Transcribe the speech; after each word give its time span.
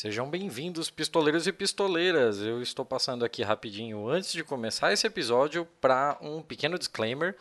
Sejam 0.00 0.30
bem-vindos, 0.30 0.88
pistoleiros 0.88 1.46
e 1.46 1.52
pistoleiras. 1.52 2.40
Eu 2.40 2.62
estou 2.62 2.86
passando 2.86 3.22
aqui 3.22 3.42
rapidinho 3.42 4.08
antes 4.08 4.32
de 4.32 4.42
começar 4.42 4.94
esse 4.94 5.06
episódio 5.06 5.66
para 5.78 6.16
um 6.22 6.40
pequeno 6.40 6.78
disclaimer. 6.78 7.36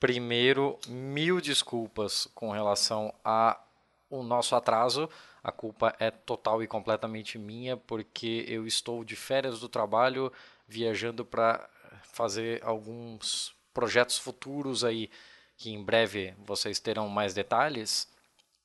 Primeiro, 0.00 0.76
mil 0.88 1.40
desculpas 1.40 2.26
com 2.34 2.50
relação 2.50 3.14
ao 3.22 4.24
nosso 4.24 4.56
atraso. 4.56 5.08
A 5.40 5.52
culpa 5.52 5.94
é 6.00 6.10
total 6.10 6.60
e 6.64 6.66
completamente 6.66 7.38
minha, 7.38 7.76
porque 7.76 8.44
eu 8.48 8.66
estou 8.66 9.04
de 9.04 9.14
férias 9.14 9.60
do 9.60 9.68
trabalho, 9.68 10.32
viajando 10.66 11.24
para 11.24 11.70
fazer 12.02 12.60
alguns 12.64 13.54
projetos 13.72 14.18
futuros 14.18 14.82
aí, 14.82 15.08
que 15.56 15.70
em 15.70 15.80
breve 15.80 16.34
vocês 16.44 16.80
terão 16.80 17.08
mais 17.08 17.34
detalhes. 17.34 18.08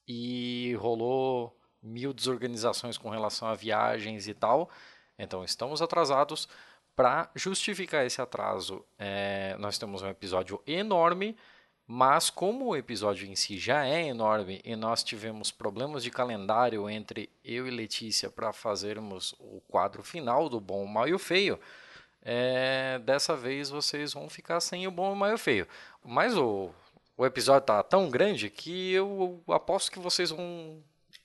E 0.08 0.76
rolou 0.80 1.56
mil 1.86 2.14
desorganizações 2.14 2.98
com 2.98 3.10
relação 3.10 3.48
a 3.48 3.56
viagens 3.56 4.28
e 4.28 4.34
tal. 4.34 4.70
Então 5.18 5.44
estamos 5.44 5.82
atrasados. 5.82 6.48
Para 6.96 7.30
justificar 7.36 8.06
esse 8.06 8.22
atraso, 8.22 8.86
é, 8.98 9.56
nós 9.60 9.78
temos 9.78 10.02
um 10.02 10.08
episódio 10.08 10.62
enorme, 10.66 11.36
mas 11.86 12.30
como 12.30 12.68
o 12.68 12.76
episódio 12.76 13.28
em 13.28 13.36
si 13.36 13.58
já 13.58 13.86
é 13.86 14.08
enorme 14.08 14.62
e 14.64 14.78
nós 14.78 15.04
tivemos 15.04 15.52
problemas 15.52 16.04
de 16.04 16.10
calendário 16.10 16.90
entre 16.90 17.30
eu 17.44 17.68
e 17.68 17.70
Letícia 17.70 18.30
para 18.30 18.54
fazermos 18.54 19.36
o 19.40 19.62
quadro 19.68 20.04
final 20.04 20.48
do 20.48 20.60
Bom, 20.60 20.86
Mal 20.86 21.08
e 21.10 21.14
o 21.14 21.20
Feio, 21.20 21.60
é, 22.22 22.98
dessa 23.00 23.36
vez 23.36 23.70
vocês 23.70 24.14
vão 24.14 24.30
ficar 24.30 24.62
sem 24.62 24.88
o 24.88 24.92
Bom, 24.92 25.12
o 25.12 25.16
Mal 25.18 25.32
e 25.32 25.34
o 25.34 25.38
Feio. 25.38 25.68
Mas 26.02 26.38
o, 26.38 26.72
o 27.18 27.26
episódio 27.26 27.68
tá 27.68 27.84
tão 27.84 28.10
grande 28.10 28.50
que 28.50 28.94
eu 28.94 29.44
aposto 29.50 29.92
que 29.92 30.00
vocês 30.00 30.32
vão 30.32 30.82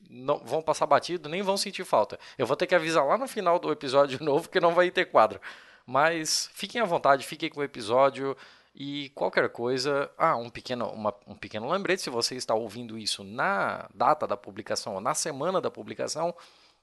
não 0.09 0.39
vão 0.39 0.63
passar 0.63 0.87
batido, 0.87 1.29
nem 1.29 1.43
vão 1.43 1.57
sentir 1.57 1.85
falta. 1.85 2.19
Eu 2.39 2.47
vou 2.47 2.57
ter 2.57 2.67
que 2.67 2.75
avisar 2.75 3.05
lá 3.05 3.19
no 3.19 3.29
final 3.29 3.59
do 3.59 3.71
episódio 3.71 4.19
novo 4.25 4.49
que 4.49 4.61
não 4.61 4.75
vai 4.75 4.91
ter 4.91 5.07
quadro. 5.07 5.41
Mas 5.87 6.51
fiquem 6.55 6.81
à 6.81 6.85
vontade, 6.85 7.27
fiquem 7.27 7.51
com 7.51 7.61
o 7.61 7.65
episódio 7.65 8.37
e 8.75 9.11
qualquer 9.11 9.49
coisa. 9.49 10.11
Ah, 10.17 10.37
um 10.37 10.49
pequeno, 10.49 10.87
uma, 10.91 11.15
um 11.27 11.35
pequeno 11.35 11.69
lembrete: 11.71 12.03
se 12.03 12.11
você 12.11 12.37
está 12.37 12.55
ouvindo 12.55 12.97
isso 12.97 13.25
na 13.25 13.89
data 13.95 14.27
da 14.27 14.37
publicação 14.37 14.95
ou 14.95 15.01
na 15.01 15.15
semana 15.15 15.61
da 15.61 15.71
publicação, 15.71 16.35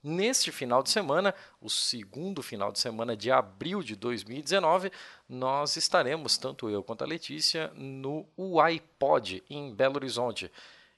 neste 0.03 0.51
final 0.51 0.83
de 0.83 0.89
semana, 0.89 1.33
o 1.61 1.69
segundo 1.69 2.41
final 2.43 2.71
de 2.71 2.79
semana 2.79 3.15
de 3.15 3.31
abril 3.31 3.81
de 3.81 3.95
2019, 3.95 4.91
nós 5.27 5.75
estaremos, 5.75 6.37
tanto 6.37 6.69
eu 6.69 6.83
quanto 6.83 7.03
a 7.03 7.07
Letícia, 7.07 7.71
no 7.75 8.25
UiPod 8.37 9.43
em 9.49 9.73
Belo 9.73 9.95
Horizonte. 9.95 10.51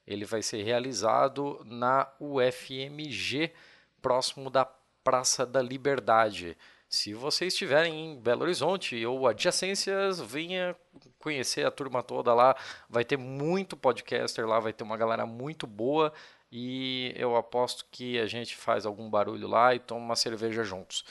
Ele 0.09 0.25
vai 0.25 0.41
ser 0.41 0.63
realizado 0.63 1.61
na 1.63 2.11
UFMG, 2.19 3.53
próximo 4.01 4.49
da 4.49 4.65
Praça 5.03 5.45
da 5.45 5.61
Liberdade. 5.61 6.57
Se 6.89 7.13
você 7.13 7.45
estiverem 7.45 8.13
em 8.13 8.19
Belo 8.19 8.41
Horizonte 8.41 9.05
ou 9.05 9.27
adjacências, 9.27 10.19
venha 10.19 10.75
conhecer 11.19 11.63
a 11.63 11.69
turma 11.69 12.01
toda 12.01 12.33
lá. 12.33 12.55
Vai 12.89 13.05
ter 13.05 13.17
muito 13.17 13.77
podcaster 13.77 14.47
lá, 14.47 14.59
vai 14.59 14.73
ter 14.73 14.83
uma 14.83 14.97
galera 14.97 15.27
muito 15.27 15.67
boa 15.67 16.11
e 16.51 17.13
eu 17.15 17.35
aposto 17.35 17.85
que 17.91 18.19
a 18.19 18.25
gente 18.25 18.57
faz 18.57 18.87
algum 18.87 19.07
barulho 19.07 19.47
lá 19.47 19.75
e 19.75 19.79
toma 19.79 20.03
uma 20.03 20.15
cerveja 20.15 20.63
juntos. 20.63 21.05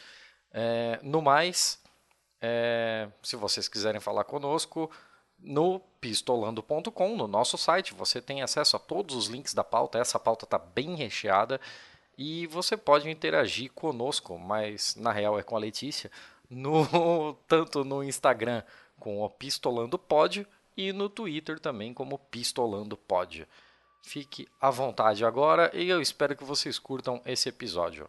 É, 0.53 0.99
no 1.01 1.23
mais, 1.23 1.81
é, 2.41 3.09
se 3.23 3.37
vocês 3.37 3.69
quiserem 3.69 4.01
falar 4.01 4.25
conosco, 4.25 4.91
no 5.39 5.81
pistolando.com, 6.01 7.17
no 7.17 7.27
nosso 7.27 7.57
site, 7.57 7.95
você 7.95 8.21
tem 8.21 8.43
acesso 8.43 8.77
a 8.77 8.79
todos 8.79 9.15
os 9.17 9.27
links 9.27 9.55
da 9.55 9.65
pauta. 9.65 9.99
Essa 9.99 10.19
pauta 10.19 10.45
está 10.45 10.59
bem 10.59 10.95
recheada 10.95 11.61
e 12.17 12.47
você 12.49 12.77
pode 12.77 13.09
interagir 13.09 13.73
conosco, 13.73 14.39
mas 14.39 14.97
na 14.97 15.13
real 15.13 15.39
é 15.39 15.43
com 15.43 15.57
a 15.57 15.61
Letícia, 15.61 16.11
no, 16.51 17.35
tanto 17.47 17.85
no 17.85 18.03
Instagram 18.03 18.63
com 18.99 19.23
o 19.23 19.31
Pistolando 19.31 19.99
Pod 19.99 20.47
e 20.77 20.93
no 20.93 21.09
Twitter 21.09 21.61
também 21.61 21.95
como 21.95 22.19
Pistolando 22.19 22.97
Pod. 22.97 23.47
Fique 24.03 24.49
à 24.61 24.71
vontade 24.71 25.25
agora 25.25 25.71
e 25.75 25.89
eu 25.89 26.01
espero 26.01 26.37
que 26.37 26.45
vocês 26.45 26.79
curtam 26.79 27.21
esse 27.25 27.49
episódio. 27.49 28.09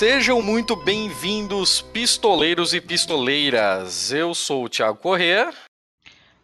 Sejam 0.00 0.40
muito 0.40 0.74
bem-vindos, 0.74 1.82
pistoleiros 1.82 2.72
e 2.72 2.80
pistoleiras. 2.80 4.10
Eu 4.10 4.34
sou 4.34 4.64
o 4.64 4.68
Thiago 4.70 4.96
Corrêa. 4.96 5.52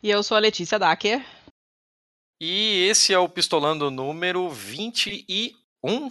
E 0.03 0.11
eu 0.11 0.23
sou 0.23 0.37
a 0.37 0.41
Letícia 0.41 0.79
Dacker. 0.79 1.25
E 2.39 2.87
esse 2.87 3.15
é 3.15 3.19
o 3.19 3.27
Pistolando 3.27 3.91
número 3.91 4.51
21, 4.51 5.55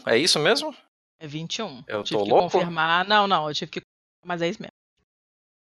é 0.08 0.18
isso 0.18 0.40
mesmo? 0.40 0.76
É 1.20 1.28
21. 1.28 1.84
Eu 1.88 2.02
tive 2.04 2.18
tô 2.18 2.26
que 2.26 2.32
louco? 2.32 2.50
confirmar. 2.50 3.08
Não, 3.08 3.28
não, 3.28 3.48
eu 3.48 3.54
tive 3.54 3.74
que 3.74 3.82
mas 4.26 4.42
é 4.42 4.50
isso 4.50 4.60
mesmo. 4.60 4.75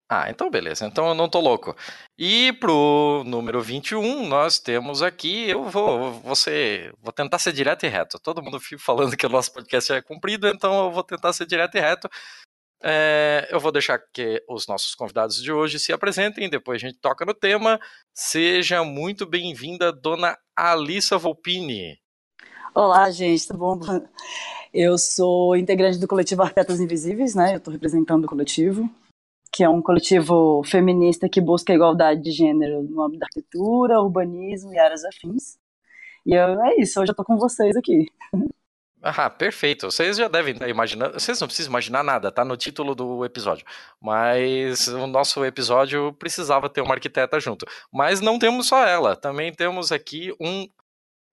Ah, 0.09 0.28
então 0.28 0.50
beleza, 0.50 0.87
então 0.87 1.09
eu 1.09 1.15
não 1.15 1.28
tô 1.28 1.41
louco. 1.41 1.75
E 2.19 2.53
pro 2.60 3.22
número 3.25 3.62
21, 3.62 4.28
nós 4.28 4.59
temos 4.59 5.03
aqui, 5.03 5.48
eu 5.48 5.65
vou, 5.65 6.12
você, 6.20 6.92
vou 7.00 7.10
tentar 7.12 7.38
ser 7.38 7.53
direto 7.53 7.87
e 7.87 7.88
reto. 7.88 8.19
Todo 8.19 8.43
mundo 8.43 8.60
fica 8.60 8.82
falando 8.82 9.16
que 9.16 9.25
o 9.26 9.31
nosso 9.31 9.53
podcast 9.53 9.93
é 9.93 10.03
comprido, 10.03 10.47
então 10.47 10.84
eu 10.87 10.93
vou 10.93 11.03
tentar 11.03 11.32
ser 11.32 11.47
direto 11.47 11.76
e 11.76 11.81
reto. 11.81 12.09
É, 12.82 13.48
eu 13.50 13.59
vou 13.59 13.72
deixar 13.72 13.98
que 14.12 14.44
os 14.47 14.66
nossos 14.66 14.94
convidados 14.94 15.43
de 15.43 15.50
hoje 15.50 15.78
se 15.78 15.91
apresentem, 15.91 16.50
depois 16.50 16.82
a 16.82 16.87
gente 16.87 16.98
toca 17.00 17.25
no 17.25 17.32
tema. 17.32 17.81
Seja 18.12 18.84
muito 18.84 19.25
bem-vinda, 19.25 19.91
dona 19.91 20.37
Alissa 20.54 21.16
Volpini. 21.16 21.98
Olá, 22.75 23.10
gente, 23.10 23.47
tudo 23.47 23.59
bom? 23.59 23.81
Eu 24.72 24.98
sou 24.98 25.56
integrante 25.56 25.98
do 25.98 26.06
coletivo 26.06 26.43
Arquitetas 26.43 26.78
Invisíveis, 26.78 27.34
né? 27.34 27.54
Eu 27.54 27.59
estou 27.59 27.72
representando 27.72 28.25
o 28.26 28.28
coletivo 28.28 28.91
que 29.54 29.62
é 29.62 29.69
um 29.69 29.81
coletivo 29.81 30.62
feminista 30.65 31.28
que 31.28 31.41
busca 31.41 31.72
a 31.72 31.76
igualdade 31.76 32.20
de 32.20 32.32
gênero 32.32 32.82
no 32.82 33.00
âmbito 33.03 33.20
da 33.20 33.26
arquitetura, 33.26 34.00
urbanismo 34.00 34.75
e 34.75 34.78
áreas 34.78 35.04
afins. 35.04 35.56
E 36.26 36.34
eu, 36.34 36.60
é 36.60 36.75
isso, 36.81 37.00
hoje 37.00 37.12
eu 37.12 37.16
tô 37.16 37.22
com 37.22 37.38
vocês 37.38 37.76
aqui. 37.76 38.06
Ah, 39.00 39.28
perfeito. 39.28 39.91
Vocês 39.91 40.16
já 40.16 40.28
devem 40.28 40.54
estar 40.54 40.66
imaginando. 40.66 41.20
Vocês 41.20 41.38
não 41.38 41.47
precisam 41.47 41.70
imaginar 41.70 42.03
nada, 42.03 42.32
tá 42.32 42.43
no 42.43 42.56
título 42.56 42.94
do 42.94 43.25
episódio. 43.25 43.64
Mas 44.00 44.88
o 44.88 45.06
nosso 45.06 45.44
episódio 45.44 46.12
precisava 46.14 46.70
ter 46.70 46.81
uma 46.81 46.94
arquiteta 46.94 47.38
junto. 47.38 47.66
Mas 47.93 48.20
não 48.22 48.38
temos 48.38 48.66
só 48.66 48.84
ela. 48.84 49.14
Também 49.14 49.53
temos 49.53 49.93
aqui 49.93 50.34
um. 50.41 50.66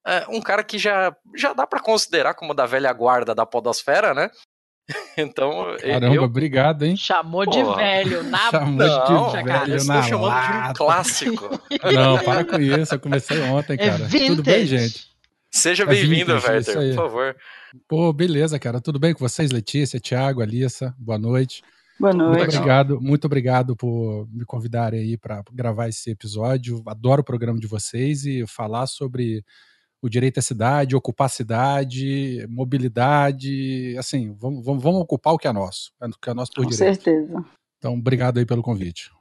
É, 0.05 0.25
um 0.29 0.41
cara 0.41 0.63
que 0.63 0.77
já, 0.77 1.15
já 1.35 1.53
dá 1.53 1.65
para 1.65 1.79
considerar 1.79 2.33
como 2.33 2.53
da 2.53 2.65
velha 2.65 2.91
guarda 2.91 3.33
da 3.33 3.45
podosfera, 3.45 4.13
né? 4.13 4.29
Então, 5.17 5.75
Caramba, 5.81 6.15
eu... 6.15 6.23
obrigado, 6.23 6.83
hein? 6.83 6.95
Chamou 6.95 7.45
de 7.45 7.61
Porra. 7.61 7.75
velho, 7.77 8.23
na 8.23 8.49
Chamou 8.49 8.71
Não, 8.75 9.27
de 9.31 9.43
cara, 9.43 9.65
velho 9.65 9.79
eu 9.79 9.85
na 9.85 9.99
estou 9.99 10.03
chamando 10.03 10.07
de 10.07 10.15
um 10.15 10.21
lata. 10.21 10.73
clássico. 10.73 11.49
Não, 11.93 12.17
para 12.23 12.45
com 12.45 12.57
isso, 12.59 12.95
eu 12.95 12.99
comecei 12.99 13.39
ontem, 13.41 13.73
É 13.73 13.77
cara. 13.77 14.05
vintage. 14.05 14.27
Tudo 14.27 14.43
bem, 14.43 14.65
gente? 14.65 15.07
Seja 15.51 15.83
É 15.83 15.85
bem-vindo, 15.85 16.31
Werther, 16.33 16.75
por 16.75 16.95
favor. 16.95 17.35
Pô, 17.87 18.11
beleza, 18.13 18.57
cara. 18.57 18.79
Tudo 18.79 18.97
bem 18.99 19.13
com 19.13 19.19
vocês, 19.19 19.51
Letícia, 19.51 19.99
Thiago, 19.99 20.41
Alissa? 20.41 20.95
Boa 20.97 21.17
noite. 21.19 21.61
Boa 21.99 22.13
Muito 22.13 22.25
noite. 22.25 22.39
legal. 22.39 22.55
obrigado, 22.61 23.01
muito 23.01 23.25
obrigado 23.25 23.75
por 23.75 24.27
me 24.31 24.43
convidarem 24.45 25.01
aí 25.01 25.17
para 25.17 25.43
gravar 25.53 25.87
esse 25.89 26.09
episódio. 26.09 26.81
Adoro 26.87 27.21
o 27.21 27.25
programa 27.25 27.59
de 27.59 27.67
vocês 27.67 28.25
e 28.25 28.45
falar 28.47 28.87
sobre 28.87 29.43
o 30.01 30.09
direito 30.09 30.39
à 30.39 30.41
cidade, 30.41 30.95
ocupar 30.95 31.25
a 31.25 31.29
cidade, 31.29 32.45
mobilidade, 32.49 33.95
assim, 33.97 34.33
vamos, 34.33 34.65
vamos, 34.65 34.83
vamos 34.83 35.01
ocupar 35.01 35.33
o 35.33 35.37
que 35.37 35.47
é 35.47 35.53
nosso, 35.53 35.91
o 36.01 36.19
que 36.19 36.29
é 36.29 36.33
nosso 36.33 36.51
por 36.51 36.63
Com 36.63 36.69
direito. 36.69 36.95
certeza. 36.95 37.45
Então, 37.77 37.93
obrigado 37.93 38.37
aí 38.37 38.45
pelo 38.45 38.63
convite. 38.63 39.11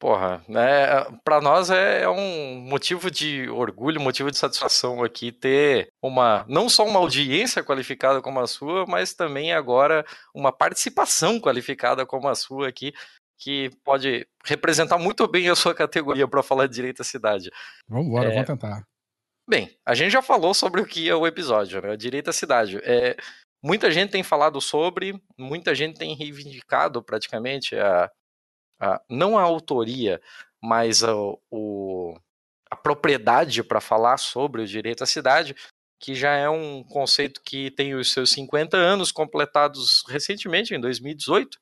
Porra, 0.00 0.44
né? 0.48 0.86
Para 1.24 1.40
nós 1.40 1.70
é, 1.70 2.02
é 2.02 2.08
um 2.08 2.60
motivo 2.60 3.10
de 3.10 3.48
orgulho, 3.50 4.00
motivo 4.00 4.30
de 4.30 4.38
satisfação 4.38 5.02
aqui 5.02 5.32
ter 5.32 5.88
uma 6.00 6.44
não 6.48 6.68
só 6.68 6.86
uma 6.86 7.00
audiência 7.00 7.64
qualificada 7.64 8.22
como 8.22 8.38
a 8.38 8.46
sua, 8.46 8.86
mas 8.86 9.12
também 9.12 9.52
agora 9.52 10.06
uma 10.32 10.52
participação 10.52 11.40
qualificada 11.40 12.06
como 12.06 12.28
a 12.28 12.36
sua 12.36 12.68
aqui, 12.68 12.92
que 13.36 13.70
pode 13.84 14.24
representar 14.44 14.98
muito 14.98 15.26
bem 15.26 15.48
a 15.48 15.56
sua 15.56 15.74
categoria 15.74 16.28
para 16.28 16.44
falar 16.44 16.68
de 16.68 16.74
direito 16.74 17.02
à 17.02 17.04
cidade. 17.04 17.50
Vamos 17.88 18.06
embora, 18.06 18.28
é... 18.28 18.32
vamos 18.32 18.46
tentar. 18.46 18.86
Bem, 19.48 19.76
a 19.84 19.94
gente 19.94 20.12
já 20.12 20.20
falou 20.20 20.52
sobre 20.52 20.80
o 20.80 20.86
que 20.86 21.08
é 21.08 21.14
o 21.14 21.26
episódio, 21.26 21.80
né? 21.80 21.96
Direito 21.96 22.28
à 22.28 22.32
cidade. 22.32 22.78
É, 22.82 23.16
muita 23.62 23.90
gente 23.90 24.10
tem 24.10 24.22
falado 24.22 24.60
sobre, 24.60 25.18
muita 25.38 25.74
gente 25.74 25.98
tem 25.98 26.14
reivindicado 26.14 27.02
praticamente 27.02 27.74
a 27.76 28.10
a, 28.80 29.00
não 29.08 29.38
a 29.38 29.42
autoria, 29.42 30.20
mas 30.62 31.02
a, 31.02 31.14
o, 31.50 32.16
a 32.70 32.76
propriedade 32.76 33.62
para 33.62 33.80
falar 33.80 34.18
sobre 34.18 34.62
o 34.62 34.66
direito 34.66 35.02
à 35.02 35.06
cidade, 35.06 35.54
que 36.00 36.14
já 36.14 36.32
é 36.32 36.48
um 36.48 36.84
conceito 36.84 37.42
que 37.42 37.70
tem 37.72 37.94
os 37.94 38.12
seus 38.12 38.30
50 38.30 38.76
anos 38.76 39.10
completados 39.10 40.04
recentemente, 40.08 40.74
em 40.74 40.80
2018, 40.80 41.58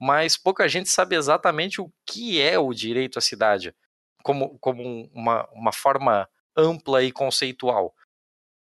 mas 0.00 0.36
pouca 0.36 0.68
gente 0.68 0.88
sabe 0.88 1.16
exatamente 1.16 1.80
o 1.80 1.92
que 2.06 2.40
é 2.40 2.58
o 2.58 2.72
direito 2.72 3.18
à 3.18 3.22
cidade, 3.22 3.74
como, 4.22 4.56
como 4.60 5.10
uma, 5.12 5.48
uma 5.52 5.72
forma 5.72 6.28
ampla 6.56 7.02
e 7.02 7.12
conceitual. 7.12 7.94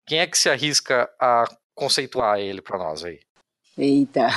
Quem 0.06 0.20
é 0.20 0.26
que 0.26 0.38
se 0.38 0.48
arrisca 0.48 1.10
a 1.20 1.44
conceituar 1.74 2.38
ele 2.38 2.62
para 2.62 2.78
nós 2.78 3.04
aí? 3.04 3.20
Eita. 3.78 4.28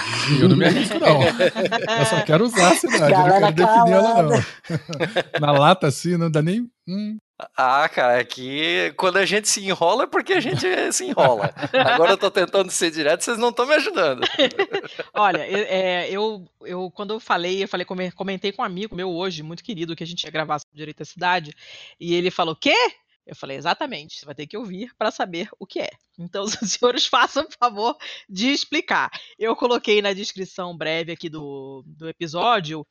Eu 0.41 0.49
não 0.49 0.57
me 0.57 0.65
arrisco, 0.65 0.99
não. 0.99 1.21
Eu 1.23 2.05
só 2.05 2.21
quero 2.25 2.43
usar 2.43 2.73
a 2.73 2.75
cidade, 2.75 3.11
Galera 3.11 3.35
eu 3.35 3.41
não 3.41 3.53
quero 3.53 3.55
definir 3.55 3.93
ela, 3.93 4.23
não. 4.23 5.39
Na 5.39 5.51
lata, 5.53 5.87
assim, 5.87 6.17
não 6.17 6.29
dá 6.29 6.41
nem. 6.41 6.69
Hum. 6.85 7.17
Ah, 7.55 7.87
cara, 7.87 8.19
é 8.19 8.23
que 8.25 8.93
quando 8.97 9.15
a 9.15 9.25
gente 9.25 9.47
se 9.47 9.65
enrola 9.65 10.03
é 10.03 10.07
porque 10.07 10.33
a 10.33 10.41
gente 10.41 10.59
se 10.91 11.05
enrola. 11.05 11.53
Agora 11.71 12.11
eu 12.11 12.17
tô 12.17 12.29
tentando 12.29 12.69
ser 12.69 12.91
direto, 12.91 13.23
vocês 13.23 13.37
não 13.37 13.47
estão 13.47 13.65
me 13.65 13.75
ajudando. 13.75 14.27
Olha, 15.13 15.39
é, 15.39 16.09
eu, 16.11 16.45
eu 16.65 16.91
quando 16.91 17.13
eu 17.13 17.19
falei, 17.19 17.63
eu 17.63 17.67
falei, 17.67 17.85
comentei 18.13 18.51
com 18.51 18.61
um 18.61 18.65
amigo 18.65 18.93
meu 18.93 19.09
hoje, 19.09 19.41
muito 19.41 19.63
querido, 19.63 19.95
que 19.95 20.03
a 20.03 20.07
gente 20.07 20.25
ia 20.25 20.31
gravar 20.31 20.59
sobre 20.59 20.75
direito 20.75 21.01
à 21.01 21.05
cidade, 21.05 21.55
e 21.97 22.13
ele 22.13 22.29
falou: 22.29 22.57
"Quê? 22.57 22.75
Eu 23.25 23.35
falei, 23.35 23.57
exatamente, 23.57 24.19
você 24.19 24.25
vai 24.25 24.33
ter 24.33 24.47
que 24.47 24.57
ouvir 24.57 24.91
para 24.97 25.11
saber 25.11 25.49
o 25.59 25.65
que 25.65 25.79
é. 25.79 25.89
Então, 26.17 26.43
os 26.45 26.53
senhores 26.53 27.05
façam 27.05 27.45
o 27.45 27.57
favor 27.59 27.95
de 28.27 28.51
explicar. 28.51 29.09
Eu 29.37 29.55
coloquei 29.55 30.01
na 30.01 30.13
descrição 30.13 30.75
breve 30.75 31.11
aqui 31.11 31.29
do, 31.29 31.83
do 31.85 32.09
episódio 32.09 32.85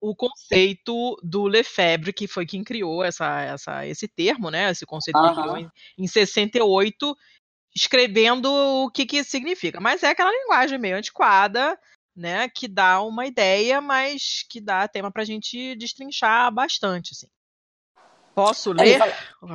o 0.00 0.16
conceito 0.16 1.16
do 1.22 1.44
Lefebvre, 1.44 2.12
que 2.12 2.26
foi 2.26 2.46
quem 2.46 2.64
criou 2.64 3.04
essa, 3.04 3.42
essa, 3.42 3.86
esse 3.86 4.08
termo, 4.08 4.50
né? 4.50 4.70
Esse 4.70 4.86
conceito 4.86 5.18
uhum. 5.18 5.28
que 5.28 5.40
criou 5.40 5.56
em, 5.58 5.70
em 5.98 6.06
68, 6.06 7.16
escrevendo 7.76 8.50
o 8.50 8.90
que, 8.90 9.04
que 9.04 9.22
significa. 9.22 9.78
Mas 9.78 10.02
é 10.02 10.08
aquela 10.08 10.32
linguagem 10.32 10.78
meio 10.78 10.96
antiquada, 10.96 11.78
né? 12.16 12.48
Que 12.48 12.66
dá 12.66 13.02
uma 13.02 13.26
ideia, 13.26 13.80
mas 13.80 14.44
que 14.48 14.60
dá 14.60 14.88
tema 14.88 15.10
para 15.12 15.22
a 15.22 15.26
gente 15.26 15.76
destrinchar 15.76 16.52
bastante, 16.52 17.12
assim. 17.12 17.28
Posso 18.40 18.72
ler 18.72 18.98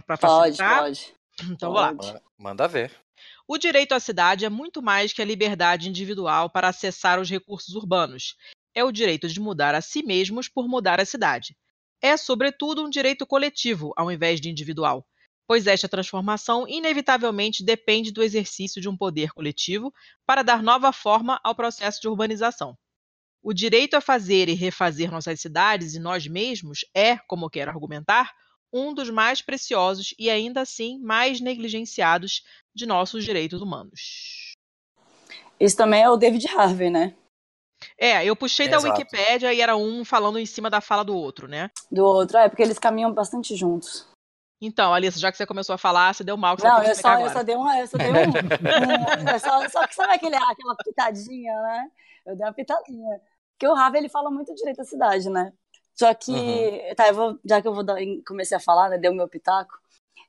para 0.05 0.15
facilitar? 0.15 0.83
Pode, 0.83 1.05
pode. 1.39 1.51
Então 1.51 1.73
vamos 1.73 2.05
lá. 2.05 2.21
Manda 2.37 2.67
ver. 2.67 2.91
O 3.47 3.57
direito 3.57 3.93
à 3.93 3.99
cidade 3.99 4.45
é 4.45 4.49
muito 4.49 4.79
mais 4.79 5.11
que 5.11 5.23
a 5.23 5.25
liberdade 5.25 5.89
individual 5.89 6.51
para 6.51 6.67
acessar 6.67 7.19
os 7.19 7.27
recursos 7.27 7.73
urbanos. 7.73 8.35
É 8.75 8.83
o 8.83 8.91
direito 8.91 9.27
de 9.27 9.39
mudar 9.39 9.73
a 9.73 9.81
si 9.81 10.03
mesmos 10.03 10.47
por 10.47 10.67
mudar 10.67 10.99
a 10.99 11.05
cidade. 11.05 11.57
É, 11.99 12.15
sobretudo, 12.15 12.83
um 12.83 12.89
direito 12.89 13.25
coletivo, 13.25 13.91
ao 13.97 14.11
invés 14.11 14.39
de 14.39 14.51
individual, 14.51 15.03
pois 15.47 15.65
esta 15.65 15.89
transformação 15.89 16.67
inevitavelmente 16.67 17.63
depende 17.63 18.11
do 18.11 18.21
exercício 18.21 18.79
de 18.79 18.87
um 18.87 18.95
poder 18.95 19.31
coletivo 19.31 19.91
para 20.27 20.43
dar 20.43 20.61
nova 20.61 20.91
forma 20.91 21.39
ao 21.43 21.55
processo 21.55 21.99
de 22.01 22.07
urbanização. 22.07 22.77
O 23.41 23.51
direito 23.51 23.95
a 23.95 24.01
fazer 24.01 24.47
e 24.47 24.53
refazer 24.53 25.09
nossas 25.09 25.39
cidades 25.39 25.95
e 25.95 25.99
nós 25.99 26.27
mesmos 26.27 26.85
é, 26.93 27.17
como 27.17 27.49
quero 27.49 27.71
argumentar, 27.71 28.31
um 28.75 28.93
dos 28.93 29.09
mais 29.09 29.41
preciosos 29.41 30.13
e 30.19 30.29
ainda 30.29 30.59
assim 30.59 30.99
mais 30.99 31.39
negligenciados 31.39 32.43
de 32.75 32.85
nossos 32.85 33.23
direitos 33.23 33.61
humanos. 33.61 34.53
Isso 35.57 35.77
também 35.77 36.03
é 36.03 36.09
o 36.09 36.17
David 36.17 36.45
Harvey, 36.49 36.89
né? 36.89 37.15
É, 37.97 38.25
eu 38.25 38.35
puxei 38.35 38.67
Exato. 38.67 38.83
da 38.83 38.89
Wikipédia 38.89 39.53
e 39.53 39.61
era 39.61 39.77
um 39.77 40.03
falando 40.03 40.37
em 40.37 40.45
cima 40.45 40.69
da 40.69 40.81
fala 40.81 41.03
do 41.03 41.15
outro, 41.15 41.47
né? 41.47 41.71
Do 41.89 42.03
outro, 42.03 42.37
é, 42.37 42.49
porque 42.49 42.63
eles 42.63 42.77
caminham 42.77 43.13
bastante 43.13 43.55
juntos. 43.55 44.07
Então, 44.61 44.93
Alice, 44.93 45.19
já 45.19 45.31
que 45.31 45.37
você 45.37 45.45
começou 45.45 45.75
a 45.75 45.77
falar, 45.77 46.13
você 46.13 46.23
deu 46.23 46.35
mal 46.35 46.57
que 46.57 46.63
Não, 46.63 46.81
você 46.81 46.91
eu 46.91 46.95
só, 46.95 47.19
eu 47.19 47.29
só 47.29 47.43
dei 47.43 47.55
uma. 47.55 47.77
Eu 47.77 47.87
só 47.87 47.97
dei 47.97 48.09
um. 48.09 48.13
um 49.23 49.29
é 49.29 49.39
só, 49.39 49.69
só 49.69 49.87
que 49.87 49.95
sabe 49.95 50.13
aquele, 50.13 50.35
aquela 50.35 50.75
pitadinha, 50.75 51.53
né? 51.61 51.91
Eu 52.25 52.35
dei 52.35 52.45
uma 52.45 52.53
pitadinha. 52.53 53.21
Porque 53.51 53.67
o 53.67 53.75
Harvey 53.75 54.01
ele 54.01 54.09
fala 54.09 54.31
muito 54.31 54.53
direito 54.55 54.81
à 54.81 54.85
cidade, 54.85 55.29
né? 55.29 55.53
Só 55.95 56.13
que, 56.13 56.31
uhum. 56.31 56.95
tá, 56.95 57.11
vou, 57.11 57.39
já 57.45 57.61
que 57.61 57.67
eu 57.67 57.73
vou 57.73 57.83
dar, 57.83 57.95
comecei 58.27 58.57
a 58.57 58.59
falar, 58.59 58.89
né, 58.89 58.97
deu 58.97 59.13
meu 59.13 59.29
pitaco, 59.29 59.73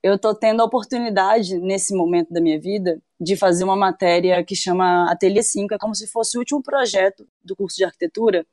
eu 0.03 0.17
tô 0.19 0.33
tendo 0.35 0.63
a 0.63 0.65
oportunidade, 0.65 1.59
nesse 1.59 1.95
momento 1.95 2.33
da 2.33 2.41
minha 2.41 2.61
vida, 2.61 3.03
de 3.21 3.37
fazer 3.37 3.65
uma 3.65 3.75
matéria 3.75 4.45
que 4.45 4.55
chama 4.55 5.11
Ateliê 5.11 5.43
5, 5.43 5.75
é 5.75 5.79
como 5.79 5.95
se 5.95 6.07
fosse 6.07 6.37
o 6.37 6.41
último 6.41 6.63
projeto 6.63 7.27
do 7.43 7.57
curso 7.57 7.77
de 7.77 7.85
arquitetura, 7.85 8.47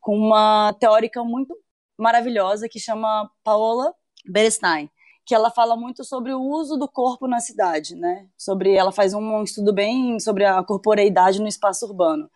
com 0.00 0.16
uma 0.16 0.72
teórica 0.80 1.22
muito 1.22 1.56
maravilhosa 1.96 2.68
que 2.68 2.80
chama 2.80 3.30
Paola 3.44 3.94
Berestein, 4.26 4.90
que 5.24 5.34
ela 5.34 5.50
fala 5.50 5.76
muito 5.76 6.02
sobre 6.04 6.32
o 6.32 6.40
uso 6.40 6.76
do 6.76 6.88
corpo 6.88 7.28
na 7.28 7.38
cidade, 7.38 7.94
né? 7.94 8.26
Sobre 8.36 8.74
ela 8.74 8.90
faz 8.90 9.14
um 9.14 9.42
estudo 9.42 9.72
bem 9.72 10.18
sobre 10.18 10.44
a 10.44 10.62
corporeidade 10.62 11.40
no 11.40 11.46
espaço 11.46 11.86
urbano 11.86 12.28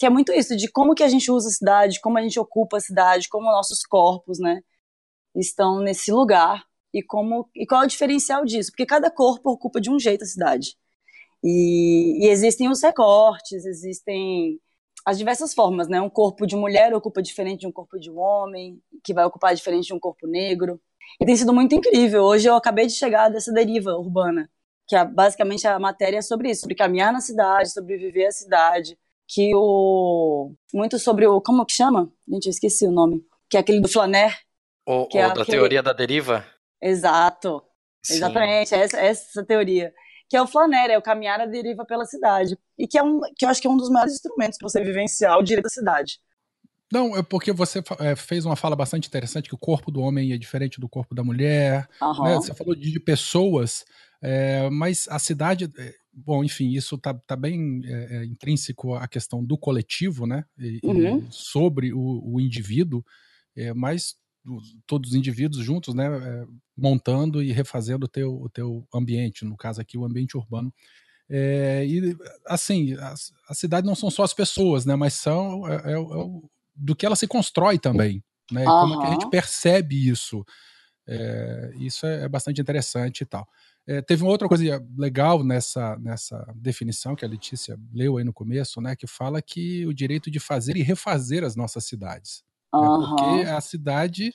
que 0.00 0.06
é 0.06 0.10
muito 0.10 0.32
isso, 0.32 0.56
de 0.56 0.66
como 0.68 0.94
que 0.94 1.02
a 1.02 1.08
gente 1.08 1.30
usa 1.30 1.48
a 1.48 1.52
cidade, 1.52 2.00
como 2.00 2.16
a 2.16 2.22
gente 2.22 2.40
ocupa 2.40 2.78
a 2.78 2.80
cidade, 2.80 3.28
como 3.28 3.52
nossos 3.52 3.84
corpos, 3.84 4.38
né, 4.40 4.62
estão 5.36 5.80
nesse 5.80 6.10
lugar 6.10 6.64
e 6.94 7.02
como 7.02 7.48
e 7.54 7.66
qual 7.66 7.82
é 7.82 7.84
o 7.84 7.88
diferencial 7.88 8.44
disso, 8.46 8.70
porque 8.72 8.86
cada 8.86 9.10
corpo 9.10 9.50
ocupa 9.50 9.78
de 9.78 9.90
um 9.90 9.98
jeito 9.98 10.24
a 10.24 10.26
cidade. 10.26 10.76
E, 11.44 12.24
e 12.24 12.28
existem 12.30 12.70
os 12.70 12.82
recortes, 12.82 13.66
existem 13.66 14.58
as 15.04 15.18
diversas 15.18 15.54
formas, 15.54 15.88
né? 15.88 16.00
Um 16.00 16.10
corpo 16.10 16.46
de 16.46 16.56
mulher 16.56 16.94
ocupa 16.94 17.22
diferente 17.22 17.60
de 17.60 17.66
um 17.66 17.72
corpo 17.72 17.98
de 17.98 18.10
um 18.10 18.18
homem, 18.18 18.80
que 19.04 19.14
vai 19.14 19.24
ocupar 19.24 19.54
diferente 19.54 19.88
de 19.88 19.94
um 19.94 20.00
corpo 20.00 20.26
negro. 20.26 20.80
E 21.20 21.26
tem 21.26 21.36
sido 21.36 21.52
muito 21.52 21.74
incrível. 21.74 22.24
Hoje 22.24 22.48
eu 22.48 22.54
acabei 22.56 22.86
de 22.86 22.94
chegar 22.94 23.28
dessa 23.30 23.52
deriva 23.52 23.92
urbana, 23.92 24.50
que 24.86 24.96
é 24.96 25.04
basicamente 25.04 25.66
a 25.66 25.78
matéria 25.78 26.22
sobre 26.22 26.50
isso, 26.50 26.62
sobre 26.62 26.74
caminhar 26.76 27.12
na 27.12 27.20
cidade, 27.20 27.72
sobre 27.72 27.96
viver 27.98 28.26
a 28.26 28.32
cidade, 28.32 28.98
que 29.32 29.54
o 29.54 30.52
muito 30.74 30.98
sobre 30.98 31.26
o 31.26 31.40
como 31.40 31.64
que 31.64 31.72
chama? 31.72 32.10
Gente, 32.28 32.46
eu 32.46 32.50
esqueci 32.50 32.86
o 32.86 32.90
nome. 32.90 33.24
Que 33.48 33.56
é 33.56 33.60
aquele 33.60 33.80
do 33.80 33.88
Flaner. 33.88 34.36
O, 34.84 35.06
que 35.06 35.18
é 35.18 35.22
da 35.22 35.42
aquele... 35.42 35.58
teoria 35.58 35.82
da 35.82 35.92
deriva? 35.92 36.44
Exato. 36.82 37.62
Sim. 38.04 38.14
Exatamente, 38.14 38.74
essa, 38.74 38.98
essa 38.98 39.44
teoria. 39.44 39.92
Que 40.28 40.36
é 40.36 40.42
o 40.42 40.46
Flaner, 40.46 40.90
é 40.90 40.98
o 40.98 41.02
caminhar 41.02 41.40
a 41.40 41.46
deriva 41.46 41.84
pela 41.84 42.04
cidade. 42.04 42.58
E 42.76 42.88
que 42.88 42.98
é 42.98 43.02
um 43.02 43.20
que 43.36 43.44
eu 43.44 43.48
acho 43.48 43.60
que 43.60 43.68
é 43.68 43.70
um 43.70 43.76
dos 43.76 43.90
maiores 43.90 44.14
instrumentos 44.14 44.58
para 44.58 44.68
você 44.68 44.82
vivenciar 44.82 45.38
o 45.38 45.42
direito 45.42 45.64
da 45.64 45.70
cidade. 45.70 46.18
Não, 46.92 47.16
é 47.16 47.22
porque 47.22 47.52
você 47.52 47.80
é, 48.00 48.16
fez 48.16 48.44
uma 48.44 48.56
fala 48.56 48.74
bastante 48.74 49.06
interessante 49.06 49.48
que 49.48 49.54
o 49.54 49.58
corpo 49.58 49.92
do 49.92 50.00
homem 50.00 50.32
é 50.32 50.38
diferente 50.38 50.80
do 50.80 50.88
corpo 50.88 51.14
da 51.14 51.22
mulher. 51.22 51.88
Uhum. 52.02 52.24
Né? 52.24 52.34
Você 52.34 52.52
falou 52.52 52.74
de, 52.74 52.90
de 52.90 52.98
pessoas, 52.98 53.84
é, 54.20 54.68
mas 54.70 55.06
a 55.08 55.20
cidade, 55.20 55.70
é, 55.78 55.94
bom, 56.24 56.44
enfim, 56.44 56.70
isso 56.70 56.94
está 56.94 57.14
tá 57.14 57.36
bem 57.36 57.80
é, 57.84 58.16
é, 58.16 58.24
intrínseco 58.24 58.94
à 58.94 59.06
questão 59.06 59.44
do 59.44 59.56
coletivo, 59.56 60.26
né? 60.26 60.44
E, 60.58 60.80
uhum. 60.82 61.30
sobre 61.30 61.92
o, 61.92 62.34
o 62.34 62.40
indivíduo, 62.40 63.04
é, 63.56 63.72
mas 63.74 64.14
todos 64.86 65.10
os 65.10 65.16
indivíduos 65.16 65.64
juntos, 65.64 65.94
né? 65.94 66.06
É, 66.06 66.46
montando 66.76 67.42
e 67.42 67.52
refazendo 67.52 68.06
o 68.06 68.08
teu, 68.08 68.32
o 68.40 68.48
teu 68.48 68.86
ambiente, 68.94 69.44
no 69.44 69.56
caso 69.56 69.80
aqui, 69.80 69.98
o 69.98 70.04
ambiente 70.04 70.36
urbano. 70.36 70.72
É, 71.28 71.84
e 71.86 72.16
assim, 72.46 72.94
a, 72.94 73.14
a, 73.48 73.54
cidade 73.54 73.86
não 73.86 73.94
são 73.94 74.10
só 74.10 74.22
as 74.22 74.34
pessoas, 74.34 74.84
né? 74.84 74.96
Mas 74.96 75.14
são 75.14 75.66
é, 75.68 75.94
do 76.74 76.96
que 76.96 77.06
ela 77.06 77.16
se 77.16 77.26
constrói 77.26 77.78
também, 77.78 78.22
né? 78.50 78.66
Uhum. 78.66 78.80
Como 78.80 78.94
é 78.94 78.98
que 78.98 79.06
a 79.06 79.12
gente 79.12 79.30
percebe 79.30 80.08
isso? 80.08 80.44
isso 81.80 82.06
é 82.06 82.28
bastante 82.28 82.60
interessante 82.60 83.22
e 83.22 83.26
tal. 83.26 83.44
É, 83.90 84.00
teve 84.00 84.22
uma 84.22 84.30
outra 84.30 84.46
coisa 84.46 84.80
legal 84.96 85.42
nessa, 85.42 85.96
nessa 85.98 86.46
definição 86.54 87.16
que 87.16 87.24
a 87.24 87.28
Letícia 87.28 87.76
leu 87.92 88.18
aí 88.18 88.24
no 88.24 88.32
começo, 88.32 88.80
né, 88.80 88.94
que 88.94 89.04
fala 89.04 89.42
que 89.42 89.84
o 89.84 89.92
direito 89.92 90.30
de 90.30 90.38
fazer 90.38 90.76
e 90.76 90.82
refazer 90.82 91.42
as 91.42 91.56
nossas 91.56 91.86
cidades. 91.86 92.44
Uhum. 92.72 93.00
Né, 93.00 93.08
porque 93.08 93.48
a 93.50 93.60
cidade 93.60 94.32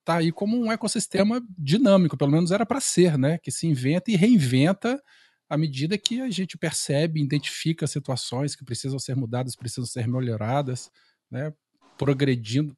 está 0.00 0.14
é, 0.14 0.18
aí 0.20 0.32
como 0.32 0.58
um 0.58 0.72
ecossistema 0.72 1.42
dinâmico, 1.58 2.16
pelo 2.16 2.30
menos 2.30 2.50
era 2.52 2.64
para 2.64 2.80
ser, 2.80 3.18
né, 3.18 3.36
que 3.36 3.50
se 3.50 3.66
inventa 3.66 4.10
e 4.10 4.16
reinventa 4.16 4.98
à 5.46 5.58
medida 5.58 5.98
que 5.98 6.22
a 6.22 6.30
gente 6.30 6.56
percebe, 6.56 7.22
identifica 7.22 7.86
situações 7.86 8.56
que 8.56 8.64
precisam 8.64 8.98
ser 8.98 9.14
mudadas, 9.14 9.54
precisam 9.54 9.84
ser 9.84 10.08
melhoradas, 10.08 10.90
né, 11.30 11.52
progredindo, 11.98 12.74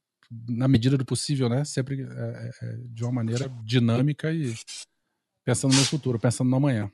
na 0.48 0.66
medida 0.66 0.98
do 0.98 1.04
possível, 1.04 1.48
né? 1.48 1.64
Sempre 1.64 2.02
é, 2.02 2.50
é, 2.60 2.76
de 2.88 3.04
uma 3.04 3.12
maneira 3.12 3.48
dinâmica 3.64 4.32
e 4.32 4.52
pensando 5.46 5.76
no 5.76 5.84
futuro, 5.84 6.18
pensando 6.18 6.50
no 6.50 6.56
amanhã. 6.56 6.90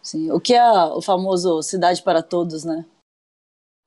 Sim, 0.00 0.30
o 0.30 0.40
que 0.40 0.54
é 0.54 0.62
o 0.62 1.02
famoso 1.02 1.60
cidade 1.62 2.00
para 2.00 2.22
todos, 2.22 2.64
né? 2.64 2.86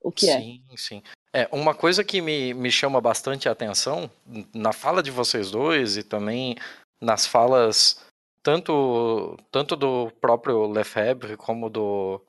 O 0.02 0.12
que 0.12 0.30
é? 0.30 0.40
Sim, 0.40 0.64
sim. 0.76 1.04
É, 1.34 1.48
uma 1.52 1.74
coisa 1.74 2.04
que 2.04 2.20
me, 2.20 2.54
me 2.54 2.70
chama 2.70 3.00
bastante 3.00 3.48
a 3.48 3.54
atenção 3.54 4.12
na 4.54 4.74
fala 4.74 5.02
de 5.02 5.12
vocês 5.12 5.50
dois 5.50 5.96
e 5.96 6.04
também 6.04 6.58
nas 7.02 7.26
falas 7.26 8.04
tanto, 8.44 9.38
tanto 9.52 9.76
do 9.76 10.12
próprio 10.20 10.68
Lefebvre 10.68 11.38
como 11.38 11.70
do 11.70 12.22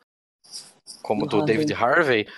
como 1.03 1.27
do, 1.27 1.39
do 1.39 1.45
David 1.45 1.73
Harvey 1.73 2.29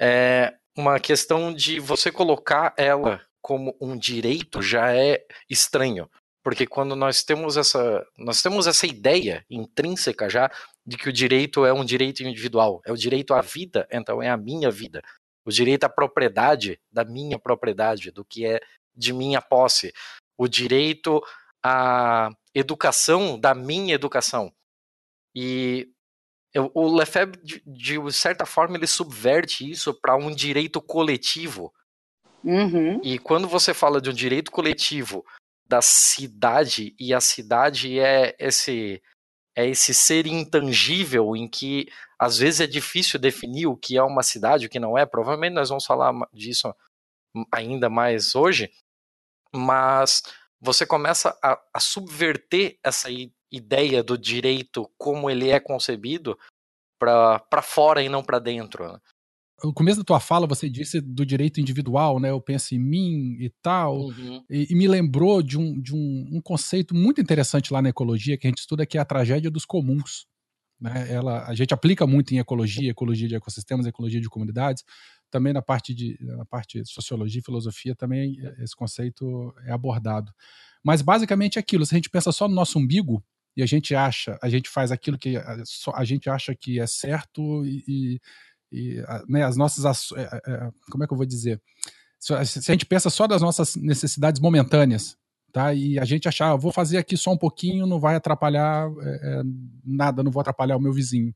é 0.00 0.54
uma 0.76 1.00
questão 1.00 1.52
de 1.52 1.80
você 1.80 2.12
colocar 2.12 2.72
ela 2.76 3.20
como 3.42 3.76
um 3.80 3.96
direito 3.96 4.62
já 4.62 4.94
é 4.94 5.26
estranho 5.48 6.08
porque 6.42 6.66
quando 6.66 6.96
nós 6.96 7.22
temos 7.22 7.56
essa 7.56 8.04
nós 8.16 8.42
temos 8.42 8.66
essa 8.66 8.86
ideia 8.86 9.44
intrínseca 9.50 10.28
já 10.28 10.50
de 10.86 10.96
que 10.96 11.08
o 11.08 11.12
direito 11.12 11.64
é 11.64 11.72
um 11.72 11.84
direito 11.84 12.22
individual 12.22 12.80
é 12.86 12.92
o 12.92 12.96
direito 12.96 13.34
à 13.34 13.40
vida 13.40 13.86
então 13.90 14.22
é 14.22 14.28
a 14.28 14.36
minha 14.36 14.70
vida 14.70 15.02
o 15.44 15.50
direito 15.50 15.84
à 15.84 15.88
propriedade 15.88 16.80
da 16.90 17.04
minha 17.04 17.38
propriedade 17.38 18.10
do 18.10 18.24
que 18.24 18.46
é 18.46 18.60
de 18.94 19.12
minha 19.12 19.40
posse 19.40 19.92
o 20.36 20.48
direito 20.48 21.22
à 21.62 22.30
educação 22.54 23.38
da 23.38 23.54
minha 23.54 23.94
educação. 23.94 24.52
E 25.34 25.88
eu, 26.52 26.70
o 26.74 26.92
Lefebvre, 26.94 27.40
de, 27.42 27.62
de, 27.64 28.12
certa 28.12 28.44
forma, 28.44 28.76
ele 28.76 28.86
subverte 28.86 29.68
isso 29.70 29.94
para 29.94 30.16
um 30.16 30.34
direito 30.34 30.80
coletivo. 30.80 31.72
Uhum. 32.42 33.00
E 33.04 33.18
quando 33.18 33.46
você 33.46 33.74
fala 33.74 34.00
de 34.00 34.10
um 34.10 34.14
direito 34.14 34.50
coletivo 34.50 35.24
da 35.70 35.80
cidade, 35.80 36.96
e 36.98 37.14
a 37.14 37.20
cidade 37.20 38.00
é 38.00 38.34
esse 38.40 39.00
é 39.56 39.66
esse 39.66 39.94
ser 39.94 40.26
intangível 40.26 41.36
em 41.36 41.48
que 41.48 41.86
às 42.18 42.38
vezes 42.38 42.60
é 42.60 42.66
difícil 42.66 43.20
definir 43.20 43.66
o 43.66 43.76
que 43.76 43.96
é 43.96 44.02
uma 44.02 44.22
cidade, 44.22 44.66
o 44.66 44.68
que 44.68 44.80
não 44.80 44.98
é. 44.98 45.06
Provavelmente 45.06 45.54
nós 45.54 45.68
vamos 45.68 45.86
falar 45.86 46.12
disso 46.32 46.74
ainda 47.52 47.88
mais 47.88 48.34
hoje, 48.34 48.72
mas 49.54 50.22
você 50.60 50.84
começa 50.84 51.38
a, 51.42 51.60
a 51.72 51.80
subverter 51.80 52.78
essa 52.82 53.08
ideia 53.50 54.02
do 54.02 54.18
direito 54.18 54.90
como 54.98 55.30
ele 55.30 55.50
é 55.50 55.60
concebido 55.60 56.36
para 56.98 57.62
fora 57.62 58.02
e 58.02 58.08
não 58.08 58.24
para 58.24 58.40
dentro. 58.40 59.00
No 59.62 59.72
começo 59.72 59.98
da 59.98 60.04
tua 60.04 60.20
fala, 60.20 60.46
você 60.46 60.68
disse 60.68 61.00
do 61.00 61.24
direito 61.24 61.60
individual, 61.60 62.18
né? 62.18 62.30
Eu 62.30 62.40
penso 62.40 62.74
em 62.74 62.78
mim 62.78 63.36
e 63.40 63.50
tal. 63.62 64.06
Uhum. 64.06 64.44
E, 64.48 64.68
e, 64.70 64.74
me 64.74 64.88
lembrou 64.88 65.42
de, 65.42 65.58
um, 65.58 65.80
de 65.80 65.94
um, 65.94 66.28
um, 66.32 66.40
conceito 66.40 66.94
muito 66.94 67.20
interessante 67.20 67.72
lá 67.72 67.82
na 67.82 67.88
ecologia 67.90 68.36
que 68.38 68.46
a 68.46 68.50
gente 68.50 68.60
estuda, 68.60 68.86
que 68.86 68.98
é 68.98 69.00
a 69.00 69.04
tragédia 69.04 69.50
dos 69.50 69.64
comuns. 69.64 70.26
Né? 70.80 71.12
Ela, 71.12 71.46
a 71.46 71.54
gente 71.54 71.74
aplica 71.74 72.06
muito 72.06 72.32
em 72.32 72.38
ecologia, 72.38 72.90
ecologia 72.90 73.28
de 73.28 73.34
ecossistemas, 73.34 73.86
ecologia 73.86 74.20
de 74.20 74.28
comunidades, 74.28 74.82
também 75.30 75.52
na 75.52 75.62
parte 75.62 75.94
de 75.94 76.16
na 76.20 76.44
parte 76.44 76.82
de 76.82 76.90
sociologia 76.90 77.40
e 77.40 77.44
filosofia 77.44 77.94
também 77.94 78.36
esse 78.58 78.74
conceito 78.74 79.54
é 79.64 79.72
abordado. 79.72 80.32
Mas 80.82 81.02
basicamente 81.02 81.58
é 81.58 81.60
aquilo, 81.60 81.84
se 81.84 81.94
a 81.94 81.98
gente 81.98 82.10
pensa 82.10 82.32
só 82.32 82.48
no 82.48 82.54
nosso 82.54 82.78
umbigo 82.78 83.22
e 83.56 83.62
a 83.62 83.66
gente 83.66 83.94
acha, 83.94 84.38
a 84.42 84.48
gente 84.48 84.68
faz 84.68 84.90
aquilo 84.90 85.18
que 85.18 85.36
a, 85.36 85.62
a 85.94 86.04
gente 86.04 86.30
acha 86.30 86.54
que 86.54 86.80
é 86.80 86.86
certo 86.86 87.64
e, 87.66 88.20
e 88.72 89.02
né, 89.28 89.42
as 89.42 89.56
nossas 89.56 90.12
é, 90.12 90.22
é, 90.22 90.40
é, 90.52 90.70
como 90.90 91.04
é 91.04 91.06
que 91.06 91.12
eu 91.12 91.16
vou 91.16 91.26
dizer? 91.26 91.60
Se 92.18 92.34
a 92.34 92.44
gente 92.44 92.86
pensa 92.86 93.08
só 93.08 93.26
das 93.26 93.40
nossas 93.40 93.76
necessidades 93.76 94.40
momentâneas, 94.40 95.16
tá? 95.52 95.72
E 95.72 95.98
a 95.98 96.04
gente 96.04 96.28
achar, 96.28 96.52
ah, 96.52 96.56
vou 96.56 96.70
fazer 96.70 96.98
aqui 96.98 97.16
só 97.16 97.32
um 97.32 97.38
pouquinho, 97.38 97.86
não 97.86 97.98
vai 97.98 98.14
atrapalhar 98.14 98.88
é, 99.02 99.42
nada, 99.84 100.22
não 100.22 100.30
vou 100.30 100.40
atrapalhar 100.40 100.76
o 100.76 100.80
meu 100.80 100.92
vizinho. 100.92 101.34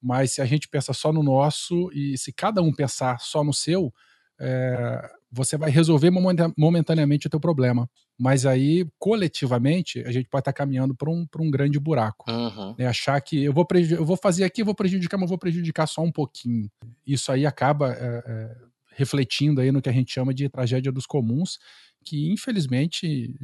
Mas 0.00 0.34
se 0.34 0.40
a 0.40 0.44
gente 0.44 0.68
pensa 0.68 0.92
só 0.92 1.12
no 1.12 1.22
nosso 1.22 1.90
e 1.92 2.16
se 2.16 2.32
cada 2.32 2.62
um 2.62 2.72
pensar 2.72 3.18
só 3.20 3.42
no 3.42 3.52
seu, 3.52 3.92
é, 4.38 5.10
você 5.30 5.56
vai 5.56 5.70
resolver 5.70 6.10
momentaneamente 6.56 7.26
o 7.26 7.30
teu 7.30 7.38
problema. 7.38 7.88
Mas 8.18 8.46
aí, 8.46 8.86
coletivamente, 8.98 10.00
a 10.00 10.10
gente 10.10 10.28
pode 10.28 10.40
estar 10.40 10.52
caminhando 10.52 10.94
para 10.94 11.10
um, 11.10 11.26
um 11.38 11.50
grande 11.50 11.78
buraco. 11.78 12.30
Uhum. 12.30 12.74
É 12.78 12.86
achar 12.86 13.20
que 13.20 13.44
eu 13.44 13.52
vou, 13.52 13.66
eu 13.90 14.04
vou 14.04 14.16
fazer 14.16 14.44
aqui, 14.44 14.62
eu 14.62 14.66
vou 14.66 14.74
prejudicar, 14.74 15.18
mas 15.18 15.28
vou 15.28 15.38
prejudicar 15.38 15.86
só 15.86 16.02
um 16.02 16.10
pouquinho. 16.10 16.70
Isso 17.06 17.30
aí 17.30 17.46
acaba 17.46 17.92
é, 17.92 18.22
é, 18.26 18.56
refletindo 18.96 19.60
aí 19.60 19.70
no 19.70 19.82
que 19.82 19.88
a 19.88 19.92
gente 19.92 20.12
chama 20.12 20.32
de 20.32 20.48
tragédia 20.48 20.90
dos 20.90 21.06
comuns, 21.06 21.58
que 22.04 22.32
infelizmente 22.32 23.34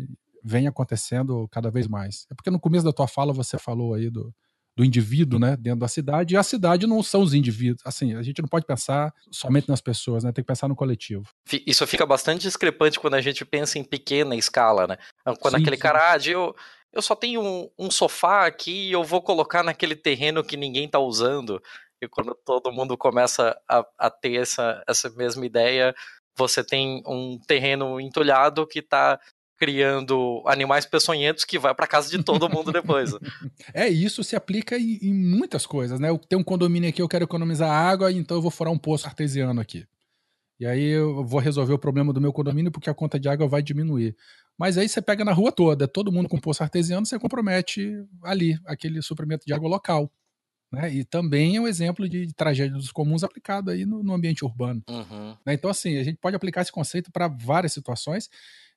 vem 0.42 0.66
acontecendo 0.66 1.46
cada 1.48 1.70
vez 1.70 1.86
mais. 1.86 2.26
É 2.30 2.34
porque 2.34 2.50
no 2.50 2.60
começo 2.60 2.84
da 2.84 2.92
tua 2.92 3.06
fala 3.06 3.32
você 3.32 3.58
falou 3.58 3.94
aí 3.94 4.10
do, 4.10 4.34
do 4.76 4.84
indivíduo, 4.84 5.38
né, 5.38 5.56
dentro 5.56 5.80
da 5.80 5.88
cidade, 5.88 6.34
e 6.34 6.36
a 6.36 6.42
cidade 6.42 6.86
não 6.86 7.02
são 7.02 7.22
os 7.22 7.32
indivíduos. 7.32 7.80
Assim, 7.84 8.14
a 8.14 8.22
gente 8.22 8.42
não 8.42 8.48
pode 8.48 8.66
pensar 8.66 9.14
somente 9.30 9.68
nas 9.68 9.80
pessoas, 9.80 10.24
né, 10.24 10.32
tem 10.32 10.42
que 10.42 10.48
pensar 10.48 10.68
no 10.68 10.74
coletivo. 10.74 11.24
Isso 11.66 11.86
fica 11.86 12.04
bastante 12.04 12.42
discrepante 12.42 12.98
quando 12.98 13.14
a 13.14 13.20
gente 13.20 13.44
pensa 13.44 13.78
em 13.78 13.84
pequena 13.84 14.34
escala, 14.34 14.86
né? 14.86 14.98
Quando 15.40 15.56
sim, 15.56 15.62
aquele 15.62 15.76
sim. 15.76 15.82
cara, 15.82 16.12
ah, 16.12 16.16
eu, 16.26 16.54
eu 16.92 17.02
só 17.02 17.14
tenho 17.14 17.40
um, 17.40 17.70
um 17.78 17.90
sofá 17.90 18.46
aqui 18.46 18.88
e 18.88 18.92
eu 18.92 19.04
vou 19.04 19.22
colocar 19.22 19.62
naquele 19.62 19.94
terreno 19.94 20.42
que 20.42 20.56
ninguém 20.56 20.88
tá 20.88 20.98
usando. 20.98 21.62
E 22.02 22.08
quando 22.08 22.34
todo 22.44 22.72
mundo 22.72 22.96
começa 22.96 23.56
a, 23.68 23.84
a 23.98 24.10
ter 24.10 24.40
essa, 24.40 24.82
essa 24.86 25.08
mesma 25.10 25.46
ideia, 25.46 25.94
você 26.36 26.64
tem 26.64 27.02
um 27.06 27.38
terreno 27.46 28.00
entulhado 28.00 28.66
que 28.66 28.80
está 28.80 29.20
criando 29.56 30.42
animais 30.46 30.84
peçonhentos 30.84 31.44
que 31.44 31.58
vai 31.58 31.74
para 31.74 31.86
casa 31.86 32.10
de 32.10 32.22
todo 32.22 32.48
mundo 32.48 32.72
depois. 32.72 33.12
é, 33.72 33.88
isso 33.88 34.24
se 34.24 34.34
aplica 34.34 34.76
em, 34.76 34.98
em, 35.00 35.14
muitas 35.14 35.66
coisas, 35.66 36.00
né? 36.00 36.10
Eu 36.10 36.18
tenho 36.18 36.40
um 36.40 36.44
condomínio 36.44 36.88
aqui, 36.88 37.00
eu 37.00 37.08
quero 37.08 37.24
economizar 37.24 37.70
água, 37.70 38.10
então 38.10 38.36
eu 38.36 38.42
vou 38.42 38.50
furar 38.50 38.72
um 38.72 38.78
poço 38.78 39.06
artesiano 39.06 39.60
aqui. 39.60 39.86
E 40.58 40.66
aí 40.66 40.84
eu 40.84 41.24
vou 41.24 41.40
resolver 41.40 41.72
o 41.72 41.78
problema 41.78 42.12
do 42.12 42.20
meu 42.20 42.32
condomínio 42.32 42.70
porque 42.70 42.88
a 42.88 42.94
conta 42.94 43.18
de 43.18 43.28
água 43.28 43.46
vai 43.46 43.62
diminuir. 43.62 44.16
Mas 44.56 44.78
aí 44.78 44.88
você 44.88 45.02
pega 45.02 45.24
na 45.24 45.32
rua 45.32 45.50
toda, 45.50 45.88
todo 45.88 46.12
mundo 46.12 46.28
com 46.28 46.38
poço 46.38 46.62
artesiano, 46.62 47.04
você 47.04 47.18
compromete 47.18 48.04
ali 48.22 48.58
aquele 48.64 49.02
suprimento 49.02 49.44
de 49.44 49.52
água 49.52 49.68
local. 49.68 50.10
Né? 50.70 50.92
E 50.94 51.04
também 51.04 51.56
é 51.56 51.60
um 51.60 51.68
exemplo 51.68 52.08
de 52.08 52.32
tragédia 52.34 52.76
dos 52.76 52.92
comuns 52.92 53.24
aplicado 53.24 53.70
aí 53.70 53.84
no, 53.84 54.02
no 54.02 54.12
ambiente 54.14 54.44
urbano. 54.44 54.82
Uhum. 54.88 55.36
Né? 55.44 55.54
Então, 55.54 55.70
assim, 55.70 55.98
a 55.98 56.04
gente 56.04 56.18
pode 56.18 56.36
aplicar 56.36 56.62
esse 56.62 56.72
conceito 56.72 57.10
para 57.10 57.28
várias 57.28 57.72
situações 57.72 58.28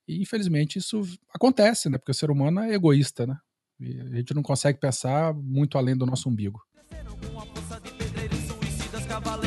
e 0.08 0.22
infelizmente 0.22 0.80
isso 0.80 1.02
acontece, 1.34 1.90
né? 1.90 1.98
Porque 1.98 2.12
o 2.12 2.16
ser 2.16 2.32
humano 2.32 2.62
é 2.62 2.74
egoísta, 2.74 3.28
né? 3.28 3.38
E 3.80 4.00
a 4.00 4.16
gente 4.16 4.34
não 4.34 4.42
consegue 4.42 4.80
pensar 4.80 5.34
muito 5.34 5.78
além 5.78 5.96
do 5.96 6.06
nosso 6.06 6.30
umbigo. 6.30 6.62
centro 9.08 9.47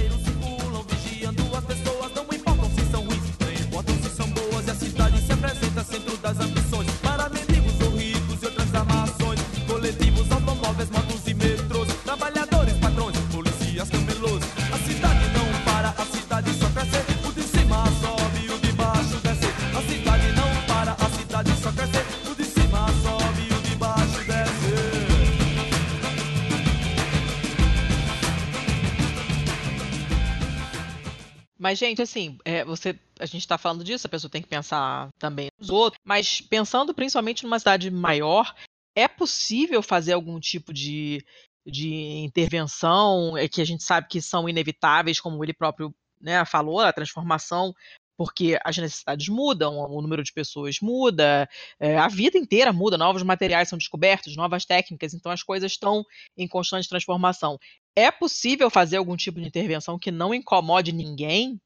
Mas, 31.61 31.79
gente, 31.79 32.01
assim, 32.01 32.39
é, 32.43 32.65
você, 32.65 32.99
a 33.19 33.27
gente 33.27 33.43
está 33.43 33.59
falando 33.59 33.85
disso, 33.85 34.07
a 34.07 34.11
pessoa 34.11 34.31
tem 34.31 34.41
que 34.41 34.49
pensar 34.49 35.11
também 35.19 35.49
nos 35.59 35.69
outros, 35.69 36.01
mas 36.03 36.41
pensando 36.41 36.95
principalmente 36.95 37.45
numa 37.45 37.59
cidade 37.59 37.91
maior, 37.91 38.55
é 38.97 39.07
possível 39.07 39.83
fazer 39.83 40.15
algum 40.15 40.41
tipo 40.41 40.73
de, 40.73 41.23
de 41.67 41.93
intervenção 42.25 43.37
é, 43.37 43.47
que 43.47 43.61
a 43.61 43.65
gente 43.67 43.85
sabe 43.85 44.09
que 44.09 44.23
são 44.23 44.49
inevitáveis, 44.49 45.21
como 45.21 45.45
ele 45.45 45.53
próprio 45.53 45.95
né, 46.19 46.43
falou, 46.47 46.81
a 46.81 46.95
transformação 46.95 47.75
porque 48.21 48.59
as 48.63 48.77
necessidades 48.77 49.31
mudam, 49.31 49.79
o 49.79 50.03
número 50.03 50.23
de 50.23 50.31
pessoas 50.31 50.79
muda, 50.83 51.49
é, 51.81 51.97
a 51.97 52.07
vida 52.07 52.37
inteira 52.37 52.71
muda, 52.71 52.99
novos 52.99 53.23
materiais 53.23 53.67
são 53.67 53.79
descobertos, 53.79 54.37
novas 54.37 54.67
técnicas, 54.67 55.15
então 55.15 55.33
as 55.33 55.43
coisas 55.43 55.73
estão 55.73 56.05
em 56.37 56.47
constante 56.47 56.87
transformação. 56.87 57.59
É 57.97 58.11
possível 58.11 58.71
fazer 58.71 58.97
algum 58.97 59.17
tipo 59.17 59.41
de 59.41 59.47
intervenção 59.47 59.99
que 59.99 60.11
não 60.11 60.35
incomode 60.35 60.93
ninguém? 60.93 61.61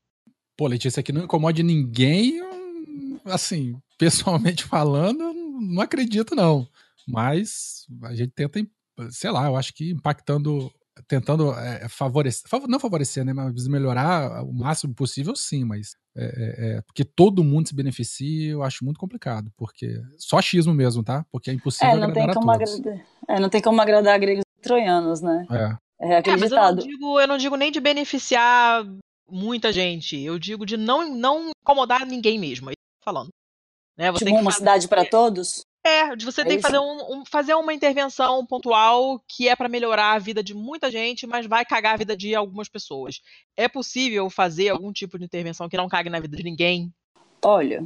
Pô, 0.57 0.67
Letícia, 0.67 1.03
que 1.03 1.13
não 1.13 1.25
incomode 1.25 1.63
ninguém, 1.63 2.41
assim, 3.25 3.77
pessoalmente 3.99 4.65
falando, 4.69 5.33
não 5.61 5.83
acredito 5.83 6.35
não. 6.35 6.67
Mas 7.07 7.87
a 8.03 8.15
gente 8.15 8.33
tenta, 8.33 8.67
sei 9.11 9.31
lá, 9.31 9.47
eu 9.47 9.57
acho 9.57 9.75
que 9.75 9.91
impactando 9.91 10.73
tentando 11.09 11.53
é, 11.53 11.89
favorecer, 11.89 12.45
não 12.69 12.79
favorecer, 12.79 13.25
né, 13.25 13.33
mas 13.33 13.67
melhorar 13.67 14.45
o 14.45 14.53
máximo 14.53 14.95
possível, 14.95 15.35
sim, 15.35 15.65
mas 15.65 15.97
é, 16.17 16.25
é, 16.25 16.77
é, 16.77 16.83
porque 16.83 17.05
todo 17.05 17.43
mundo 17.43 17.69
se 17.69 17.75
beneficia, 17.75 18.53
eu 18.53 18.63
acho 18.63 18.85
muito 18.85 18.99
complicado, 19.01 19.51
porque 19.57 20.01
só 20.17 20.39
achismo 20.39 20.73
mesmo, 20.73 21.03
tá? 21.03 21.27
Porque 21.33 21.51
é 21.51 21.55
impossível 21.55 21.95
é, 21.95 21.97
não 21.97 22.05
agradar 22.05 22.27
tem 22.27 22.35
como 22.35 22.51
a 22.51 22.59
todos. 22.59 22.75
Agradar, 22.75 23.07
é, 23.29 23.41
não 23.41 23.49
tem 23.49 23.61
como 23.61 23.81
agradar 23.81 24.21
gregos 24.21 24.45
e 24.59 24.63
troianos, 24.63 25.21
né? 25.21 25.45
É. 25.51 25.77
É 26.01 26.17
aquele 26.17 26.37
É, 26.37 26.41
mas 26.41 26.51
eu 26.53 26.59
não, 26.59 26.75
digo, 26.77 27.21
eu 27.21 27.27
não 27.29 27.39
digo 27.39 27.57
nem 27.57 27.71
de 27.73 27.81
beneficiar 27.81 28.85
muita 29.29 29.73
gente. 29.73 30.19
Eu 30.21 30.39
digo 30.39 30.67
de 30.67 30.77
não, 30.77 31.15
não 31.15 31.51
incomodar 31.63 32.05
ninguém 32.07 32.39
mesmo. 32.39 32.71
É 32.71 32.73
eu 32.73 32.77
tô 33.01 33.05
falando. 33.05 33.29
Né? 33.97 34.11
Você 34.13 34.25
Tipo, 34.25 34.37
uma 34.37 34.51
fazer- 34.51 34.59
cidade 34.59 34.89
para 34.89 35.05
todos? 35.05 35.63
É, 35.87 36.17
de 36.17 36.25
você 36.25 36.41
É 36.41 36.45
tem 36.47 36.57
que 36.57 36.63
fazer, 36.63 36.79
um, 36.79 37.19
um- 37.21 37.25
fazer 37.27 37.55
uma 37.55 37.73
intervenção 37.75 38.45
pontual 38.47 39.23
que 39.29 39.49
é 39.49 39.55
para 39.55 39.69
melhorar 39.69 40.13
a 40.15 40.19
vida 40.19 40.43
de 40.43 40.55
muita 40.55 40.91
gente, 40.91 41.27
mas 41.27 41.47
vai 41.47 41.63
cagar 41.65 41.93
a 41.95 41.97
vida 41.99 42.17
de 42.17 42.35
algumas 42.35 42.71
pessoas. 42.71 43.21
É 43.55 43.69
possível 43.69 44.31
fazer 44.31 44.71
algum 44.71 44.91
tipo 44.93 45.19
de 45.19 45.27
intervenção 45.27 45.69
que 45.69 45.77
não 45.77 45.89
cague 45.89 46.09
na 46.09 46.21
vida 46.21 46.37
de 46.39 46.43
ninguém? 46.43 46.91
Olha, 47.45 47.85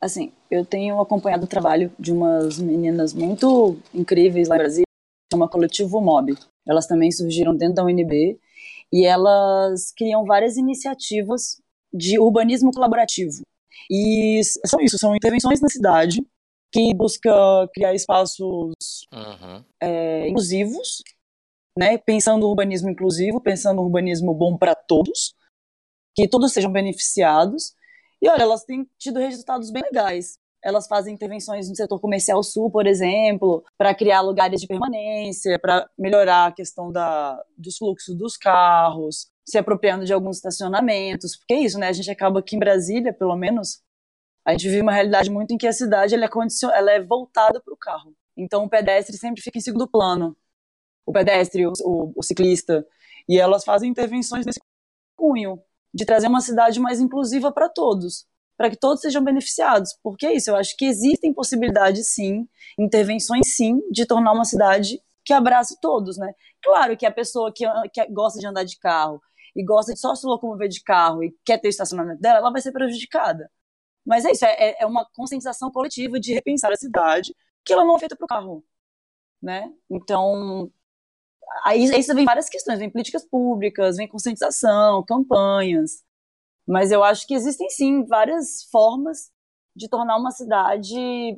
assim, 0.00 0.32
eu 0.48 0.64
tenho 0.64 1.00
acompanhado 1.00 1.44
o 1.44 1.48
trabalho 1.48 1.92
de 1.98 2.12
umas 2.12 2.58
meninas 2.58 3.12
muito 3.12 3.76
incríveis 3.92 4.46
lá 4.48 4.54
no 4.54 4.60
Brasil, 4.62 4.84
chama 5.32 5.48
Coletivo 5.48 6.00
Mob. 6.00 6.36
Elas 6.66 6.86
também 6.86 7.10
surgiram 7.10 7.54
dentro 7.56 7.76
da 7.76 7.84
UNB 7.84 8.38
e 8.92 9.04
elas 9.04 9.92
criam 9.92 10.24
várias 10.24 10.56
iniciativas 10.56 11.60
de 11.92 12.18
urbanismo 12.18 12.70
colaborativo. 12.72 13.42
E 13.90 14.40
são 14.66 14.80
isso, 14.80 14.98
são 14.98 15.14
intervenções 15.14 15.60
na 15.60 15.68
cidade 15.68 16.24
que 16.72 16.94
busca 16.94 17.30
criar 17.72 17.94
espaços 17.94 18.74
Uhum. 19.12 19.64
é, 19.80 20.28
inclusivos, 20.28 21.02
né? 21.78 21.98
Pensando 21.98 22.40
no 22.40 22.48
urbanismo 22.48 22.90
inclusivo, 22.90 23.40
pensando 23.40 23.76
no 23.76 23.82
urbanismo 23.82 24.34
bom 24.34 24.56
para 24.56 24.74
todos, 24.74 25.34
que 26.14 26.28
todos 26.28 26.52
sejam 26.52 26.72
beneficiados. 26.72 27.74
E 28.22 28.28
olha, 28.28 28.42
elas 28.42 28.64
têm 28.64 28.88
tido 28.98 29.18
resultados 29.18 29.70
bem 29.70 29.82
legais. 29.82 30.38
Elas 30.64 30.86
fazem 30.86 31.14
intervenções 31.14 31.68
no 31.68 31.76
setor 31.76 32.00
comercial 32.00 32.42
sul, 32.42 32.70
por 32.70 32.86
exemplo, 32.86 33.62
para 33.76 33.94
criar 33.94 34.22
lugares 34.22 34.60
de 34.60 34.66
permanência, 34.66 35.58
para 35.58 35.88
melhorar 35.98 36.46
a 36.46 36.52
questão 36.52 36.90
da, 36.90 37.38
dos 37.56 37.76
fluxos 37.76 38.16
dos 38.16 38.36
carros, 38.36 39.28
se 39.44 39.58
apropriando 39.58 40.06
de 40.06 40.12
alguns 40.12 40.36
estacionamentos. 40.36 41.36
Porque 41.36 41.52
é 41.52 41.60
isso, 41.60 41.78
né? 41.78 41.88
A 41.88 41.92
gente 41.92 42.10
acaba 42.10 42.40
aqui 42.40 42.56
em 42.56 42.58
Brasília, 42.58 43.12
pelo 43.12 43.36
menos, 43.36 43.82
a 44.44 44.52
gente 44.52 44.68
vive 44.68 44.80
uma 44.80 44.92
realidade 44.92 45.30
muito 45.30 45.52
em 45.52 45.58
que 45.58 45.66
a 45.66 45.72
cidade 45.72 46.14
ela 46.14 46.24
é, 46.24 46.28
condicion... 46.28 46.70
ela 46.70 46.90
é 46.90 47.02
voltada 47.02 47.60
para 47.60 47.74
o 47.74 47.76
carro. 47.76 48.14
Então 48.36 48.64
o 48.64 48.68
pedestre 48.68 49.16
sempre 49.18 49.42
fica 49.42 49.58
em 49.58 49.60
segundo 49.60 49.86
plano. 49.86 50.36
O 51.06 51.12
pedestre, 51.12 51.66
o, 51.66 51.72
o, 51.82 52.12
o 52.16 52.22
ciclista. 52.22 52.86
E 53.28 53.38
elas 53.38 53.64
fazem 53.64 53.90
intervenções 53.90 54.46
nesse 54.46 54.60
cunho, 55.16 55.62
de 55.94 56.04
trazer 56.04 56.26
uma 56.26 56.40
cidade 56.40 56.80
mais 56.80 57.00
inclusiva 57.00 57.52
para 57.52 57.68
todos, 57.68 58.26
para 58.56 58.70
que 58.70 58.76
todos 58.76 59.00
sejam 59.00 59.22
beneficiados. 59.22 59.90
Porque 60.02 60.26
é 60.26 60.34
isso, 60.34 60.50
eu 60.50 60.56
acho 60.56 60.76
que 60.76 60.84
existem 60.86 61.32
possibilidades 61.32 62.08
sim, 62.14 62.48
intervenções 62.78 63.54
sim, 63.54 63.80
de 63.90 64.06
tornar 64.06 64.32
uma 64.32 64.44
cidade 64.44 65.00
que 65.24 65.32
abrace 65.32 65.78
todos, 65.80 66.18
né? 66.18 66.32
Claro 66.62 66.96
que 66.96 67.06
a 67.06 67.10
pessoa 67.10 67.52
que, 67.52 67.64
que 67.92 68.06
gosta 68.12 68.38
de 68.38 68.46
andar 68.46 68.64
de 68.64 68.78
carro 68.78 69.20
e 69.56 69.64
gosta 69.64 69.94
de 69.94 70.00
só 70.00 70.14
se 70.14 70.26
locomover 70.26 70.68
de 70.68 70.82
carro 70.82 71.22
e 71.24 71.34
quer 71.44 71.58
ter 71.58 71.68
o 71.68 71.70
estacionamento 71.70 72.20
dela, 72.20 72.38
ela 72.38 72.52
vai 72.52 72.60
ser 72.60 72.72
prejudicada. 72.72 73.50
Mas 74.04 74.24
é 74.24 74.32
isso, 74.32 74.44
é, 74.44 74.76
é 74.80 74.86
uma 74.86 75.06
conscientização 75.14 75.70
coletiva 75.70 76.20
de 76.20 76.34
repensar 76.34 76.70
a 76.72 76.76
cidade, 76.76 77.34
que 77.64 77.72
ela 77.72 77.84
não 77.84 77.96
é 77.96 77.98
feita 78.00 78.16
para 78.16 78.24
o 78.24 78.28
carro, 78.28 78.64
né? 79.42 79.72
Então, 79.90 80.70
aí, 81.64 81.90
aí 81.90 82.02
vem 82.02 82.24
várias 82.24 82.48
questões, 82.48 82.78
vem 82.78 82.90
políticas 82.90 83.24
públicas, 83.26 83.96
vem 83.96 84.08
conscientização, 84.08 85.02
campanhas, 85.04 86.03
mas 86.66 86.90
eu 86.90 87.02
acho 87.04 87.26
que 87.26 87.34
existem 87.34 87.68
sim 87.70 88.04
várias 88.04 88.64
formas 88.70 89.30
de 89.76 89.88
tornar 89.88 90.16
uma 90.16 90.30
cidade 90.30 90.94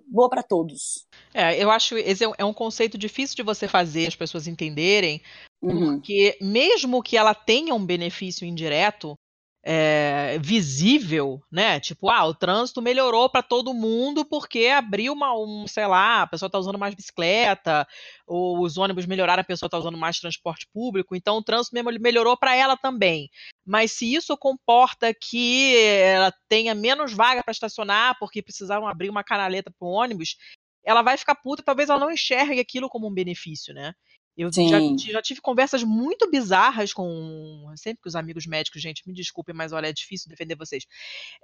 boa 0.07 0.29
para 0.29 0.43
todos. 0.43 1.07
É, 1.33 1.63
eu 1.63 1.71
acho 1.71 1.97
esse 1.97 2.23
é 2.37 2.45
um 2.45 2.53
conceito 2.53 2.99
difícil 2.99 3.35
de 3.37 3.43
você 3.43 3.67
fazer 3.67 4.07
as 4.07 4.17
pessoas 4.17 4.47
entenderem, 4.47 5.23
Uhum. 5.63 5.95
porque 5.95 6.37
mesmo 6.41 7.03
que 7.03 7.17
ela 7.17 7.35
tenha 7.35 7.75
um 7.75 7.85
benefício 7.85 8.47
indireto, 8.47 9.15
é, 9.69 10.39
visível, 10.39 11.43
né? 11.51 11.81
Tipo, 11.81 12.09
ah, 12.09 12.25
o 12.25 12.33
trânsito 12.33 12.81
melhorou 12.81 13.29
para 13.29 13.43
todo 13.43 13.75
mundo 13.75 14.25
porque 14.25 14.69
abriu 14.69 15.13
uma, 15.13 15.37
um, 15.37 15.67
sei 15.67 15.89
lá, 15.89 16.23
a 16.23 16.27
pessoa 16.29 16.47
está 16.47 16.57
usando 16.57 16.79
mais 16.79 16.95
bicicleta, 16.95 17.85
ou 18.25 18.61
os 18.61 18.79
ônibus 18.79 19.07
melhoraram, 19.07 19.41
a 19.41 19.45
pessoa 19.45 19.67
está 19.67 19.77
usando 19.77 19.99
mais 19.99 20.21
transporte 20.21 20.69
público, 20.73 21.17
então 21.17 21.39
o 21.39 21.43
trânsito 21.43 21.75
melhorou 22.01 22.37
para 22.37 22.55
ela 22.55 22.77
também. 22.77 23.29
Mas 23.67 23.91
se 23.91 24.15
isso 24.15 24.37
comporta 24.37 25.13
que 25.13 25.77
ela 25.77 26.33
tenha 26.49 26.73
menos 26.73 27.13
vaga 27.13 27.43
para 27.43 27.51
estacionar 27.51 28.17
porque 28.21 28.41
precisaram 28.41 28.87
abrir 28.87 29.11
uma 29.11 29.25
canaleta 29.25 29.73
para 29.77 29.89
o 29.89 29.91
ônibus, 29.91 30.37
ela 30.85 31.03
vai 31.03 31.17
ficar 31.17 31.35
puta, 31.35 31.65
talvez 31.65 31.91
ela 31.91 31.99
não 31.99 32.13
enxergue 32.13 32.61
aquilo 32.61 32.89
como 32.89 33.09
um 33.09 33.13
benefício, 33.13 33.75
né? 33.75 33.93
Eu 34.37 34.53
já, 34.53 34.79
já, 35.13 35.23
tive 35.23 35.41
conversas 35.41 35.83
muito 35.83 36.31
bizarras 36.31 36.93
com. 36.93 37.73
Sempre 37.75 38.03
que 38.03 38.09
os 38.09 38.15
amigos 38.15 38.47
médicos, 38.47 38.83
gente, 38.83 39.03
me 39.07 39.15
desculpem, 39.15 39.55
mas 39.55 39.73
olha, 39.73 39.87
é 39.87 39.93
difícil 39.93 40.29
defender 40.29 40.55
vocês. 40.55 40.85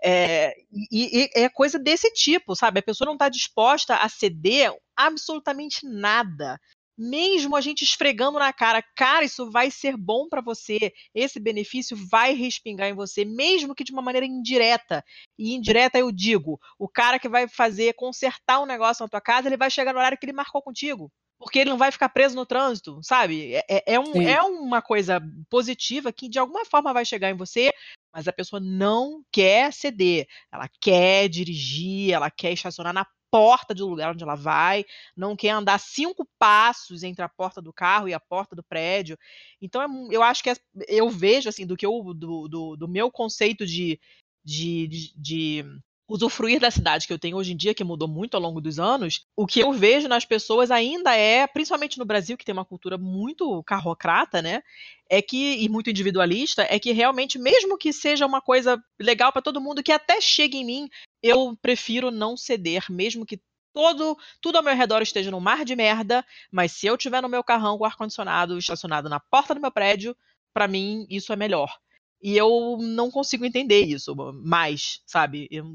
É, 0.04 0.54
e, 0.70 1.22
e 1.22 1.30
é 1.34 1.48
coisa 1.48 1.78
desse 1.78 2.12
tipo, 2.12 2.54
sabe? 2.54 2.80
A 2.80 2.82
pessoa 2.82 3.06
não 3.06 3.14
está 3.14 3.30
disposta 3.30 3.96
a 3.96 4.08
ceder 4.10 4.74
absolutamente 4.94 5.86
nada. 5.86 6.60
Mesmo 6.98 7.56
a 7.56 7.62
gente 7.62 7.82
esfregando 7.82 8.38
na 8.38 8.52
cara, 8.52 8.82
cara, 8.94 9.24
isso 9.24 9.50
vai 9.50 9.70
ser 9.70 9.96
bom 9.96 10.28
para 10.28 10.42
você, 10.42 10.92
esse 11.14 11.40
benefício 11.40 11.96
vai 11.96 12.34
respingar 12.34 12.90
em 12.90 12.94
você, 12.94 13.24
mesmo 13.24 13.74
que 13.74 13.82
de 13.82 13.92
uma 13.92 14.02
maneira 14.02 14.26
indireta. 14.26 15.02
E 15.38 15.54
indireta 15.54 15.98
eu 15.98 16.12
digo, 16.12 16.60
o 16.78 16.86
cara 16.86 17.18
que 17.18 17.30
vai 17.30 17.48
fazer, 17.48 17.94
consertar 17.94 18.60
um 18.60 18.66
negócio 18.66 19.02
na 19.02 19.08
tua 19.08 19.22
casa, 19.22 19.48
ele 19.48 19.56
vai 19.56 19.70
chegar 19.70 19.94
no 19.94 19.98
horário 19.98 20.18
que 20.18 20.26
ele 20.26 20.34
marcou 20.34 20.60
contigo 20.60 21.10
porque 21.42 21.58
ele 21.58 21.70
não 21.70 21.78
vai 21.78 21.90
ficar 21.90 22.08
preso 22.08 22.36
no 22.36 22.46
trânsito, 22.46 23.00
sabe? 23.02 23.54
É, 23.54 23.94
é, 23.94 24.00
um, 24.00 24.22
é, 24.22 24.40
uma 24.42 24.80
coisa 24.80 25.20
positiva 25.50 26.12
que 26.12 26.28
de 26.28 26.38
alguma 26.38 26.64
forma 26.64 26.92
vai 26.92 27.04
chegar 27.04 27.30
em 27.30 27.36
você, 27.36 27.72
mas 28.14 28.28
a 28.28 28.32
pessoa 28.32 28.60
não 28.60 29.24
quer 29.32 29.72
ceder. 29.72 30.28
Ela 30.52 30.68
quer 30.80 31.28
dirigir, 31.28 32.12
ela 32.12 32.30
quer 32.30 32.52
estacionar 32.52 32.94
na 32.94 33.06
porta 33.28 33.74
do 33.74 33.88
lugar 33.88 34.12
onde 34.12 34.22
ela 34.22 34.34
vai, 34.34 34.84
não 35.16 35.34
quer 35.34 35.50
andar 35.50 35.80
cinco 35.80 36.28
passos 36.38 37.02
entre 37.02 37.24
a 37.24 37.28
porta 37.28 37.60
do 37.60 37.72
carro 37.72 38.08
e 38.08 38.14
a 38.14 38.20
porta 38.20 38.54
do 38.54 38.62
prédio. 38.62 39.18
Então 39.60 40.10
eu 40.12 40.22
acho 40.22 40.44
que 40.44 40.50
é, 40.50 40.56
eu 40.86 41.08
vejo 41.10 41.48
assim 41.48 41.66
do 41.66 41.76
que 41.76 41.84
eu, 41.84 42.14
do, 42.14 42.46
do, 42.46 42.76
do 42.76 42.88
meu 42.88 43.10
conceito 43.10 43.66
de, 43.66 43.98
de, 44.44 44.86
de, 44.86 45.12
de 45.16 45.64
usufruir 46.08 46.60
da 46.60 46.70
cidade 46.70 47.06
que 47.06 47.12
eu 47.12 47.18
tenho 47.18 47.36
hoje 47.36 47.52
em 47.52 47.56
dia, 47.56 47.74
que 47.74 47.84
mudou 47.84 48.08
muito 48.08 48.34
ao 48.34 48.40
longo 48.40 48.60
dos 48.60 48.78
anos, 48.78 49.24
o 49.36 49.46
que 49.46 49.60
eu 49.60 49.72
vejo 49.72 50.08
nas 50.08 50.24
pessoas 50.24 50.70
ainda 50.70 51.14
é, 51.16 51.46
principalmente 51.46 51.98
no 51.98 52.04
Brasil, 52.04 52.36
que 52.36 52.44
tem 52.44 52.52
uma 52.52 52.64
cultura 52.64 52.98
muito 52.98 53.62
carrocrata, 53.64 54.42
né? 54.42 54.62
É 55.08 55.22
que, 55.22 55.62
e 55.62 55.68
muito 55.68 55.90
individualista, 55.90 56.66
é 56.68 56.78
que 56.78 56.92
realmente, 56.92 57.38
mesmo 57.38 57.78
que 57.78 57.92
seja 57.92 58.26
uma 58.26 58.40
coisa 58.40 58.82
legal 59.00 59.32
para 59.32 59.42
todo 59.42 59.60
mundo, 59.60 59.82
que 59.82 59.92
até 59.92 60.20
chegue 60.20 60.58
em 60.58 60.64
mim, 60.64 60.88
eu 61.22 61.56
prefiro 61.60 62.10
não 62.10 62.36
ceder, 62.36 62.84
mesmo 62.90 63.24
que 63.24 63.40
todo, 63.72 64.16
tudo 64.40 64.56
ao 64.56 64.62
meu 64.62 64.74
redor 64.74 65.02
esteja 65.02 65.30
num 65.30 65.40
mar 65.40 65.64
de 65.64 65.74
merda, 65.74 66.24
mas 66.50 66.72
se 66.72 66.86
eu 66.86 66.96
tiver 66.96 67.22
no 67.22 67.28
meu 67.28 67.42
carrão 67.42 67.78
com 67.78 67.84
ar-condicionado 67.84 68.58
estacionado 68.58 69.08
na 69.08 69.18
porta 69.18 69.54
do 69.54 69.60
meu 69.60 69.70
prédio, 69.70 70.16
para 70.52 70.68
mim 70.68 71.06
isso 71.08 71.32
é 71.32 71.36
melhor. 71.36 71.74
E 72.22 72.36
eu 72.36 72.78
não 72.80 73.10
consigo 73.10 73.44
entender 73.44 73.80
isso 73.80 74.14
mais, 74.44 75.02
sabe? 75.04 75.48
Eu, 75.50 75.66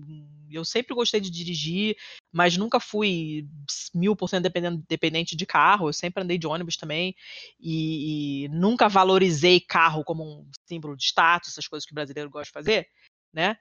eu 0.50 0.64
sempre 0.64 0.96
gostei 0.96 1.20
de 1.20 1.30
dirigir, 1.30 1.98
mas 2.32 2.56
nunca 2.56 2.80
fui 2.80 3.46
mil 3.94 4.16
por 4.16 4.30
cento 4.30 4.50
dependente 4.88 5.36
de 5.36 5.46
carro. 5.46 5.90
Eu 5.90 5.94
sempre 5.94 6.24
andei 6.24 6.38
de 6.38 6.48
ônibus 6.48 6.78
também. 6.78 7.14
E, 7.60 8.46
e, 8.46 8.48
nunca 8.48 8.88
valorizei 8.88 9.60
carro 9.60 10.06
como 10.06 10.24
um 10.24 10.50
símbolo 10.66 10.96
de 10.96 11.04
status, 11.04 11.50
essas 11.50 11.68
coisas 11.68 11.86
que 11.86 11.92
o 11.92 11.96
brasileiro 11.96 12.30
gosta 12.30 12.46
de 12.46 12.54
fazer, 12.54 12.88
né? 13.34 13.58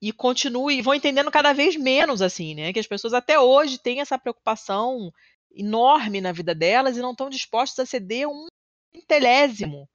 E 0.00 0.12
continuo, 0.12 0.70
e 0.70 0.80
vou 0.80 0.94
entendendo 0.94 1.32
cada 1.32 1.52
vez 1.52 1.74
menos, 1.74 2.22
assim, 2.22 2.54
né? 2.54 2.72
Que 2.72 2.78
as 2.78 2.86
pessoas 2.86 3.14
até 3.14 3.40
hoje 3.40 3.78
têm 3.78 4.00
essa 4.00 4.16
preocupação 4.16 5.12
enorme 5.50 6.20
na 6.20 6.30
vida 6.30 6.54
delas 6.54 6.96
e 6.96 7.02
não 7.02 7.10
estão 7.10 7.28
dispostas 7.28 7.80
a 7.80 7.86
ceder 7.86 8.28
um 8.28 8.46
centelésimo 8.94 9.88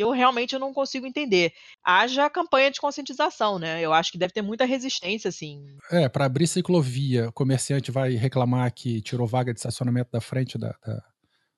eu 0.00 0.10
realmente 0.10 0.58
não 0.58 0.72
consigo 0.72 1.06
entender. 1.06 1.52
Haja 1.84 2.28
campanha 2.30 2.70
de 2.70 2.80
conscientização, 2.80 3.58
né? 3.58 3.80
Eu 3.80 3.92
acho 3.92 4.12
que 4.12 4.18
deve 4.18 4.32
ter 4.32 4.42
muita 4.42 4.64
resistência, 4.64 5.28
assim. 5.28 5.64
É, 5.90 6.08
para 6.08 6.24
abrir 6.24 6.46
ciclovia, 6.46 7.28
o 7.28 7.32
comerciante 7.32 7.90
vai 7.90 8.14
reclamar 8.14 8.72
que 8.72 9.00
tirou 9.02 9.26
vaga 9.26 9.52
de 9.52 9.58
estacionamento 9.58 10.10
da 10.12 10.20
frente 10.20 10.56
da, 10.56 10.74
da, 10.84 11.02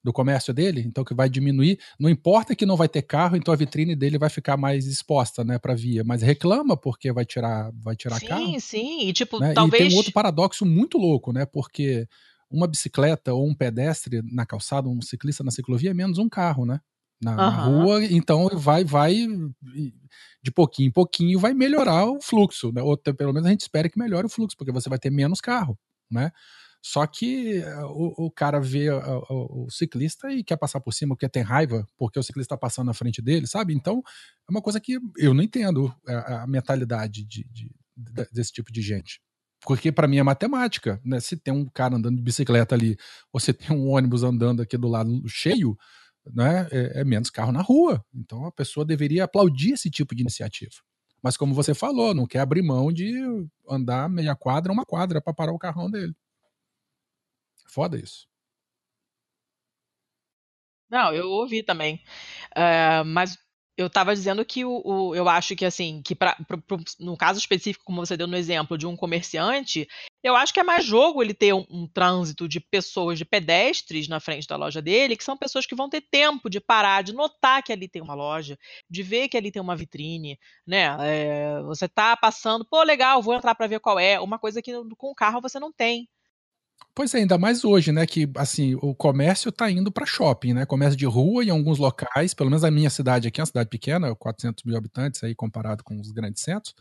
do 0.03 0.13
comércio 0.13 0.53
dele, 0.55 0.83
então 0.87 1.05
que 1.05 1.15
vai 1.15 1.29
diminuir. 1.29 1.79
Não 1.99 2.09
importa 2.09 2.55
que 2.55 2.65
não 2.65 2.77
vai 2.77 2.89
ter 2.89 3.03
carro, 3.03 3.37
então 3.37 3.53
a 3.53 3.57
vitrine 3.57 3.95
dele 3.95 4.19
vai 4.19 4.31
ficar 4.31 4.57
mais 4.57 4.87
exposta, 4.87 5.45
né, 5.45 5.59
para 5.59 5.75
via, 5.75 6.03
mas 6.05 6.23
reclama 6.23 6.77
porque 6.77 7.13
vai 7.13 7.25
tirar, 7.25 7.71
vai 7.75 7.95
tirar 7.95 8.19
sim, 8.19 8.27
carro. 8.27 8.45
Sim, 8.47 8.61
sim, 8.61 9.09
e 9.09 9.13
tipo, 9.13 9.39
né? 9.39 9.53
talvez. 9.53 9.83
E 9.83 9.87
tem 9.87 9.95
um 9.95 9.99
outro 9.99 10.13
paradoxo 10.13 10.65
muito 10.65 10.97
louco, 10.97 11.33
né? 11.33 11.45
Porque 11.45 12.07
uma 12.51 12.67
bicicleta 12.67 13.33
ou 13.33 13.47
um 13.47 13.55
pedestre 13.55 14.23
na 14.33 14.45
calçada, 14.45 14.89
um 14.89 15.01
ciclista 15.01 15.45
na 15.45 15.51
ciclovia 15.51 15.91
é 15.91 15.95
menos 15.95 16.19
um 16.19 16.29
carro, 16.29 16.67
né? 16.67 16.81
Na, 17.21 17.31
uhum. 17.31 17.37
na 17.37 17.51
rua, 17.51 18.05
então 18.05 18.49
vai, 18.55 18.85
vai 18.85 19.27
de 20.43 20.51
pouquinho 20.51 20.89
em 20.89 20.93
pouquinho 20.93 21.39
vai 21.39 21.53
melhorar 21.53 22.07
o 22.07 22.21
fluxo, 22.21 22.73
né? 22.73 22.83
ou 22.83 22.97
pelo 22.97 23.33
menos 23.33 23.47
a 23.47 23.51
gente 23.51 23.61
espera 23.61 23.89
que 23.89 23.99
melhore 23.99 24.27
o 24.27 24.31
fluxo, 24.31 24.57
porque 24.57 24.73
você 24.73 24.89
vai 24.89 24.99
ter 24.99 25.11
menos 25.11 25.41
carro, 25.41 25.79
né? 26.11 26.33
Só 26.83 27.07
que 27.07 27.59
eh, 27.59 27.85
o, 27.85 28.27
o 28.27 28.31
cara 28.31 28.59
vê 28.59 28.91
o, 28.91 28.99
o, 29.29 29.65
o, 29.67 29.71
ciclista 29.71 30.33
e 30.33 30.43
quer 30.43 30.57
passar 30.57 30.81
por 30.81 30.95
cima, 30.95 31.15
porque 31.15 31.29
tem 31.29 31.43
raiva, 31.43 31.87
porque 31.99 32.19
o 32.19 32.23
ciclista 32.23 32.55
está 32.55 32.57
passando 32.57 32.87
na 32.87 32.95
frente 32.95 33.21
dele, 33.21 33.47
sabe? 33.47 33.75
Então, 33.75 34.03
é 34.49 34.51
uma 34.51 34.63
coisa 34.63 34.81
que 34.81 34.99
eu 35.19 35.35
não 35.35 35.43
entendo 35.43 35.95
a, 36.09 36.45
a 36.45 36.47
mentalidade 36.47 37.23
de, 37.25 37.45
de, 37.53 37.71
de, 37.95 38.27
desse 38.33 38.53
tipo 38.53 38.73
de 38.73 38.81
gente. 38.81 39.21
Porque 39.61 39.93
para 39.93 40.09
mim 40.09 40.17
é 40.17 40.23
matemática, 40.23 40.99
né? 41.05 41.21
Se 41.21 41.37
tem 41.37 41.53
um 41.53 41.67
cara 41.67 41.97
andando 41.97 42.17
de 42.17 42.23
bicicleta 42.23 42.75
ali, 42.75 42.97
ou 43.31 43.39
se 43.39 43.53
tem 43.53 43.77
um 43.77 43.91
ônibus 43.91 44.23
andando 44.23 44.63
aqui 44.63 44.79
do 44.79 44.89
lado 44.89 45.23
cheio, 45.29 45.77
né? 46.27 46.69
É, 46.71 47.01
é 47.01 47.05
menos 47.05 47.31
carro 47.31 47.53
na 47.53 47.63
rua. 47.63 48.05
Então 48.15 48.45
a 48.45 48.53
pessoa 48.53 48.85
deveria 48.85 49.25
aplaudir 49.25 49.73
esse 49.73 49.91
tipo 49.91 50.15
de 50.15 50.23
iniciativa. 50.23 50.73
Mas 51.23 51.37
como 51.37 51.55
você 51.55 51.75
falou, 51.75 52.15
não 52.15 52.27
quer 52.27 52.41
abrir 52.41 52.63
mão 52.63 52.93
de 52.93 53.13
andar 53.69 54.09
meia 54.09 54.35
quadra, 54.35 54.73
uma 54.73 54.87
quadra 54.87 55.21
para 55.21 55.35
parar 55.35 55.53
o 55.53 55.59
carrão 55.59 55.91
dele. 55.91 56.15
Foda 57.69 57.99
isso. 57.99 58.29
Não, 60.91 61.15
eu 61.15 61.29
ouvi 61.29 61.63
também. 61.63 62.03
Uh, 62.57 63.05
mas 63.07 63.39
eu 63.81 63.87
estava 63.87 64.15
dizendo 64.15 64.45
que 64.45 64.63
o, 64.65 64.83
o, 64.85 65.15
eu 65.15 65.27
acho 65.29 65.57
que 65.57 65.65
assim, 65.65 66.03
que 66.03 66.15
pra, 66.15 66.35
pra, 66.47 66.59
pra, 66.59 66.77
no 66.99 67.17
caso 67.17 67.39
específico, 67.39 67.85
como 67.85 68.05
você 68.05 68.15
deu 68.15 68.27
no 68.27 68.37
exemplo 68.37 68.77
de 68.77 68.87
um 68.87 68.95
comerciante, 68.95 69.89
eu 70.23 70.37
acho 70.37 70.53
que 70.53 70.61
é 70.61 70.63
mais 70.63 70.85
jogo 70.85 71.23
ele 71.23 71.33
ter 71.33 71.55
um, 71.55 71.65
um, 71.71 71.87
trânsito 71.87 72.47
de 72.47 72.61
pessoas, 72.61 73.19
de 73.19 73.25
pedestres 73.25 74.07
na 74.07 74.21
frente 74.21 74.47
da 74.47 74.57
loja 74.57 74.83
dele, 74.83 75.17
que 75.17 75.25
são 75.25 75.37
pessoas 75.37 75.65
que 75.65 75.75
vão 75.75 75.89
ter 75.89 76.03
tempo 76.03 76.51
de 76.51 76.61
parar, 76.61 77.03
de 77.03 77.15
notar 77.15 77.63
que 77.63 77.73
ali 77.73 77.89
tem 77.89 78.03
uma 78.03 78.15
loja, 78.15 78.59
de 78.89 79.03
ver 79.03 79.29
que 79.29 79.37
ali 79.37 79.51
tem 79.51 79.63
uma 79.63 79.77
vitrine, 79.77 80.39
né? 80.67 80.97
É, 81.01 81.63
você 81.63 81.89
tá 81.89 82.15
passando, 82.17 82.67
pô, 82.67 82.83
legal, 82.83 83.23
vou 83.23 83.35
entrar 83.35 83.55
para 83.55 83.67
ver 83.67 83.81
qual 83.81 83.99
é, 83.99 84.21
uma 84.21 84.39
coisa 84.39 84.61
que 84.61 84.73
com 84.97 85.11
o 85.11 85.15
carro 85.15 85.41
você 85.41 85.59
não 85.59 85.73
tem. 85.73 86.07
Pois 86.95 87.15
é, 87.15 87.19
ainda 87.19 87.39
mais 87.39 87.65
hoje, 87.65 87.93
né? 87.93 88.07
Que 88.07 88.29
assim, 88.37 88.75
o 88.83 88.95
comércio 88.95 89.51
tá 89.53 89.71
indo 89.71 89.91
para 89.93 90.05
shopping, 90.05 90.55
né? 90.55 90.67
Comércio 90.67 90.99
de 90.99 91.07
rua 91.07 91.45
em 91.45 91.51
alguns 91.51 91.79
locais, 91.79 92.35
pelo 92.35 92.51
menos 92.51 92.65
a 92.65 92.71
minha 92.71 92.91
cidade 92.91 93.29
aqui 93.29 93.41
é 93.41 93.43
uma 93.43 93.47
cidade 93.47 93.69
pequena, 93.69 94.15
400 94.15 94.65
mil 94.65 94.77
habitantes 94.77 95.23
aí 95.23 95.35
comparado 95.35 95.85
com 95.85 95.99
os 96.01 96.11
grandes 96.11 96.43
centros. 96.43 96.75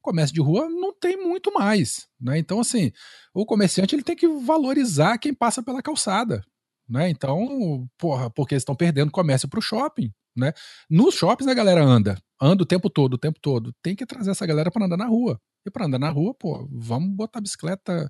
Comércio 0.00 0.34
de 0.34 0.40
rua 0.40 0.68
não 0.68 0.92
tem 0.92 1.16
muito 1.16 1.52
mais, 1.52 2.06
né? 2.20 2.38
Então, 2.38 2.60
assim, 2.60 2.92
o 3.34 3.44
comerciante 3.44 3.94
ele 3.94 4.04
tem 4.04 4.14
que 4.16 4.28
valorizar 4.28 5.18
quem 5.18 5.34
passa 5.34 5.62
pela 5.62 5.82
calçada, 5.82 6.42
né? 6.88 7.10
Então, 7.10 7.88
porra, 7.98 8.30
porque 8.30 8.54
eles 8.54 8.62
estão 8.62 8.74
perdendo 8.76 9.10
comércio 9.10 9.48
para 9.48 9.58
o 9.58 9.62
shopping, 9.62 10.12
né? 10.36 10.52
Nos 10.88 11.14
shoppings 11.16 11.50
a 11.50 11.54
galera 11.54 11.82
anda, 11.82 12.16
anda 12.40 12.62
o 12.62 12.66
tempo 12.66 12.88
todo, 12.88 13.14
o 13.14 13.18
tempo 13.18 13.38
todo. 13.40 13.74
Tem 13.82 13.96
que 13.96 14.06
trazer 14.06 14.30
essa 14.30 14.46
galera 14.46 14.70
para 14.70 14.84
andar 14.86 14.96
na 14.96 15.06
rua. 15.06 15.40
E 15.66 15.70
para 15.70 15.86
andar 15.86 15.98
na 15.98 16.10
rua, 16.10 16.32
pô, 16.32 16.68
vamos 16.70 17.10
botar 17.16 17.40
bicicleta 17.40 18.08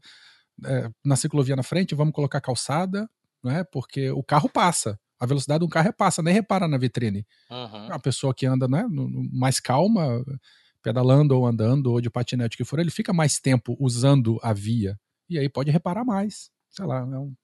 é, 0.65 0.91
na 1.05 1.17
ciclovia 1.17 1.57
na 1.57 1.63
frente, 1.63 1.95
vamos 1.95 2.15
colocar 2.15 2.41
calçada, 2.41 3.09
né? 3.43 3.65
Porque 3.65 4.11
o 4.11 4.23
carro 4.23 4.49
passa. 4.49 4.99
A 5.19 5.27
velocidade 5.27 5.61
do 5.61 5.69
carro 5.69 5.89
é 5.89 5.93
passa, 5.93 6.23
nem 6.23 6.35
repara 6.35 6.69
na 6.69 6.77
vitrine. 6.77 7.27
Uhum. 7.51 7.93
A 7.93 7.99
pessoa 7.99 8.35
que 8.35 8.45
anda 8.47 8.69
né, 8.69 8.83
no, 8.83 9.09
no, 9.09 9.29
mais 9.33 9.59
calma, 9.59 10.25
pedalando 10.83 11.37
ou 11.37 11.47
andando, 11.47 11.91
ou 11.91 12.01
de 12.01 12.11
patinete 12.11 12.57
que 12.57 12.65
for, 12.65 12.79
ele 12.79 12.91
fica 12.91 13.13
mais 13.13 13.39
tempo 13.39 13.77
usando 13.81 14.39
a 14.43 14.53
via. 14.53 14.99
E 15.29 15.39
aí 15.39 15.49
pode 15.49 15.71
reparar 15.71 16.05
mais. 16.05 16.51
Sei 16.71 16.85
lá, 16.85 16.99
é 16.99 17.19
um, 17.19 17.35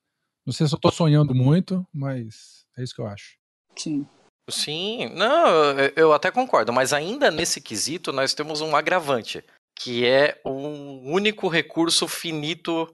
não 0.45 0.53
sei 0.53 0.67
se 0.67 0.75
eu 0.75 0.77
estou 0.77 0.93
sonhando 0.93 1.35
muito, 1.35 1.87
mas 1.93 2.67
é 2.77 2.83
isso 2.83 2.95
que 2.95 3.01
eu 3.01 3.07
acho. 3.07 3.37
Sim. 3.77 4.07
Sim, 4.51 5.09
não, 5.15 5.79
eu 5.97 6.13
até 6.13 6.31
concordo, 6.31 6.73
mas 6.73 6.93
ainda 6.93 7.31
nesse 7.31 7.61
quesito 7.61 8.13
nós 8.13 8.35
temos 8.35 8.61
um 8.61 8.75
agravante, 8.75 9.43
que 9.79 10.05
é 10.05 10.41
um 10.45 11.13
único 11.13 11.47
recurso 11.47 12.09
finito 12.09 12.93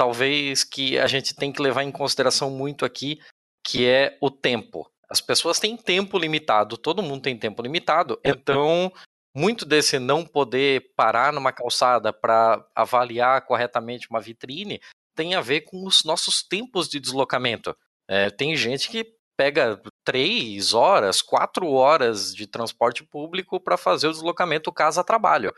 talvez 0.00 0.64
que 0.64 0.98
a 0.98 1.06
gente 1.06 1.34
tem 1.34 1.52
que 1.52 1.60
levar 1.60 1.82
em 1.82 1.92
consideração 1.92 2.50
muito 2.50 2.86
aqui, 2.86 3.20
que 3.62 3.86
é 3.86 4.16
o 4.18 4.30
tempo. 4.30 4.90
As 5.10 5.20
pessoas 5.20 5.60
têm 5.60 5.76
tempo 5.76 6.16
limitado, 6.16 6.78
todo 6.78 7.02
mundo 7.02 7.20
tem 7.20 7.36
tempo 7.36 7.60
limitado, 7.60 8.18
então 8.24 8.90
muito 9.36 9.66
desse 9.66 9.98
não 9.98 10.24
poder 10.24 10.94
parar 10.96 11.34
numa 11.34 11.52
calçada 11.52 12.14
para 12.14 12.66
avaliar 12.74 13.44
corretamente 13.44 14.08
uma 14.08 14.22
vitrine 14.22 14.80
tem 15.14 15.34
a 15.34 15.42
ver 15.42 15.62
com 15.62 15.84
os 15.84 16.02
nossos 16.02 16.42
tempos 16.42 16.88
de 16.88 16.98
deslocamento. 16.98 17.76
É, 18.08 18.30
tem 18.30 18.56
gente 18.56 18.88
que 18.88 19.04
pega 19.36 19.82
três 20.02 20.72
horas, 20.72 21.20
quatro 21.20 21.70
horas 21.70 22.34
de 22.34 22.46
transporte 22.46 23.04
público 23.04 23.60
para 23.60 23.76
fazer 23.76 24.08
o 24.08 24.12
deslocamento 24.12 24.72
casa-trabalho, 24.72 25.52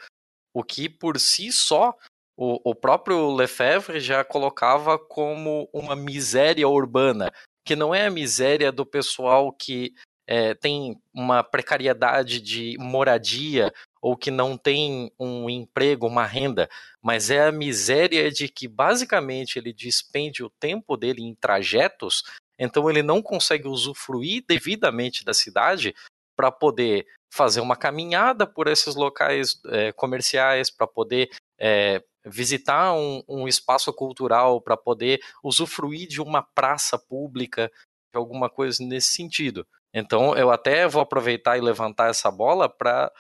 o 0.53 0.65
que 0.65 0.89
por 0.89 1.21
si 1.21 1.53
só 1.53 1.97
o, 2.37 2.71
o 2.71 2.75
próprio 2.75 3.35
Lefebvre 3.35 4.01
já 4.01 4.25
colocava 4.25 4.99
como 4.99 5.69
uma 5.73 5.95
miséria 5.95 6.69
urbana, 6.69 7.33
que 7.65 7.77
não 7.77 7.95
é 7.95 8.07
a 8.07 8.11
miséria 8.11 8.73
do 8.73 8.85
pessoal 8.87 9.53
que 9.53 9.93
é, 10.27 10.55
tem 10.55 10.97
uma 11.13 11.43
precariedade 11.43 12.41
de 12.41 12.77
moradia 12.79 13.73
ou 14.01 14.17
que 14.17 14.31
não 14.31 14.57
tem 14.57 15.13
um 15.19 15.49
emprego, 15.49 16.07
uma 16.07 16.27
renda, 16.27 16.69
mas 17.01 17.31
é 17.31 17.47
a 17.47 17.53
miséria 17.53 18.31
de 18.31 18.49
que 18.49 18.67
basicamente 18.67 19.59
ele 19.59 19.73
despende 19.73 20.43
o 20.43 20.51
tempo 20.51 20.97
dele 20.97 21.23
em 21.23 21.35
trajetos, 21.35 22.23
então 22.59 22.89
ele 22.89 23.03
não 23.03 23.21
consegue 23.23 23.69
usufruir 23.69 24.45
devidamente 24.47 25.25
da 25.25 25.35
cidade 25.35 25.95
para 26.37 26.51
poder 26.51 27.07
fazer 27.33 27.61
uma 27.61 27.77
caminhada 27.77 28.47
por 28.47 28.69
esses 28.69 28.95
locais 28.95 29.61
é, 29.67 29.93
comerciais, 29.93 30.71
para 30.71 30.87
poder 30.87 31.31
é, 31.59 32.03
visitar 32.25 32.93
um, 32.93 33.23
um 33.29 33.49
espaço 33.49 33.93
cultural 33.93 34.61
para 34.61 34.77
poder 34.77 35.21
usufruir 35.43 36.07
de 36.09 36.21
uma 36.21 36.43
praça 36.43 36.99
pública, 36.99 37.71
alguma 38.15 38.51
coisa 38.51 38.85
nesse 38.85 39.15
sentido. 39.15 39.67
Então, 39.95 40.37
eu 40.37 40.51
até 40.51 40.87
vou 40.87 41.03
aproveitar 41.03 41.57
e 41.57 41.61
levantar 41.61 42.11
essa 42.11 42.31
bola 42.31 42.69
para 42.69 43.11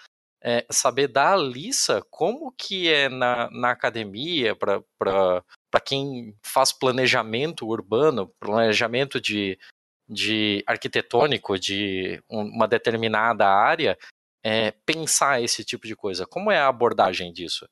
é, 0.42 0.66
saber 0.70 1.08
da 1.08 1.32
Alissa 1.32 2.02
como 2.10 2.52
que 2.52 2.88
é 2.92 3.08
na, 3.08 3.48
na 3.50 3.70
academia, 3.70 4.56
para 4.56 5.80
quem 5.84 6.36
faz 6.42 6.72
planejamento 6.72 7.66
urbano, 7.66 8.32
planejamento 8.40 9.20
de, 9.20 9.58
de 10.12 10.62
arquitetônico 10.66 11.58
de 11.58 12.22
uma 12.28 12.68
determinada 12.68 13.48
área, 13.48 13.96
é, 14.44 14.72
pensar 14.84 15.42
esse 15.42 15.64
tipo 15.64 15.86
de 15.86 15.96
coisa. 15.96 16.26
Como 16.26 16.50
é 16.50 16.58
a 16.58 16.68
abordagem 16.68 17.32
disso? 17.32 17.66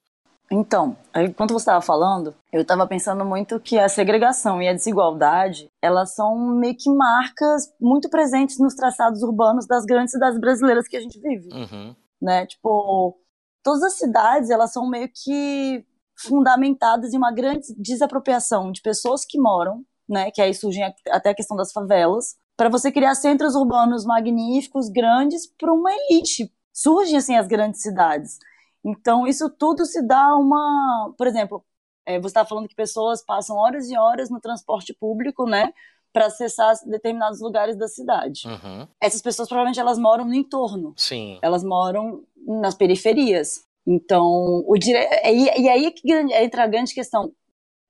Então, 0.53 0.97
enquanto 1.15 1.53
você 1.53 1.63
estava 1.63 1.81
falando, 1.81 2.35
eu 2.53 2.63
estava 2.63 2.85
pensando 2.85 3.25
muito 3.25 3.61
que 3.61 3.79
a 3.79 3.89
segregação 3.89 4.61
e 4.61 4.67
a 4.67 4.73
desigualdade, 4.73 5.71
elas 5.81 6.15
são 6.15 6.37
meio 6.57 6.75
que 6.77 6.91
marcas 6.91 7.73
muito 7.81 8.11
presentes 8.11 8.59
nos 8.59 8.75
traçados 8.75 9.23
urbanos 9.23 9.65
das 9.67 9.85
grandes 9.85 10.11
cidades 10.11 10.41
brasileiras 10.41 10.89
que 10.89 10.97
a 10.97 11.01
gente 11.01 11.21
vive, 11.21 11.49
uhum. 11.53 11.95
né? 12.21 12.47
Tipo, 12.47 13.17
todas 13.63 13.85
as 13.85 13.95
cidades, 13.95 14.51
elas 14.51 14.73
são 14.73 14.91
meio 14.91 15.09
que 15.09 15.85
fundamentadas 16.19 17.15
em 17.15 17.17
uma 17.17 17.33
grande 17.33 17.73
desapropriação 17.79 18.73
de 18.73 18.83
pessoas 18.83 19.25
que 19.25 19.41
moram, 19.41 19.85
né? 20.11 20.31
Que 20.31 20.43
aí 20.43 20.53
surge 20.53 20.81
até 21.09 21.31
a 21.31 21.35
questão 21.35 21.57
das 21.57 21.73
favelas, 21.73 22.37
para 22.57 22.69
você 22.69 22.93
criar 22.93 23.15
centros 23.15 23.55
urbanos 23.55 24.05
magníficos, 24.05 24.91
grandes, 24.91 25.47
para 25.47 25.73
uma 25.73 25.91
elite. 25.93 26.53
Surgem 26.73 27.17
assim 27.17 27.37
as 27.37 27.47
grandes 27.47 27.81
cidades. 27.81 28.39
Então, 28.85 29.27
isso 29.27 29.49
tudo 29.49 29.87
se 29.87 30.03
dá 30.07 30.37
uma. 30.37 31.15
Por 31.17 31.27
exemplo, 31.27 31.65
é, 32.05 32.19
você 32.19 32.29
está 32.29 32.45
falando 32.45 32.69
que 32.69 32.75
pessoas 32.75 33.25
passam 33.25 33.57
horas 33.57 33.91
e 33.91 33.97
horas 33.97 34.31
no 34.31 34.41
transporte 34.41 34.93
público, 34.93 35.47
né? 35.47 35.73
Para 36.13 36.27
acessar 36.27 36.75
determinados 36.87 37.41
lugares 37.41 37.77
da 37.79 37.89
cidade. 37.89 38.47
Uhum. 38.47 38.87
Essas 39.01 39.23
pessoas 39.23 39.49
provavelmente 39.49 39.81
elas 39.81 39.99
moram 39.99 40.25
no 40.25 40.35
entorno. 40.35 40.93
Sim. 40.97 41.39
Elas 41.41 41.63
moram 41.63 42.25
nas 42.47 42.75
periferias. 42.75 43.65
Então, 43.87 44.65
o 44.67 44.77
dire... 44.77 44.99
e, 45.25 45.63
e 45.63 45.69
aí 45.69 45.91
que 45.91 46.13
entra 46.13 46.65
a 46.65 46.67
grande 46.67 46.93
questão. 46.93 47.33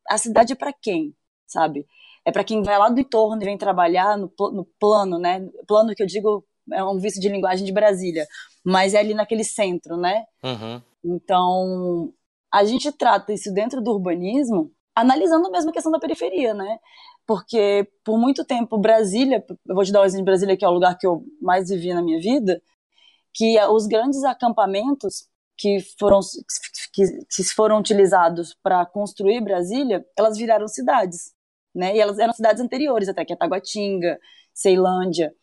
A 0.09 0.19
cidade 0.19 0.53
é 0.53 0.57
para 0.57 0.73
quem, 0.73 1.15
sabe? 1.47 1.87
É 2.25 2.31
para 2.31 2.45
quem 2.45 2.63
vai 2.63 2.79
lá 2.79 2.89
do 2.89 3.01
entorno 3.01 3.43
e 3.43 3.45
vem 3.45 3.57
trabalhar 3.57 4.17
no, 4.17 4.31
no 4.53 4.65
plano, 4.79 5.19
né? 5.19 5.49
Plano 5.67 5.95
que 5.95 6.03
eu 6.03 6.07
digo 6.07 6.45
é 6.73 6.85
um 6.85 6.99
vício 6.99 7.21
de 7.21 7.29
linguagem 7.29 7.65
de 7.65 7.73
Brasília 7.73 8.27
mas 8.65 8.95
é 8.95 8.99
ali 8.99 9.15
naquele 9.15 9.45
centro, 9.45 9.97
né? 9.97 10.25
Uhum. 10.43 10.83
Então, 11.05 12.13
a 12.53 12.65
gente 12.65 12.93
trata 12.93 13.33
isso 13.33 13.53
dentro 13.53 13.81
do 13.81 13.93
urbanismo, 13.93 14.71
analisando 14.95 15.51
mesmo 15.51 15.71
a 15.71 15.73
questão 15.73 15.93
da 15.93 15.99
periferia, 15.99 16.53
né? 16.55 16.79
Porque 17.27 17.89
por 18.05 18.19
muito 18.19 18.45
tempo 18.45 18.79
Brasília, 18.79 19.45
eu 19.67 19.75
vou 19.75 19.85
te 19.85 19.93
dar 19.93 20.01
o 20.01 20.03
um 20.03 20.07
exemplo 20.07 20.25
de 20.25 20.31
Brasília, 20.31 20.57
que 20.57 20.65
é 20.65 20.69
o 20.69 20.73
lugar 20.73 20.97
que 20.99 21.07
eu 21.07 21.25
mais 21.41 21.69
vivi 21.69 21.93
na 21.95 22.03
minha 22.03 22.21
vida, 22.21 22.61
que 23.33 23.59
os 23.67 23.87
grandes 23.87 24.25
acampamentos 24.25 25.29
que 25.57 25.79
foram, 25.99 26.21
que, 26.93 27.05
que 27.29 27.45
foram 27.55 27.79
utilizados 27.79 28.57
para 28.63 28.85
construir 28.85 29.41
Brasília, 29.41 30.05
elas 30.19 30.37
viraram 30.37 30.67
cidades, 30.67 31.33
né? 31.75 31.95
E 31.97 32.01
elas 32.01 32.19
eram 32.19 32.33
cidades 32.33 32.63
anteriores 32.63 33.09
até, 33.09 33.25
que 33.25 33.33
é 33.33 33.37
Taguatinga, 33.37 34.19
Ceilândia. 34.53 35.35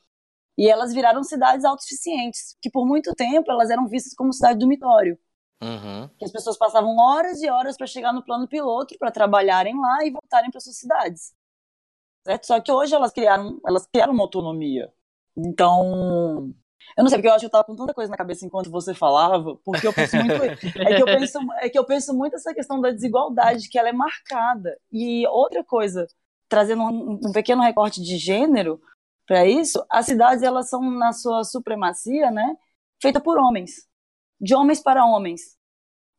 E 0.58 0.70
elas 0.70 0.94
viraram 0.94 1.24
cidades 1.24 1.64
autossuficientes, 1.64 2.58
que 2.62 2.70
por 2.70 2.86
muito 2.86 3.14
tempo 3.14 3.52
elas 3.52 3.70
eram 3.70 3.88
vistas 3.88 4.14
como 4.14 4.34
cidade 4.34 4.60
dormitório. 4.60 5.18
Uhum. 5.62 6.08
Que 6.18 6.26
as 6.26 6.32
pessoas 6.32 6.58
passavam 6.58 6.98
horas 6.98 7.42
e 7.42 7.50
horas 7.50 7.78
para 7.78 7.88
chegar 7.88 8.14
no 8.14 8.24
plano 8.24 8.48
piloto, 8.48 8.98
para 8.98 9.12
trabalharem 9.12 9.80
lá 9.80 10.06
e 10.06 10.12
voltarem 10.12 10.52
para 10.52 10.60
suas 10.60 10.78
cidades. 10.78 11.34
Certo? 12.26 12.48
Só 12.48 12.60
que 12.60 12.72
hoje 12.72 12.94
elas 12.94 13.12
criaram, 13.12 13.60
elas 13.66 13.88
criaram 13.88 14.14
uma 14.14 14.24
autonomia. 14.24 14.92
Então, 15.36 16.54
eu 16.96 17.04
não 17.04 17.10
sei, 17.10 17.18
porque 17.18 17.28
eu 17.28 17.34
acho 17.34 17.42
que 17.42 17.46
eu 17.48 17.52
tava 17.52 17.64
com 17.64 17.76
tanta 17.76 17.94
coisa 17.94 18.10
na 18.10 18.18
cabeça 18.18 18.46
enquanto 18.46 18.70
você 18.70 18.94
falava, 18.94 19.58
porque 19.66 19.88
eu 19.88 19.94
penso 19.94 20.16
muito. 20.18 20.44
é, 20.80 20.96
que 20.96 21.02
eu 21.02 21.06
penso, 21.06 21.40
é 21.60 21.70
que 21.70 21.80
eu 21.80 21.86
penso 21.86 22.14
muito 22.14 22.36
essa 22.36 22.54
questão 22.54 22.80
da 22.80 22.92
desigualdade, 22.92 23.70
que 23.70 23.78
ela 23.78 23.90
é 23.90 23.94
marcada. 23.94 24.78
E 24.92 25.28
outra 25.28 25.64
coisa, 25.64 26.08
trazendo 26.48 26.84
um, 26.84 27.20
um 27.26 27.32
pequeno 27.32 27.62
recorte 27.62 28.02
de 28.02 28.18
gênero 28.18 28.80
para 29.28 29.46
isso, 29.46 29.84
as 29.90 30.06
cidades 30.06 30.44
elas 30.44 30.70
são, 30.70 30.82
na 30.92 31.12
sua 31.12 31.44
supremacia, 31.44 32.32
né, 32.32 32.56
feita 33.02 33.20
por 33.20 33.38
homens 33.38 33.88
de 34.40 34.56
homens 34.56 34.82
para 34.82 35.06
homens. 35.06 35.58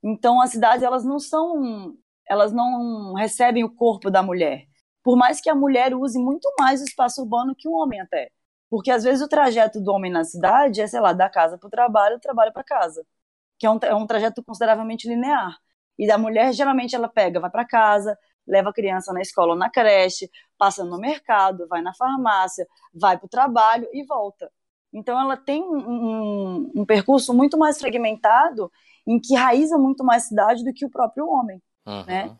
Então 0.03 0.41
as 0.41 0.51
cidades 0.51 0.83
elas 0.83 1.05
não 1.05 1.19
são, 1.19 1.97
elas 2.29 2.53
não 2.53 3.15
recebem 3.15 3.65
o 3.65 3.75
corpo 3.75 4.11
da 4.11 4.23
mulher. 4.23 4.67
Por 5.03 5.17
mais 5.17 5.41
que 5.41 5.49
a 5.49 5.55
mulher 5.55 5.95
use 5.95 6.19
muito 6.19 6.53
mais 6.59 6.81
o 6.81 6.85
espaço 6.85 7.23
urbano 7.23 7.55
que 7.57 7.69
o 7.69 7.73
homem 7.73 8.01
até. 8.01 8.31
Porque 8.71 8.91
às 8.91 9.05
vezes 9.05 9.23
o 9.23 9.29
trajeto 9.29 9.81
do 9.81 9.93
homem 9.93 10.11
na 10.11 10.25
cidade 10.25 10.81
é, 10.81 10.87
sei 10.87 11.01
lá, 11.01 11.13
da 11.13 11.29
casa 11.29 11.57
para 11.57 11.67
o 11.67 11.71
trabalho, 11.71 12.17
do 12.17 12.21
trabalho 12.21 12.53
para 12.53 12.63
casa, 12.63 13.05
que 13.59 13.67
é 13.67 13.71
um, 13.71 13.79
é 13.83 13.95
um 13.95 14.07
trajeto 14.07 14.43
consideravelmente 14.43 15.09
linear. 15.09 15.57
E 15.99 16.07
da 16.07 16.17
mulher, 16.17 16.53
geralmente, 16.53 16.95
ela 16.95 17.09
pega, 17.09 17.41
vai 17.41 17.51
para 17.51 17.67
casa, 17.67 18.17
leva 18.47 18.71
a 18.71 18.73
criança 18.73 19.13
na 19.13 19.21
escola 19.21 19.53
ou 19.53 19.59
na 19.59 19.69
creche, 19.69 20.31
passa 20.57 20.85
no 20.85 20.99
mercado, 20.99 21.67
vai 21.67 21.83
na 21.83 21.95
farmácia, 21.95 22.67
vai 22.95 23.19
para 23.19 23.27
o 23.27 23.29
trabalho 23.29 23.89
e 23.93 24.05
volta. 24.05 24.51
Então, 24.93 25.21
ela 25.21 25.37
tem 25.37 25.63
um, 25.63 25.77
um, 25.77 26.73
um, 26.77 26.87
percurso 26.87 27.35
muito 27.35 27.59
mais 27.59 27.79
fragmentado, 27.79 28.71
em 29.07 29.19
que 29.21 29.35
raiza 29.35 29.77
muito 29.77 30.05
mais 30.05 30.25
cidade 30.25 30.65
do 30.65 30.73
que 30.73 30.87
o 30.87 30.91
próprio 30.91 31.29
homem, 31.29 31.61
uhum. 31.87 32.05
né? 32.07 32.37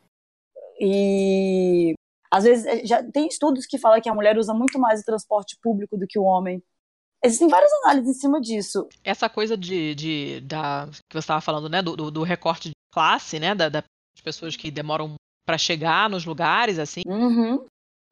E 0.81 1.95
às 2.31 2.45
vezes 2.45 2.67
é, 2.67 2.85
já 2.85 3.03
tem 3.03 3.27
estudos 3.27 3.67
que 3.67 3.79
falam 3.79 4.01
que 4.01 4.09
a 4.09 4.15
mulher 4.15 4.37
usa 4.39 4.53
muito 4.53 4.79
mais 4.79 5.01
o 5.01 5.05
transporte 5.05 5.57
público 5.63 5.97
do 5.97 6.07
que 6.07 6.19
o 6.19 6.25
homem. 6.25 6.63
Existem 7.25 7.49
várias 7.49 7.73
análises 7.83 8.17
em 8.17 8.21
cima 8.21 8.41
disso. 8.41 8.89
Essa 9.03 9.29
coisa 9.29 9.57
de, 9.57 9.95
de 9.95 10.41
da 10.43 10.89
que 11.09 11.15
você 11.15 11.19
estava 11.19 11.41
falando, 11.41 11.69
né, 11.69 11.83
do, 11.83 11.97
do, 11.97 12.11
do, 12.11 12.23
recorte 12.23 12.69
de 12.69 12.75
classe, 12.93 13.41
né, 13.41 13.55
da, 13.55 13.69
das 13.69 13.85
pessoas 14.23 14.57
que 14.57 14.71
demoram 14.71 15.15
para 15.45 15.59
chegar 15.59 16.09
nos 16.09 16.25
lugares, 16.25 16.79
assim. 16.79 17.03
Uhum. 17.07 17.67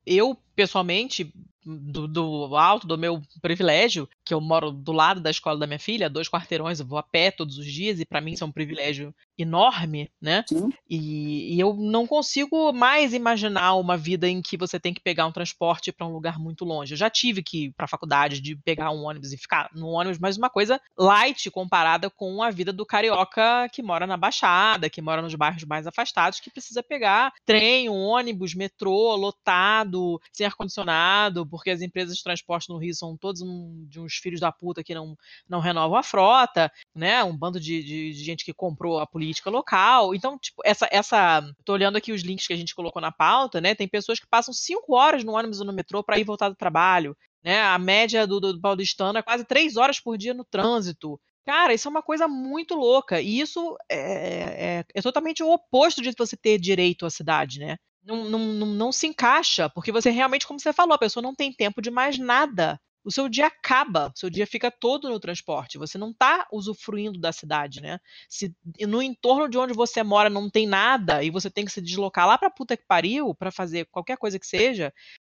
Eu 0.05 0.37
pessoalmente 0.55 1.33
do, 1.65 2.09
do, 2.09 2.57
alto 2.57 2.87
do 2.87 2.99
meu 2.99 3.21
privilégio, 3.41 4.09
que 4.27 4.35
eu 4.35 4.41
moro 4.41 4.73
do 4.73 4.91
lado 4.91 5.21
da 5.21 5.31
escola 5.31 5.57
da 5.57 5.69
minha 5.69 5.79
filha, 5.79 6.11
dois 6.11 6.29
quarteirões, 6.29 6.81
eu 6.81 6.87
vou 6.87 6.99
a 6.99 7.03
pé 7.03 7.31
todos 7.31 7.57
os 7.57 7.65
dias, 7.65 8.01
e 8.01 8.05
para 8.05 8.21
mim 8.21 8.33
isso 8.33 8.43
é 8.43 8.47
um 8.47 8.53
privilégio 8.53 9.15
enorme, 9.39 10.11
né? 10.21 10.45
E, 10.91 11.55
e, 11.55 11.61
eu 11.61 11.75
não 11.75 12.07
consigo 12.07 12.73
mais 12.73 13.15
imaginar 13.15 13.75
uma 13.75 13.97
vida 13.97 14.29
em 14.29 14.43
que 14.43 14.57
você 14.57 14.81
tem 14.81 14.93
que 14.93 15.01
pegar 15.01 15.27
um 15.27 15.33
transporte 15.33 15.93
para 15.93 16.07
um 16.07 16.13
lugar 16.13 16.41
muito 16.41 16.65
longe. 16.65 16.95
Eu 16.95 16.99
já 16.99 17.09
tive 17.09 17.43
que 17.43 17.67
ir 17.67 17.73
para 17.73 17.85
a 17.85 17.89
faculdade 17.89 18.41
de 18.41 18.57
pegar 18.57 18.91
um 18.91 19.05
ônibus 19.05 19.33
e 19.33 19.37
ficar 19.37 19.71
no 19.73 19.89
ônibus, 19.89 20.19
mas 20.19 20.37
uma 20.37 20.51
coisa 20.51 20.81
light 20.99 21.49
comparada 21.51 22.11
com 22.11 22.43
a 22.43 22.51
vida 22.51 22.73
do 22.73 22.85
carioca 22.85 23.69
que 23.73 23.83
mora 23.83 24.07
na 24.07 24.17
Baixada, 24.17 24.91
que 24.91 25.01
mora 25.01 25.23
nos 25.23 25.35
bairros 25.37 25.65
mais 25.65 25.87
afastados, 25.87 26.41
que 26.41 26.51
precisa 26.51 26.83
pegar 26.83 27.33
trem, 27.45 27.89
ônibus, 27.89 28.55
metrô, 28.55 29.15
lotado, 29.15 30.21
sem 30.33 30.47
ar-condicionado, 30.47 31.47
porque 31.47 31.71
as 31.71 31.81
empresas 31.81 32.17
de 32.17 32.25
transporte 32.25 32.69
no 32.69 32.79
Rio 32.79 32.95
são 32.95 33.17
todos 33.17 33.41
um, 33.43 33.87
de 33.89 34.01
uns 34.01 34.16
filhos 34.17 34.41
da 34.41 34.53
puta 34.53 34.83
que 34.83 34.95
não, 34.95 35.17
não 35.49 35.61
renovam 35.61 35.99
a 35.99 36.03
frota, 36.03 36.73
né? 36.95 37.23
Um 37.25 37.37
bando 37.37 37.61
de, 37.61 37.83
de, 37.83 38.13
de, 38.13 38.25
gente 38.25 38.45
que 38.45 38.53
comprou 38.53 38.99
a 38.99 39.07
política 39.07 39.51
local. 39.51 40.15
Então, 40.15 40.39
tipo, 40.39 40.63
essa, 40.65 40.89
essa. 40.91 41.43
Tô 41.65 41.73
olhando 41.73 41.97
aqui 41.97 42.13
os 42.13 42.23
links 42.23 42.47
que 42.47 42.53
a 42.53 42.57
gente 42.57 42.75
colocou 42.75 43.01
na 43.01 43.13
pauta, 43.13 43.61
né? 43.61 43.75
Tem 43.75 43.89
pessoas 43.89 44.19
que 44.19 44.27
passam 44.27 44.53
cinco 44.53 44.95
horas 44.95 45.25
no 45.25 45.33
ônibus 45.33 45.61
ou 45.61 45.67
no 45.67 45.73
metrô 45.73 46.03
para 46.03 46.19
ir 46.19 46.25
voltar 46.25 46.49
do 46.49 46.57
trabalho. 46.57 47.17
Né? 47.43 47.63
A 47.63 47.79
média 47.79 48.27
do, 48.27 48.41
do 48.41 48.61
paulistano 48.61 49.19
é 49.19 49.23
quase 49.23 49.45
três 49.45 49.77
horas 49.77 50.01
por 50.01 50.19
dia 50.19 50.35
no 50.35 50.45
trânsito. 50.45 51.21
Cara, 51.45 51.73
isso 51.73 51.87
é 51.87 51.91
uma 51.91 52.03
coisa 52.03 52.27
muito 52.27 52.75
louca. 52.75 53.21
E 53.21 53.39
isso 53.39 53.77
é, 53.89 54.81
é, 54.81 54.85
é, 54.93 55.03
totalmente 55.03 55.45
o 55.45 55.51
oposto 55.53 56.03
de 56.03 56.13
você 56.19 56.37
ter 56.37 56.59
direito 56.59 57.07
à 57.07 57.11
cidade, 57.11 57.61
né? 57.61 57.77
não, 58.07 58.25
não, 58.25 58.39
não, 58.39 58.67
não 58.67 58.93
se 58.93 59.07
encaixa, 59.07 59.69
porque 59.69 59.91
você 59.91 60.11
realmente, 60.11 60.47
como 60.47 60.61
você 60.61 60.73
falou, 60.73 60.95
a 60.95 60.99
pessoa 60.99 61.23
não 61.23 61.35
tem 61.35 61.53
tempo 61.53 61.83
de 61.83 61.91
mais 61.91 62.17
nada. 62.19 62.81
O 63.07 63.13
seu 63.13 63.29
dia 63.29 63.47
acaba, 63.47 64.13
o 64.15 64.19
seu 64.19 64.29
dia 64.29 64.47
fica 64.49 64.69
todo 64.69 65.09
no 65.09 65.21
transporte. 65.21 65.79
Você 65.79 65.97
não 65.97 66.11
está 66.11 66.45
usufruindo 66.53 67.21
da 67.21 67.31
cidade, 67.31 67.81
né? 67.81 68.01
Se 68.29 68.53
no 68.81 69.01
entorno 69.01 69.49
de 69.49 69.57
onde 69.57 69.73
você 69.73 70.03
mora 70.03 70.29
não 70.29 70.51
tem 70.51 70.67
nada 70.67 71.23
e 71.23 71.31
você 71.31 71.49
tem 71.49 71.65
que 71.65 71.71
se 71.71 71.81
deslocar 71.81 72.27
lá 72.27 72.37
para 72.37 72.51
puta 72.51 72.77
que 72.77 72.85
pariu 72.85 73.33
para 73.33 73.53
fazer 73.53 73.87
qualquer 73.93 74.17
coisa 74.19 74.41
que 74.41 74.47
seja, 74.47 74.93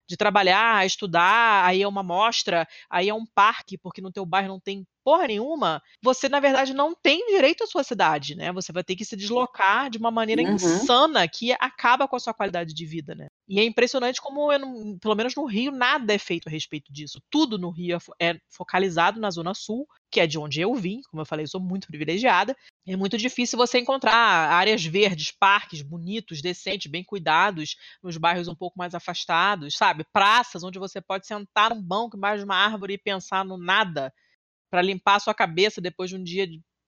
de 0.09 0.17
trabalhar, 0.17 0.87
estudar, 0.87 1.67
aí 1.67 1.83
é 1.83 1.87
uma 1.89 2.03
mostra, 2.03 2.67
aí 2.89 3.11
é 3.11 3.15
um 3.15 3.27
parque, 3.27 3.77
porque 3.77 4.01
no 4.01 4.11
teu 4.11 4.25
bairro 4.25 4.49
não 4.49 4.59
tem 4.59 4.87
porra 5.09 5.27
nenhuma, 5.27 5.83
você 6.03 6.29
na 6.29 6.39
verdade 6.39 6.75
não 6.75 6.95
tem 6.95 7.27
direito 7.29 7.65
à 7.65 7.67
sua 7.67 7.83
cidade, 7.83 8.35
né? 8.35 8.53
Você 8.53 8.71
vai 8.73 8.85
ter 8.85 8.95
que 8.95 9.07
se 9.07 9.17
deslocar 9.17 9.89
de 9.89 9.97
uma 9.97 10.11
maneira 10.11 10.43
uhum. 10.43 10.53
insana 10.53 11.27
que 11.27 11.51
acaba 11.53 12.07
com 12.07 12.15
a 12.15 12.21
sua 12.21 12.35
qualidade 12.35 12.75
de 12.75 12.85
vida, 12.85 13.15
né? 13.15 13.29
E 13.49 13.59
é 13.59 13.65
impressionante 13.65 14.21
como, 14.21 14.53
não, 14.59 14.99
pelo 14.99 15.15
menos 15.15 15.35
no 15.35 15.47
Rio, 15.47 15.73
nada 15.73 16.13
é 16.13 16.19
feito 16.19 16.47
a 16.47 16.51
respeito 16.51 16.93
disso. 16.93 17.23
Tudo 17.31 17.57
no 17.57 17.71
Rio 17.71 17.97
é, 18.21 18.33
é 18.33 18.41
focalizado 18.51 19.19
na 19.19 19.31
Zona 19.31 19.55
Sul, 19.55 19.89
que 20.11 20.21
é 20.21 20.27
de 20.27 20.39
onde 20.39 20.61
eu 20.61 20.75
vim, 20.75 21.01
como 21.11 21.23
eu 21.23 21.27
falei, 21.27 21.45
eu 21.45 21.49
sou 21.49 21.61
muito 21.61 21.87
privilegiada. 21.87 22.55
É 22.87 22.95
muito 22.95 23.17
difícil 23.17 23.57
você 23.57 23.79
encontrar 23.79 24.15
áreas 24.15 24.85
verdes, 24.85 25.31
parques 25.31 25.81
bonitos, 25.81 26.43
decentes, 26.43 26.91
bem 26.91 27.03
cuidados, 27.03 27.77
nos 28.03 28.19
bairros 28.19 28.47
um 28.47 28.55
pouco 28.55 28.79
mais 28.79 28.95
afastados, 28.95 29.75
sabe? 29.75 30.05
Praças 30.13 30.63
onde 30.63 30.79
você 30.79 31.01
pode 31.01 31.27
sentar 31.27 31.75
num 31.75 31.81
banco 31.81 32.15
embaixo 32.15 32.41
de 32.41 32.45
uma 32.45 32.57
árvore 32.57 32.93
e 32.93 32.99
pensar 32.99 33.43
no 33.43 33.57
nada 33.57 34.13
para 34.71 34.83
limpar 34.83 35.17
a 35.17 35.21
sua 35.21 35.35
cabeça 35.35 35.81
depois 35.81 36.11
de 36.11 36.17
um 36.17 36.23
dia 36.23 36.47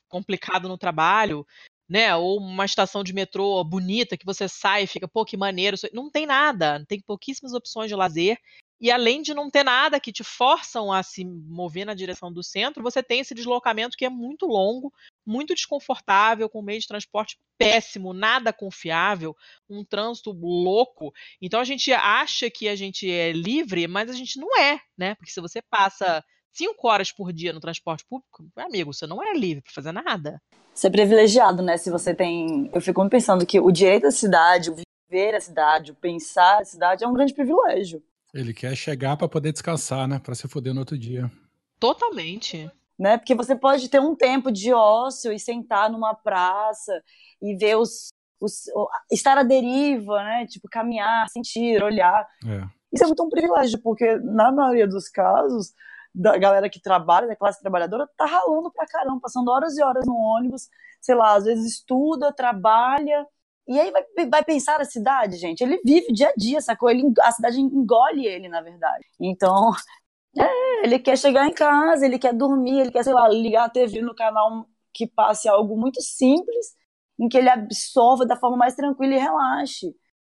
complicado 0.08 0.68
no 0.68 0.76
trabalho, 0.76 1.46
né? 1.88 2.14
Ou 2.14 2.38
uma 2.38 2.64
estação 2.64 3.02
de 3.02 3.12
metrô 3.12 3.62
bonita 3.64 4.16
que 4.16 4.26
você 4.26 4.48
sai 4.48 4.84
e 4.84 4.86
fica, 4.86 5.08
pô, 5.08 5.24
que 5.24 5.36
maneiro. 5.36 5.76
Não 5.92 6.10
tem 6.10 6.26
nada, 6.26 6.84
tem 6.86 7.00
pouquíssimas 7.00 7.52
opções 7.52 7.88
de 7.88 7.96
lazer. 7.96 8.38
E 8.80 8.90
além 8.90 9.20
de 9.20 9.34
não 9.34 9.50
ter 9.50 9.62
nada 9.62 10.00
que 10.00 10.10
te 10.10 10.24
forçam 10.24 10.90
a 10.90 11.02
se 11.02 11.22
mover 11.22 11.84
na 11.84 11.92
direção 11.92 12.32
do 12.32 12.42
centro, 12.42 12.82
você 12.82 13.02
tem 13.02 13.20
esse 13.20 13.34
deslocamento 13.34 13.94
que 13.94 14.06
é 14.06 14.08
muito 14.08 14.46
longo, 14.46 14.90
muito 15.26 15.54
desconfortável, 15.54 16.48
com 16.48 16.62
meio 16.62 16.80
de 16.80 16.88
transporte 16.88 17.38
péssimo, 17.58 18.14
nada 18.14 18.54
confiável, 18.54 19.36
um 19.68 19.84
trânsito 19.84 20.32
louco. 20.32 21.12
Então 21.42 21.60
a 21.60 21.64
gente 21.64 21.92
acha 21.92 22.48
que 22.48 22.68
a 22.68 22.74
gente 22.74 23.10
é 23.10 23.32
livre, 23.32 23.86
mas 23.86 24.08
a 24.08 24.14
gente 24.14 24.40
não 24.40 24.58
é, 24.58 24.80
né? 24.96 25.14
Porque 25.16 25.30
se 25.30 25.42
você 25.42 25.60
passa 25.60 26.24
cinco 26.52 26.88
horas 26.88 27.12
por 27.12 27.32
dia 27.32 27.52
no 27.52 27.60
transporte 27.60 28.04
público, 28.04 28.46
amigo, 28.56 28.92
você 28.92 29.06
não 29.06 29.22
é 29.22 29.32
livre 29.32 29.62
para 29.62 29.72
fazer 29.72 29.92
nada. 29.92 30.40
Você 30.74 30.86
é 30.86 30.90
privilegiado, 30.90 31.62
né? 31.62 31.76
Se 31.76 31.90
você 31.90 32.14
tem. 32.14 32.70
Eu 32.72 32.80
fico 32.80 33.06
pensando 33.08 33.44
que 33.44 33.60
o 33.60 33.70
direito 33.70 34.06
à 34.06 34.10
cidade, 34.10 34.70
o 34.70 34.76
viver 35.10 35.34
a 35.34 35.40
cidade, 35.40 35.90
o 35.90 35.94
pensar 35.94 36.60
a 36.60 36.64
cidade 36.64 37.04
é 37.04 37.08
um 37.08 37.12
grande 37.12 37.34
privilégio. 37.34 38.02
Ele 38.32 38.54
quer 38.54 38.74
chegar 38.76 39.16
para 39.16 39.28
poder 39.28 39.52
descansar, 39.52 40.06
né? 40.06 40.18
Para 40.18 40.34
se 40.34 40.46
foder 40.48 40.72
no 40.72 40.80
outro 40.80 40.96
dia. 40.96 41.30
Totalmente. 41.78 42.70
Né? 42.98 43.16
Porque 43.16 43.34
você 43.34 43.56
pode 43.56 43.88
ter 43.88 43.98
um 43.98 44.14
tempo 44.14 44.52
de 44.52 44.72
ócio 44.72 45.32
e 45.32 45.40
sentar 45.40 45.90
numa 45.90 46.14
praça 46.14 47.02
e 47.42 47.56
ver 47.56 47.76
os, 47.76 48.10
os 48.40 48.64
estar 49.10 49.38
à 49.38 49.42
deriva, 49.42 50.22
né? 50.22 50.46
Tipo 50.46 50.68
caminhar, 50.68 51.28
sentir, 51.30 51.82
olhar. 51.82 52.26
É. 52.46 52.68
Isso 52.92 53.04
é 53.04 53.06
muito 53.06 53.22
um 53.22 53.30
privilégio, 53.30 53.80
porque 53.82 54.16
na 54.18 54.52
maioria 54.52 54.86
dos 54.86 55.08
casos 55.08 55.72
da 56.14 56.36
galera 56.36 56.68
que 56.68 56.80
trabalha, 56.80 57.28
da 57.28 57.36
classe 57.36 57.60
trabalhadora, 57.60 58.08
tá 58.16 58.26
ralando 58.26 58.70
pra 58.72 58.86
caramba, 58.86 59.20
passando 59.20 59.50
horas 59.50 59.76
e 59.76 59.82
horas 59.82 60.04
no 60.06 60.14
ônibus, 60.14 60.68
sei 61.00 61.14
lá, 61.14 61.34
às 61.34 61.44
vezes 61.44 61.74
estuda, 61.74 62.32
trabalha, 62.32 63.26
e 63.70 63.78
aí 63.78 63.90
vai, 63.92 64.04
vai 64.26 64.44
pensar 64.44 64.80
a 64.80 64.84
cidade, 64.84 65.36
gente. 65.36 65.62
Ele 65.62 65.80
vive 65.84 66.12
dia 66.12 66.28
a 66.28 66.32
dia, 66.36 66.60
sacou? 66.60 66.90
Ele, 66.90 67.04
a 67.20 67.30
cidade 67.30 67.60
engole 67.60 68.26
ele, 68.26 68.48
na 68.48 68.60
verdade. 68.60 69.06
Então, 69.20 69.70
é, 70.36 70.84
ele 70.84 70.98
quer 70.98 71.16
chegar 71.16 71.46
em 71.46 71.52
casa, 71.52 72.04
ele 72.04 72.18
quer 72.18 72.34
dormir, 72.34 72.80
ele 72.80 72.90
quer, 72.90 73.04
sei 73.04 73.14
lá, 73.14 73.28
ligar 73.28 73.66
a 73.66 73.70
TV 73.70 74.02
no 74.02 74.14
canal 74.14 74.66
que 74.92 75.06
passe 75.06 75.48
algo 75.48 75.76
muito 75.76 76.02
simples, 76.02 76.74
em 77.18 77.28
que 77.28 77.38
ele 77.38 77.48
absorva 77.48 78.26
da 78.26 78.36
forma 78.36 78.56
mais 78.56 78.74
tranquila 78.74 79.14
e 79.14 79.18
relaxe. 79.18 79.94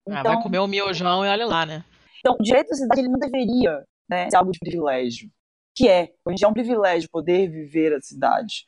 Então, 0.05 0.19
ah, 0.19 0.23
vai 0.23 0.43
comer 0.43 0.59
o 0.59 0.67
miojão 0.67 1.25
e 1.25 1.29
olha 1.29 1.45
lá, 1.45 1.65
né? 1.65 1.85
Então, 2.19 2.35
o 2.37 2.43
direito 2.43 2.73
à 2.73 2.75
cidade 2.75 2.99
ele 2.99 3.09
não 3.09 3.19
deveria 3.19 3.81
né, 4.09 4.29
ser 4.29 4.35
algo 4.35 4.51
de 4.51 4.59
privilégio 4.59 5.29
que 5.75 5.87
é. 5.87 6.13
Hoje 6.25 6.43
é 6.43 6.47
um 6.47 6.53
privilégio 6.53 7.09
poder 7.09 7.49
viver 7.49 7.93
a 7.93 8.01
cidade. 8.01 8.65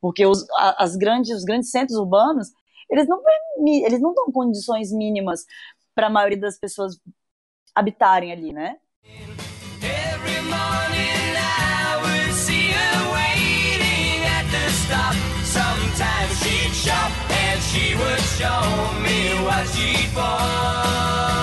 Porque 0.00 0.24
os, 0.24 0.46
as 0.78 0.96
grandes, 0.96 1.30
os 1.30 1.44
grandes 1.44 1.70
centros 1.70 1.98
urbanos, 1.98 2.48
eles 2.90 3.06
não, 3.06 3.22
eles 3.66 4.00
não 4.00 4.14
dão 4.14 4.32
condições 4.32 4.92
mínimas 4.92 5.44
para 5.94 6.06
a 6.06 6.10
maioria 6.10 6.38
das 6.38 6.58
pessoas 6.58 6.98
habitarem 7.74 8.32
ali, 8.32 8.52
né? 8.52 8.76
She'd 16.42 16.72
shop 16.72 17.12
and 17.28 17.60
she 17.60 17.94
would 17.94 18.20
show 18.38 18.62
me 19.02 19.44
what 19.44 19.66
she 19.68 20.08
bought. 20.14 21.39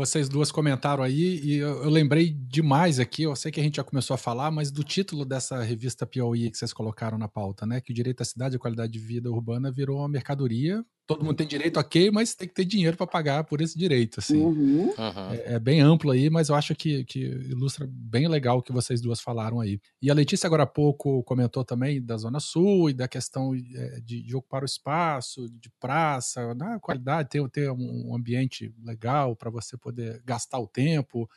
Vocês 0.00 0.30
duas 0.30 0.50
comentaram 0.50 1.02
aí 1.02 1.40
e 1.44 1.56
eu, 1.56 1.84
eu 1.84 1.90
lembrei 1.90 2.30
demais 2.30 2.98
aqui. 2.98 3.24
Eu 3.24 3.36
sei 3.36 3.52
que 3.52 3.60
a 3.60 3.62
gente 3.62 3.76
já 3.76 3.84
começou 3.84 4.14
a 4.14 4.18
falar, 4.18 4.50
mas 4.50 4.70
do 4.70 4.82
título 4.82 5.26
dessa 5.26 5.62
revista 5.62 6.06
Piauí 6.06 6.50
que 6.50 6.56
vocês 6.56 6.72
colocaram 6.72 7.18
na 7.18 7.28
pauta, 7.28 7.66
né? 7.66 7.82
Que 7.82 7.92
o 7.92 7.94
direito 7.94 8.22
à 8.22 8.24
cidade 8.24 8.56
e 8.56 8.58
qualidade 8.58 8.90
de 8.90 8.98
vida 8.98 9.30
urbana 9.30 9.70
virou 9.70 9.98
uma 9.98 10.08
mercadoria. 10.08 10.82
Todo 11.10 11.24
mundo 11.24 11.38
tem 11.38 11.46
direito, 11.48 11.76
ok, 11.76 12.08
mas 12.12 12.36
tem 12.36 12.46
que 12.46 12.54
ter 12.54 12.64
dinheiro 12.64 12.96
para 12.96 13.04
pagar 13.04 13.42
por 13.42 13.60
esse 13.60 13.76
direito, 13.76 14.20
assim. 14.20 14.40
Uhum. 14.40 14.84
Uhum. 14.90 15.32
É, 15.32 15.54
é 15.54 15.58
bem 15.58 15.80
amplo 15.80 16.12
aí, 16.12 16.30
mas 16.30 16.50
eu 16.50 16.54
acho 16.54 16.72
que, 16.72 17.04
que 17.04 17.18
ilustra 17.18 17.84
bem 17.90 18.28
legal 18.28 18.58
o 18.58 18.62
que 18.62 18.70
vocês 18.72 19.00
duas 19.00 19.20
falaram 19.20 19.58
aí. 19.58 19.80
E 20.00 20.08
a 20.08 20.14
Letícia, 20.14 20.46
agora 20.46 20.62
há 20.62 20.66
pouco, 20.68 21.24
comentou 21.24 21.64
também 21.64 22.00
da 22.00 22.16
Zona 22.16 22.38
Sul 22.38 22.90
e 22.90 22.94
da 22.94 23.08
questão 23.08 23.52
é, 23.52 24.00
de, 24.00 24.22
de 24.22 24.36
ocupar 24.36 24.62
o 24.62 24.66
espaço, 24.66 25.48
de 25.50 25.68
praça, 25.80 26.54
na 26.54 26.78
qualidade, 26.78 27.28
ter, 27.28 27.50
ter 27.50 27.72
um 27.72 28.14
ambiente 28.14 28.72
legal 28.80 29.34
para 29.34 29.50
você 29.50 29.76
poder 29.76 30.22
gastar 30.24 30.60
o 30.60 30.68
tempo, 30.68 31.28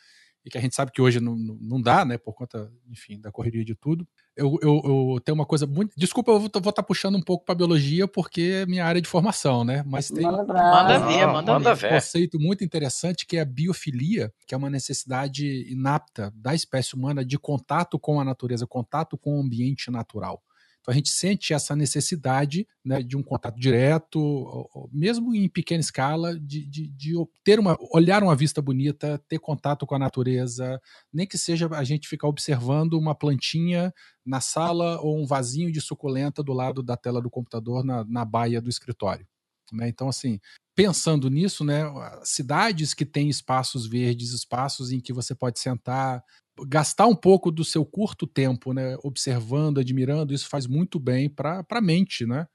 e 0.45 0.49
que 0.49 0.57
a 0.57 0.61
gente 0.61 0.75
sabe 0.75 0.91
que 0.91 1.01
hoje 1.01 1.19
não, 1.19 1.35
não 1.35 1.81
dá, 1.81 2.03
né, 2.03 2.17
por 2.17 2.33
conta, 2.33 2.71
enfim, 2.89 3.19
da 3.19 3.31
correria 3.31 3.63
de 3.63 3.75
tudo. 3.75 4.07
Eu, 4.35 4.57
eu, 4.61 4.81
eu 5.13 5.21
tenho 5.21 5.35
uma 5.35 5.45
coisa 5.45 5.65
muito. 5.65 5.93
Desculpa, 5.95 6.31
eu 6.31 6.39
vou 6.39 6.47
estar 6.47 6.83
puxando 6.83 7.15
um 7.15 7.21
pouco 7.21 7.45
para 7.45 7.55
biologia, 7.55 8.07
porque 8.07 8.63
é 8.63 8.65
minha 8.65 8.85
área 8.85 9.01
de 9.01 9.07
formação, 9.07 9.63
né? 9.63 9.83
Mas 9.85 10.09
tem, 10.09 10.23
Manda 10.23 10.37
Manda 10.37 10.53
brasa. 10.53 11.05
ver, 11.05 11.27
manda, 11.27 11.53
manda 11.53 11.75
ver. 11.75 11.81
ver. 11.81 11.87
um 11.87 11.95
conceito 11.95 12.39
muito 12.39 12.63
interessante 12.63 13.25
que 13.25 13.37
é 13.37 13.41
a 13.41 13.45
biofilia, 13.45 14.33
que 14.47 14.53
é 14.53 14.57
uma 14.57 14.69
necessidade 14.69 15.71
inapta 15.71 16.33
da 16.35 16.53
espécie 16.53 16.95
humana 16.95 17.23
de 17.23 17.37
contato 17.37 17.97
com 17.99 18.19
a 18.19 18.25
natureza, 18.25 18.67
contato 18.67 19.17
com 19.17 19.37
o 19.37 19.41
ambiente 19.41 19.89
natural. 19.91 20.41
Então 20.83 20.91
a 20.91 20.95
gente 20.95 21.09
sente 21.09 21.53
essa 21.53 21.77
necessidade 21.77 22.67
né, 22.83 23.01
de 23.01 23.15
um 23.15 23.23
contato 23.23 23.57
direto, 23.57 24.69
mesmo 24.91 25.33
em 25.33 25.47
pequena 25.47 25.79
escala, 25.79 26.37
de, 26.37 26.65
de, 26.67 26.87
de 26.89 27.13
ter 27.41 27.57
uma, 27.57 27.77
olhar 27.93 28.21
uma 28.21 28.35
vista 28.35 28.61
bonita, 28.61 29.17
ter 29.29 29.39
contato 29.39 29.85
com 29.85 29.95
a 29.95 29.99
natureza, 29.99 30.81
nem 31.11 31.25
que 31.25 31.37
seja 31.37 31.69
a 31.71 31.83
gente 31.85 32.09
ficar 32.09 32.27
observando 32.27 32.95
uma 32.95 33.15
plantinha 33.15 33.93
na 34.25 34.41
sala 34.41 34.99
ou 34.99 35.17
um 35.17 35.25
vasinho 35.25 35.71
de 35.71 35.79
suculenta 35.79 36.43
do 36.43 36.51
lado 36.51 36.83
da 36.83 36.97
tela 36.97 37.21
do 37.21 37.29
computador 37.29 37.81
na, 37.85 38.03
na 38.03 38.25
baia 38.25 38.61
do 38.61 38.69
escritório. 38.69 39.25
né? 39.71 39.87
Então, 39.87 40.09
assim, 40.09 40.37
pensando 40.75 41.29
nisso, 41.29 41.63
né, 41.63 41.83
cidades 42.23 42.93
que 42.93 43.05
têm 43.05 43.29
espaços 43.29 43.87
verdes, 43.87 44.31
espaços 44.33 44.91
em 44.91 44.99
que 44.99 45.13
você 45.13 45.33
pode 45.33 45.59
sentar, 45.59 46.21
gastar 46.67 47.07
um 47.07 47.15
pouco 47.15 47.51
do 47.51 47.63
seu 47.65 47.85
curto 47.85 48.27
tempo, 48.27 48.73
né, 48.73 48.97
observando, 49.03 49.79
admirando, 49.79 50.33
isso 50.33 50.47
faz 50.47 50.67
muito 50.67 50.99
bem 50.99 51.29
para 51.29 51.65
a 51.69 51.81
mente, 51.81 52.25
né, 52.25 52.47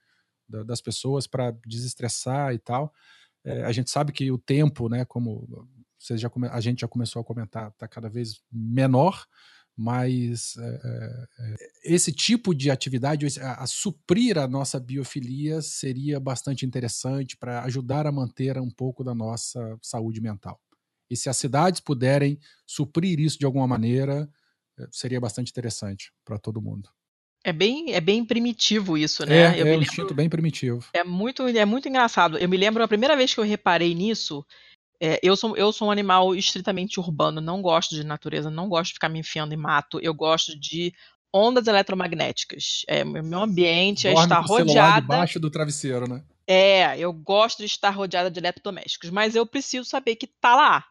da- 0.48 0.64
das 0.64 0.80
pessoas, 0.80 1.26
para 1.26 1.52
desestressar 1.66 2.54
e 2.54 2.58
tal. 2.58 2.92
É, 3.44 3.64
a 3.64 3.72
gente 3.72 3.90
sabe 3.90 4.12
que 4.12 4.30
o 4.32 4.38
tempo, 4.38 4.88
né, 4.88 5.04
como 5.04 5.48
vocês 5.98 6.20
já 6.20 6.30
a 6.52 6.60
gente 6.60 6.80
já 6.82 6.88
começou 6.88 7.20
a 7.22 7.24
comentar, 7.24 7.70
está 7.70 7.88
cada 7.88 8.08
vez 8.08 8.40
menor, 8.52 9.26
mas 9.76 10.56
é, 10.58 11.26
é, 11.40 11.56
esse 11.84 12.12
tipo 12.12 12.54
de 12.54 12.70
atividade, 12.70 13.26
a, 13.40 13.62
a 13.62 13.66
suprir 13.66 14.38
a 14.38 14.48
nossa 14.48 14.80
biofilia, 14.80 15.62
seria 15.62 16.18
bastante 16.20 16.66
interessante 16.66 17.36
para 17.36 17.62
ajudar 17.64 18.06
a 18.06 18.12
manter 18.12 18.58
um 18.58 18.70
pouco 18.70 19.04
da 19.04 19.14
nossa 19.14 19.78
saúde 19.82 20.20
mental. 20.20 20.60
E 21.10 21.16
se 21.16 21.28
as 21.28 21.36
cidades 21.36 21.80
puderem 21.80 22.38
suprir 22.66 23.18
isso 23.20 23.38
de 23.38 23.46
alguma 23.46 23.66
maneira, 23.66 24.28
eh, 24.78 24.88
seria 24.90 25.20
bastante 25.20 25.50
interessante 25.50 26.12
para 26.24 26.38
todo 26.38 26.60
mundo. 26.60 26.88
É 27.44 27.52
bem, 27.52 27.92
é 27.92 28.00
bem 28.00 28.24
primitivo 28.24 28.98
isso, 28.98 29.24
né? 29.24 29.56
É, 29.56 29.62
Eu 29.62 29.66
é 29.66 29.76
um 29.76 29.80
instinto 29.82 30.12
bem 30.12 30.28
primitivo. 30.28 30.84
É 30.92 31.04
muito, 31.04 31.46
é 31.46 31.64
muito 31.64 31.88
engraçado. 31.88 32.36
Eu 32.36 32.48
me 32.48 32.56
lembro 32.56 32.82
a 32.82 32.88
primeira 32.88 33.16
vez 33.16 33.32
que 33.32 33.40
eu 33.40 33.44
reparei 33.44 33.94
nisso. 33.94 34.44
é, 35.00 35.18
eu, 35.22 35.36
sou, 35.36 35.56
eu 35.56 35.72
sou 35.72 35.88
um 35.88 35.90
animal 35.90 36.34
estritamente 36.34 36.98
urbano, 36.98 37.40
não 37.40 37.62
gosto 37.62 37.94
de 37.94 38.04
natureza, 38.04 38.50
não 38.50 38.68
gosto 38.68 38.88
de 38.88 38.94
ficar 38.94 39.08
me 39.08 39.20
enfiando 39.20 39.54
em 39.54 39.56
mato. 39.56 40.00
Eu 40.02 40.12
gosto 40.12 40.58
de 40.58 40.92
ondas 41.32 41.66
eletromagnéticas. 41.66 42.82
É, 42.88 43.04
o 43.04 43.22
meu 43.22 43.42
ambiente 43.42 44.08
é 44.08 44.12
Dorme 44.12 44.24
estar 44.24 44.36
com 44.44 44.52
o 44.52 44.56
celular 44.56 44.64
rodeada. 44.66 45.00
debaixo 45.00 45.40
do 45.40 45.50
travesseiro, 45.50 46.08
né? 46.08 46.22
É, 46.46 46.98
eu 46.98 47.12
gosto 47.12 47.58
de 47.58 47.66
estar 47.66 47.90
rodeada 47.90 48.30
de 48.30 48.40
eletrodomésticos, 48.40 49.10
mas 49.10 49.36
eu 49.36 49.46
preciso 49.46 49.88
saber 49.88 50.16
que 50.16 50.26
tá 50.26 50.56
lá, 50.56 50.84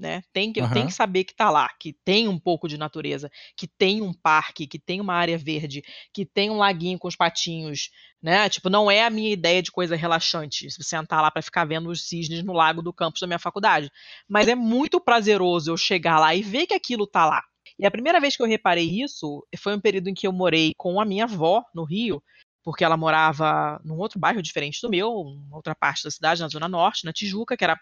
né? 0.00 0.22
Tem 0.32 0.50
que, 0.50 0.60
eu 0.60 0.70
tenho 0.72 0.86
que 0.86 0.94
saber 0.94 1.24
que 1.24 1.34
tá 1.34 1.50
lá, 1.50 1.68
que 1.78 1.92
tem 1.92 2.26
um 2.26 2.38
pouco 2.38 2.66
de 2.66 2.78
natureza, 2.78 3.30
que 3.54 3.68
tem 3.68 4.00
um 4.00 4.14
parque, 4.14 4.66
que 4.66 4.78
tem 4.78 4.98
uma 4.98 5.12
área 5.12 5.36
verde, 5.36 5.82
que 6.12 6.24
tem 6.24 6.48
um 6.48 6.56
laguinho 6.56 6.98
com 6.98 7.06
os 7.06 7.14
patinhos, 7.14 7.90
né? 8.22 8.48
Tipo, 8.48 8.70
não 8.70 8.90
é 8.90 9.04
a 9.04 9.10
minha 9.10 9.30
ideia 9.30 9.62
de 9.62 9.70
coisa 9.70 9.94
relaxante, 9.94 10.70
se 10.70 10.82
sentar 10.82 11.20
lá 11.20 11.30
para 11.30 11.42
ficar 11.42 11.66
vendo 11.66 11.90
os 11.90 12.08
cisnes 12.08 12.42
no 12.42 12.54
lago 12.54 12.80
do 12.80 12.94
campus 12.94 13.20
da 13.20 13.26
minha 13.26 13.38
faculdade. 13.38 13.90
Mas 14.26 14.48
é 14.48 14.54
muito 14.54 14.98
prazeroso 14.98 15.70
eu 15.70 15.76
chegar 15.76 16.18
lá 16.18 16.34
e 16.34 16.42
ver 16.42 16.66
que 16.66 16.74
aquilo 16.74 17.06
tá 17.06 17.26
lá. 17.26 17.42
E 17.78 17.84
a 17.84 17.90
primeira 17.90 18.18
vez 18.20 18.36
que 18.36 18.42
eu 18.42 18.46
reparei 18.46 19.02
isso 19.02 19.46
foi 19.58 19.76
um 19.76 19.80
período 19.80 20.08
em 20.08 20.14
que 20.14 20.26
eu 20.26 20.32
morei 20.32 20.72
com 20.78 20.98
a 20.98 21.04
minha 21.04 21.24
avó 21.24 21.62
no 21.74 21.84
Rio, 21.84 22.22
porque 22.64 22.84
ela 22.84 22.96
morava 22.96 23.78
num 23.84 23.98
outro 23.98 24.18
bairro 24.18 24.42
diferente 24.42 24.80
do 24.80 24.88
meu, 24.88 25.12
outra 25.50 25.74
parte 25.74 26.04
da 26.04 26.10
cidade, 26.10 26.40
na 26.40 26.48
Zona 26.48 26.68
Norte, 26.68 27.04
na 27.04 27.12
Tijuca, 27.12 27.56
que 27.56 27.64
era 27.64 27.78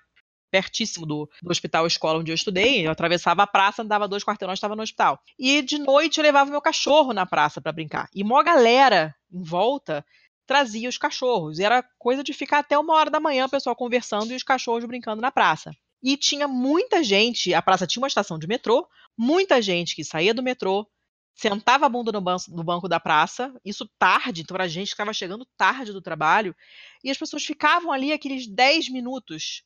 pertíssimo 0.51 1.07
do, 1.07 1.29
do 1.43 1.51
hospital 1.51 1.87
escola 1.87 2.19
onde 2.19 2.31
eu 2.31 2.35
estudei. 2.35 2.87
Eu 2.87 2.91
atravessava 2.91 3.43
a 3.43 3.47
praça, 3.47 3.83
andava 3.83 4.09
dois 4.09 4.25
quarteirões, 4.25 4.59
estava 4.59 4.77
no 4.77 4.83
hospital. 4.83 5.21
E 5.39 5.63
de 5.63 5.79
noite 5.79 6.19
eu 6.19 6.23
levava 6.23 6.51
meu 6.51 6.61
cachorro 6.61 7.13
na 7.13 7.27
praça 7.27 7.61
para 7.61 7.73
brincar. 7.73 8.09
E 8.15 8.23
uma 8.23 8.43
galera 8.43 9.15
em 9.33 9.43
volta 9.43 10.05
trazia 10.47 10.89
os 10.89 10.97
cachorros. 10.99 11.59
E 11.59 11.65
era 11.65 11.85
coisa 11.99 12.25
de 12.25 12.33
ficar 12.33 12.61
até 12.61 12.79
uma 12.79 12.95
hora 12.95 13.11
da 13.11 13.21
manhã, 13.21 13.45
o 13.47 13.51
pessoal 13.51 13.77
conversando 13.77 14.33
e 14.33 14.37
os 14.37 14.43
cachorros 14.43 14.85
brincando 14.85 15.21
na 15.21 15.31
praça. 15.31 15.71
E 16.03 16.17
tinha 16.17 16.49
muita 16.49 17.03
gente, 17.03 17.53
a 17.53 17.61
praça 17.61 17.87
tinha 17.87 18.01
uma 18.01 18.09
estação 18.09 18.39
de 18.39 18.47
metrô, 18.47 18.89
muita 19.17 19.61
gente 19.61 19.95
que 19.95 20.05
saía 20.05 20.33
do 20.33 20.43
metrô, 20.43 20.89
sentava 21.35 21.87
a 21.87 21.89
bunda 21.89 22.11
no 22.11 22.21
banco, 22.21 22.45
no 22.49 22.65
banco 22.65 22.89
da 22.89 22.99
praça, 22.99 23.53
isso 23.65 23.89
tarde, 23.99 24.43
então 24.43 24.57
era 24.57 24.69
gente 24.69 24.89
estava 24.89 25.13
chegando 25.13 25.47
tarde 25.57 25.93
do 25.93 26.03
trabalho, 26.03 26.55
e 27.03 27.11
as 27.11 27.17
pessoas 27.17 27.45
ficavam 27.45 27.93
ali 27.93 28.13
aqueles 28.13 28.47
10 28.47 28.91
minutos 28.91 29.63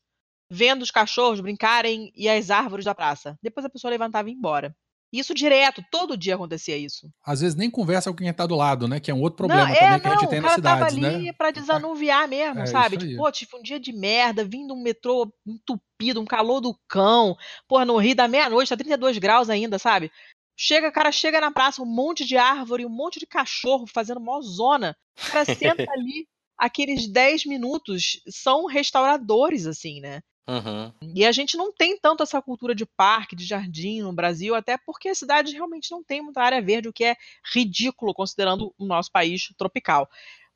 vendo 0.52 0.82
os 0.82 0.90
cachorros 0.90 1.40
brincarem 1.40 2.12
e 2.14 2.28
as 2.28 2.50
árvores 2.50 2.84
da 2.84 2.94
praça. 2.94 3.38
Depois 3.42 3.64
a 3.64 3.70
pessoa 3.70 3.90
levantava 3.90 4.28
e 4.28 4.32
ia 4.32 4.36
embora. 4.36 4.76
Isso 5.10 5.34
direto, 5.34 5.84
todo 5.90 6.16
dia 6.16 6.34
acontecia 6.34 6.76
isso. 6.76 7.10
Às 7.24 7.40
vezes 7.40 7.54
nem 7.54 7.70
conversa 7.70 8.10
com 8.10 8.16
quem 8.16 8.28
está 8.28 8.46
do 8.46 8.54
lado, 8.54 8.88
né? 8.88 8.98
Que 8.98 9.10
é 9.10 9.14
um 9.14 9.20
outro 9.20 9.36
problema 9.36 9.66
não, 9.66 9.74
também 9.74 9.88
é, 9.88 10.00
que 10.00 10.06
a 10.06 10.10
gente 10.10 10.28
tem 10.28 10.38
o 10.38 10.42
nas 10.42 10.50
cara 10.52 10.62
tava 10.62 10.90
cidades, 10.90 11.14
ali 11.14 11.24
né? 11.26 11.32
pra 11.32 11.50
desanuviar 11.50 12.26
mesmo, 12.28 12.60
É, 12.60 12.66
sabe? 12.66 12.96
Tipo, 12.96 13.16
pô, 13.16 13.30
tive 13.30 13.56
um 13.56 13.62
dia 13.62 13.78
de 13.78 13.92
merda, 13.92 14.42
vindo 14.42 14.72
um 14.72 14.82
metrô 14.82 15.30
entupido, 15.46 16.20
um 16.20 16.24
calor 16.24 16.60
do 16.60 16.74
cão. 16.88 17.36
Porra, 17.68 17.84
no 17.84 17.98
Rio 17.98 18.14
da 18.14 18.28
meia-noite, 18.28 18.70
tá 18.70 18.76
32 18.76 19.18
graus 19.18 19.50
ainda, 19.50 19.78
sabe? 19.78 20.10
Chega, 20.56 20.88
o 20.88 20.92
cara 20.92 21.12
chega 21.12 21.40
na 21.40 21.50
praça, 21.50 21.82
um 21.82 21.86
monte 21.86 22.24
de 22.24 22.38
árvore, 22.38 22.86
um 22.86 22.90
monte 22.90 23.18
de 23.18 23.26
cachorro 23.26 23.86
fazendo 23.86 24.20
mó 24.20 24.40
zona. 24.40 24.96
O 25.18 25.30
cara 25.30 25.44
senta 25.44 25.84
ali, 25.92 26.26
aqueles 26.56 27.06
10 27.06 27.44
minutos 27.46 28.22
são 28.30 28.64
restauradores, 28.64 29.66
assim, 29.66 30.00
né? 30.00 30.22
Uhum. 30.48 30.92
E 31.14 31.24
a 31.24 31.30
gente 31.30 31.56
não 31.56 31.72
tem 31.72 31.96
tanto 31.98 32.22
essa 32.22 32.42
cultura 32.42 32.74
de 32.74 32.84
parque, 32.84 33.36
de 33.36 33.44
jardim 33.44 34.02
no 34.02 34.12
Brasil, 34.12 34.54
até 34.54 34.76
porque 34.76 35.08
a 35.08 35.14
cidade 35.14 35.52
realmente 35.52 35.90
não 35.90 36.02
tem 36.02 36.20
muita 36.20 36.42
área 36.42 36.60
verde, 36.60 36.88
o 36.88 36.92
que 36.92 37.04
é 37.04 37.16
ridículo 37.52 38.12
considerando 38.12 38.74
o 38.76 38.84
nosso 38.84 39.10
país 39.10 39.52
tropical. 39.56 40.08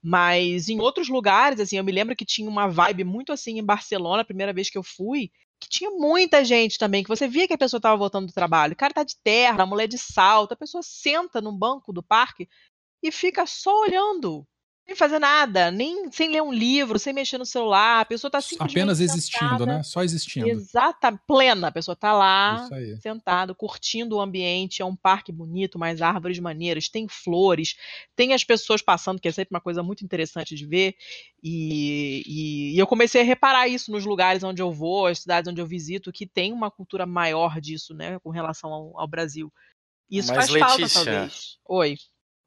Mas 0.03 0.69
em 0.69 0.81
outros 0.81 1.09
lugares, 1.09 1.61
assim, 1.61 1.79
eu 1.79 1.85
me 1.85 1.93
lembro 1.93 2.17
que 2.17 2.25
tinha 2.25 2.49
uma 2.49 2.69
vibe 2.69 3.05
muito 3.05 3.33
assim 3.33 3.59
em 3.59 3.65
Barcelona, 3.65 4.23
a 4.23 4.27
primeira 4.27 4.53
vez 4.53 4.69
que 4.69 4.79
eu 4.79 4.83
fui, 4.83 5.31
que 5.61 5.69
tinha 5.69 5.91
muita 5.91 6.45
gente 6.45 6.79
também, 6.79 7.03
que 7.03 7.09
você 7.09 7.27
via 7.27 7.47
que 7.47 7.55
a 7.55 7.59
pessoa 7.59 7.79
estava 7.79 7.97
voltando 7.97 8.27
do 8.27 8.33
trabalho. 8.33 8.75
O 8.75 8.77
cara 8.77 8.93
tá 8.93 9.05
de 9.05 9.17
terra, 9.23 9.63
a 9.63 9.67
mulher 9.67 9.89
de 9.89 9.99
salto, 9.99 10.53
a 10.53 10.57
pessoa 10.57 10.83
senta 10.83 11.41
no 11.41 11.53
banco 11.53 11.93
do 11.93 12.03
parque 12.03 12.49
e 13.03 13.11
fica 13.11 13.47
só 13.47 13.81
olhando, 13.81 14.47
sem 14.87 14.95
fazer 14.95 15.19
nada, 15.19 15.69
nem 15.69 16.11
sem 16.13 16.31
ler 16.31 16.41
um 16.43 16.53
livro, 16.53 16.97
sem 16.97 17.13
mexer 17.13 17.39
no 17.39 17.45
celular, 17.45 18.01
a 18.03 18.05
pessoa 18.05 18.31
tá 18.31 18.41
simplesmente 18.41 18.79
Apenas 18.79 19.01
existindo, 19.01 19.49
sentada. 19.49 19.67
né? 19.67 19.83
Só 19.83 20.05
existindo. 20.05 20.49
Exata, 20.49 21.21
plena, 21.27 21.67
a 21.69 21.73
pessoa 21.73 21.97
tá 21.97 22.13
lá, 22.13 22.69
sentado, 23.01 23.53
curtindo 23.53 24.17
o 24.17 24.21
ambiente, 24.21 24.83
é 24.83 24.85
um 24.85 24.95
parque 24.95 25.33
bonito, 25.33 25.77
mais 25.77 26.01
árvores 26.01 26.39
maneiras, 26.39 26.89
tem 26.89 27.09
flores, 27.09 27.75
tem 28.15 28.33
as 28.33 28.45
pessoas 28.45 28.81
passando, 28.81 29.21
que 29.21 29.27
é 29.27 29.33
sempre 29.33 29.57
uma 29.57 29.61
coisa 29.61 29.83
muito 29.83 30.05
interessante 30.05 30.55
de 30.55 30.65
ver, 30.65 30.95
e, 31.43 32.23
e- 32.25 32.75
e 32.77 32.79
eu 32.79 32.87
comecei 32.87 33.23
a 33.23 33.25
reparar 33.25 33.67
isso 33.67 33.91
nos 33.91 34.05
lugares 34.05 34.45
onde 34.45 34.63
eu 34.63 34.71
vou, 34.73 35.07
as 35.07 35.19
cidades 35.19 35.51
onde 35.51 35.61
eu 35.61 35.67
visito, 35.67 36.13
que 36.13 36.27
tem 36.27 36.53
uma 36.53 36.71
cultura 36.71 37.05
maior 37.05 37.61
disso, 37.61 37.93
né, 37.93 38.21
com 38.21 38.31
relação 38.31 38.73
ao, 38.73 39.01
ao 39.01 39.09
Brasil. 39.09 39.53
Isso 40.09 40.29
Mas, 40.29 40.49
faz 40.49 40.61
falta, 40.61 40.83
Letícia, 40.83 41.05
talvez. 41.05 41.59
Oi. 41.69 41.97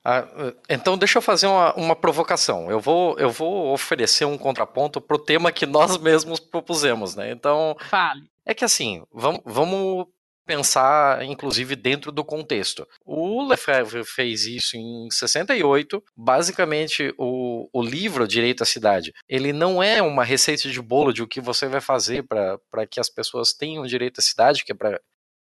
Ah, 0.04 0.26
então 0.70 0.98
deixa 0.98 1.18
eu 1.18 1.22
fazer 1.22 1.48
uma, 1.48 1.74
uma 1.76 1.96
provocação. 1.96 2.70
Eu 2.72 2.80
vou, 2.80 3.18
eu 3.20 3.30
vou 3.30 3.74
oferecer 3.74 4.26
um 4.26 4.38
contraponto 4.38 5.02
pro 5.02 5.20
tema 5.20 5.52
que 5.52 5.66
nós 5.66 5.98
mesmos 6.00 6.40
propusemos, 6.40 7.16
né? 7.16 7.32
Então, 7.32 7.76
Fale. 7.90 8.24
é 8.46 8.54
que 8.54 8.66
assim, 8.66 9.04
vamos, 9.12 9.42
vamos 9.46 10.08
pensar, 10.50 11.24
inclusive, 11.24 11.76
dentro 11.76 12.12
do 12.12 12.26
contexto. 12.26 12.88
O 13.06 13.48
Lefebvre 13.48 14.04
fez 14.04 14.48
isso 14.48 14.76
em 14.76 15.08
68. 15.12 16.04
Basicamente, 16.18 17.14
o, 17.20 17.70
o 17.72 17.84
livro 17.84 18.28
Direito 18.28 18.64
à 18.64 18.66
Cidade, 18.66 19.14
ele 19.28 19.54
não 19.54 19.84
é 19.84 20.02
uma 20.02 20.24
receita 20.24 20.68
de 20.68 20.82
bolo 20.82 21.14
de 21.14 21.22
o 21.22 21.28
que 21.28 21.40
você 21.40 21.68
vai 21.68 21.82
fazer 21.82 22.24
para 22.24 22.88
que 22.90 23.00
as 23.00 23.12
pessoas 23.12 23.54
tenham 23.54 23.86
direito 23.86 24.18
à 24.18 24.22
cidade, 24.24 24.66
que 24.66 24.72
é 24.72 24.76
para 24.76 25.00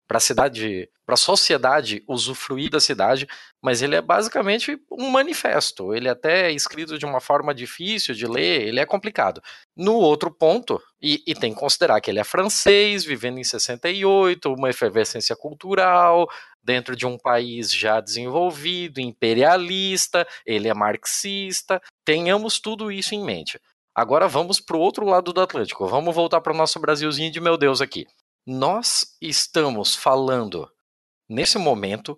para 0.08 0.18
a 0.18 0.22
cidade, 0.22 0.89
para 1.05 1.16
a 1.16 1.18
sociedade 1.18 2.03
usufruir 2.08 2.70
da 2.70 2.80
cidade, 2.80 3.28
mas 3.62 3.82
ele 3.82 3.95
é 3.95 4.01
basicamente 4.01 4.80
um 4.91 5.10
manifesto. 5.10 5.93
Ele 5.93 6.08
é 6.08 6.12
até 6.12 6.51
escrito 6.51 6.97
de 6.97 7.05
uma 7.05 7.20
forma 7.20 7.53
difícil 7.53 8.16
de 8.16 8.26
ler, 8.26 8.68
ele 8.68 8.80
é 8.80 8.86
complicado. 8.86 9.41
No 9.76 9.95
outro 9.95 10.32
ponto, 10.32 10.82
e, 11.01 11.22
e 11.28 11.36
tem 11.36 11.53
que 11.53 11.60
considerar 11.60 11.99
que 11.99 12.10
ele 12.10 12.20
é 12.20 12.24
francês, 12.24 13.03
vivendo 13.03 13.38
em 13.38 13.43
68, 13.43 14.53
uma 14.53 14.70
efervescência 14.70 15.36
cultural, 15.36 16.28
dentro 16.64 16.95
de 16.95 17.05
um 17.05 17.18
país 17.18 17.72
já 17.72 17.99
desenvolvido, 17.99 18.99
imperialista, 18.99 20.26
ele 20.45 20.70
é 20.70 20.74
marxista, 20.74 21.82
tenhamos 22.05 22.60
tudo 22.60 22.91
isso 22.91 23.14
em 23.14 23.24
mente. 23.24 23.60
Agora 23.93 24.28
vamos 24.28 24.62
para 24.62 24.78
o 24.78 24.80
outro 24.80 25.05
lado 25.05 25.34
do 25.34 25.41
Atlântico, 25.41 25.88
vamos 25.88 26.16
voltar 26.16 26.39
para 26.39 26.53
o 26.53 26.58
nosso 26.58 26.80
Brasilzinho 26.80 27.32
de 27.32 27.41
meu 27.41 27.58
Deus 27.58 27.82
aqui 27.82 28.05
nós 28.48 29.18
estamos 29.22 29.93
falando 29.93 30.72
nesse 31.30 31.58
momento 31.58 32.18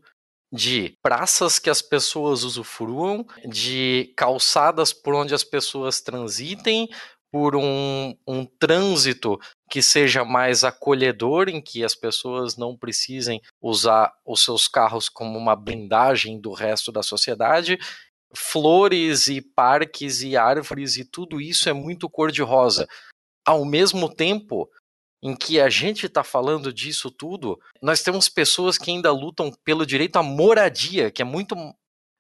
de 0.54 0.96
praças 1.02 1.58
que 1.58 1.72
as 1.72 1.82
pessoas 1.82 2.44
usufruam, 2.44 3.26
de 3.48 4.14
calçadas 4.16 4.94
por 4.94 5.16
onde 5.16 5.34
as 5.34 5.44
pessoas 5.44 6.02
transitem, 6.02 6.88
por 7.32 7.56
um, 7.56 8.16
um 8.28 8.46
trânsito 8.46 9.40
que 9.72 9.82
seja 9.82 10.24
mais 10.24 10.64
acolhedor, 10.64 11.50
em 11.50 11.60
que 11.60 11.84
as 11.84 11.96
pessoas 11.96 12.56
não 12.56 12.78
precisem 12.78 13.42
usar 13.60 14.12
os 14.24 14.44
seus 14.44 14.68
carros 14.68 15.10
como 15.10 15.38
uma 15.38 15.56
blindagem 15.56 16.40
do 16.40 16.54
resto 16.54 16.92
da 16.92 17.02
sociedade. 17.02 17.80
Flores 18.36 19.28
e 19.28 19.42
parques 19.42 20.22
e 20.22 20.38
árvores 20.38 20.96
e 20.96 21.06
tudo 21.06 21.42
isso 21.42 21.70
é 21.70 21.74
muito 21.74 22.08
cor-de-rosa. 22.08 22.88
Ao 23.46 23.66
mesmo 23.66 24.14
tempo, 24.14 24.70
em 25.22 25.36
que 25.36 25.60
a 25.60 25.70
gente 25.70 26.06
está 26.06 26.24
falando 26.24 26.72
disso 26.72 27.12
tudo, 27.12 27.60
nós 27.82 28.02
temos 28.02 28.30
pessoas 28.30 28.78
que 28.78 28.90
ainda 28.90 29.12
lutam 29.12 29.52
pelo 29.64 29.86
direito 29.86 30.18
à 30.18 30.24
moradia, 30.24 31.12
que 31.12 31.22
é 31.22 31.26
muito. 31.26 31.56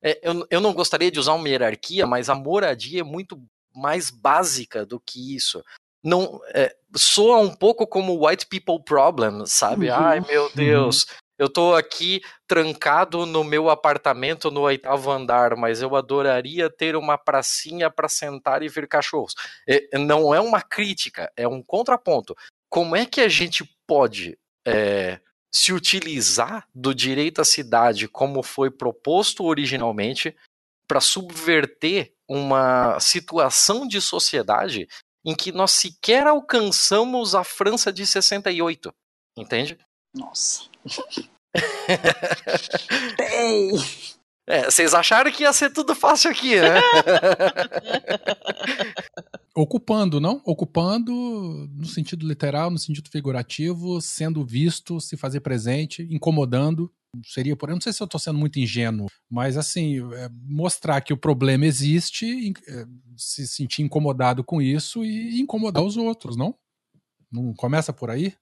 É, 0.01 0.19
eu, 0.21 0.45
eu 0.49 0.61
não 0.61 0.73
gostaria 0.73 1.11
de 1.11 1.19
usar 1.19 1.33
uma 1.33 1.47
hierarquia, 1.47 2.05
mas 2.05 2.29
a 2.29 2.35
moradia 2.35 3.01
é 3.01 3.03
muito 3.03 3.41
mais 3.73 4.09
básica 4.09 4.85
do 4.85 4.99
que 4.99 5.35
isso. 5.35 5.63
Não 6.03 6.39
é, 6.53 6.75
soa 6.95 7.37
um 7.37 7.53
pouco 7.53 7.85
como 7.85 8.25
white 8.25 8.47
people 8.47 8.83
problem, 8.83 9.45
sabe? 9.45 9.89
Uhum. 9.89 9.95
Ai 9.95 10.21
meu 10.21 10.49
Deus, 10.53 11.05
eu 11.37 11.49
tô 11.49 11.73
aqui 11.73 12.21
trancado 12.47 13.25
no 13.25 13.43
meu 13.43 13.69
apartamento 13.69 14.51
no 14.51 14.61
oitavo 14.61 15.11
andar, 15.11 15.55
mas 15.55 15.81
eu 15.81 15.95
adoraria 15.95 16.69
ter 16.69 16.95
uma 16.95 17.17
pracinha 17.17 17.89
para 17.89 18.09
sentar 18.09 18.61
e 18.61 18.69
ver 18.69 18.87
cachorros. 18.87 19.35
É, 19.67 19.97
não 19.97 20.33
é 20.33 20.39
uma 20.39 20.61
crítica, 20.61 21.31
é 21.35 21.47
um 21.47 21.61
contraponto 21.61 22.35
como 22.70 22.95
é 22.95 23.05
que 23.05 23.22
a 23.22 23.28
gente 23.28 23.63
pode 23.88 24.38
é, 24.65 25.20
se 25.53 25.74
utilizar 25.74 26.67
do 26.74 26.93
direito 26.93 27.41
à 27.41 27.45
cidade 27.45 28.07
como 28.07 28.43
foi 28.43 28.70
proposto 28.70 29.43
originalmente 29.43 30.36
para 30.88 31.01
subverter 31.01 32.13
uma 32.28 32.99
situação 32.99 33.88
de 33.88 34.01
sociedade 34.01 34.88
em 35.26 35.36
que 35.36 35.51
nós 35.51 35.72
sequer 35.72 36.28
alcançamos 36.28 37.36
a 37.36 37.43
França 37.43 37.91
de 37.91 38.05
68, 38.05 38.93
entende? 39.38 39.78
Nossa. 40.15 40.63
Tem. 43.17 43.72
É, 44.47 44.65
vocês 44.65 44.93
acharam 44.95 45.32
que 45.32 45.43
ia 45.43 45.53
ser 45.53 45.72
tudo 45.72 45.93
fácil 45.93 46.32
aqui, 46.32 46.59
né? 46.59 46.82
Ocupando, 49.62 50.22
não? 50.22 50.41
Ocupando 50.45 51.12
no 51.74 51.86
sentido 51.86 52.26
literal, 52.26 52.72
no 52.72 52.78
sentido 52.78 53.10
figurativo, 53.10 53.99
sendo 53.99 54.45
visto, 54.45 55.01
se 55.01 55.18
fazer 55.18 55.41
presente, 55.41 56.07
incomodando. 56.10 56.89
Seria 57.26 57.57
por. 57.57 57.70
Não 57.70 57.82
sei 57.82 57.91
se 57.91 58.01
eu 58.01 58.05
estou 58.05 58.20
sendo 58.20 58.39
muito 58.39 58.57
ingênuo, 58.57 59.07
mas 59.30 59.57
assim, 59.57 59.97
é, 60.14 60.30
mostrar 60.43 61.01
que 61.01 61.12
o 61.12 61.18
problema 61.18 61.66
existe, 61.66 62.53
é, 62.68 62.86
se 63.18 63.45
sentir 63.47 63.82
incomodado 63.82 64.45
com 64.45 64.62
isso 64.62 65.03
e 65.03 65.41
incomodar 65.41 65.84
os 65.84 65.97
outros, 65.97 66.38
não? 66.38 66.55
Não 67.30 67.53
começa 67.53 67.91
por 67.91 68.10
aí? 68.10 68.34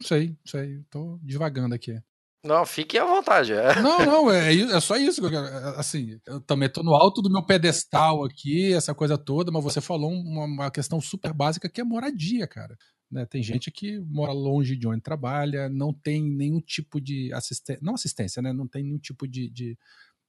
Não 0.00 0.08
sei, 0.08 0.28
não 0.28 0.46
sei. 0.46 0.82
Tô 0.88 1.18
divagando 1.22 1.74
aqui. 1.74 2.00
Não, 2.44 2.64
fiquem 2.64 3.00
à 3.00 3.04
vontade. 3.04 3.52
é. 3.52 3.80
Não, 3.82 3.98
não, 4.06 4.30
é, 4.30 4.54
i- 4.54 4.72
é 4.72 4.80
só 4.80 4.96
isso 4.96 5.20
que 5.20 5.26
eu 5.26 5.30
quero. 5.30 5.46
é, 5.46 5.78
Assim, 5.80 6.18
eu 6.26 6.40
também 6.40 6.68
tô 6.70 6.82
no 6.82 6.94
alto 6.94 7.20
do 7.20 7.30
meu 7.30 7.44
pedestal 7.44 8.24
aqui, 8.24 8.72
essa 8.72 8.94
coisa 8.94 9.18
toda, 9.18 9.50
mas 9.50 9.62
você 9.64 9.80
falou 9.80 10.10
uma, 10.12 10.44
uma 10.44 10.70
questão 10.70 11.00
super 11.00 11.32
básica 11.32 11.68
que 11.68 11.80
é 11.80 11.84
moradia, 11.84 12.46
cara. 12.46 12.76
Né, 13.10 13.24
tem 13.24 13.42
gente 13.42 13.70
que 13.70 13.98
mora 14.00 14.32
longe 14.32 14.76
de 14.76 14.86
onde 14.86 15.00
trabalha, 15.00 15.68
não 15.70 15.94
tem 15.94 16.22
nenhum 16.22 16.60
tipo 16.60 17.00
de 17.00 17.32
assistência, 17.32 17.80
não 17.82 17.94
assistência, 17.94 18.42
né? 18.42 18.52
Não 18.52 18.68
tem 18.68 18.82
nenhum 18.84 18.98
tipo 18.98 19.26
de, 19.26 19.48
de, 19.48 19.78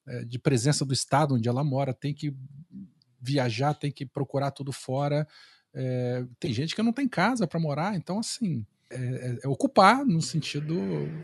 eh, 0.07 0.24
de 0.24 0.39
presença 0.39 0.86
do 0.86 0.93
estado 0.93 1.36
onde 1.36 1.49
ela 1.49 1.62
mora, 1.62 1.93
tem 1.93 2.14
que 2.14 2.34
viajar, 3.22 3.74
tem 3.74 3.91
que 3.91 4.05
procurar 4.05 4.51
tudo 4.51 4.72
fora. 4.72 5.28
É, 5.74 6.26
tem 6.39 6.53
gente 6.53 6.74
que 6.74 6.82
não 6.82 6.93
tem 6.93 7.07
casa 7.07 7.45
para 7.45 7.60
morar, 7.60 7.95
então 7.95 8.18
assim, 8.20 8.66
é, 8.92 8.96
é- 8.98 9.40
é 9.44 9.48
ocupar 9.48 10.06
no 10.06 10.22
sentido 10.22 10.76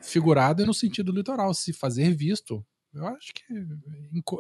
figurado 0.02 0.62
e 0.62 0.66
no 0.66 0.74
sentido 0.74 1.12
literal, 1.12 1.54
se 1.54 1.74
fazer 1.74 2.14
visto. 2.14 2.66
Eu 2.94 3.08
acho 3.08 3.34
que 3.34 3.44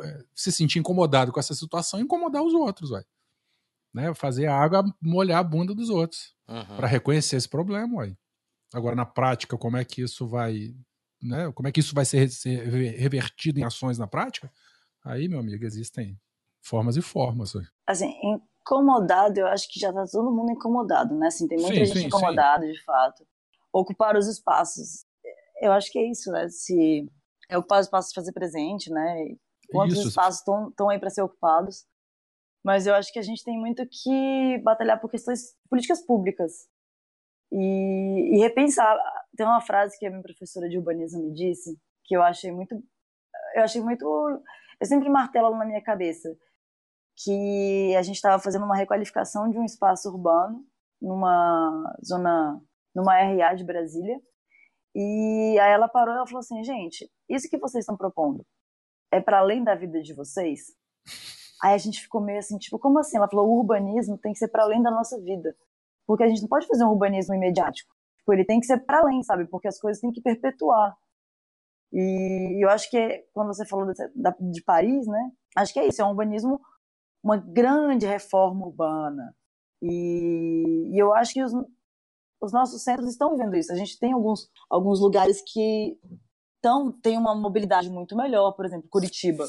é, 0.03 0.23
se 0.33 0.51
sentir 0.51 0.79
incomodado 0.79 1.31
com 1.31 1.39
essa 1.39 1.53
situação, 1.53 1.99
incomodar 1.99 2.41
os 2.43 2.53
outros, 2.53 2.89
vai. 2.89 3.03
Né? 3.93 4.13
Fazer 4.13 4.47
a 4.47 4.55
água 4.57 4.83
molhar 5.01 5.39
a 5.39 5.43
bunda 5.43 5.73
dos 5.73 5.89
outros 5.89 6.33
Uhum. 6.47 6.75
para 6.77 6.87
reconhecer 6.87 7.35
esse 7.37 7.49
problema, 7.49 7.97
ué. 7.99 8.15
Agora 8.73 8.95
na 8.95 9.05
prática, 9.05 9.57
como 9.57 9.77
é 9.77 9.85
que 9.85 10.01
isso 10.01 10.27
vai, 10.27 10.75
né? 11.21 11.51
Como 11.53 11.67
é 11.67 11.71
que 11.71 11.79
isso 11.79 11.95
vai 11.95 12.03
ser, 12.05 12.29
ser 12.29 12.63
revertido 12.97 13.59
em 13.59 13.63
ações 13.63 13.97
na 13.97 14.05
prática? 14.07 14.51
Aí, 15.03 15.27
meu 15.27 15.39
amigo, 15.39 15.63
existem 15.65 16.19
formas 16.61 16.97
e 16.97 17.01
formas. 17.01 17.53
Assim, 17.87 18.11
incomodado, 18.65 19.39
eu 19.39 19.47
acho 19.47 19.71
que 19.71 19.79
já 19.79 19.93
tá 19.93 20.05
todo 20.11 20.31
mundo 20.31 20.51
incomodado, 20.51 21.15
né? 21.15 21.27
Assim, 21.27 21.47
tem 21.47 21.59
muita 21.59 21.75
Sim, 21.75 21.85
gente 21.85 21.99
sim, 21.99 22.07
incomodada, 22.07 22.65
de 22.65 22.83
fato. 22.83 23.25
Ocupar 23.71 24.17
os 24.17 24.27
espaços. 24.27 25.05
Eu 25.61 25.71
acho 25.71 25.91
que 25.91 25.99
é 25.99 26.09
isso, 26.09 26.31
né? 26.31 26.49
Se 26.49 27.07
é 27.47 27.57
ocupar 27.57 27.79
os 27.79 27.85
espaços 27.85 28.13
fazer 28.13 28.31
presente, 28.31 28.91
né? 28.91 29.35
Quantos 29.69 29.97
Isso. 29.97 30.09
espaços 30.09 30.39
estão 30.39 30.89
aí 30.89 30.99
para 30.99 31.09
ser 31.09 31.21
ocupados? 31.21 31.85
Mas 32.63 32.87
eu 32.87 32.95
acho 32.95 33.13
que 33.13 33.19
a 33.19 33.21
gente 33.21 33.43
tem 33.43 33.57
muito 33.57 33.85
que 33.87 34.57
batalhar 34.63 34.99
por 34.99 35.09
questões 35.09 35.55
políticas 35.69 36.03
públicas 36.03 36.67
e, 37.51 38.35
e 38.35 38.37
repensar. 38.39 38.97
Tem 39.37 39.45
uma 39.45 39.61
frase 39.61 39.97
que 39.99 40.05
a 40.05 40.09
minha 40.09 40.23
professora 40.23 40.67
de 40.67 40.77
urbanismo 40.77 41.23
me 41.23 41.33
disse 41.33 41.79
que 42.03 42.15
eu 42.15 42.23
achei 42.23 42.51
muito, 42.51 42.75
eu 43.55 43.63
achei 43.63 43.81
muito, 43.81 44.05
eu 44.79 44.85
sempre 44.87 45.09
martelo 45.09 45.55
na 45.55 45.65
minha 45.65 45.81
cabeça 45.81 46.35
que 47.17 47.95
a 47.95 48.01
gente 48.01 48.15
estava 48.15 48.41
fazendo 48.41 48.65
uma 48.65 48.75
requalificação 48.75 49.49
de 49.49 49.57
um 49.57 49.65
espaço 49.65 50.09
urbano 50.09 50.65
numa 51.01 51.95
zona, 52.03 52.61
numa 52.93 53.15
RA 53.15 53.53
de 53.53 53.63
Brasília. 53.63 54.19
E 54.93 55.57
aí 55.59 55.71
ela 55.71 55.87
parou 55.87 56.13
e 56.13 56.17
ela 56.17 56.27
falou 56.27 56.39
assim, 56.39 56.63
gente, 56.63 57.09
isso 57.29 57.49
que 57.49 57.57
vocês 57.57 57.83
estão 57.83 57.97
propondo 57.97 58.45
é 59.11 59.19
para 59.21 59.39
além 59.39 59.63
da 59.63 59.75
vida 59.75 60.01
de 60.01 60.13
vocês? 60.13 60.73
Aí 61.63 61.73
a 61.73 61.77
gente 61.77 62.01
ficou 62.01 62.21
meio 62.21 62.39
assim, 62.39 62.57
tipo, 62.57 62.77
como 62.79 62.99
assim? 62.99 63.17
Ela 63.17 63.29
falou, 63.29 63.47
o 63.49 63.59
urbanismo 63.59 64.17
tem 64.17 64.33
que 64.33 64.39
ser 64.39 64.49
para 64.49 64.63
além 64.63 64.81
da 64.81 64.91
nossa 64.91 65.19
vida. 65.21 65.55
Porque 66.05 66.23
a 66.23 66.27
gente 66.27 66.41
não 66.41 66.49
pode 66.49 66.67
fazer 66.67 66.83
um 66.83 66.89
urbanismo 66.91 67.33
imediático. 67.33 67.93
Tipo, 68.19 68.33
ele 68.33 68.45
tem 68.45 68.59
que 68.59 68.65
ser 68.65 68.79
para 68.85 68.99
além, 68.99 69.23
sabe? 69.23 69.45
Porque 69.47 69.67
as 69.67 69.79
coisas 69.79 70.01
têm 70.01 70.11
que 70.11 70.21
perpetuar. 70.21 70.95
E 71.93 72.63
eu 72.63 72.69
acho 72.69 72.89
que 72.89 73.25
quando 73.33 73.47
você 73.47 73.65
falou 73.65 73.91
da- 74.15 74.35
de 74.39 74.61
Paris, 74.63 75.07
né? 75.07 75.31
Acho 75.55 75.73
que 75.73 75.79
é 75.79 75.87
isso, 75.87 76.01
é 76.01 76.05
um 76.05 76.09
urbanismo, 76.09 76.59
uma 77.25 77.37
grande 77.37 78.05
reforma 78.05 78.67
urbana. 78.67 79.35
E, 79.81 80.91
e 80.93 81.01
eu 81.01 81.11
acho 81.11 81.33
que 81.33 81.43
os, 81.43 81.51
os 82.39 82.53
nossos 82.53 82.83
centros 82.83 83.09
estão 83.09 83.31
vivendo 83.31 83.55
isso. 83.55 83.73
A 83.73 83.75
gente 83.75 83.97
tem 83.97 84.13
alguns, 84.13 84.47
alguns 84.69 85.01
lugares 85.01 85.41
que 85.41 85.97
tão, 86.61 86.91
tem 86.91 87.17
uma 87.17 87.33
mobilidade 87.33 87.89
muito 87.89 88.15
melhor, 88.15 88.51
por 88.51 88.63
exemplo, 88.63 88.87
Curitiba. 88.91 89.43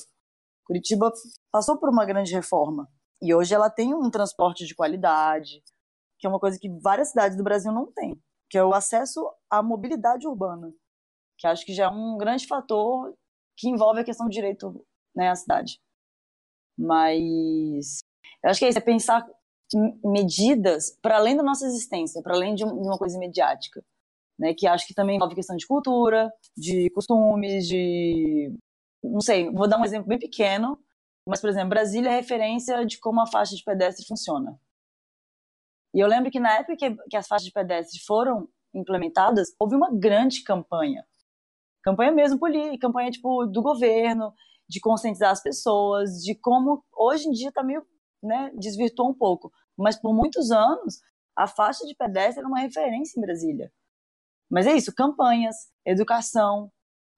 Curitiba 0.64 1.12
passou 1.52 1.78
por 1.78 1.90
uma 1.90 2.06
grande 2.06 2.32
reforma 2.32 2.88
e 3.20 3.34
hoje 3.34 3.54
ela 3.54 3.68
tem 3.68 3.94
um 3.94 4.10
transporte 4.10 4.64
de 4.64 4.74
qualidade, 4.74 5.62
que 6.18 6.26
é 6.26 6.30
uma 6.30 6.40
coisa 6.40 6.58
que 6.58 6.70
várias 6.80 7.10
cidades 7.10 7.36
do 7.36 7.44
Brasil 7.44 7.72
não 7.72 7.92
têm, 7.92 8.18
que 8.48 8.56
é 8.56 8.64
o 8.64 8.72
acesso 8.72 9.20
à 9.50 9.62
mobilidade 9.62 10.26
urbana, 10.26 10.72
que 11.38 11.46
acho 11.46 11.64
que 11.64 11.74
já 11.74 11.84
é 11.84 11.88
um 11.88 12.16
grande 12.16 12.46
fator 12.46 13.14
que 13.54 13.68
envolve 13.68 14.00
a 14.00 14.04
questão 14.04 14.26
do 14.26 14.32
direito 14.32 14.82
né, 15.14 15.28
a 15.28 15.34
cidade. 15.34 15.78
Mas 16.78 18.00
eu 18.44 18.50
acho 18.50 18.58
que 18.58 18.66
é 18.66 18.68
isso, 18.68 18.78
é 18.78 18.82
pensar 18.82 19.26
medidas 20.04 20.96
para 21.02 21.16
além 21.16 21.36
da 21.36 21.42
nossa 21.42 21.66
existência, 21.66 22.22
para 22.22 22.34
além 22.34 22.54
de, 22.54 22.64
um- 22.64 22.82
uma 22.82 22.98
coisa 22.98 23.16
imediática, 23.16 23.82
né, 24.38 24.54
que 24.54 24.66
acho 24.66 24.86
que 24.86 24.94
também 24.94 25.16
envolve 25.16 25.34
questão 25.34 25.56
de 25.56 25.66
cultura, 25.66 26.30
de 26.56 26.90
costumes, 26.90 27.66
de 27.66 28.52
não 29.02 29.20
sei, 29.20 29.50
vou 29.50 29.68
dar 29.68 29.78
um 29.80 29.84
exemplo 29.84 30.08
bem 30.08 30.18
pequeno, 30.18 30.78
mas 31.28 31.40
por 31.40 31.50
exemplo, 31.50 31.70
Brasília 31.70 32.10
é 32.10 32.16
referência 32.16 32.84
de 32.86 32.98
como 32.98 33.20
a 33.20 33.26
faixa 33.26 33.56
de 33.56 33.64
pedestre 33.64 34.06
funciona. 34.06 34.58
E 35.94 36.00
eu 36.00 36.06
lembro 36.08 36.30
que 36.30 36.38
na 36.40 36.58
época 36.58 36.76
que, 36.76 36.94
que 37.08 37.16
as 37.16 37.26
faixas 37.26 37.46
de 37.46 37.52
pedestre 37.52 38.00
foram 38.04 38.48
implementadas, 38.74 39.48
houve 39.58 39.74
uma 39.74 39.90
grande 39.92 40.42
campanha. 40.42 41.04
Campanha 41.82 42.12
mesmo 42.12 42.38
política, 42.38 42.78
campanha 42.88 43.10
tipo 43.10 43.46
do 43.46 43.62
governo, 43.62 44.34
de 44.68 44.80
conscientizar 44.80 45.30
as 45.30 45.42
pessoas, 45.42 46.22
de 46.22 46.34
como 46.34 46.84
hoje 46.96 47.28
em 47.28 47.32
dia 47.32 47.52
tá 47.52 47.62
meio, 47.62 47.84
né, 48.22 48.50
desvirtuou 48.54 49.10
um 49.10 49.14
pouco, 49.14 49.52
mas 49.76 49.96
por 49.96 50.14
muitos 50.14 50.50
anos 50.50 51.00
a 51.36 51.46
faixa 51.46 51.86
de 51.86 51.94
pedestre 51.94 52.40
era 52.40 52.48
uma 52.48 52.60
referência 52.60 53.18
em 53.18 53.22
Brasília. 53.22 53.72
Mas 54.50 54.66
é 54.66 54.74
isso, 54.74 54.94
campanhas, 54.94 55.56
educação. 55.84 56.70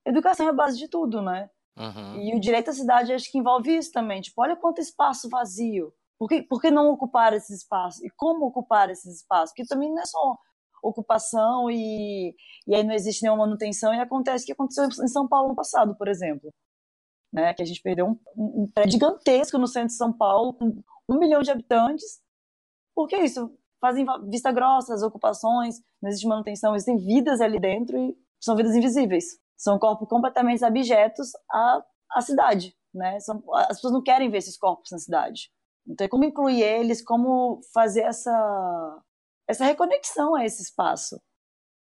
Educação 0.05 0.47
é 0.47 0.49
a 0.51 0.53
base 0.53 0.79
de 0.79 0.89
tudo, 0.89 1.23
né? 1.23 1.49
Uhum. 1.77 2.21
E 2.21 2.35
o 2.35 2.41
direito 2.41 2.71
à 2.71 2.73
cidade 2.73 3.13
acho 3.13 3.31
que 3.31 3.39
envolve 3.39 3.77
isso 3.77 3.93
também. 3.93 4.21
Tipo, 4.21 4.43
olha 4.43 4.57
quanto 4.57 4.81
espaço 4.81 5.29
vazio. 5.29 5.93
Por 6.19 6.29
que, 6.29 6.43
por 6.43 6.61
que 6.61 6.71
não 6.71 6.89
ocupar 6.91 7.33
esses 7.33 7.63
espaços? 7.63 8.03
E 8.03 8.11
como 8.17 8.47
ocupar 8.47 8.91
esses 8.91 9.19
espaços? 9.19 9.51
Porque 9.51 9.69
também 9.69 9.91
não 9.91 10.03
é 10.03 10.07
só 10.07 10.37
ocupação 10.83 11.71
e, 11.71 12.35
e 12.67 12.75
aí 12.75 12.83
não 12.83 12.95
existe 12.95 13.23
nenhuma 13.23 13.47
manutenção 13.47 13.95
e 13.95 14.01
acontece 14.01 14.45
o 14.45 14.47
que 14.47 14.53
aconteceu 14.53 14.87
em 14.87 15.09
São 15.09 15.29
Paulo 15.29 15.51
no 15.51 15.55
passado, 15.55 15.97
por 15.97 16.09
exemplo. 16.09 16.53
Né? 17.33 17.53
Que 17.55 17.63
a 17.63 17.67
gente 17.67 17.83
perdeu 17.83 18.07
um, 18.07 18.19
um 18.37 18.67
prédio 18.73 18.93
gigantesco 18.93 19.59
no 19.59 19.67
centro 19.67 19.89
de 19.89 19.95
São 19.95 20.13
Paulo, 20.13 20.55
com 20.55 20.83
um 21.09 21.19
milhão 21.19 21.43
de 21.43 21.51
habitantes. 21.51 22.21
Por 22.95 23.07
que 23.07 23.17
isso? 23.17 23.53
Fazem 23.81 24.05
vista 24.29 24.51
grossa 24.51 24.95
as 24.95 25.03
ocupações, 25.03 25.81
não 26.03 26.09
existe 26.09 26.27
manutenção, 26.27 26.75
existem 26.75 26.97
vidas 26.97 27.41
ali 27.41 27.61
dentro 27.61 27.97
e 27.97 28.17
são 28.41 28.57
vidas 28.57 28.75
invisíveis. 28.75 29.39
São 29.57 29.79
corpos 29.79 30.09
completamente 30.09 30.65
abjetos 30.65 31.31
à, 31.51 31.85
à 32.13 32.21
cidade, 32.21 32.77
né? 32.95 33.19
São, 33.21 33.43
as 33.55 33.77
pessoas 33.77 33.93
não 33.93 34.03
querem 34.03 34.31
ver 34.31 34.39
esses 34.39 34.57
corpos 34.57 34.91
na 34.91 34.99
cidade. 34.99 35.51
Então, 35.87 36.05
é 36.05 36.09
como 36.09 36.25
incluir 36.25 36.63
eles, 36.63 37.03
como 37.03 37.61
fazer 37.73 38.03
essa, 38.03 39.03
essa 39.49 39.65
reconexão 39.65 40.35
a 40.35 40.45
esse 40.45 40.63
espaço. 40.63 41.21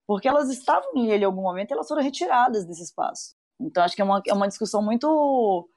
Porque 0.06 0.26
elas 0.26 0.50
estavam 0.50 0.94
nele 0.94 1.22
em 1.22 1.26
algum 1.26 1.42
momento 1.42 1.72
elas 1.72 1.86
foram 1.86 2.02
retiradas 2.02 2.64
desse 2.64 2.82
espaço. 2.82 3.34
Então, 3.60 3.84
acho 3.84 3.94
que 3.94 4.02
é 4.02 4.04
uma, 4.04 4.22
é 4.26 4.32
uma 4.34 4.48
discussão 4.48 4.82
muito 4.82 5.68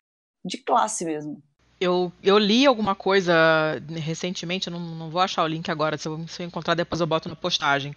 de 0.44 0.58
classe 0.58 1.06
mesmo. 1.06 1.42
Eu, 1.80 2.12
eu 2.24 2.38
li 2.38 2.66
alguma 2.66 2.96
coisa 2.96 3.34
recentemente, 3.90 4.68
eu 4.68 4.74
não, 4.74 4.80
não 4.80 5.10
vou 5.10 5.22
achar 5.22 5.44
o 5.44 5.48
link 5.48 5.70
agora, 5.70 5.98
se 5.98 6.08
eu, 6.08 6.28
se 6.28 6.42
eu 6.42 6.48
encontrar 6.48 6.74
depois 6.74 7.02
eu 7.02 7.08
boto 7.08 7.28
na 7.28 7.36
postagem. 7.36 7.94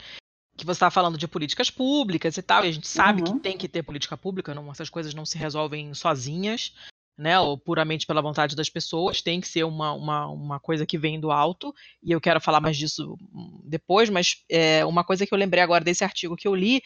Que 0.57 0.65
você 0.65 0.73
estava 0.73 0.91
falando 0.91 1.17
de 1.17 1.29
políticas 1.29 1.71
públicas 1.71 2.37
e 2.37 2.43
tal, 2.43 2.65
e 2.65 2.69
a 2.69 2.73
gente 2.73 2.89
sabe 2.89 3.23
Uhum. 3.23 3.37
que 3.37 3.41
tem 3.41 3.57
que 3.57 3.69
ter 3.69 3.85
política 3.85 4.17
pública, 4.17 4.53
não, 4.53 4.71
essas 4.73 4.91
coisas 4.91 5.15
não 5.15 5.25
se 5.25 5.39
resolvem 5.39 5.95
sozinhas, 5.95 6.75
né? 7.17 7.39
Ou 7.39 7.57
puramente 7.57 8.07
pela 8.07 8.21
vontade 8.21 8.57
das 8.57 8.69
pessoas, 8.69 9.23
tem 9.23 9.41
que 9.41 9.47
ser 9.47 9.63
uma, 9.63 9.93
uma, 9.93 10.27
uma 10.27 10.61
coisa 10.61 10.85
que 10.85 10.99
vem 10.99 11.21
do 11.21 11.31
alto, 11.31 11.73
e 12.03 12.11
eu 12.11 12.21
quero 12.21 12.41
falar 12.41 12.61
mais 12.61 12.77
disso 12.77 13.17
depois, 13.65 14.11
mas 14.11 14.43
é, 14.51 14.85
uma 14.85 15.05
coisa 15.05 15.25
que 15.25 15.33
eu 15.33 15.39
lembrei 15.39 15.63
agora 15.63 15.85
desse 15.85 16.03
artigo 16.03 16.37
que 16.37 16.49
eu 16.49 16.55
li, 16.55 16.83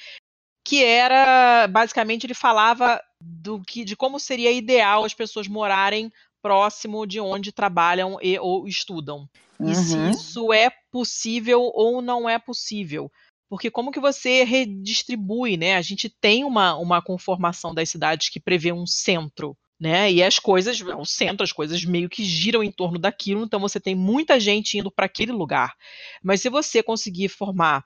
que 0.64 0.84
era 0.84 1.66
basicamente 1.68 2.24
ele 2.26 2.34
falava 2.34 3.00
do 3.20 3.60
que 3.62 3.84
de 3.84 3.96
como 3.96 4.18
seria 4.18 4.52
ideal 4.52 5.04
as 5.04 5.14
pessoas 5.14 5.48
morarem 5.48 6.10
próximo 6.42 7.06
de 7.06 7.20
onde 7.20 7.52
trabalham 7.52 8.18
e 8.20 8.38
ou 8.38 8.66
estudam. 8.66 9.28
E 9.64 9.74
se 9.76 9.96
Uhum. 9.96 10.10
isso 10.10 10.52
é 10.52 10.70
possível 10.90 11.70
ou 11.74 12.02
não 12.02 12.28
é 12.28 12.38
possível. 12.38 13.10
Porque 13.48 13.70
como 13.70 13.92
que 13.92 14.00
você 14.00 14.44
redistribui, 14.44 15.56
né? 15.56 15.76
A 15.76 15.82
gente 15.82 16.08
tem 16.08 16.42
uma, 16.42 16.74
uma 16.76 17.02
conformação 17.02 17.74
das 17.74 17.90
cidades 17.90 18.28
que 18.28 18.40
prevê 18.40 18.72
um 18.72 18.86
centro, 18.86 19.56
né? 19.78 20.10
E 20.10 20.22
as 20.22 20.38
coisas, 20.38 20.80
o 20.80 21.04
centro, 21.04 21.44
as 21.44 21.52
coisas 21.52 21.84
meio 21.84 22.08
que 22.08 22.24
giram 22.24 22.62
em 22.62 22.72
torno 22.72 22.98
daquilo, 22.98 23.44
então 23.44 23.60
você 23.60 23.78
tem 23.78 23.94
muita 23.94 24.40
gente 24.40 24.78
indo 24.78 24.90
para 24.90 25.06
aquele 25.06 25.32
lugar. 25.32 25.74
Mas 26.22 26.40
se 26.40 26.48
você 26.48 26.82
conseguir 26.82 27.28
formar 27.28 27.84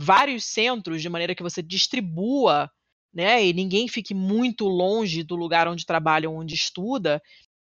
vários 0.00 0.44
centros 0.44 1.02
de 1.02 1.08
maneira 1.08 1.34
que 1.34 1.42
você 1.42 1.60
distribua, 1.60 2.70
né? 3.12 3.44
E 3.44 3.52
ninguém 3.52 3.88
fique 3.88 4.14
muito 4.14 4.68
longe 4.68 5.24
do 5.24 5.34
lugar 5.34 5.66
onde 5.66 5.84
trabalha 5.84 6.30
ou 6.30 6.36
onde 6.36 6.54
estuda, 6.54 7.20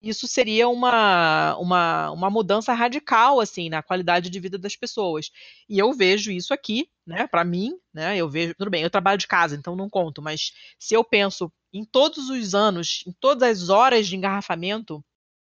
isso 0.01 0.27
seria 0.27 0.67
uma, 0.67 1.55
uma, 1.57 2.11
uma 2.11 2.29
mudança 2.29 2.73
radical 2.73 3.39
assim 3.39 3.69
na 3.69 3.81
qualidade 3.81 4.29
de 4.29 4.39
vida 4.41 4.57
das 4.57 4.75
pessoas. 4.75 5.31
E 5.69 5.79
eu 5.79 5.93
vejo 5.93 6.29
isso 6.29 6.53
aqui, 6.53 6.89
né? 7.05 7.27
Para 7.27 7.45
mim, 7.45 7.73
né? 7.93 8.17
Eu 8.17 8.29
vejo, 8.29 8.53
tudo 8.55 8.69
bem, 8.69 8.83
eu 8.83 8.89
trabalho 8.89 9.17
de 9.17 9.27
casa, 9.27 9.55
então 9.55 9.75
não 9.75 9.89
conto, 9.89 10.21
mas 10.21 10.51
se 10.77 10.93
eu 10.93 11.05
penso 11.05 11.49
em 11.73 11.85
todos 11.85 12.29
os 12.29 12.53
anos, 12.53 13.03
em 13.07 13.13
todas 13.21 13.61
as 13.61 13.69
horas 13.69 14.05
de 14.05 14.17
engarrafamento 14.17 15.01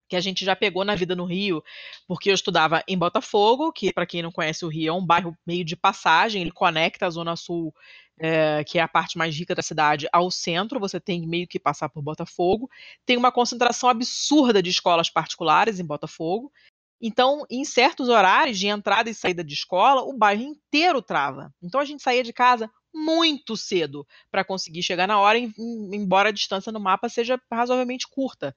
que 0.08 0.16
a 0.16 0.20
gente 0.20 0.44
já 0.44 0.54
pegou 0.54 0.84
na 0.84 0.94
vida 0.94 1.16
no 1.16 1.24
Rio, 1.24 1.62
porque 2.06 2.30
eu 2.30 2.34
estudava 2.34 2.82
em 2.86 2.96
Botafogo, 2.98 3.72
que 3.72 3.92
para 3.92 4.06
quem 4.06 4.22
não 4.22 4.30
conhece 4.32 4.64
o 4.64 4.68
Rio 4.68 4.88
é 4.90 4.92
um 4.92 5.04
bairro 5.04 5.36
meio 5.46 5.64
de 5.64 5.76
passagem, 5.76 6.42
ele 6.42 6.50
conecta 6.52 7.06
a 7.06 7.10
Zona 7.10 7.36
Sul, 7.36 7.74
é, 8.18 8.62
que 8.64 8.78
é 8.78 8.82
a 8.82 8.88
parte 8.88 9.18
mais 9.18 9.36
rica 9.36 9.54
da 9.54 9.62
cidade, 9.62 10.06
ao 10.12 10.30
centro, 10.30 10.78
você 10.78 11.00
tem 11.00 11.26
meio 11.26 11.48
que 11.48 11.58
passar 11.58 11.88
por 11.88 12.02
Botafogo. 12.02 12.70
Tem 13.04 13.16
uma 13.16 13.32
concentração 13.32 13.88
absurda 13.88 14.62
de 14.62 14.70
escolas 14.70 15.10
particulares 15.10 15.80
em 15.80 15.84
Botafogo. 15.84 16.52
Então, 17.00 17.44
em 17.50 17.64
certos 17.64 18.08
horários 18.08 18.58
de 18.58 18.66
entrada 18.68 19.10
e 19.10 19.14
saída 19.14 19.44
de 19.44 19.52
escola, 19.52 20.02
o 20.02 20.16
bairro 20.16 20.42
inteiro 20.42 21.02
trava. 21.02 21.52
Então 21.62 21.80
a 21.80 21.84
gente 21.84 22.02
saía 22.02 22.22
de 22.22 22.32
casa 22.32 22.70
muito 22.94 23.56
cedo 23.56 24.06
para 24.30 24.44
conseguir 24.44 24.82
chegar 24.82 25.06
na 25.08 25.18
hora, 25.18 25.36
em- 25.36 25.52
em- 25.58 25.96
embora 25.96 26.28
a 26.28 26.32
distância 26.32 26.70
no 26.70 26.78
mapa 26.80 27.08
seja 27.08 27.40
razoavelmente 27.52 28.06
curta. 28.08 28.54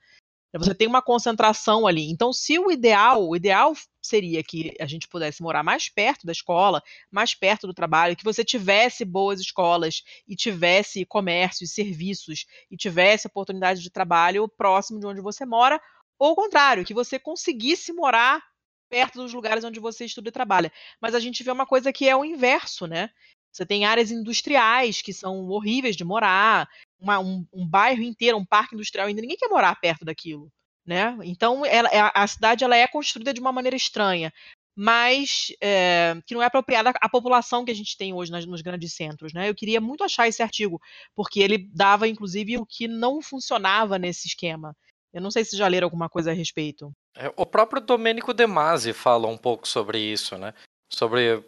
Você 0.55 0.73
tem 0.73 0.87
uma 0.87 1.01
concentração 1.01 1.85
ali. 1.85 2.09
Então, 2.09 2.31
se 2.31 2.57
o 2.57 2.71
ideal, 2.71 3.27
o 3.27 3.35
ideal 3.35 3.73
seria 4.01 4.41
que 4.43 4.73
a 4.79 4.85
gente 4.85 5.07
pudesse 5.07 5.41
morar 5.41 5.61
mais 5.61 5.89
perto 5.89 6.25
da 6.25 6.31
escola, 6.31 6.81
mais 7.11 7.33
perto 7.33 7.67
do 7.67 7.73
trabalho, 7.73 8.15
que 8.15 8.23
você 8.23 8.43
tivesse 8.43 9.03
boas 9.03 9.41
escolas 9.41 10.03
e 10.27 10.35
tivesse 10.35 11.05
comércio 11.05 11.65
e 11.65 11.67
serviços 11.67 12.45
e 12.71 12.77
tivesse 12.77 13.27
oportunidade 13.27 13.81
de 13.81 13.89
trabalho 13.89 14.47
próximo 14.47 14.99
de 14.99 15.05
onde 15.05 15.21
você 15.21 15.45
mora, 15.45 15.81
ou 16.17 16.31
o 16.31 16.35
contrário, 16.35 16.85
que 16.85 16.93
você 16.93 17.19
conseguisse 17.19 17.91
morar 17.91 18.41
perto 18.89 19.21
dos 19.21 19.33
lugares 19.33 19.65
onde 19.65 19.79
você 19.79 20.05
estuda 20.05 20.29
e 20.29 20.31
trabalha. 20.31 20.71
Mas 21.01 21.13
a 21.13 21.19
gente 21.19 21.43
vê 21.43 21.51
uma 21.51 21.65
coisa 21.65 21.91
que 21.91 22.07
é 22.07 22.15
o 22.15 22.23
inverso, 22.23 22.87
né? 22.87 23.09
Você 23.51 23.65
tem 23.65 23.85
áreas 23.85 24.11
industriais 24.11 25.01
que 25.01 25.11
são 25.11 25.47
horríveis 25.49 25.95
de 25.95 26.03
morar, 26.03 26.69
uma- 26.99 27.19
um, 27.19 27.45
um 27.53 27.67
bairro 27.67 28.01
inteiro, 28.03 28.37
um 28.37 28.45
parque 28.45 28.75
industrial 28.75 29.07
ainda, 29.07 29.21
ninguém 29.21 29.37
quer 29.37 29.49
morar 29.49 29.75
perto 29.79 30.03
daquilo, 30.05 30.49
né? 30.85 31.17
Então 31.23 31.65
ela- 31.65 31.89
a, 31.89 32.23
a 32.23 32.27
cidade 32.27 32.63
ela 32.63 32.75
é 32.75 32.87
construída 32.87 33.33
de 33.33 33.39
uma 33.39 33.51
maneira 33.51 33.75
estranha, 33.75 34.31
mas 34.75 35.47
é, 35.61 36.15
que 36.25 36.35
não 36.35 36.41
é 36.41 36.45
apropriada 36.45 36.91
à 37.01 37.09
população 37.09 37.65
que 37.65 37.71
a 37.71 37.75
gente 37.75 37.97
tem 37.97 38.13
hoje 38.13 38.31
nas- 38.31 38.45
nos 38.45 38.61
grandes 38.61 38.93
centros, 38.93 39.33
né? 39.33 39.49
Eu 39.49 39.55
queria 39.55 39.81
muito 39.81 40.03
achar 40.03 40.27
esse 40.27 40.43
artigo, 40.43 40.79
porque 41.15 41.39
ele 41.39 41.57
dava 41.73 42.07
inclusive 42.07 42.57
o 42.57 42.65
que 42.65 42.87
não 42.87 43.21
funcionava 43.21 43.97
nesse 43.97 44.27
esquema. 44.27 44.75
Eu 45.13 45.21
não 45.21 45.31
sei 45.31 45.43
se 45.43 45.57
já 45.57 45.67
leram 45.67 45.85
alguma 45.87 46.07
coisa 46.09 46.29
a 46.29 46.33
respeito. 46.33 46.91
É, 47.15 47.33
O 47.35 47.45
próprio 47.45 47.81
Domênico 47.81 48.33
De 48.33 48.45
Masi 48.45 48.93
fala 48.93 49.27
um 49.27 49.37
pouco 49.37 49.67
sobre 49.67 49.99
isso, 49.99 50.37
né? 50.37 50.53
Sobre 50.93 51.43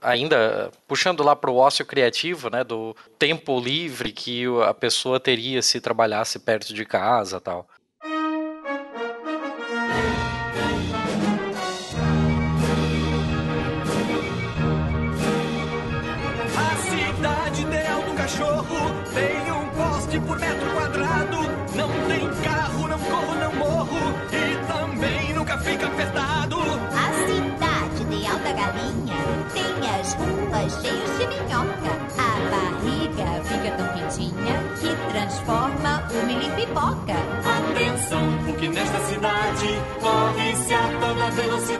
ainda 0.00 0.70
puxando 0.86 1.22
lá 1.22 1.34
para 1.34 1.50
o 1.50 1.56
ócio 1.56 1.84
criativo, 1.84 2.50
né? 2.50 2.62
Do 2.64 2.94
tempo 3.18 3.58
livre 3.60 4.12
que 4.12 4.44
a 4.66 4.72
pessoa 4.72 5.18
teria 5.18 5.62
se 5.62 5.80
trabalhasse 5.80 6.38
perto 6.38 6.72
de 6.72 6.84
casa, 6.84 7.40
tal. 7.40 7.68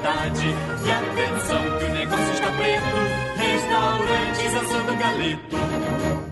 Velocidade. 0.08 0.46
E 0.84 0.90
atenção, 0.90 1.78
que 1.78 1.84
o 1.84 1.92
negócio 1.92 2.32
está 2.32 2.50
preto. 2.52 2.96
Restaurantes 3.36 4.54
assando 4.54 4.96
galeto. 4.96 5.56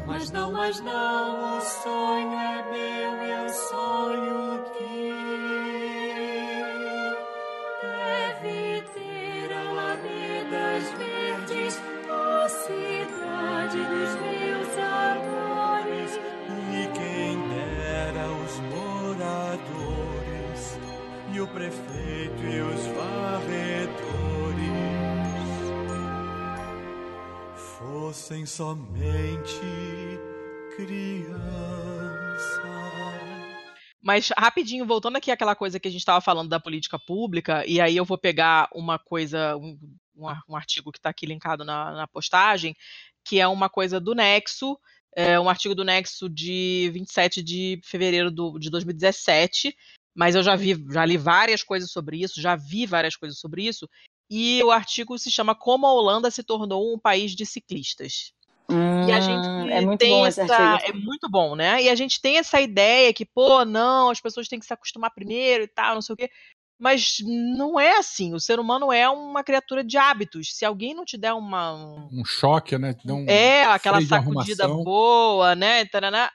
Mas 0.07 0.31
não, 0.31 0.53
mas 0.53 0.81
não, 0.81 1.59
o 1.59 1.61
sonho 1.61 2.39
é 2.39 2.65
meu, 2.71 3.13
eu 3.27 3.49
sonho 3.49 4.56
prefeito 21.49 22.43
e 22.43 22.61
os 22.61 22.87
varredores 22.87 23.67
fossem 27.79 28.47
somente 28.47 29.61
crianças. 30.77 31.37
Mas 34.03 34.31
rapidinho, 34.37 34.87
voltando 34.87 35.17
aqui 35.17 35.31
àquela 35.31 35.57
coisa 35.57 35.81
que 35.81 35.89
a 35.89 35.91
gente 35.91 36.01
estava 36.01 36.21
falando 36.21 36.49
da 36.49 36.61
política 36.61 36.99
pública, 36.99 37.65
e 37.67 37.81
aí 37.81 37.97
eu 37.97 38.05
vou 38.05 38.17
pegar 38.17 38.69
uma 38.73 38.99
coisa, 38.99 39.57
um, 39.57 39.77
um 40.49 40.57
artigo 40.57 40.93
que 40.93 40.99
está 40.99 41.11
aqui 41.11 41.27
linkado 41.27 41.65
na, 41.65 41.93
na 41.93 42.07
postagem, 42.07 42.77
que 43.25 43.41
é 43.41 43.49
uma 43.49 43.69
coisa 43.69 43.99
do 43.99 44.15
Nexo, 44.15 44.79
é 45.17 45.41
um 45.41 45.49
artigo 45.49 45.75
do 45.75 45.85
Nexo 45.85 46.29
de 46.29 46.91
27 46.93 47.43
de 47.43 47.81
fevereiro 47.83 48.31
do, 48.31 48.59
de 48.59 48.71
2017, 48.71 49.75
mas 50.17 50.35
eu 50.35 50.43
já 50.43 50.57
vi, 50.57 50.75
já 50.91 51.05
li 51.05 51.17
várias 51.17 51.63
coisas 51.63 51.91
sobre 51.91 52.17
isso, 52.23 52.41
já 52.41 52.57
vi 52.57 52.87
várias 52.87 53.15
coisas 53.17 53.39
sobre 53.39 53.65
isso, 53.67 53.89
e 54.31 54.63
o 54.65 54.71
artigo 54.71 55.19
se 55.19 55.31
chama 55.31 55.55
Como 55.55 55.87
a 55.87 55.93
Holanda 55.93 56.31
se 56.31 56.43
tornou 56.43 56.93
um 56.95 56.99
país 56.99 57.33
de 57.33 57.45
ciclistas. 57.47 58.33
E 58.69 59.13
a 59.13 59.21
gente 59.21 59.47
Hum, 59.49 59.69
é 59.71 59.81
muito 59.83 60.01
tem 60.01 60.11
bom 60.11 60.27
esse 60.27 60.41
essa. 60.41 60.57
artigo. 60.57 60.91
É 60.91 60.93
muito 60.93 61.29
bom, 61.31 61.55
né? 61.55 61.83
E 61.83 61.89
a 61.89 61.95
gente 61.95 62.21
tem 62.21 62.39
essa 62.39 62.61
ideia 62.61 63.13
que, 63.15 63.25
pô, 63.25 63.65
não, 63.65 64.11
as 64.11 64.21
pessoas 64.21 64.49
têm 64.49 64.59
que 64.59 64.67
se 64.67 64.73
acostumar 64.73 65.13
primeiro 65.15 65.63
e 65.65 65.69
tal, 65.69 65.95
não 65.95 66.03
sei 66.03 66.15
o 66.15 66.17
quê. 66.17 66.29
Mas 66.79 67.19
não 67.23 67.79
é 67.79 67.97
assim. 67.99 68.35
O 68.35 68.41
ser 68.41 68.59
humano 68.59 68.93
é 68.93 69.09
uma 69.09 69.45
criatura 69.45 69.85
de 69.85 69.97
hábitos. 69.97 70.55
Se 70.57 70.65
alguém 70.65 70.95
não 70.95 71.05
te 71.05 71.17
der 71.17 71.33
uma. 71.33 71.73
um- 71.75 72.09
Um 72.21 72.25
choque, 72.25 72.77
né? 72.77 72.95
Dá 73.05 73.15
um 73.15 73.25
É, 73.29 73.65
aquela 73.65 74.01
sacudida 74.01 74.65
arrumação. 74.65 74.85
boa, 74.85 75.55
né? 75.55 75.87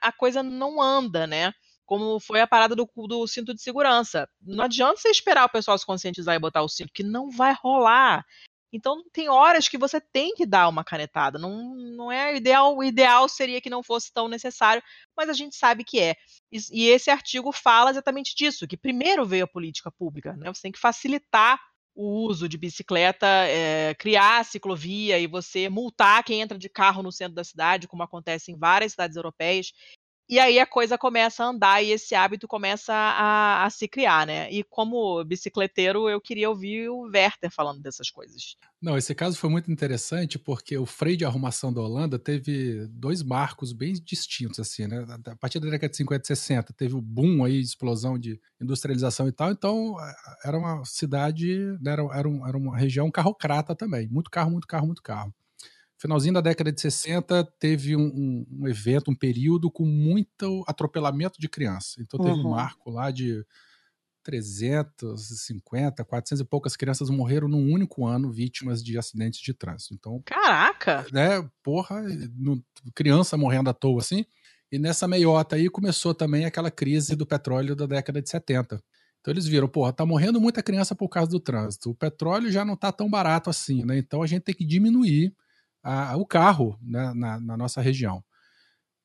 a 0.02 0.12
coisa 0.12 0.42
não 0.42 0.82
anda, 0.82 1.28
né? 1.28 1.54
Como 1.86 2.20
foi 2.20 2.42
a 2.42 2.48
parada 2.48 2.76
do, 2.76 2.90
do 3.08 3.28
cinto 3.28 3.54
de 3.54 3.62
segurança. 3.62 4.28
Não 4.42 4.64
adianta 4.64 4.98
você 4.98 5.10
esperar 5.10 5.46
o 5.46 5.52
pessoal 5.52 5.78
se 5.78 5.86
conscientizar 5.86 6.36
e 6.36 6.40
botar 6.40 6.62
o 6.62 6.70
cinto, 6.70 6.92
que 6.94 7.04
não 7.04 7.30
vai 7.30 7.54
rolar. 7.62 8.26
Então 8.74 9.04
tem 9.12 9.28
horas 9.28 9.68
que 9.68 9.78
você 9.78 10.00
tem 10.00 10.34
que 10.34 10.46
dar 10.46 10.70
uma 10.70 10.84
canetada. 10.84 11.38
Não, 11.38 11.76
não 11.76 12.12
é 12.12 12.36
ideal. 12.36 12.76
O 12.76 12.84
ideal 12.84 13.28
seria 13.28 13.60
que 13.60 13.70
não 13.70 13.84
fosse 13.84 14.12
tão 14.14 14.28
necessário, 14.28 14.82
mas 15.16 15.30
a 15.30 15.34
gente 15.34 15.56
sabe 15.56 15.84
que 15.84 16.00
é. 16.00 16.16
E, 16.52 16.60
e 16.72 16.88
esse 16.88 17.10
artigo 17.10 17.52
fala 17.52 17.92
exatamente 17.92 18.34
disso, 18.36 18.68
que 18.68 18.78
primeiro 18.78 19.26
veio 19.26 19.44
a 19.44 19.48
política 19.48 19.92
pública, 19.92 20.34
né? 20.38 20.48
Você 20.54 20.62
tem 20.62 20.72
que 20.72 20.80
facilitar 20.80 21.60
o 21.94 22.26
uso 22.26 22.48
de 22.48 22.58
bicicleta, 22.58 23.28
é, 23.28 23.94
criar 23.96 24.46
ciclovia 24.46 25.20
e 25.20 25.28
você 25.28 25.68
multar 25.68 26.24
quem 26.24 26.40
entra 26.40 26.58
de 26.58 26.70
carro 26.70 27.04
no 27.04 27.12
centro 27.12 27.36
da 27.36 27.44
cidade, 27.44 27.88
como 27.88 28.04
acontece 28.04 28.52
em 28.52 28.58
várias 28.58 28.94
cidades 28.94 29.18
europeias. 29.18 29.74
E 30.32 30.40
aí 30.40 30.60
a 30.60 30.66
coisa 30.66 30.98
começa 30.98 31.44
a 31.44 31.48
andar 31.48 31.84
e 31.84 31.92
esse 31.92 32.16
hábito 32.16 32.48
começa 32.48 32.94
a, 32.94 33.66
a 33.66 33.70
se 33.70 33.86
criar, 33.86 34.26
né? 34.26 34.50
E 34.50 34.64
como 34.64 35.22
bicicleteiro, 35.26 36.08
eu 36.08 36.22
queria 36.22 36.50
ouvir 36.50 36.88
o 36.88 37.02
Werther 37.02 37.52
falando 37.52 37.82
dessas 37.82 38.10
coisas. 38.10 38.56
Não, 38.82 38.98
esse 38.98 39.14
caso 39.14 39.38
foi 39.38 39.50
muito 39.50 39.70
interessante 39.70 40.40
porque 40.40 40.78
o 40.78 40.86
freio 40.86 41.18
de 41.18 41.26
arrumação 41.26 41.74
da 41.74 41.82
Holanda 41.82 42.18
teve 42.18 42.88
dois 42.88 43.22
marcos 43.22 43.74
bem 43.74 43.92
distintos, 43.92 44.58
assim, 44.58 44.88
né? 44.88 45.06
A 45.28 45.36
partir 45.36 45.60
da 45.60 45.70
década 45.70 45.92
de 45.92 45.98
50 45.98 46.24
e 46.24 46.28
60 46.28 46.74
teve 46.74 46.96
o 46.96 47.02
boom 47.02 47.44
aí, 47.44 47.60
explosão 47.60 48.18
de 48.18 48.40
industrialização 48.62 49.28
e 49.28 49.34
tal, 49.34 49.52
então 49.52 49.98
era 50.46 50.58
uma 50.58 50.86
cidade, 50.86 51.58
né, 51.82 51.92
era, 51.92 52.04
era, 52.14 52.30
um- 52.30 52.48
era 52.48 52.58
uma 52.58 52.78
região 52.78 53.12
carrocrata 53.12 53.76
também, 53.76 54.08
muito 54.08 54.32
carro, 54.32 54.52
muito 54.52 54.66
carro, 54.66 54.86
muito 54.86 55.04
carro. 55.04 55.34
Finalzinho 56.02 56.34
da 56.34 56.42
década 56.42 56.72
de 56.72 56.82
60 56.82 57.44
teve 57.60 57.96
um, 57.96 58.02
um- 58.08 58.48
um 58.62 58.68
evento, 58.68 59.12
um 59.12 59.16
período 59.16 59.70
com 59.70 59.86
muito 59.86 60.64
atropelamento 60.68 61.40
de 61.40 61.48
criança. 61.48 62.02
Então 62.02 62.20
teve 62.20 62.40
um 62.40 62.44
Uhum. 62.44 62.50
marco 62.50 62.90
lá 62.90 63.12
de 63.12 63.46
350, 64.24 66.04
400 66.06 66.42
e 66.42 66.46
poucas 66.46 66.76
crianças 66.76 67.10
morreram 67.10 67.48
num 67.48 67.72
único 67.72 68.06
ano 68.06 68.32
vítimas 68.32 68.84
de 68.84 68.98
acidentes 68.98 69.40
de 69.42 69.54
trânsito. 69.54 69.94
Então, 69.96 70.24
Caraca! 70.26 71.06
né, 71.12 71.48
porra, 71.64 72.02
no- 72.36 72.64
criança 72.96 73.38
morrendo 73.38 73.70
à 73.70 73.74
toa 73.74 74.00
assim. 74.00 74.26
E 74.72 74.80
nessa 74.80 75.08
meiota 75.08 75.56
aí 75.56 75.70
começou 75.70 76.14
também 76.16 76.46
aquela 76.46 76.72
crise 76.72 77.16
do 77.16 77.26
petróleo 77.26 77.76
da 77.76 77.86
década 77.86 78.22
de 78.22 78.30
70. 78.30 78.82
Então 79.20 79.34
eles 79.34 79.46
viram, 79.46 79.68
porra, 79.68 79.94
tá 79.94 80.06
morrendo 80.06 80.42
muita 80.42 80.64
criança 80.64 80.96
por 80.96 81.10
causa 81.10 81.30
do 81.32 81.40
trânsito. 81.40 81.92
O 81.92 81.96
petróleo 81.96 82.52
já 82.52 82.66
não 82.66 82.76
tá 82.76 82.92
tão 82.92 83.10
barato 83.10 83.50
assim, 83.50 83.84
né? 83.86 83.98
Então 83.98 84.24
a 84.24 84.28
gente 84.28 84.44
tem 84.44 84.56
que 84.56 84.66
diminuir 84.66 85.36
a- 85.84 86.16
o 86.18 86.26
carro 86.26 86.78
né, 86.82 87.14
na, 87.16 87.40
na 87.40 87.58
nossa 87.58 87.82
região. 87.82 88.24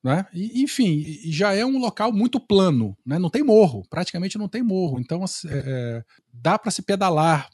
Né? 0.05 0.25
E, 0.33 0.63
enfim, 0.63 1.05
já 1.25 1.53
é 1.53 1.65
um 1.65 1.79
local 1.79 2.13
muito 2.13 2.39
plano, 2.39 2.97
né? 3.05 3.19
não 3.19 3.31
tem 3.31 3.43
morro, 3.43 3.83
praticamente 3.91 4.39
não 4.39 4.49
tem 4.49 4.63
morro. 4.63 5.01
Então 5.01 5.25
é, 5.25 5.49
é, 5.49 6.05
dá 6.33 6.59
para 6.59 6.71
se 6.71 6.83
pedalar 6.83 7.49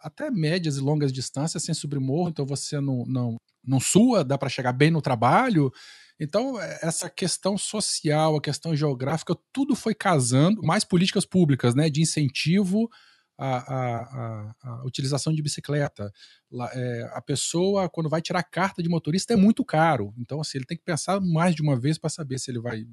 até 0.00 0.30
médias 0.30 0.76
e 0.76 0.80
longas 0.80 1.12
distâncias 1.12 1.64
sem 1.64 1.74
subir 1.74 1.98
morro, 1.98 2.28
então 2.28 2.46
você 2.46 2.80
não, 2.80 3.04
não, 3.06 3.36
não 3.66 3.80
sua, 3.80 4.22
dá 4.24 4.38
para 4.38 4.48
chegar 4.48 4.72
bem 4.72 4.90
no 4.90 5.02
trabalho. 5.02 5.72
Então, 6.20 6.60
é, 6.60 6.78
essa 6.82 7.10
questão 7.10 7.58
social, 7.58 8.36
a 8.36 8.40
questão 8.40 8.74
geográfica, 8.74 9.36
tudo 9.52 9.74
foi 9.74 9.94
casando, 9.94 10.62
mais 10.62 10.84
políticas 10.84 11.24
públicas, 11.24 11.74
né, 11.74 11.90
de 11.90 12.00
incentivo 12.00 12.88
à, 13.38 13.56
à- 13.58 14.54
à 14.62 14.84
utilização 14.84 15.32
de 15.32 15.42
bicicleta. 15.42 16.12
É, 16.72 17.10
a 17.12 17.20
pessoa, 17.20 17.88
quando 17.88 18.08
vai 18.08 18.22
tirar 18.22 18.42
carta 18.42 18.82
de 18.82 18.88
motorista, 18.88 19.32
é 19.32 19.36
muito 19.36 19.64
caro. 19.64 20.14
Então, 20.18 20.40
assim, 20.40 20.58
ele 20.58 20.66
tem 20.66 20.76
que 20.76 20.84
pensar 20.84 21.20
mais 21.20 21.54
de 21.54 21.62
uma 21.62 21.78
vez 21.78 21.98
para 21.98 22.10
saber 22.10 22.38
se 22.38 22.50
ele 22.50 22.60
vai 22.60 22.86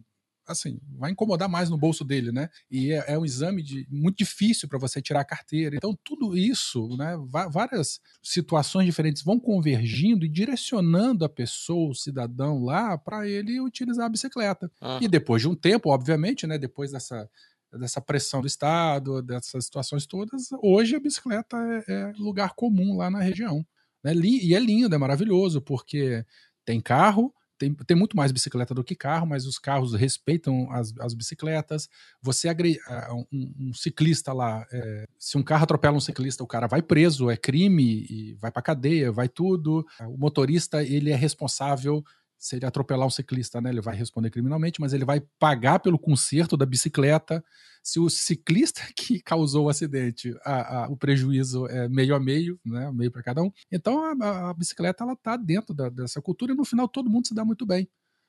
assim, 0.46 0.80
vai 0.98 1.12
incomodar 1.12 1.48
mais 1.50 1.70
no 1.70 1.78
bolso 1.78 2.04
dele, 2.04 2.32
né? 2.32 2.50
E 2.70 2.91
é, 2.91 3.14
é 3.14 3.18
um 3.18 3.26
exame 3.26 3.62
de, 3.62 3.88
muito 3.89 4.18
difícil 4.18 4.68
para 4.68 4.78
você 4.78 5.02
tirar 5.02 5.22
a 5.22 5.26
carteira. 5.26 5.76
Então, 5.78 5.98
tudo 6.04 6.38
isso, 6.38 6.96
né? 6.98 7.18
Várias 7.50 8.00
situações 8.22 8.86
diferentes 8.86 9.24
vão 9.24 9.39
convergindo 9.39 10.26
e 10.26 10.30
direcionando 10.30 11.24
a 11.24 11.30
pessoa, 11.30 11.91
o 11.91 11.96
cidadão 11.96 12.64
lá, 12.64 12.98
para 12.98 13.28
ele 13.28 13.60
utilizar 13.60 14.06
a 14.06 14.10
bicicleta. 14.10 14.72
Ah. 14.82 15.00
E 15.02 15.08
depois 15.08 15.41
de 15.41 15.48
um 15.48 15.56
tempo, 15.56 15.89
obviamente, 15.89 16.46
né? 16.46 16.58
Depois 16.58 16.91
dessa, 16.91 17.30
dessa 17.78 18.02
pressão 18.02 18.42
do 18.42 18.48
Estado, 18.48 19.22
dessas 19.22 19.66
situações 19.66 20.06
todas, 20.06 20.50
hoje 20.62 20.96
a 20.96 21.00
bicicleta 21.00 21.58
é, 21.88 21.92
é 21.92 22.14
lugar 22.18 22.54
comum 22.56 22.98
lá 22.98 23.10
na 23.10 23.20
região. 23.20 23.66
Né? 24.04 24.14
E 24.16 24.54
é 24.54 24.60
lindo, 24.60 24.94
é 24.94 24.98
maravilhoso, 24.98 25.62
porque 25.62 26.26
tem 26.66 26.80
carro, 26.82 27.34
tem, 27.58 27.74
tem 27.74 27.96
muito 27.96 28.18
mais 28.18 28.32
bicicleta 28.32 28.74
do 28.74 28.84
que 28.84 28.96
carro, 28.96 29.26
mas 29.26 29.46
os 29.46 29.58
carros 29.58 29.94
respeitam 29.94 30.70
as, 30.72 30.94
as 31.00 31.14
bicicletas. 31.14 31.88
Você 32.22 32.50
agre, 32.50 32.78
um, 33.32 33.54
um 33.70 33.74
ciclista 33.74 34.34
lá, 34.34 34.66
é, 34.72 35.06
se 35.18 35.38
um 35.38 35.44
carro 35.44 35.64
atropela 35.64 35.96
um 35.96 36.02
ciclista, 36.02 36.44
o 36.44 36.48
cara 36.48 36.68
vai 36.68 36.82
preso, 36.82 37.30
é 37.30 37.38
crime, 37.38 38.36
vai 38.40 38.52
pra 38.52 38.62
cadeia, 38.62 39.12
vai 39.12 39.30
tudo. 39.30 39.86
O 40.02 40.18
motorista, 40.18 40.84
ele 40.84 41.12
é 41.12 41.16
responsável 41.16 42.04
se 42.44 42.58
ele 42.58 42.66
atropelar 42.66 43.08
um 43.08 43.10
ciclista, 43.10 43.62
né, 43.62 43.70
ele 43.70 43.80
vai 43.80 43.96
responder 43.96 44.30
criminalmente, 44.30 44.82
mas 44.82 44.91
ele 44.91 45.06
vai 45.06 45.22
pagar 45.39 45.80
pelo 45.80 45.98
conserto 45.98 46.58
da 46.58 46.66
bicicleta. 46.66 47.41
Se 47.82 48.02
o 48.02 48.10
ciclista 48.10 48.82
que 48.98 49.22
causou 49.22 49.68
o 49.68 49.70
acidente, 49.70 50.36
a- 50.44 50.84
a- 50.84 50.89
o 50.89 50.98
prejuízo 50.98 51.66
é 51.68 51.88
meio 51.88 52.14
a 52.14 52.20
meio, 52.20 52.60
né, 52.66 52.91
meio 52.91 53.10
para 53.10 53.24
cada 53.24 53.41
um. 53.41 53.50
Então 53.72 54.04
a, 54.04 54.50
a- 54.50 54.54
bicicleta 54.54 55.06
ela 55.06 55.16
tá 55.16 55.38
dentro 55.38 55.74
da- 55.74 55.88
dessa 55.88 56.22
cultura 56.22 56.52
e 56.52 56.56
no 56.56 56.66
final 56.66 56.86
todo 56.86 57.10
mundo 57.10 57.28
se 57.28 57.34
dá 57.34 57.46
muito 57.46 57.66
bem. 57.66 57.88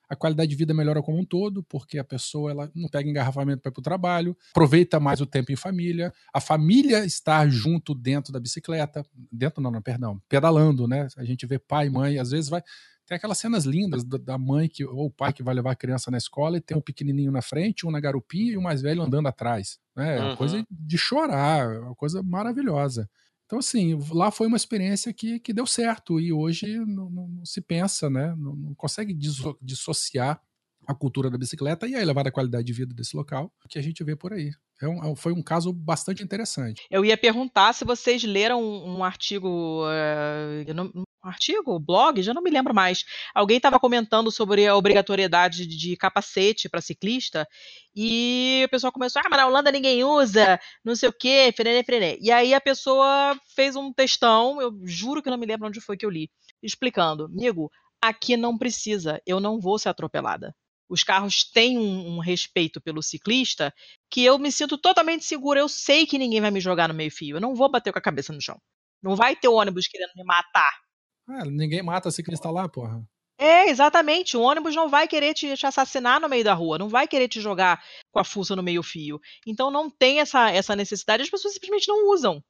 A 0.09 0.15
qualidade 0.15 0.51
de 0.51 0.57
vida 0.57 0.73
melhora 0.75 1.03
como 1.03 1.19
um 1.19 1.25
todo, 1.25 1.65
porque 1.65 1.99
a 1.99 2.05
pessoa 2.05 2.51
ela 2.53 2.71
não 2.75 2.89
pega 2.91 3.09
engarrafamento 3.09 3.63
para 3.63 3.71
ir 3.71 3.73
para 3.73 3.81
o 3.81 3.83
trabalho, 3.83 4.37
aproveita 4.51 5.01
mais 5.01 5.21
o 5.21 5.27
tempo 5.27 5.51
em 5.51 5.57
família, 5.57 6.13
a 6.33 6.41
família 6.41 7.05
está 7.05 7.49
junto 7.49 7.95
dentro 7.95 8.31
da 8.33 8.39
bicicleta, 8.39 9.03
dentro 9.33 9.61
não, 9.63 9.71
não, 9.73 9.83
perdão, 9.83 10.21
pedalando, 10.29 10.87
né? 10.87 11.09
A 11.17 11.25
gente 11.25 11.47
vê 11.47 11.59
pai, 11.59 11.89
mãe, 11.89 12.19
às 12.19 12.31
vezes 12.31 12.49
vai 12.51 12.63
tem 13.07 13.17
aquelas 13.17 13.39
cenas 13.39 13.65
lindas 13.65 14.03
da- 14.05 14.39
mãe 14.39 14.69
que, 14.69 14.85
ou 14.85 15.07
o 15.07 15.11
pai 15.11 15.33
que 15.33 15.43
vai 15.43 15.55
levar 15.55 15.73
a 15.73 15.77
criança 15.77 16.11
na 16.11 16.19
escola 16.19 16.57
e 16.57 16.61
tem 16.61 16.77
um 16.77 16.81
pequenininho 16.81 17.31
na 17.31 17.43
frente, 17.43 17.87
um 17.87 17.91
na 17.91 18.01
garupinha 18.01 18.53
e 18.53 18.57
o 18.57 18.63
mais 18.63 18.81
velho 18.83 19.03
andando 19.03 19.27
atrás. 19.29 19.79
né? 19.97 20.17
É 20.17 20.21
uma 20.21 20.31
Uhum. 20.31 20.37
coisa 20.37 20.67
de 20.71 20.99
chorar, 20.99 21.73
é 21.73 21.79
uma 21.79 21.95
coisa 21.95 22.23
maravilhosa. 22.23 23.09
Então, 23.47 23.59
assim, 23.61 23.97
lá 24.11 24.31
foi 24.31 24.47
uma 24.49 24.57
experiência 24.57 25.13
que, 25.13 25.39
que 25.39 25.53
deu 25.53 25.67
certo 25.67 26.19
e 26.19 26.33
hoje 26.33 26.79
não, 26.79 27.09
não- 27.11 27.29
não 27.29 27.45
se 27.45 27.61
pensa, 27.61 28.09
né? 28.11 28.35
Não, 28.37 28.57
não 28.57 28.75
consegue 28.75 29.13
disso- 29.15 29.57
dissociar 29.63 30.41
a 30.87 30.95
cultura 30.95 31.31
da 31.31 31.39
bicicleta 31.39 31.87
e 31.87 31.95
a 31.95 32.03
elevada 32.03 32.31
qualidade 32.33 32.67
de 32.67 32.73
vida 32.73 32.93
desse 32.95 33.17
local 33.17 33.53
que 33.71 33.79
a 33.79 33.83
gente 33.83 34.03
vê 34.03 34.17
por 34.17 34.33
aí. 34.33 34.51
É 34.83 34.89
um- 34.89 35.05
é 35.05 35.07
um- 35.07 35.17
foi 35.17 35.33
um 35.33 35.43
caso 35.43 35.73
bastante 35.73 36.23
interessante. 36.23 36.83
Eu 36.91 37.05
ia 37.05 37.17
perguntar 37.17 37.73
se 37.73 37.85
vocês 37.85 38.25
leram 38.25 38.61
um, 38.63 38.97
um 38.99 39.05
artigo, 39.05 39.85
eh, 39.89 40.65
eu 40.67 40.75
não- 40.75 40.91
um 40.95 41.04
artigo, 41.29 41.79
blog, 41.79 42.23
já 42.23 42.35
não 42.35 42.43
me 42.43 42.51
lembro 42.51 42.75
mais. 42.75 43.05
Alguém 43.35 43.57
estava 43.57 43.79
comentando 43.81 44.31
sobre 44.31 44.67
a 44.67 44.77
obrigatoriedade 44.77 45.67
de, 45.67 45.97
capacete 45.97 46.69
para 46.69 46.81
ciclista 46.81 47.47
e 47.95 48.63
o 48.67 48.69
pessoal 48.69 48.93
começou, 48.93 49.23
ah, 49.25 49.29
mas 49.31 49.39
na 49.39 49.47
Holanda 49.47 49.73
ninguém 49.73 50.05
usa, 50.05 50.61
não 50.85 50.95
sei 50.95 51.09
o 51.09 51.13
quê, 51.13 51.53
frené, 51.57 51.83
frené. 51.83 52.17
E 52.21 52.31
aí 52.31 52.55
a 52.55 52.61
pessoa 52.61 53.39
fez 53.55 53.77
um 53.77 53.93
textão, 53.93 54.61
eu 54.61 54.73
juro 54.85 55.23
que 55.23 55.31
não 55.31 55.39
me 55.39 55.47
lembro 55.47 55.69
onde 55.69 55.81
foi 55.81 55.97
que 55.97 56.05
eu 56.05 56.11
li, 56.11 56.31
explicando, 56.63 57.25
amigo, 57.25 57.71
aqui 58.01 58.37
não 58.37 58.59
precisa, 58.59 59.21
eu 59.27 59.41
não 59.41 59.61
vou 59.61 59.79
ser 59.79 59.89
atropelada. 59.89 60.55
os 60.89 61.03
carros 61.03 61.45
têm 61.45 61.79
um, 61.79 62.17
um 62.17 62.19
respeito 62.21 62.81
pelo 62.81 63.03
ciclista 63.03 63.73
que 64.11 64.25
eu 64.25 64.39
me 64.39 64.53
sinto 64.53 64.79
totalmente 64.79 65.25
segura. 65.25 65.61
Eu 65.61 65.69
sei 65.69 66.07
que 66.07 66.19
ninguém 66.19 66.41
vai 66.41 66.51
me 66.51 66.61
jogar 66.61 66.89
no 66.89 66.95
meio-fio. 66.95 67.37
Eu 67.37 67.41
não 67.41 67.55
vou 67.55 67.71
bater 67.71 67.93
com 67.93 67.99
a 67.99 68.03
cabeça 68.03 68.33
no 68.33 68.41
chão. 68.41 68.61
Não 69.03 69.17
vai 69.17 69.35
ter 69.37 69.49
ônibus 69.49 69.89
querendo 69.89 70.13
me 70.17 70.25
matar. 70.25 70.84
Ah, 71.27 71.45
ninguém 71.45 71.83
mata 71.83 72.11
ciclista 72.11 72.51
lá, 72.51 72.69
porra. 72.69 73.03
É, 73.39 73.69
exatamente. 73.69 74.37
O 74.37 74.43
ônibus 74.43 74.75
não 74.75 74.89
vai 74.89 75.09
querer 75.09 75.35
te, 75.35 75.57
te 75.57 75.67
assassinar 75.67 76.21
no 76.21 76.29
meio 76.29 76.45
da 76.45 76.55
rua, 76.55 76.79
não 76.79 76.89
vai 76.89 77.09
querer 77.09 77.29
te 77.29 77.41
jogar 77.41 77.83
com 78.13 78.19
a 78.21 78.25
fuça 78.25 78.55
no 78.55 78.63
meio-fio. 78.63 79.21
Então 79.47 79.71
não 79.71 79.91
tem 79.91 80.21
essa, 80.21 80.51
essa 80.51 80.77
necessidade, 80.77 81.23
as 81.23 81.31
pessoas 81.31 81.55
simplesmente 81.55 81.89
não 81.89 82.11
usam. 82.13 82.43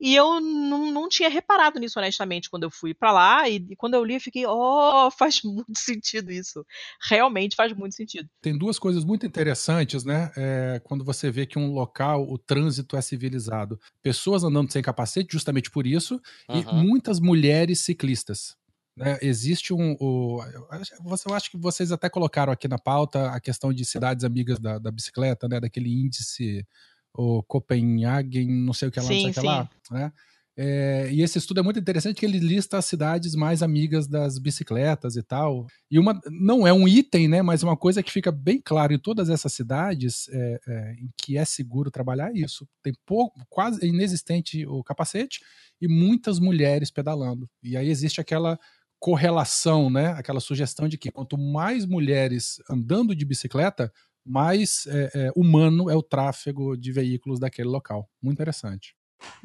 E 0.00 0.14
eu 0.14 0.40
não, 0.40 0.92
não 0.92 1.08
tinha 1.08 1.28
reparado 1.28 1.78
nisso, 1.80 1.98
honestamente, 1.98 2.48
quando 2.48 2.62
eu 2.64 2.70
fui 2.70 2.94
pra 2.94 3.10
lá. 3.12 3.48
E, 3.48 3.56
e 3.70 3.76
quando 3.76 3.94
eu 3.94 4.04
li, 4.04 4.14
eu 4.14 4.20
fiquei, 4.20 4.46
oh, 4.46 5.10
faz 5.18 5.42
muito 5.42 5.78
sentido 5.78 6.30
isso. 6.30 6.64
Realmente 7.08 7.56
faz 7.56 7.72
muito 7.72 7.94
sentido. 7.94 8.28
Tem 8.40 8.56
duas 8.56 8.78
coisas 8.78 9.04
muito 9.04 9.26
interessantes, 9.26 10.04
né? 10.04 10.30
É, 10.36 10.80
quando 10.84 11.04
você 11.04 11.30
vê 11.30 11.46
que 11.46 11.58
um 11.58 11.72
local, 11.72 12.28
o 12.30 12.38
trânsito 12.38 12.96
é 12.96 13.02
civilizado. 13.02 13.78
Pessoas 14.02 14.44
andando 14.44 14.70
sem 14.72 14.82
capacete, 14.82 15.32
justamente 15.32 15.70
por 15.70 15.86
isso, 15.86 16.20
e 16.48 16.58
Uhum. 16.66 16.84
muitas 16.84 17.18
mulheres 17.20 17.80
ciclistas. 17.80 18.56
né? 18.96 19.16
Existe 19.22 19.72
um. 19.72 19.96
O, 20.00 20.42
eu 20.52 20.66
acho- 20.72 20.92
você- 21.04 21.28
eu 21.28 21.34
acho 21.34 21.50
que 21.52 21.56
vocês 21.56 21.92
até 21.92 22.10
colocaram 22.10 22.52
aqui 22.52 22.66
na 22.66 22.78
pauta 22.78 23.30
a 23.30 23.40
questão 23.40 23.72
de 23.72 23.84
cidades 23.84 24.24
amigas 24.24 24.58
da, 24.58 24.76
da 24.80 24.90
bicicleta, 24.90 25.46
né? 25.46 25.60
Daquele 25.60 25.88
índice, 25.88 26.66
o 27.14 27.42
Copenhagen, 27.42 28.48
não 28.48 28.72
sei 28.72 28.88
o 28.88 28.90
que 28.90 29.00
lá, 29.00 29.04
não 29.04 29.12
sei 29.12 29.20
Sim, 29.20 29.30
o 29.30 29.34
que 29.34 29.40
lá. 29.40 29.70
Né? 29.90 30.12
É, 30.60 31.08
e 31.12 31.22
esse 31.22 31.38
estudo 31.38 31.60
é 31.60 31.62
muito 31.62 31.78
interessante 31.78 32.18
que 32.18 32.26
ele 32.26 32.40
lista 32.40 32.78
as 32.78 32.84
cidades 32.84 33.36
mais 33.36 33.62
amigas 33.62 34.08
das 34.08 34.40
bicicletas 34.40 35.14
e 35.14 35.22
tal. 35.22 35.68
E 35.88 36.00
uma 36.00 36.20
não 36.28 36.66
é 36.66 36.72
um 36.72 36.88
item, 36.88 37.28
né? 37.28 37.42
Mas 37.42 37.62
uma 37.62 37.76
coisa 37.76 38.02
que 38.02 38.10
fica 38.10 38.32
bem 38.32 38.60
claro 38.60 38.92
em 38.92 38.98
todas 38.98 39.30
essas 39.30 39.52
cidades 39.52 40.28
é, 40.32 40.60
é, 40.66 40.92
em 40.94 41.08
que 41.16 41.38
é 41.38 41.44
seguro 41.44 41.92
trabalhar 41.92 42.32
é 42.32 42.40
isso. 42.40 42.66
Tem 42.82 42.92
pouco, 43.06 43.40
quase 43.48 43.86
inexistente 43.86 44.66
o 44.66 44.82
capacete 44.82 45.38
e 45.80 45.86
muitas 45.86 46.40
mulheres 46.40 46.90
pedalando. 46.90 47.48
E 47.62 47.76
aí 47.76 47.88
existe 47.88 48.20
aquela 48.20 48.58
correlação, 48.98 49.88
né? 49.88 50.08
Aquela 50.08 50.40
sugestão 50.40 50.88
de 50.88 50.98
que 50.98 51.12
quanto 51.12 51.38
mais 51.38 51.86
mulheres 51.86 52.60
andando 52.68 53.14
de 53.14 53.24
bicicleta, 53.24 53.92
mais 54.28 54.86
é, 54.86 55.10
é, 55.14 55.30
humano 55.34 55.90
é 55.90 55.96
o 55.96 56.02
tráfego 56.02 56.76
de 56.76 56.92
veículos 56.92 57.40
daquele 57.40 57.68
local. 57.68 58.08
Muito 58.22 58.36
interessante. 58.36 58.94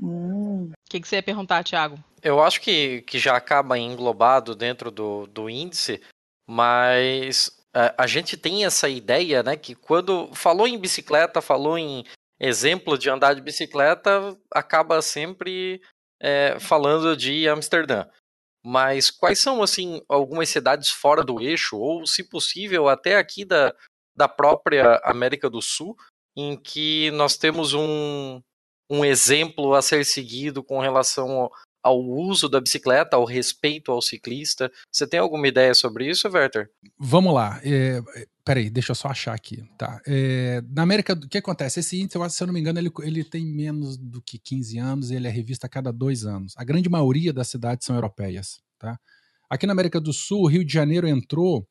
Hum, 0.02 0.70
O 0.72 0.90
que, 0.90 1.00
que 1.00 1.08
você 1.08 1.16
ia 1.16 1.24
perguntar, 1.24 1.64
Thiago? 1.64 1.98
Eu 2.22 2.42
acho 2.42 2.62
que, 2.62 3.02
que 3.02 3.18
já 3.18 3.36
acaba 3.36 3.78
englobado 3.78 4.56
dentro 4.56 4.92
do, 4.92 5.26
do 5.28 5.50
índice, 5.50 6.02
mas 6.48 7.52
é, 7.76 7.94
a 7.98 8.06
gente 8.06 8.38
tem 8.38 8.66
essa 8.66 8.88
ideia, 8.88 9.42
né, 9.42 9.56
que 9.56 9.74
quando 9.74 10.30
falou 10.34 10.68
em 10.68 10.78
bicicleta, 10.78 11.42
falou 11.42 11.78
em 11.78 12.06
exemplo 12.40 12.98
de 12.98 13.10
andar 13.10 13.34
de 13.34 13.42
bicicleta, 13.42 14.38
acaba 14.52 15.02
sempre 15.02 15.82
é, 16.22 16.60
falando 16.60 17.16
de 17.18 17.48
Amsterdã. 17.48 18.06
Mas 18.66 19.12
quais 19.12 19.40
são, 19.40 19.62
assim, 19.62 20.02
algumas 20.08 20.48
cidades 20.48 20.90
fora 20.90 21.24
do 21.24 21.42
eixo, 21.42 21.78
ou, 21.78 22.08
se 22.08 22.24
possível, 22.24 22.88
até 22.88 23.18
aqui 23.18 23.44
da, 23.44 23.76
da 24.16 24.28
própria 24.28 25.02
América 25.04 25.50
do 25.50 25.62
Sul, 25.62 25.96
em 26.36 26.58
que 26.58 27.12
nós 27.12 27.38
temos 27.38 27.74
um, 27.74 28.42
um 28.90 29.06
exemplo 29.06 29.74
a 29.74 29.82
ser 29.82 30.06
seguido 30.06 30.64
com 30.64 30.80
relação 30.80 31.50
ao, 31.84 32.00
uso 32.00 32.48
da 32.48 32.62
bicicleta, 32.62 33.16
ao 33.16 33.26
respeito 33.26 33.92
ao 33.92 34.02
ciclista. 34.02 34.72
Você 34.92 35.06
tem 35.06 35.20
alguma 35.20 35.48
ideia 35.48 35.74
sobre 35.74 36.10
isso, 36.10 36.28
Werther? 36.28 36.70
Vamos 36.98 37.34
lá. 37.34 37.60
É, 37.64 38.02
peraí, 38.44 38.70
deixa 38.70 38.92
eu 38.92 38.96
só 38.96 39.10
achar 39.10 39.34
aqui. 39.34 39.64
Tá. 39.78 40.02
É, 40.08 40.62
na 40.70 40.84
América, 40.84 41.14
o 41.14 41.28
que 41.28 41.38
acontece? 41.38 41.80
Esse 41.80 42.00
índice, 42.00 42.18
eu 42.18 42.24
acho, 42.24 42.36
se 42.36 42.44
eu 42.44 42.48
não 42.48 42.54
me 42.54 42.60
engano, 42.60 42.80
ele, 42.80 42.92
ele 43.02 43.24
tem 43.24 43.46
menos 43.46 43.98
do 43.98 44.22
que 44.22 44.40
15 44.40 44.78
anos 44.78 45.12
e 45.12 45.16
ele 45.16 45.28
é 45.28 45.32
revista 45.32 45.68
a 45.68 45.70
cada 45.70 45.92
dois 45.92 46.26
anos. 46.26 46.54
A 46.58 46.64
grande 46.64 46.90
maioria 46.90 47.34
das 47.34 47.50
cidades 47.50 47.86
são 47.86 47.96
europeias. 47.96 48.62
Tá? 48.80 48.98
Aqui 49.50 49.68
na 49.68 49.74
América 49.74 50.00
do 50.00 50.14
Sul, 50.14 50.44
o 50.44 50.48
Rio 50.48 50.66
de 50.66 50.74
Janeiro 50.74 51.08
entrou 51.08 51.68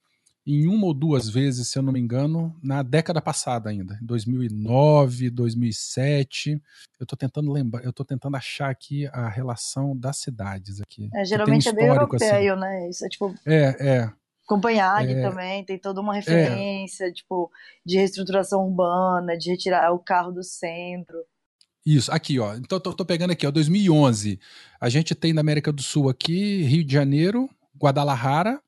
em 0.46 0.66
uma 0.66 0.86
ou 0.86 0.94
duas 0.94 1.28
vezes, 1.28 1.68
se 1.68 1.78
eu 1.78 1.82
não 1.82 1.92
me 1.92 2.00
engano, 2.00 2.54
na 2.62 2.82
década 2.82 3.20
passada 3.20 3.70
ainda, 3.70 3.96
em 4.02 4.04
2009, 4.04 5.30
2007. 5.30 6.60
Eu 6.98 7.06
tô 7.06 7.16
tentando 7.16 7.52
lembrar, 7.52 7.84
eu 7.84 7.92
tô 7.92 8.04
tentando 8.04 8.36
achar 8.36 8.70
aqui 8.70 9.06
a 9.08 9.28
relação 9.28 9.96
das 9.96 10.16
cidades 10.18 10.80
aqui. 10.80 11.06
é, 11.06 11.10
tem 11.10 11.22
um 11.22 11.24
geralmente 11.24 11.68
é 11.68 11.72
bem 11.72 11.88
histórico, 11.88 12.16
assim. 12.16 12.56
né? 12.56 12.88
Isso 12.90 13.04
é 13.04 13.08
tipo 13.08 13.34
É, 13.46 13.76
é. 14.00 14.12
Copenhague 14.46 15.12
É. 15.12 15.22
também, 15.22 15.64
tem 15.64 15.78
toda 15.78 16.00
uma 16.00 16.14
referência, 16.14 17.10
tipo, 17.12 17.50
de 17.86 17.96
reestruturação 17.96 18.66
urbana, 18.66 19.38
de 19.38 19.50
retirar 19.50 19.92
o 19.94 19.98
carro 20.00 20.32
do 20.32 20.42
centro. 20.42 21.16
Isso, 21.86 22.12
aqui, 22.12 22.38
ó. 22.38 22.54
Então, 22.56 22.78
tô, 22.78 22.92
tô 22.92 23.04
pegando 23.04 23.30
aqui, 23.30 23.46
ó. 23.46 23.50
2011. 23.50 24.38
A 24.80 24.88
gente 24.88 25.14
tem 25.14 25.32
na 25.32 25.40
América 25.40 25.72
do 25.72 25.82
Sul 25.82 26.08
aqui, 26.08 26.62
Rio 26.62 26.84
de 26.84 26.92
Janeiro, 26.92 27.48
Guadalajara 27.76 28.60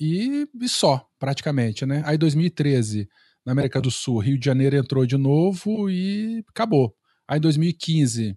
e, 0.00 0.46
e 0.60 0.68
só, 0.68 1.06
praticamente, 1.18 1.84
né? 1.86 2.02
Aí 2.06 2.16
2013, 2.16 3.08
na 3.44 3.52
América 3.52 3.80
do 3.80 3.90
Sul, 3.90 4.18
Rio 4.18 4.38
de 4.38 4.44
Janeiro 4.44 4.76
entrou 4.76 5.04
de 5.06 5.16
novo 5.16 5.90
e 5.90 6.44
acabou. 6.48 6.94
Aí 7.26 7.40
2015, 7.40 8.36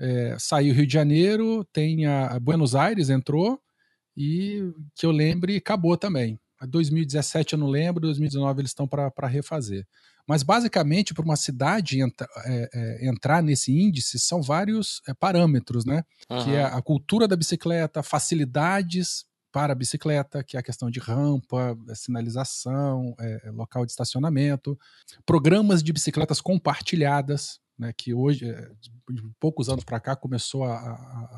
é, 0.00 0.36
saiu 0.38 0.74
Rio 0.74 0.86
de 0.86 0.92
Janeiro, 0.92 1.64
tem 1.72 2.06
a, 2.06 2.38
Buenos 2.40 2.74
Aires, 2.74 3.10
entrou, 3.10 3.60
e 4.16 4.62
que 4.94 5.06
eu 5.06 5.10
lembre, 5.10 5.56
acabou 5.56 5.96
também. 5.96 6.38
Aí 6.60 6.68
2017 6.68 7.54
eu 7.54 7.58
não 7.58 7.66
lembro, 7.68 8.00
2019 8.00 8.60
eles 8.60 8.70
estão 8.70 8.86
para 8.86 9.26
refazer. 9.26 9.84
Mas 10.28 10.42
basicamente, 10.44 11.12
para 11.12 11.24
uma 11.24 11.34
cidade 11.36 12.00
entra- 12.00 12.28
é, 12.44 12.68
é, 12.72 13.08
entrar 13.08 13.42
nesse 13.42 13.72
índice, 13.72 14.18
são 14.18 14.40
vários 14.40 15.00
é, 15.08 15.14
parâmetros, 15.14 15.84
né? 15.84 16.04
Que 16.44 16.50
é 16.54 16.62
a 16.64 16.80
cultura 16.80 17.26
da 17.26 17.34
bicicleta, 17.36 18.02
facilidades 18.02 19.24
para 19.52 19.72
a 19.72 19.76
bicicleta, 19.76 20.42
que 20.42 20.56
é 20.56 20.60
a 20.60 20.62
questão 20.62 20.90
de 20.90 20.98
rampa, 20.98 21.76
é, 21.88 21.94
sinalização, 21.94 23.14
é, 23.20 23.50
local 23.52 23.84
de 23.84 23.92
estacionamento, 23.92 24.78
programas 25.26 25.82
de 25.82 25.92
bicicletas 25.92 26.40
compartilhadas, 26.40 27.60
né, 27.78 27.92
que 27.96 28.14
hoje, 28.14 28.46
de 28.80 29.22
poucos 29.40 29.68
anos 29.68 29.84
para 29.84 29.98
cá, 30.00 30.14
começou 30.16 30.64
a, 30.64 30.74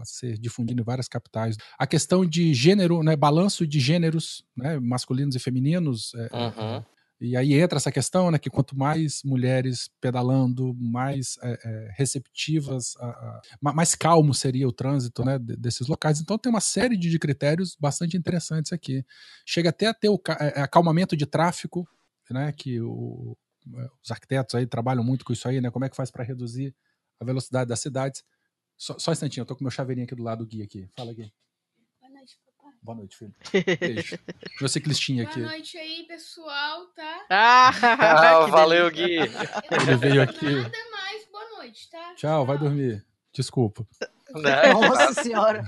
a- 0.00 0.02
ser 0.04 0.36
difundido 0.38 0.80
em 0.80 0.84
várias 0.84 1.08
capitais. 1.08 1.56
A 1.78 1.86
questão 1.86 2.24
de 2.24 2.52
gênero, 2.54 3.02
né, 3.02 3.16
balanço 3.16 3.66
de 3.66 3.80
gêneros, 3.80 4.44
né, 4.56 4.78
masculinos 4.78 5.34
e 5.34 5.38
femininos, 5.38 6.12
é, 6.14 6.28
Uhum. 6.36 6.84
E 7.20 7.36
aí 7.36 7.54
entra 7.54 7.78
essa 7.78 7.92
questão, 7.92 8.30
né, 8.30 8.38
que 8.38 8.50
quanto 8.50 8.76
mais 8.76 9.22
mulheres 9.24 9.88
pedalando, 10.00 10.74
mais 10.74 11.36
é, 11.42 11.58
é, 11.64 11.88
receptivas, 11.96 12.94
a- 12.98 13.06
a- 13.08 13.40
ma- 13.62 13.72
mais 13.72 13.94
calmo 13.94 14.34
seria 14.34 14.66
o 14.68 14.72
trânsito, 14.72 15.24
né, 15.24 15.38
de- 15.38 15.56
desses 15.56 15.86
locais. 15.86 16.20
Então 16.20 16.36
tem 16.38 16.50
uma 16.50 16.60
série 16.60 16.96
de 16.96 17.18
critérios 17.18 17.76
bastante 17.80 18.16
interessantes 18.16 18.72
aqui. 18.72 19.04
Chega 19.46 19.70
até 19.70 19.86
a 19.86 19.94
ter 19.94 20.08
o 20.08 20.20
é, 20.40 20.60
acalmamento 20.60 21.16
de 21.16 21.26
tráfego, 21.26 21.88
né, 22.30 22.52
que 22.52 22.80
o- 22.80 23.36
os 24.02 24.10
arquitetos 24.10 24.54
aí 24.54 24.66
trabalham 24.66 25.02
muito 25.04 25.24
com 25.24 25.32
isso 25.32 25.48
aí, 25.48 25.60
né, 25.60 25.70
como 25.70 25.84
é 25.84 25.88
que 25.88 25.96
faz 25.96 26.10
para 26.10 26.22
reduzir 26.24 26.74
a 27.20 27.24
velocidade 27.24 27.68
das 27.68 27.80
cidades. 27.80 28.22
Só, 28.76 28.98
só 28.98 29.10
um 29.10 29.14
instantinho, 29.14 29.42
eu 29.42 29.46
tô 29.46 29.54
com 29.56 29.62
meu 29.64 29.70
chaveirinho 29.70 30.04
aqui 30.04 30.14
do 30.14 30.22
lado 30.22 30.44
do 30.44 30.46
guia 30.48 30.64
aqui. 30.64 30.88
Fala, 30.96 31.14
Gui. 31.14 31.32
Boa 32.84 32.98
noite, 32.98 33.16
filho. 33.16 33.34
Beijo. 33.80 34.18
Meu 34.60 34.68
ciclistinha 34.68 35.24
aqui. 35.24 35.40
Boa 35.40 35.52
noite 35.52 35.78
aí, 35.78 36.04
pessoal, 36.06 36.84
tá? 36.94 37.26
Ah, 37.30 37.70
Ah, 37.98 38.46
valeu. 38.46 38.90
Gui. 38.90 39.16
Eu 39.16 39.24
Ele 39.24 39.96
veio 39.96 40.20
aqui. 40.20 40.44
Nada 40.44 40.90
mais, 40.92 41.26
boa 41.32 41.48
noite, 41.56 41.90
tá? 41.90 42.12
Tchau, 42.14 42.44
vai 42.44 42.58
dormir. 42.58 43.02
Desculpa. 43.32 43.86
Né? 44.34 44.74
Nossa 44.74 45.22
senhora. 45.22 45.64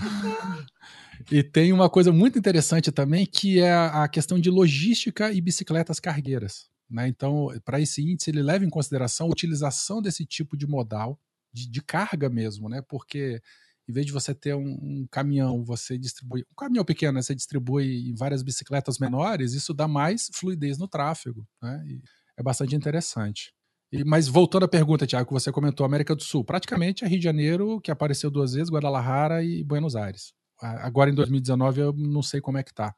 E 1.33 1.43
tem 1.43 1.73
uma 1.73 1.89
coisa 1.89 2.13
muito 2.13 2.39
interessante 2.39 2.93
também, 2.93 3.25
que 3.25 3.61
é 3.61 3.73
a 3.73 4.05
a 4.05 4.09
questão 4.09 4.39
de 4.39 4.51
logística 4.51 5.33
e 5.33 5.41
bicicletas 5.41 5.99
cargueiras. 5.99 6.69
Né? 6.89 7.09
Então, 7.09 7.49
para 7.65 7.81
esse 7.81 8.03
índice, 8.03 8.29
ele 8.29 8.43
leva 8.43 8.63
em 8.63 8.71
consideração 8.71 9.29
a 9.29 9.31
utilização 9.31 10.03
desse 10.03 10.27
tipo 10.27 10.55
de 10.55 10.67
modal, 10.67 11.19
de, 11.51 11.67
de 11.67 11.83
carga 11.83 12.29
mesmo, 12.29 12.69
né? 12.69 12.83
Porque 12.87 13.41
em 13.89 13.93
vez 13.93 14.07
de 14.07 14.13
você 14.13 14.35
ter 14.35 14.55
um, 14.55 14.79
um 14.83 15.07
caminhão, 15.11 15.65
você 15.65 15.97
distribui. 15.99 16.45
Um 16.51 16.55
caminhão 16.57 16.85
pequeno, 16.85 17.15
né? 17.15 17.23
você 17.23 17.35
distribui 17.35 18.09
em 18.11 18.15
várias 18.15 18.43
bicicletas 18.43 18.99
menores, 18.99 19.53
isso 19.55 19.73
dá 19.73 19.87
mais 19.87 20.29
fluidez 20.35 20.79
no 20.79 20.89
tráfego. 20.89 21.47
Né? 21.63 21.85
E 21.89 22.03
é 22.37 22.43
bastante 22.43 22.75
interessante. 22.75 23.53
E- 23.93 24.05
mas 24.05 24.27
voltando 24.29 24.65
à 24.65 24.69
pergunta, 24.69 25.07
Tiago, 25.07 25.27
que 25.29 25.33
você 25.33 25.53
comentou, 25.53 25.87
América 25.87 26.15
do 26.17 26.23
Sul, 26.23 26.45
praticamente 26.45 27.05
é 27.05 27.09
Rio 27.09 27.19
de 27.19 27.25
Janeiro, 27.25 27.81
que 27.81 27.91
apareceu 27.91 28.31
duas 28.31 28.55
vezes, 28.55 28.71
Guadalajara 28.73 29.43
e 29.45 29.63
Buenos 29.63 29.95
Aires. 29.95 30.33
A- 30.61 30.87
Agora 30.87 31.11
em 31.11 31.15
2019 31.15 31.81
eu 31.81 31.93
não 31.93 32.23
sei 32.23 32.41
como 32.41 32.59
é 32.59 32.63
que 32.63 32.75
tá. 32.75 32.95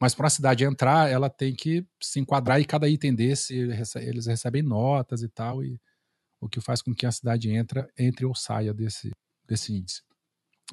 Mas 0.00 0.14
para 0.14 0.24
uma 0.24 0.30
cidade 0.30 0.64
entrar, 0.64 1.10
ela 1.10 1.28
tem 1.28 1.54
que 1.54 1.84
se 2.00 2.20
enquadrar 2.20 2.60
e 2.60 2.64
cada 2.64 2.88
item 2.88 3.14
desse 3.14 3.54
eles 3.96 4.26
recebem 4.26 4.62
notas 4.62 5.22
e 5.22 5.28
tal, 5.28 5.62
e 5.64 5.80
o 6.40 6.48
que 6.48 6.60
faz 6.60 6.82
com 6.82 6.94
que 6.94 7.06
a 7.06 7.12
cidade 7.12 7.50
entra, 7.50 7.88
entre 7.98 8.26
ou 8.26 8.34
saia 8.34 8.74
desse, 8.74 9.12
desse 9.48 9.72
índice. 9.72 10.02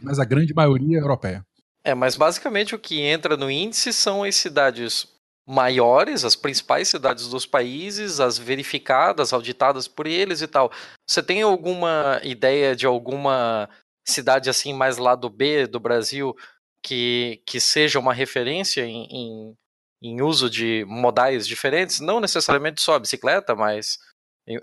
Mas 0.02 0.20
a 0.20 0.26
grande 0.26 0.54
maioria 0.54 0.98
é 0.98 1.02
europeia. 1.02 1.46
É, 1.84 1.94
mas 1.94 2.16
basicamente 2.16 2.76
o 2.76 2.80
que 2.80 3.00
entra 3.00 3.38
no 3.38 3.50
índice 3.50 3.94
são 3.94 4.24
as 4.24 4.36
cidades 4.36 5.08
maiores, 5.48 6.26
as 6.26 6.36
principais 6.36 6.88
cidades 6.88 7.28
dos 7.28 7.46
países, 7.46 8.20
as 8.20 8.38
verificadas, 8.38 9.32
auditadas 9.32 9.88
por 9.88 10.08
eles 10.08 10.42
e 10.42 10.48
tal. 10.48 10.72
Você 11.08 11.22
tem 11.22 11.44
alguma 11.44 12.20
ideia 12.24 12.76
de 12.76 12.86
alguma 12.86 13.70
cidade 14.08 14.50
assim 14.50 14.74
mais 14.74 14.98
lá 14.98 15.16
do 15.16 15.30
B 15.30 15.68
do 15.68 15.80
Brasil 15.80 16.36
que, 16.84 17.42
que 17.46 17.60
seja 17.60 18.00
uma 18.00 18.14
referência 18.14 18.84
em, 18.86 19.06
em, 19.06 19.58
em 20.02 20.22
uso 20.22 20.50
de 20.50 20.84
modais 20.88 21.48
diferentes? 21.48 22.00
Não 22.00 22.20
necessariamente 22.20 22.82
só 22.82 22.96
a 22.96 23.00
bicicleta, 23.00 23.56
mas 23.56 24.00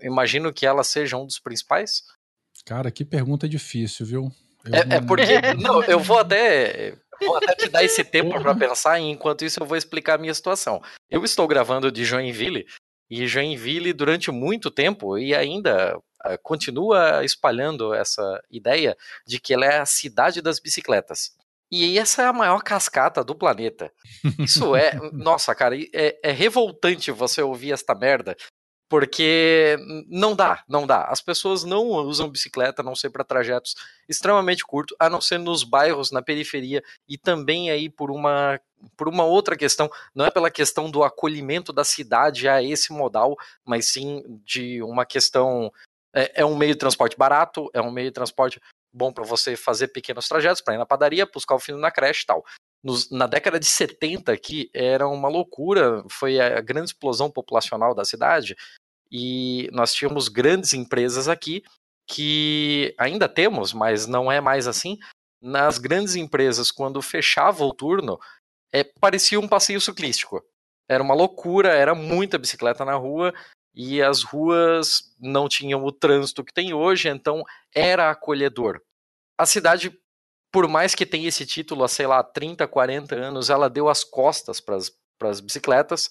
imagino 0.02 0.52
que 0.52 0.66
ela 0.66 0.82
seja 0.82 1.16
um 1.16 1.26
dos 1.26 1.38
principais. 1.38 2.02
Cara, 2.64 2.90
que 2.90 3.04
pergunta 3.04 3.48
difícil, 3.48 4.06
viu? 4.06 4.32
É, 4.72 4.80
é 4.80 5.00
não- 5.00 5.06
porque. 5.06 5.24
Não, 5.58 5.82
eu 5.84 5.98
vou 5.98 6.18
até. 6.18 6.96
Vou 7.20 7.36
até 7.36 7.54
te 7.54 7.68
dar 7.68 7.84
esse 7.84 8.02
tempo 8.04 8.40
para 8.40 8.54
pensar 8.56 8.98
e 8.98 9.04
enquanto 9.04 9.44
isso 9.44 9.60
eu 9.60 9.66
vou 9.66 9.76
explicar 9.76 10.14
a 10.14 10.18
minha 10.18 10.34
situação. 10.34 10.80
Eu 11.10 11.24
estou 11.24 11.46
gravando 11.46 11.90
de 11.90 12.04
Joinville 12.04 12.66
e 13.10 13.26
Joinville 13.26 13.92
durante 13.92 14.30
muito 14.30 14.70
tempo 14.70 15.18
e 15.18 15.34
ainda 15.34 15.98
ah, 16.20 16.38
continua 16.38 17.24
espalhando 17.24 17.92
essa 17.94 18.42
ideia 18.50 18.96
de 19.26 19.38
que 19.40 19.54
ela 19.54 19.66
é 19.66 19.78
a 19.78 19.86
cidade 19.86 20.40
das 20.40 20.58
bicicletas. 20.58 21.32
E 21.70 21.98
essa 21.98 22.22
é 22.22 22.26
a 22.26 22.32
maior 22.32 22.62
cascata 22.62 23.24
do 23.24 23.34
planeta. 23.34 23.90
Isso 24.38 24.76
é, 24.76 24.92
nossa, 25.12 25.54
cara, 25.54 25.74
é, 25.94 26.18
é 26.22 26.30
revoltante 26.30 27.10
você 27.10 27.40
ouvir 27.40 27.72
esta 27.72 27.94
merda, 27.94 28.36
porque 28.92 29.78
não 30.06 30.36
dá, 30.36 30.62
não 30.68 30.86
dá. 30.86 31.04
As 31.04 31.22
pessoas 31.22 31.64
não 31.64 31.86
usam 31.86 32.28
bicicleta 32.28 32.82
a 32.82 32.84
não 32.84 32.94
ser 32.94 33.08
para 33.08 33.24
trajetos 33.24 33.74
extremamente 34.06 34.62
curtos, 34.66 34.94
a 35.00 35.08
não 35.08 35.18
ser 35.18 35.38
nos 35.38 35.64
bairros, 35.64 36.10
na 36.10 36.20
periferia 36.20 36.84
e 37.08 37.16
também 37.16 37.70
aí 37.70 37.88
por 37.88 38.10
uma 38.10 38.60
por 38.94 39.08
uma 39.08 39.24
outra 39.24 39.56
questão, 39.56 39.88
não 40.14 40.26
é 40.26 40.30
pela 40.30 40.50
questão 40.50 40.90
do 40.90 41.02
acolhimento 41.02 41.72
da 41.72 41.84
cidade 41.84 42.46
a 42.46 42.62
esse 42.62 42.92
modal, 42.92 43.34
mas 43.64 43.86
sim 43.86 44.22
de 44.44 44.82
uma 44.82 45.06
questão 45.06 45.72
é, 46.14 46.42
é 46.42 46.44
um 46.44 46.54
meio 46.54 46.74
de 46.74 46.78
transporte 46.78 47.16
barato, 47.16 47.70
é 47.72 47.80
um 47.80 47.90
meio 47.90 48.08
de 48.08 48.14
transporte 48.14 48.60
bom 48.92 49.10
para 49.10 49.24
você 49.24 49.56
fazer 49.56 49.88
pequenos 49.88 50.28
trajetos, 50.28 50.60
para 50.60 50.74
ir 50.74 50.78
na 50.78 50.84
padaria, 50.84 51.24
buscar 51.24 51.54
o 51.54 51.58
filho 51.58 51.78
na 51.78 51.90
creche 51.90 52.24
e 52.24 52.26
tal. 52.26 52.44
Nos- 52.84 53.08
na 53.10 53.26
década 53.26 53.58
de 53.58 53.66
70 53.66 54.32
aqui 54.32 54.68
era 54.74 55.08
uma 55.08 55.28
loucura, 55.28 56.04
foi 56.10 56.38
a 56.40 56.60
grande 56.60 56.88
explosão 56.90 57.30
populacional 57.30 57.94
da 57.94 58.04
cidade 58.04 58.54
e 59.12 59.68
nós 59.72 59.92
tínhamos 59.92 60.28
grandes 60.28 60.72
empresas 60.72 61.28
aqui 61.28 61.62
que 62.08 62.94
ainda 62.98 63.28
temos, 63.28 63.74
mas 63.74 64.06
não 64.06 64.32
é 64.32 64.40
mais 64.40 64.66
assim. 64.66 64.98
Nas 65.40 65.76
grandes 65.76 66.16
empresas, 66.16 66.70
quando 66.70 67.02
fechava 67.02 67.62
o 67.62 67.74
turno, 67.74 68.18
é, 68.72 68.82
parecia 68.82 69.38
um 69.38 69.46
passeio 69.46 69.80
ciclístico. 69.80 70.42
Era 70.88 71.02
uma 71.02 71.14
loucura, 71.14 71.68
era 71.68 71.94
muita 71.94 72.38
bicicleta 72.38 72.84
na 72.84 72.94
rua 72.94 73.34
e 73.74 74.02
as 74.02 74.22
ruas 74.22 75.14
não 75.20 75.48
tinham 75.48 75.84
o 75.84 75.92
trânsito 75.92 76.44
que 76.44 76.52
tem 76.52 76.72
hoje, 76.72 77.08
então 77.08 77.44
era 77.74 78.10
acolhedor. 78.10 78.80
A 79.38 79.44
cidade, 79.44 79.92
por 80.50 80.66
mais 80.68 80.94
que 80.94 81.06
tenha 81.06 81.28
esse 81.28 81.44
título 81.44 81.84
há, 81.84 81.88
sei 81.88 82.06
lá, 82.06 82.22
30, 82.22 82.66
40 82.66 83.14
anos, 83.14 83.50
ela 83.50 83.68
deu 83.68 83.88
as 83.88 84.04
costas 84.04 84.60
para 84.60 84.76
as 85.28 85.40
bicicletas. 85.40 86.10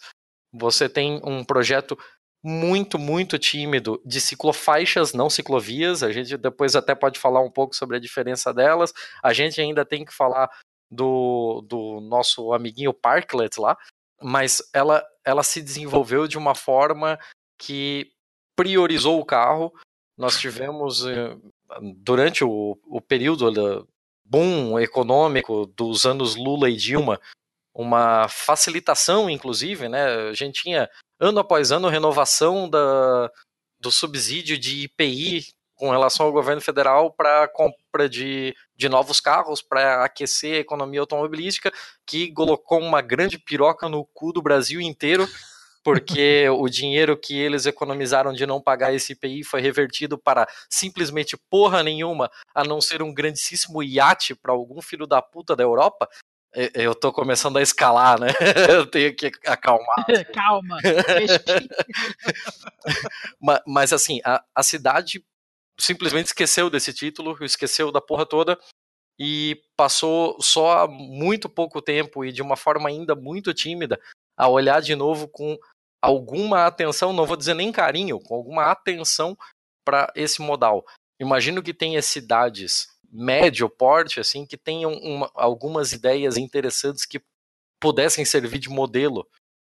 Você 0.54 0.89
tem 0.89 1.22
um 1.24 1.43
projeto 1.43 1.97
muito, 2.44 2.98
muito 2.98 3.38
tímido 3.38 4.02
de 4.06 4.20
ciclofaixas, 4.20 5.14
não 5.14 5.30
ciclovias. 5.30 6.02
A 6.04 6.12
gente 6.12 6.36
depois 6.38 6.76
até 6.76 6.96
pode 6.96 7.20
falar 7.20 7.42
um 7.42 7.52
pouco 7.52 7.76
sobre 7.76 7.98
a 7.98 8.00
diferença 8.00 8.54
delas. 8.54 8.94
A 9.24 9.32
gente 9.34 9.62
ainda 9.62 9.86
tem 9.86 10.04
que 10.04 10.14
falar 10.14 10.50
do, 10.89 11.62
do 11.68 12.02
nosso 12.02 12.54
amiguinho 12.54 12.94
Parklet 12.94 13.60
lá, 13.60 13.78
mas 14.22 14.62
ela, 14.74 15.06
ela 15.24 15.44
se 15.44 15.62
desenvolveu 15.62 16.28
de 16.28 16.38
uma 16.38 16.56
forma 16.56 17.20
que 17.58 18.12
priorizou 18.56 19.20
o 19.20 19.26
carro. 19.26 19.72
Nós 20.18 20.39
tivemos, 20.39 21.06
eh, 21.06 21.38
durante 21.96 22.44
o, 22.44 22.78
o 22.86 23.00
período 23.00 23.52
do 23.52 23.88
boom 24.26 24.80
econômico 24.80 25.66
dos 25.68 26.06
anos 26.06 26.36
Lula 26.36 26.70
e 26.70 26.76
Dilma, 26.76 27.20
uma 27.74 28.28
facilitação, 28.28 29.30
inclusive, 29.30 29.88
né? 29.88 30.30
A 30.30 30.34
gente 30.34 30.64
tinha 30.64 30.89
ano 31.22 31.40
após 31.40 31.72
ano 31.72 31.88
renovação 31.88 32.68
da, 32.68 33.32
do 33.80 33.92
subsídio 33.92 34.58
de 34.58 34.86
IPI 34.86 35.46
com 35.76 35.92
relação 35.92 36.26
ao 36.26 36.32
governo 36.32 36.62
federal 36.62 37.12
para 37.12 37.48
compra 37.48 38.10
de, 38.10 38.56
de 38.76 38.90
novos 38.90 39.20
carros 39.20 39.62
para 39.62 40.04
aquecer 40.04 40.56
a 40.56 40.60
economia 40.60 41.00
automobilística, 41.00 41.72
que 42.06 42.32
colocou 42.32 42.80
uma 42.80 43.02
grande 43.02 43.38
piroca 43.38 43.88
no 43.88 44.04
cu 44.06 44.34
do 44.34 44.42
Brasil 44.42 44.82
inteiro, 44.82 45.28
porque 45.84 46.48
o 46.58 46.68
dinheiro 46.68 47.16
que 47.16 47.38
eles 47.40 47.68
economizaram 47.68 48.34
de 48.34 48.46
não 48.46 48.60
pagar 48.60 48.94
esse 48.94 49.14
IPI 49.14 49.44
foi 49.44 49.62
revertido 49.62 50.18
para 50.18 50.48
simplesmente 50.70 51.38
porra 51.50 51.84
nenhuma, 51.84 52.32
a 52.54 52.64
não 52.64 52.82
ser 52.82 53.02
um 53.02 53.14
grandíssimo 53.14 53.82
iate 53.84 54.34
para 54.36 54.52
algum 54.52 54.82
filho 54.82 55.06
da 55.06 55.22
puta 55.22 55.56
da 55.56 55.64
Europa. 55.64 56.08
Eu- 56.54 56.93
tô 56.95 57.14
começando 57.14 57.58
a 57.58 57.62
escalar, 57.62 58.20
né? 58.20 58.28
Eu 58.70 58.86
tenho 58.86 59.16
que 59.16 59.32
acalmar. 59.45 60.06
Calma. 60.34 60.78
respira. 60.82 61.68
Ma- 63.39 63.62
Mas, 63.66 63.93
assim, 63.93 64.20
a, 64.26 64.43
a 64.56 64.64
cidade 64.64 65.24
simplesmente 65.80 66.28
esqueceu 66.28 66.70
desse 66.70 66.93
título, 66.93 67.38
esqueceu 67.43 67.91
da 67.91 68.02
porra 68.02 68.26
toda 68.26 68.60
e 69.20 69.62
passou 69.78 70.38
só 70.41 70.80
há 70.80 70.88
muito 70.88 71.47
pouco 71.49 71.82
tempo 71.82 72.26
e 72.26 72.32
de 72.32 72.41
uma 72.41 72.56
forma 72.56 72.89
ainda 72.89 73.16
muito 73.16 73.54
tímida 73.54 73.99
a 74.38 74.47
olhar 74.47 74.82
de 74.82 74.95
novo 74.95 75.28
com 75.28 75.58
alguma 76.04 76.66
atenção, 76.66 77.14
não 77.14 77.26
vou 77.26 77.38
dizer 77.38 77.54
nem 77.54 77.72
carinho, 77.72 78.20
com 78.20 78.36
alguma 78.36 78.66
atenção 78.72 79.38
para 79.86 80.12
esse 80.16 80.41
modal. 80.41 80.84
Imagino 81.20 81.62
que 81.62 81.74
tenha 81.74 82.02
cidades 82.02 82.88
médio 83.12 83.70
porte, 83.70 84.20
assim, 84.20 84.45
que 84.45 84.57
tenham 84.57 84.93
uma- 84.93 85.30
algumas 85.36 85.91
ideias 85.91 86.38
interessantes 86.38 87.05
que 87.05 87.22
pudessem 87.80 88.24
servir 88.24 88.59
de 88.59 88.70
modelo 88.70 89.28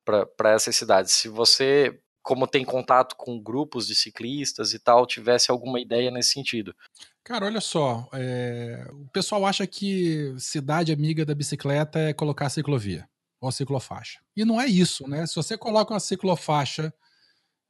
para 0.04 0.52
essas 0.54 0.76
cidades. 0.76 1.14
Se 1.14 1.30
você, 1.30 2.00
como 2.24 2.48
tem 2.48 2.66
contato 2.66 3.16
com 3.16 3.40
grupos 3.42 3.88
de 3.88 3.96
ciclistas 3.96 4.74
e 4.74 4.80
tal, 4.80 5.06
tivesse 5.06 5.52
alguma 5.52 5.80
ideia 5.80 6.10
nesse 6.12 6.32
sentido. 6.32 6.76
Cara, 7.24 7.46
olha 7.46 7.62
só. 7.62 8.10
é, 8.14 8.86
O 8.92 9.08
pessoal 9.10 9.46
acha 9.46 9.66
que 9.68 10.34
cidade 10.40 10.92
amiga 10.92 11.24
da 11.24 11.36
bicicleta 11.36 12.00
é 12.00 12.14
colocar 12.14 12.50
ciclovia 12.50 13.08
ou 13.40 13.52
ciclofaixa. 13.52 14.20
E 14.36 14.44
não 14.44 14.60
é 14.60 14.66
isso, 14.68 15.08
né? 15.08 15.26
Se 15.28 15.36
você 15.36 15.58
coloca 15.58 15.94
uma 15.94 16.00
ciclofaixa 16.00 16.94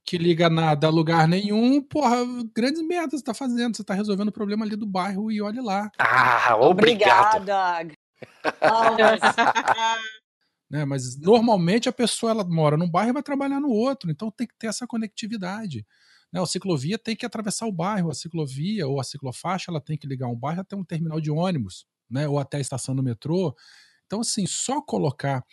que 0.05 0.17
liga 0.17 0.49
nada 0.49 0.87
a 0.87 0.89
lugar 0.89 1.27
nenhum, 1.27 1.81
porra, 1.81 2.17
grandes 2.55 2.81
merdas 2.85 3.19
você 3.19 3.25
tá 3.25 3.33
fazendo. 3.33 3.75
Você 3.75 3.83
tá 3.83 3.93
resolvendo 3.93 4.29
o 4.29 4.33
problema 4.33 4.65
ali 4.65 4.75
do 4.75 4.85
bairro 4.85 5.31
e 5.31 5.41
olha 5.41 5.61
lá. 5.61 5.89
Ah, 5.97 6.55
obrigado! 6.59 7.41
Obrigada. 7.41 7.93
Né? 10.71 10.85
Mas 10.85 11.19
normalmente 11.19 11.89
a 11.89 11.91
pessoa 11.91 12.31
ela 12.31 12.45
mora 12.45 12.77
num 12.77 12.89
bairro 12.89 13.09
e 13.09 13.13
vai 13.13 13.21
trabalhar 13.21 13.59
no 13.59 13.67
outro, 13.67 14.09
então 14.09 14.31
tem 14.31 14.47
que 14.47 14.55
ter 14.57 14.67
essa 14.67 14.87
conectividade. 14.87 15.85
Né? 16.31 16.41
A 16.41 16.45
ciclovia 16.45 16.97
tem 16.97 17.13
que 17.13 17.25
atravessar 17.25 17.65
o 17.65 17.73
bairro, 17.73 18.09
a 18.09 18.13
ciclovia 18.13 18.87
ou 18.87 18.97
a 18.97 19.03
ciclofaixa 19.03 19.69
ela 19.69 19.81
tem 19.81 19.97
que 19.97 20.07
ligar 20.07 20.27
um 20.27 20.35
bairro 20.35 20.61
até 20.61 20.73
um 20.73 20.83
terminal 20.85 21.19
de 21.19 21.29
ônibus, 21.29 21.85
né? 22.09 22.25
ou 22.25 22.39
até 22.39 22.55
a 22.55 22.61
estação 22.61 22.95
do 22.95 23.03
metrô. 23.03 23.53
Então, 24.05 24.21
assim, 24.21 24.47
só 24.47 24.81
colocar. 24.81 25.43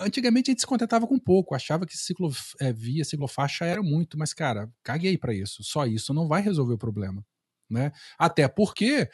Antigamente 0.00 0.50
a 0.50 0.52
gente 0.52 0.60
se 0.60 0.66
contentava 0.66 1.06
com 1.06 1.18
pouco, 1.18 1.54
achava 1.54 1.86
que 1.86 1.96
ciclovia, 1.96 3.04
ciclofaixa 3.04 3.64
era 3.64 3.82
muito, 3.82 4.18
mas, 4.18 4.34
cara, 4.34 4.70
caguei 4.82 5.16
para 5.16 5.34
isso. 5.34 5.62
Só 5.62 5.86
isso 5.86 6.12
não 6.12 6.28
vai 6.28 6.42
resolver 6.42 6.74
o 6.74 6.78
problema. 6.78 7.24
Né? 7.68 7.92
Até 8.18 8.46
porque, 8.46 9.08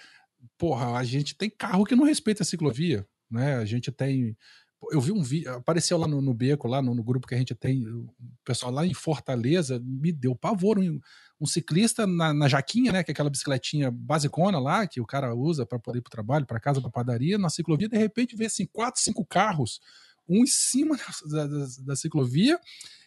porra, 0.58 0.96
a 0.96 1.04
gente 1.04 1.36
tem 1.36 1.50
carro 1.50 1.84
que 1.84 1.94
não 1.94 2.04
respeita 2.04 2.42
a 2.42 2.46
ciclovia. 2.46 3.06
Né? 3.30 3.56
A 3.56 3.64
gente 3.64 3.92
tem 3.92 4.36
eu 4.90 5.00
vi 5.00 5.10
um 5.10 5.22
vídeo, 5.22 5.52
apareceu 5.54 5.96
lá 5.98 6.06
no, 6.06 6.20
no 6.20 6.34
Beco, 6.34 6.68
lá 6.68 6.82
no, 6.82 6.94
no, 6.94 7.02
grupo 7.02 7.26
que 7.26 7.34
a 7.34 7.38
gente 7.38 7.54
tem, 7.54 7.86
o 7.88 8.08
pessoal 8.44 8.70
lá 8.70 8.86
em 8.86 8.94
Fortaleza, 8.94 9.80
me 9.82 10.12
deu 10.12 10.34
pavor. 10.34 10.78
Um, 10.78 11.00
um 11.40 11.46
ciclista 11.46 12.06
na, 12.06 12.32
na, 12.32 12.48
jaquinha, 12.48 12.92
né? 12.92 13.02
Que 13.02 13.10
é 13.10 13.12
aquela 13.12 13.30
bicicletinha 13.30 13.90
basicona 13.90 14.58
lá, 14.58 14.86
que 14.86 15.00
o 15.00 15.06
cara 15.06 15.34
usa 15.34 15.66
para 15.66 15.78
poder 15.78 15.98
ir 15.98 16.02
para 16.02 16.08
o 16.08 16.12
trabalho, 16.12 16.46
para 16.46 16.60
casa, 16.60 16.80
para 16.80 16.90
padaria, 16.90 17.38
na 17.38 17.50
ciclovia, 17.50 17.88
de 17.88 17.96
repente 17.96 18.36
vê 18.36 18.46
assim, 18.46 18.66
quatro, 18.66 19.00
cinco 19.00 19.24
carros, 19.24 19.80
um 20.28 20.42
em 20.42 20.46
cima 20.46 20.96
da, 21.30 21.46
da, 21.46 21.66
da 21.84 21.96
ciclovia 21.96 22.58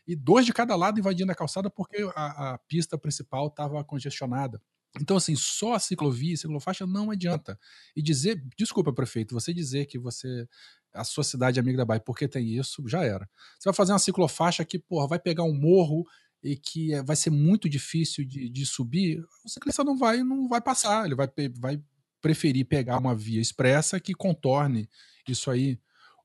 e 0.08 0.16
dois 0.16 0.46
de 0.46 0.54
cada 0.54 0.76
lado 0.76 1.00
invadindo 1.00 1.32
a 1.32 1.36
calçada 1.36 1.70
porque 1.70 1.98
a, 2.16 2.54
a 2.54 2.58
pista 2.60 2.98
principal 2.98 3.48
estava 3.48 3.84
congestionada. 3.84 4.62
Então, 5.00 5.18
assim, 5.18 5.36
só 5.36 5.74
a 5.74 5.80
ciclovia, 5.80 6.36
ciclofaixa 6.36 6.88
não 6.88 7.12
adianta. 7.12 7.60
E 7.96 8.02
dizer, 8.02 8.44
desculpa, 8.58 8.92
prefeito, 8.92 9.36
você 9.36 9.54
dizer 9.54 9.86
que 9.86 10.00
você 10.00 10.48
a 10.94 11.04
sua 11.04 11.24
cidade 11.24 11.60
é 11.60 11.62
amiga 11.62 11.78
da 11.78 11.86
Bahia, 11.86 12.02
porque 12.02 12.28
tem 12.28 12.48
isso, 12.48 12.84
já 12.88 13.04
era. 13.04 13.30
Você 13.60 13.70
vai 13.70 13.74
fazer 13.74 13.92
uma 13.92 14.00
ciclofaixa 14.00 14.66
que, 14.66 14.80
porra, 14.80 15.08
vai 15.08 15.20
pegar 15.20 15.44
um 15.44 15.54
morro 15.54 16.04
e 16.44 16.56
que 16.56 16.94
é, 16.94 17.04
vai 17.04 17.16
ser 17.16 17.30
muito 17.30 17.70
difícil 17.70 18.26
de, 18.26 18.50
de, 18.50 18.66
subir, 18.66 19.24
o 19.44 19.50
ciclista 19.50 19.84
não 19.84 19.98
vai, 19.98 20.24
não 20.24 20.48
vai 20.48 20.62
passar, 20.62 21.06
ele 21.06 21.16
vai, 21.16 21.30
vai 21.60 21.82
preferir 22.22 22.66
pegar 22.66 22.98
uma 22.98 23.16
via 23.16 23.42
expressa 23.42 24.00
que 24.00 24.14
contorne 24.14 24.90
isso 25.28 25.52
aí. 25.52 25.80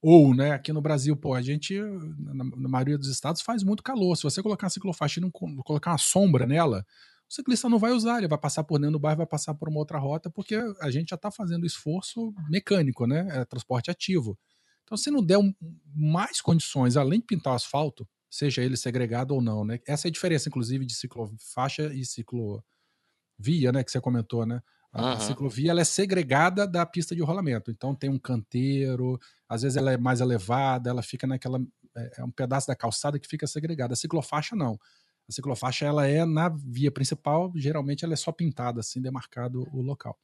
Ou, 0.07 0.34
né, 0.34 0.50
aqui 0.52 0.70
no 0.72 0.82
Brasil, 0.82 1.16
pô, 1.16 1.32
a 1.34 1.40
gente, 1.40 1.80
na, 1.80 2.44
na 2.44 2.68
maioria 2.68 2.98
dos 2.98 3.09
estados, 3.09 3.40
faz 3.40 3.62
muito 3.62 3.82
calor. 3.82 4.14
Se 4.16 4.22
você 4.24 4.42
colocar 4.42 4.66
uma 4.66 4.70
ciclofaixa 4.70 5.18
e 5.18 5.22
não 5.22 5.30
co- 5.30 5.48
colocar 5.64 5.92
uma 5.92 5.98
sombra 5.98 6.46
nela, 6.46 6.84
o 7.30 7.32
ciclista 7.34 7.70
não 7.70 7.78
vai 7.78 7.92
usar, 7.92 8.18
ele 8.18 8.28
vai 8.28 8.38
passar 8.38 8.64
por 8.64 8.78
dentro 8.78 8.92
do 8.92 8.98
bairro, 8.98 9.16
vai 9.18 9.26
passar 9.26 9.55
por 9.55 9.66
uma 9.68 9.78
outra 9.78 9.98
rota, 9.98 10.28
porque 10.30 10.57
a 10.80 10.90
gente 10.90 11.09
já 11.11 11.16
está 11.16 11.30
fazendo 11.30 11.64
esforço 11.64 12.34
mecânico, 12.50 13.07
né? 13.07 13.26
É 13.30 13.44
transporte 13.46 13.90
ativo. 13.90 14.38
Então, 14.84 14.96
se 14.98 15.11
não 15.11 15.24
der 15.24 15.38
um- 15.38 15.55
mais 15.94 16.40
condições, 16.42 16.96
além 16.98 17.20
de 17.20 17.26
pintar 17.26 17.55
o 17.55 17.57
asfalto, 17.57 18.07
seja 18.30 18.62
ele 18.62 18.76
segregado 18.76 19.34
ou 19.34 19.40
não, 19.40 19.64
né? 19.64 19.78
Essa 19.86 20.09
é 20.09 20.11
a 20.11 20.12
diferença, 20.12 20.50
inclusive, 20.50 20.84
de 20.84 20.94
ciclofaixa 20.94 21.92
e 21.94 22.05
ciclovia, 22.05 22.62
né? 23.72 23.82
Que 23.84 23.90
você 23.90 24.00
comentou, 24.00 24.46
né? 24.46 24.61
A, 24.95 25.14
Aham. 25.14 25.20
ciclovia 25.20 25.72
ela 25.72 25.80
é 25.80 25.84
segregada 25.84 26.66
da 26.68 26.86
pista 26.86 27.16
de 27.16 27.22
rolamento. 27.22 27.70
Então 27.70 27.95
tem 27.95 28.09
um 28.09 28.18
canteiro, 28.18 29.18
às 29.49 29.62
vezes 29.62 29.76
ela 29.76 29.92
é 29.92 29.97
mais 29.99 30.20
elevada, 30.20 30.88
ela 30.88 31.03
fica 31.03 31.26
naquela. 31.26 31.61
É, 31.97 32.20
é 32.20 32.24
um 32.24 32.30
pedaço 32.30 32.68
da 32.68 32.76
calçada 32.76 33.18
que 33.18 33.26
fica 33.26 33.47
segregada. 33.47 33.95
A 33.95 33.97
ciclofaixa 33.97 34.55
não. 34.55 34.78
A 35.28 35.32
ciclofaixa 35.32 35.84
ela 35.84 36.07
é 36.07 36.24
na 36.24 36.49
via 36.49 36.92
principal, 36.92 37.53
geralmente 37.57 38.05
ela 38.05 38.14
é 38.14 38.16
só 38.16 38.30
pintada, 38.30 38.80
assim, 38.80 39.01
demarcado 39.01 39.66
o 39.72 39.82
local. 39.82 40.16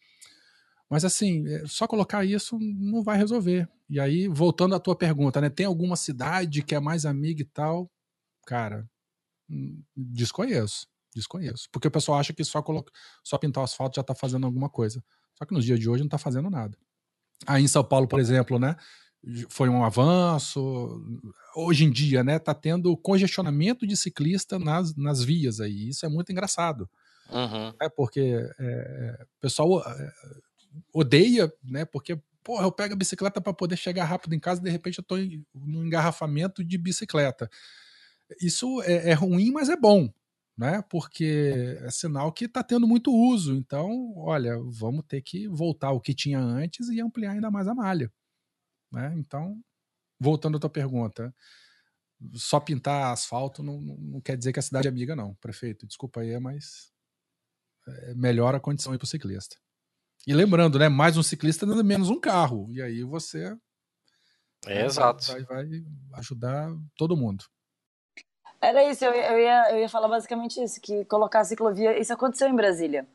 Mas 0.88 1.04
assim, 1.04 1.46
é, 1.48 1.66
só 1.66 1.86
colocar 1.86 2.24
isso 2.24 2.58
não 2.60 3.02
vai 3.02 3.16
resolver. 3.16 3.68
E 3.88 3.98
aí, 3.98 4.28
voltando 4.28 4.74
à 4.74 4.80
tua 4.80 4.96
pergunta, 4.96 5.40
né? 5.40 5.50
Tem 5.50 5.66
alguma 5.66 5.96
cidade 5.96 6.62
que 6.62 6.74
é 6.74 6.80
mais 6.80 7.04
amiga 7.04 7.42
e 7.42 7.44
tal? 7.44 7.90
Cara, 8.46 8.88
hum, 9.48 9.82
desconheço. 9.96 10.86
Desconheço. 11.14 11.68
Porque 11.72 11.88
o 11.88 11.90
pessoal 11.90 12.18
acha 12.18 12.32
que 12.32 12.44
só, 12.44 12.62
coloca, 12.62 12.92
só 13.22 13.36
pintar 13.38 13.62
o 13.62 13.64
asfalto 13.64 13.96
já 13.96 14.02
tá 14.02 14.14
fazendo 14.14 14.46
alguma 14.46 14.68
coisa. 14.68 15.02
Só 15.34 15.44
que 15.44 15.54
nos 15.54 15.64
dias 15.64 15.78
de 15.78 15.88
hoje 15.88 16.02
não 16.02 16.08
tá 16.08 16.18
fazendo 16.18 16.50
nada. 16.50 16.76
Aí 17.46 17.62
em 17.62 17.68
São 17.68 17.82
Paulo, 17.82 18.06
por 18.06 18.20
exemplo, 18.20 18.58
né? 18.58 18.76
Foi 19.48 19.68
um 19.68 19.84
avanço. 19.84 21.02
Hoje 21.54 21.84
em 21.84 21.90
dia, 21.90 22.22
né? 22.22 22.38
Tá 22.38 22.54
tendo 22.54 22.96
congestionamento 22.96 23.86
de 23.86 23.96
ciclista 23.96 24.58
nas, 24.58 24.94
nas 24.94 25.22
vias 25.22 25.60
aí. 25.60 25.88
Isso 25.88 26.06
é 26.06 26.08
muito 26.08 26.30
engraçado. 26.30 26.88
Uhum. 27.30 27.72
É 27.80 27.88
porque 27.88 28.36
é, 28.58 29.18
o 29.22 29.40
pessoal 29.40 29.80
é, 29.80 30.12
odeia, 30.92 31.52
né? 31.62 31.84
Porque, 31.84 32.18
porra, 32.42 32.64
eu 32.64 32.72
pego 32.72 32.94
a 32.94 32.96
bicicleta 32.96 33.40
para 33.40 33.52
poder 33.52 33.76
chegar 33.76 34.04
rápido 34.04 34.34
em 34.34 34.40
casa 34.40 34.60
e 34.60 34.64
de 34.64 34.70
repente 34.70 34.98
eu 34.98 35.04
tô 35.04 35.16
em, 35.16 35.44
num 35.54 35.84
engarrafamento 35.84 36.64
de 36.64 36.78
bicicleta. 36.78 37.48
Isso 38.40 38.82
é, 38.82 39.10
é 39.10 39.12
ruim, 39.12 39.50
mas 39.50 39.68
é 39.68 39.76
bom, 39.76 40.12
né? 40.60 40.82
Porque 40.90 41.78
é 41.82 41.90
sinal 41.90 42.32
que 42.32 42.44
está 42.46 42.62
tendo 42.62 42.86
muito 42.86 43.10
uso. 43.14 43.54
Então, 43.56 44.12
olha, 44.18 44.58
vamos 44.70 45.04
ter 45.08 45.22
que 45.22 45.48
voltar 45.48 45.88
ao 45.88 46.00
que 46.00 46.14
tinha 46.14 46.38
antes 46.40 46.88
e 46.90 47.00
ampliar 47.00 47.32
ainda 47.32 47.50
mais 47.50 47.66
a 47.68 47.74
malha. 47.74 48.12
Né? 48.92 49.14
Então, 49.18 49.60
voltando 50.20 50.56
à 50.58 50.60
tua 50.60 50.70
pergunta, 50.70 51.34
só 52.34 52.60
pintar 52.60 53.12
asfalto 53.12 53.62
não, 53.62 53.80
não- 53.80 53.96
não 53.98 54.20
quer 54.20 54.36
dizer 54.36 54.52
que 54.52 54.58
a 54.60 54.62
cidade 54.62 54.88
é 54.88 54.90
amiga, 54.90 55.16
não. 55.16 55.34
Prefeito, 55.36 55.86
desculpa 55.86 56.20
aí, 56.20 56.38
mas 56.40 56.92
é, 57.88 58.14
melhora 58.14 58.58
a 58.58 58.60
condição 58.60 58.92
aí 58.92 58.98
para 58.98 59.04
o 59.04 59.08
ciclista. 59.08 59.56
E 60.26 60.34
lembrando, 60.34 60.78
né? 60.78 60.88
Mais 60.88 61.16
um 61.16 61.22
ciclista, 61.22 61.66
menos 61.84 62.10
um 62.10 62.20
carro. 62.20 62.68
E 62.72 62.82
aí 62.82 63.02
você 63.04 63.56
É, 64.66 64.74
né, 64.74 64.84
exato. 64.84 65.24
vai, 65.26 65.42
vai 65.44 65.66
ajudar 66.14 66.70
todo 66.96 67.16
mundo. 67.16 67.44
Era 68.62 68.84
isso, 68.84 69.04
eu, 69.04 69.12
eu, 69.12 69.38
ia, 69.38 69.70
eu 69.72 69.78
ia 69.78 69.88
falar 69.88 70.08
basicamente 70.08 70.62
isso, 70.62 70.80
que 70.80 71.04
colocar 71.06 71.40
a 71.40 71.44
ciclovia, 71.44 71.98
isso 71.98 72.12
aconteceu 72.12 72.48
em 72.48 72.54
Brasília. 72.54 73.06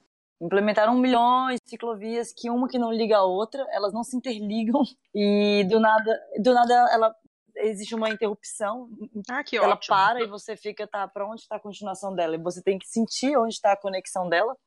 Implementaram 0.41 0.95
milhões 0.95 1.59
de 1.63 1.69
ciclovias, 1.69 2.33
que 2.33 2.49
uma 2.49 2.67
que 2.67 2.79
não 2.79 2.91
liga 2.91 3.17
a 3.17 3.23
outra, 3.23 3.65
elas 3.71 3.93
não 3.93 4.03
se 4.03 4.17
interligam, 4.17 4.81
e 5.13 5.63
do 5.69 5.79
nada, 5.79 6.19
do 6.41 6.53
nada 6.53 6.73
ela 6.91 7.15
existe 7.57 7.95
uma 7.95 8.09
interrupção, 8.09 8.89
Ah, 9.29 9.43
que 9.43 9.55
ela 9.55 9.75
ótimo. 9.75 9.95
para 9.95 10.21
e 10.21 10.27
você 10.27 10.57
fica, 10.57 10.85
tá, 10.87 11.07
pra 11.07 11.25
onde 11.25 11.41
está 11.41 11.55
a 11.55 11.59
continuação 11.59 12.13
dela? 12.13 12.35
E 12.35 12.41
você 12.41 12.61
tem 12.61 12.77
que 12.77 12.87
sentir 12.87 13.37
onde 13.37 13.53
está 13.53 13.71
a 13.71 13.77
conexão 13.79 14.27
dela, 14.27 14.57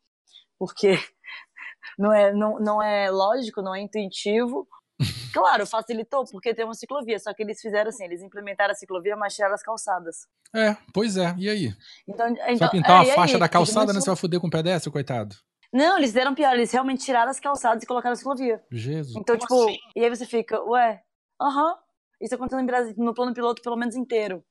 porque 0.58 0.92
não 1.98 2.12
é, 2.12 2.32
não, 2.32 2.58
não 2.58 2.82
é 2.82 3.10
lógico, 3.10 3.60
não 3.60 3.74
é 3.74 3.80
intuitivo. 3.80 4.66
Claro, 5.32 5.66
facilitou, 5.66 6.24
porque 6.30 6.54
tem 6.54 6.64
uma 6.64 6.74
ciclovia, 6.74 7.18
só 7.18 7.32
que 7.34 7.42
eles 7.42 7.60
fizeram 7.60 7.88
assim, 7.88 8.04
eles 8.04 8.22
implementaram 8.22 8.72
a 8.72 8.74
ciclovia, 8.74 9.16
mas 9.16 9.34
tiraram 9.34 9.54
as 9.54 9.62
calçadas. 9.62 10.26
É, 10.54 10.76
pois 10.92 11.16
é. 11.16 11.34
E 11.38 11.48
aí? 11.48 11.72
Então, 12.06 12.28
Você 12.28 12.42
então 12.42 12.58
vai 12.58 12.70
pintar 12.70 12.96
uma 12.96 13.04
é, 13.04 13.10
aí? 13.10 13.14
faixa 13.14 13.38
da 13.38 13.46
Fica 13.46 13.58
calçada, 13.58 13.92
né? 13.92 14.00
Você 14.00 14.06
vai 14.06 14.16
foder 14.16 14.40
com 14.40 14.46
o 14.46 14.50
pedestre, 14.50 14.90
coitado. 14.90 15.36
Não, 15.72 15.98
eles 15.98 16.10
fizeram 16.10 16.34
pior, 16.34 16.54
eles 16.54 16.72
realmente 16.72 17.04
tiraram 17.04 17.30
as 17.30 17.38
calçadas 17.38 17.82
e 17.82 17.86
colocaram 17.86 18.14
a 18.14 18.16
ciclovia. 18.16 18.62
Jesus. 18.72 19.14
Então, 19.16 19.36
Como 19.36 19.46
tipo, 19.46 19.68
assim? 19.68 19.78
e 19.94 20.04
aí 20.04 20.10
você 20.10 20.24
fica, 20.24 20.62
ué, 20.62 21.02
aham, 21.40 21.76
isso 22.20 22.34
aconteceu 22.34 22.60
em 22.60 22.66
Brasil, 22.66 22.94
no 22.96 23.14
plano 23.14 23.34
piloto 23.34 23.62
pelo 23.62 23.76
menos 23.76 23.94
inteiro. 23.94 24.42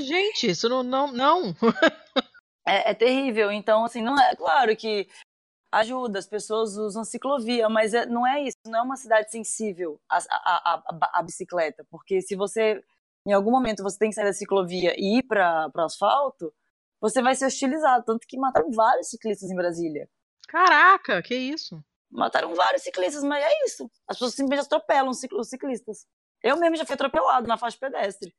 Gente, 0.00 0.50
isso 0.50 0.68
não. 0.68 0.82
Não. 0.82 1.12
não. 1.12 1.54
É, 2.66 2.90
é 2.90 2.94
terrível. 2.94 3.50
Então, 3.50 3.82
assim, 3.82 4.02
não 4.02 4.20
é 4.20 4.36
claro 4.36 4.76
que 4.76 5.08
ajuda, 5.70 6.18
as 6.18 6.26
pessoas 6.26 6.76
usam 6.76 7.04
ciclovia, 7.04 7.68
mas 7.68 7.92
é- 7.94 8.06
não 8.06 8.26
é 8.26 8.42
isso, 8.42 8.56
não 8.66 8.78
é 8.78 8.82
uma 8.82 8.96
cidade 8.96 9.30
sensível 9.30 10.00
à, 10.08 10.16
à, 10.18 10.22
à, 10.74 11.18
à- 11.18 11.22
bicicleta, 11.22 11.84
porque 11.90 12.20
se 12.22 12.34
você, 12.34 12.82
em 13.26 13.32
algum 13.32 13.50
momento, 13.50 13.82
você 13.82 13.98
tem 13.98 14.08
que 14.08 14.14
sair 14.14 14.24
da 14.24 14.32
ciclovia 14.32 14.94
e 14.96 15.18
ir 15.18 15.22
para 15.24 15.70
o 15.74 15.80
asfalto, 15.80 16.52
você 17.00 17.22
vai 17.22 17.34
ser 17.34 17.46
hostilizado, 17.46 18.04
tanto 18.04 18.26
que 18.26 18.38
mataram 18.38 18.70
vários 18.72 19.08
ciclistas 19.08 19.50
em 19.50 19.54
Brasília. 19.54 20.08
Caraca, 20.48 21.22
que 21.22 21.34
isso? 21.34 21.82
Mataram 22.10 22.54
vários 22.54 22.82
ciclistas, 22.82 23.22
mas 23.22 23.44
é 23.44 23.64
isso. 23.66 23.90
As 24.08 24.16
pessoas 24.16 24.34
simplesmente 24.34 24.66
atropelam 24.66 25.10
os 25.10 25.48
ciclistas. 25.48 26.06
Eu 26.42 26.56
mesmo 26.56 26.76
já 26.76 26.86
fui 26.86 26.94
atropelado 26.94 27.46
na 27.46 27.58
faixa 27.58 27.76
pedestre. 27.78 28.34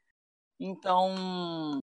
Então, 0.59 1.79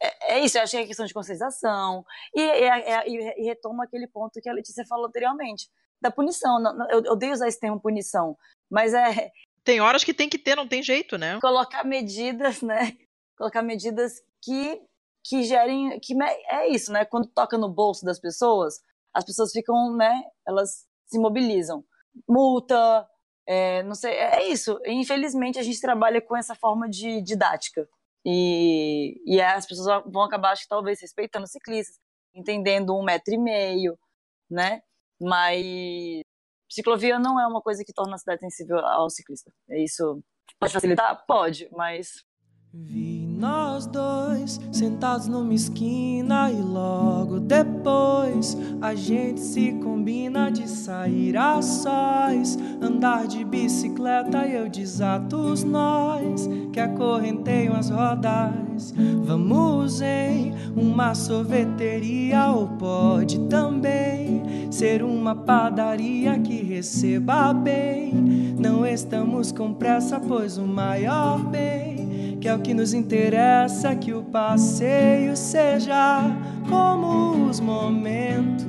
é, 0.00 0.34
é 0.36 0.40
isso. 0.40 0.58
Eu 0.58 0.62
acho 0.62 0.72
que 0.72 0.76
é 0.82 0.86
questão 0.86 1.06
de 1.06 1.14
conscientização. 1.14 2.04
E, 2.34 2.40
é- 2.40 2.90
é- 2.92 3.08
e- 3.08 3.42
e 3.42 3.44
retoma 3.44 3.84
aquele 3.84 4.06
ponto 4.06 4.40
que 4.40 4.48
a 4.48 4.52
Letícia 4.52 4.84
falou 4.86 5.06
anteriormente, 5.06 5.68
da 6.00 6.10
punição. 6.10 6.62
Eu 6.90 7.02
eu 7.04 7.12
odeio 7.12 7.32
usar 7.32 7.48
esse 7.48 7.58
termo 7.60 7.80
punição, 7.80 8.36
mas 8.70 8.94
é 8.94 9.30
Tem 9.64 9.80
horas 9.80 10.02
que 10.04 10.14
tem 10.14 10.28
que 10.28 10.38
ter, 10.38 10.56
não 10.56 10.66
tem 10.68 10.82
jeito, 10.82 11.18
né? 11.18 11.38
colocar 11.40 11.84
medidas, 11.84 12.62
né? 12.62 12.96
Colocar 13.36 13.62
medidas 13.62 14.22
que, 14.42 14.80
que 15.24 15.42
gerem. 15.44 15.98
Que 16.00 16.14
é 16.50 16.68
isso, 16.68 16.90
né? 16.92 17.04
Quando 17.04 17.26
toca 17.28 17.56
no 17.58 17.68
bolso 17.68 18.04
das 18.04 18.18
pessoas, 18.18 18.82
as 19.12 19.24
pessoas 19.24 19.52
ficam, 19.52 19.94
né? 19.96 20.22
Elas 20.46 20.86
se 21.06 21.18
mobilizam. 21.18 21.84
Multa, 22.28 23.06
é, 23.46 23.82
não 23.84 23.94
sei, 23.94 24.12
é 24.14 24.48
isso. 24.48 24.78
Infelizmente, 24.86 25.58
a 25.58 25.62
gente 25.62 25.80
trabalha 25.80 26.20
com 26.20 26.36
essa 26.36 26.54
forma 26.54 26.88
de 26.88 27.20
didática. 27.22 27.88
E, 28.30 29.22
e 29.24 29.40
as 29.40 29.64
pessoas 29.64 30.04
vão 30.06 30.22
acabar, 30.22 30.52
acho 30.52 30.64
que 30.64 30.68
talvez, 30.68 31.00
respeitando 31.00 31.46
ciclistas, 31.46 31.98
entendendo 32.34 32.94
um 32.94 33.02
metro 33.02 33.32
e 33.32 33.38
meio, 33.38 33.98
né? 34.50 34.82
Mas 35.18 36.20
ciclovia 36.70 37.18
não 37.18 37.40
é 37.40 37.46
uma 37.46 37.62
coisa 37.62 37.82
que 37.82 37.92
torna 37.92 38.16
a 38.16 38.18
cidade 38.18 38.40
sensível 38.40 38.80
ao 38.80 39.08
ciclista. 39.08 39.50
Isso. 39.70 40.22
Pode 40.60 40.74
facilitar? 40.74 41.24
Pode, 41.26 41.70
mas 41.72 42.22
Vi 42.86 43.26
nós 43.26 43.86
dois 43.86 44.60
sentados 44.70 45.26
numa 45.26 45.52
esquina 45.52 46.50
e 46.50 46.60
logo 46.60 47.40
depois 47.40 48.56
a 48.80 48.94
gente 48.94 49.40
se 49.40 49.72
combina 49.82 50.50
de 50.50 50.68
sair 50.68 51.36
a 51.36 51.60
sós, 51.60 52.56
andar 52.80 53.26
de 53.26 53.44
bicicleta 53.44 54.46
e 54.46 54.54
eu 54.54 54.68
desato 54.68 55.36
os 55.36 55.64
nós 55.64 56.48
que 56.72 56.78
acorrenteiam 56.78 57.74
as 57.74 57.90
rodas. 57.90 58.94
Vamos 59.24 60.00
em 60.00 60.54
uma 60.76 61.14
sorveteria 61.16 62.52
ou 62.52 62.68
pode 62.68 63.40
também 63.48 64.70
ser 64.70 65.02
uma 65.02 65.34
padaria 65.34 66.38
que 66.38 66.62
receba 66.62 67.52
bem. 67.52 68.14
Não 68.56 68.86
estamos 68.86 69.50
com 69.50 69.74
pressa, 69.74 70.20
pois 70.20 70.58
o 70.58 70.66
maior 70.66 71.38
bem 71.44 72.07
que 72.48 72.50
é 72.50 72.54
o 72.54 72.62
que 72.62 72.72
nos 72.72 72.94
interessa 72.94 73.94
que 73.94 74.14
o 74.14 74.24
passeio 74.24 75.36
seja 75.36 76.22
como 76.66 77.46
os 77.46 77.60
momentos. 77.60 78.64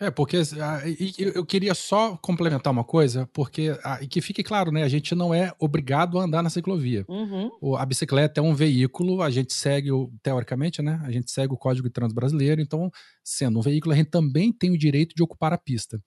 É, 0.00 0.10
porque 0.10 0.40
ah, 0.58 0.80
eu 1.18 1.44
queria 1.44 1.74
só 1.74 2.16
complementar 2.16 2.72
uma 2.72 2.82
coisa, 2.82 3.28
porque 3.30 3.78
ah, 3.84 3.98
e 4.00 4.08
que 4.08 4.22
fique 4.22 4.42
claro, 4.42 4.72
né? 4.72 4.84
A 4.84 4.88
gente 4.88 5.14
não 5.14 5.34
é 5.34 5.52
obrigado 5.58 6.18
a 6.18 6.24
andar 6.24 6.42
na 6.42 6.48
ciclovia. 6.48 7.04
uhum. 7.06 7.76
A 7.76 7.84
bicicleta 7.84 8.40
é 8.40 8.42
um 8.42 8.54
veículo, 8.54 9.20
a 9.20 9.28
gente 9.28 9.52
segue, 9.52 9.90
teoricamente, 10.22 10.80
né? 10.80 10.98
A 11.04 11.10
gente 11.10 11.30
segue 11.30 11.52
o 11.52 11.58
Código 11.58 11.88
de 11.88 11.92
Trânsito 11.92 12.18
Brasileiro, 12.18 12.62
então, 12.62 12.90
sendo 13.22 13.58
um 13.58 13.62
veículo, 13.62 13.92
a 13.92 13.96
gente 13.96 14.08
também 14.08 14.50
tem 14.50 14.70
o 14.70 14.78
direito 14.78 15.14
de 15.14 15.22
ocupar 15.22 15.52
a 15.52 15.58
pista. 15.58 16.00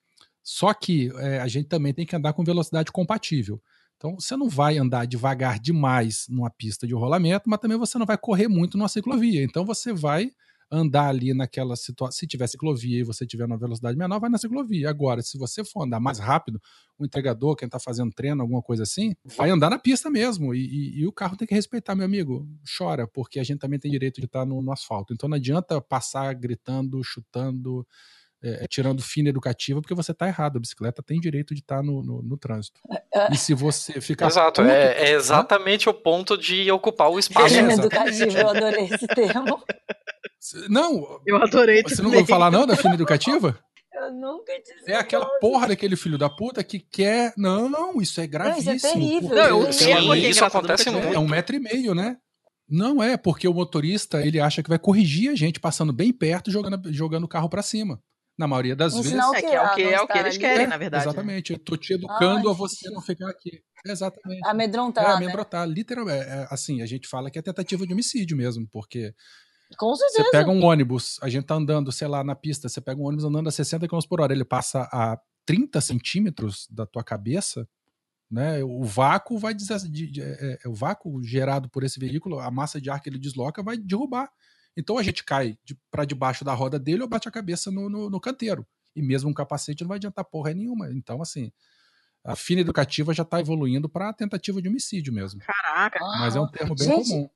Só 0.43 0.73
que 0.73 1.11
é, 1.17 1.39
a 1.41 1.47
gente 1.47 1.67
também 1.67 1.93
tem 1.93 2.07
que 2.07 2.15
andar 2.15 2.33
com 2.33 2.43
velocidade 2.43 2.91
compatível. 2.91 3.61
Então, 3.97 4.15
você 4.19 4.37
não 4.37 4.47
vai 4.49 4.77
andar 4.77 5.05
devagar 5.05 5.59
demais 5.59 6.25
numa 6.29 6.49
pista 6.49 6.85
de 6.87 6.93
rolamento, 6.93 7.49
mas 7.49 7.59
também 7.59 7.77
você 7.77 7.97
não 7.97 8.05
vai 8.05 8.17
correr 8.17 8.47
muito 8.47 8.77
numa 8.77 8.87
ciclovia. 8.89 9.43
Então, 9.43 9.65
você 9.65 9.91
vai 9.93 10.31
andar 10.69 11.07
ali 11.07 11.33
naquela 11.33 11.75
situação. 11.77 12.11
Se 12.11 12.27
tiver 12.27 12.45
ciclovia 12.47 12.99
e 12.99 13.03
você 13.03 13.25
tiver 13.25 13.47
numa 13.47 13.57
velocidade 13.57 13.97
menor, 13.97 14.19
vai 14.19 14.29
na 14.29 14.37
ciclovia. 14.37 14.89
Agora, 14.89 15.21
se 15.21 15.37
você 15.37 15.63
for 15.63 15.83
andar 15.85 15.99
mais 15.99 16.19
rápido, 16.19 16.61
o 16.99 17.05
entregador, 17.05 17.55
quem 17.55 17.67
está 17.67 17.79
fazendo 17.79 18.11
treino, 18.11 18.41
alguma 18.41 18.61
coisa 18.61 18.83
assim, 18.83 19.15
vai 19.23 19.49
andar 19.49 19.69
na 19.69 19.79
pista 19.79 20.09
mesmo. 20.09 20.53
E, 20.53 20.59
e- 20.59 20.99
e 21.01 21.07
o 21.07 21.11
carro 21.11 21.37
tem 21.37 21.47
que 21.47 21.55
respeitar, 21.55 21.95
meu 21.95 22.05
amigo. 22.05 22.45
Chora, 22.77 23.07
porque 23.07 23.39
a 23.39 23.43
gente 23.43 23.59
também 23.59 23.79
tem 23.79 23.89
direito 23.89 24.19
de 24.19 24.25
estar 24.25 24.45
no, 24.45 24.61
no 24.61 24.71
asfalto. 24.71 25.13
Então 25.13 25.29
não 25.29 25.37
adianta 25.37 25.79
passar 25.81 26.33
gritando, 26.33 27.01
chutando, 27.03 27.87
é, 28.43 28.67
tirando 28.67 29.01
fina 29.01 29.29
educativa, 29.29 29.81
porque 29.81 29.95
você 29.95 30.11
está 30.11 30.27
errado. 30.27 30.57
A 30.57 30.59
bicicleta 30.59 31.01
tem 31.01 31.19
direito 31.19 31.53
de 31.55 31.61
estar 31.61 31.81
no, 31.81 32.03
no, 32.03 32.21
no 32.21 32.37
trânsito. 32.37 32.79
É. 33.13 33.33
E 33.33 33.37
se 33.37 33.53
você 33.53 33.99
ficar. 33.99 34.27
Exato, 34.27 34.61
puto- 34.61 34.73
é, 34.73 35.09
é 35.09 35.11
exatamente 35.13 35.89
o 35.89 35.93
ponto 35.93 36.37
de 36.37 36.69
ocupar 36.71 37.09
o 37.09 37.17
espaço. 37.19 37.55
É, 37.55 37.59
exatamente. 37.59 38.21
educativo, 38.21 38.37
eu 38.37 38.49
adorei 38.49 38.85
esse 38.85 39.07
termo. 39.07 39.63
Não, 40.69 41.19
Eu 41.25 41.37
adorei 41.37 41.83
você 41.83 42.01
não 42.01 42.09
ouviu 42.09 42.25
falar 42.25 42.51
não 42.51 42.65
da 42.65 42.75
fina 42.75 42.93
educativa? 42.93 43.59
Eu 43.93 44.13
nunca 44.13 44.53
disse 44.59 44.91
É 44.91 44.95
aquela 44.95 45.25
porra 45.39 45.67
daquele 45.69 45.95
filho 45.95 46.17
da 46.17 46.29
puta 46.29 46.63
que 46.63 46.79
quer. 46.79 47.33
Não, 47.35 47.67
não, 47.67 47.99
isso 47.99 48.21
é 48.21 48.27
gravíssimo. 48.27 48.75
isso 48.75 48.87
é 48.87 48.91
terrível. 48.93 49.29
Não, 49.29 49.43
eu 49.63 49.73
Sim, 49.73 49.85
é 49.85 49.91
é 49.91 49.99
isso 49.99 50.15
engraçado, 50.15 50.57
acontece 50.57 50.89
muito. 50.91 51.07
É 51.07 51.19
um 51.19 51.27
metro 51.27 51.55
e 51.55 51.59
meio, 51.59 51.95
né? 51.95 52.17
Não 52.69 53.01
é, 53.01 53.17
porque 53.17 53.47
o 53.47 53.53
motorista 53.53 54.25
ele 54.25 54.39
acha 54.39 54.61
que 54.61 54.69
vai 54.69 54.77
corrigir 54.77 55.31
a 55.31 55.35
gente 55.35 55.59
passando 55.59 55.91
bem 55.91 56.13
perto, 56.13 56.51
jogando, 56.51 56.93
jogando 56.93 57.23
o 57.23 57.27
carro 57.27 57.49
pra 57.49 57.63
cima. 57.63 57.99
Na 58.37 58.47
maioria 58.47 58.75
das 58.75 58.93
Ensinar 58.93 59.31
vezes. 59.31 59.45
É 59.45 59.49
que 59.49 59.55
é 59.55 59.61
o 59.61 59.73
que, 59.73 59.81
é 59.81 60.01
o 60.01 60.07
que 60.07 60.13
estar 60.13 60.19
eles 60.19 60.35
ali. 60.35 60.39
querem, 60.39 60.65
É, 60.65 60.67
na 60.67 60.77
verdade. 60.77 61.05
né? 61.05 61.11
Exatamente. 61.11 61.53
Eu 61.53 61.59
tô 61.59 61.75
te 61.75 61.93
educando 61.93 62.47
Ai, 62.47 62.53
a 62.53 62.55
você 62.55 62.89
não 62.91 63.01
ficar 63.01 63.29
aqui. 63.29 63.63
Exatamente. 63.85 64.47
Amedrontar, 64.47 65.03
é, 65.03 65.07
né? 65.07 65.13
amedrontar, 65.25 65.67
literalmente. 65.67 66.23
É, 66.23 66.29
é, 66.29 66.47
assim, 66.51 66.81
a 66.81 66.85
gente 66.85 67.07
fala 67.07 67.31
que 67.31 67.39
é 67.39 67.41
tentativa 67.41 67.87
de 67.87 67.93
homicídio 67.93 68.37
mesmo, 68.37 68.67
porque 68.71 69.13
Com 69.77 69.89
você 69.89 70.07
certeza. 70.09 70.31
pega 70.31 70.51
um 70.51 70.63
ônibus, 70.63 71.17
a 71.21 71.29
gente 71.29 71.45
tá 71.45 71.55
andando, 71.55 71.91
sei 71.91 72.07
lá, 72.07 72.23
na 72.23 72.35
pista, 72.35 72.69
você 72.69 72.79
pega 72.79 73.01
um 73.01 73.05
ônibus 73.05 73.25
andando 73.25 73.47
a 73.47 73.51
60 73.51 73.87
km 73.87 73.99
por 74.07 74.21
hora, 74.21 74.33
ele 74.33 74.45
passa 74.45 74.81
a 74.91 75.19
30 75.45 75.81
centímetros 75.81 76.67
da 76.69 76.85
tua 76.85 77.03
cabeça, 77.03 77.67
né? 78.29 78.63
O 78.63 78.83
vácuo 78.83 79.39
vai 79.39 79.53
é, 79.53 80.59
é, 80.63 80.67
o 80.67 80.73
vácuo 80.73 81.23
gerado 81.23 81.69
por 81.69 81.83
esse 81.83 81.99
veículo, 81.99 82.39
a 82.39 82.51
massa 82.51 82.79
de 82.79 82.89
ar 82.89 83.01
que 83.01 83.09
ele 83.09 83.17
desloca 83.17 83.63
vai 83.63 83.77
derrubar. 83.77 84.29
Então 84.77 84.97
a 84.97 85.03
gente 85.03 85.23
cai 85.23 85.57
de, 85.65 85.75
para 85.91 86.05
debaixo 86.05 86.45
da 86.45 86.53
roda 86.53 86.77
dele 86.77 87.01
ou 87.01 87.09
bate 87.09 87.27
a 87.27 87.31
cabeça 87.31 87.71
no, 87.71 87.89
no, 87.89 88.09
no 88.09 88.19
canteiro. 88.21 88.65
E 88.95 89.01
mesmo 89.01 89.29
um 89.29 89.33
capacete 89.33 89.83
não 89.83 89.89
vai 89.89 89.97
adiantar 89.97 90.23
porra 90.23 90.53
nenhuma. 90.53 90.89
Então, 90.91 91.21
assim, 91.21 91.51
a 92.23 92.35
fina 92.35 92.61
educativa 92.61 93.13
já 93.13 93.25
tá 93.25 93.39
evoluindo 93.39 93.89
para 93.89 94.13
tentativa 94.13 94.61
de 94.61 94.69
homicídio 94.69 95.11
mesmo. 95.13 95.39
Caraca. 95.41 95.99
Mas 96.19 96.35
é 96.35 96.39
um 96.39 96.47
termo 96.47 96.75
bem 96.75 96.87
Gente, 96.87 97.09
comum. 97.09 97.29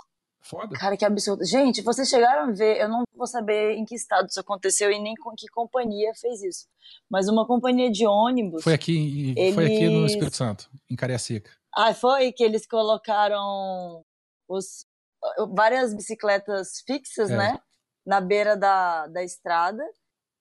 Foda. 0.44 0.76
Cara, 0.76 0.98
que 0.98 1.06
absurdo. 1.06 1.46
Gente, 1.46 1.84
vocês 1.84 2.10
chegaram 2.10 2.50
a 2.50 2.52
ver, 2.52 2.82
eu 2.82 2.90
não 2.90 3.04
vou 3.16 3.28
saber 3.28 3.74
em 3.76 3.86
que 3.86 3.94
estado 3.94 4.28
isso 4.28 4.40
aconteceu 4.40 4.92
e 4.92 5.00
nem 5.00 5.14
com 5.16 5.36
que 5.38 5.48
companhia 5.50 6.12
fez 6.20 6.42
isso. 6.42 6.68
Mas 7.08 7.28
uma 7.30 7.46
companhia 7.46 7.92
de 7.92 8.08
ônibus. 8.08 8.64
Foi 8.64 8.74
aqui, 8.74 8.98
em- 9.38 9.54
foi 9.54 9.66
aqui 9.66 9.86
no 9.86 10.00
Eles- 10.00 10.14
Espírito 10.14 10.36
Santo, 10.36 10.68
em 10.90 10.96
Cariacica. 10.96 11.52
Ah, 11.76 11.94
foi 11.94 12.32
que 12.32 12.44
eles 12.44 12.66
colocaram 12.66 14.04
os, 14.48 14.84
várias 15.56 15.94
bicicletas 15.94 16.82
fixas, 16.86 17.30
É. 17.32 17.38
né? 17.38 17.60
Na 18.06 18.20
beira 18.20 18.56
da, 18.58 19.08
da 19.08 19.24
estrada. 19.24 19.84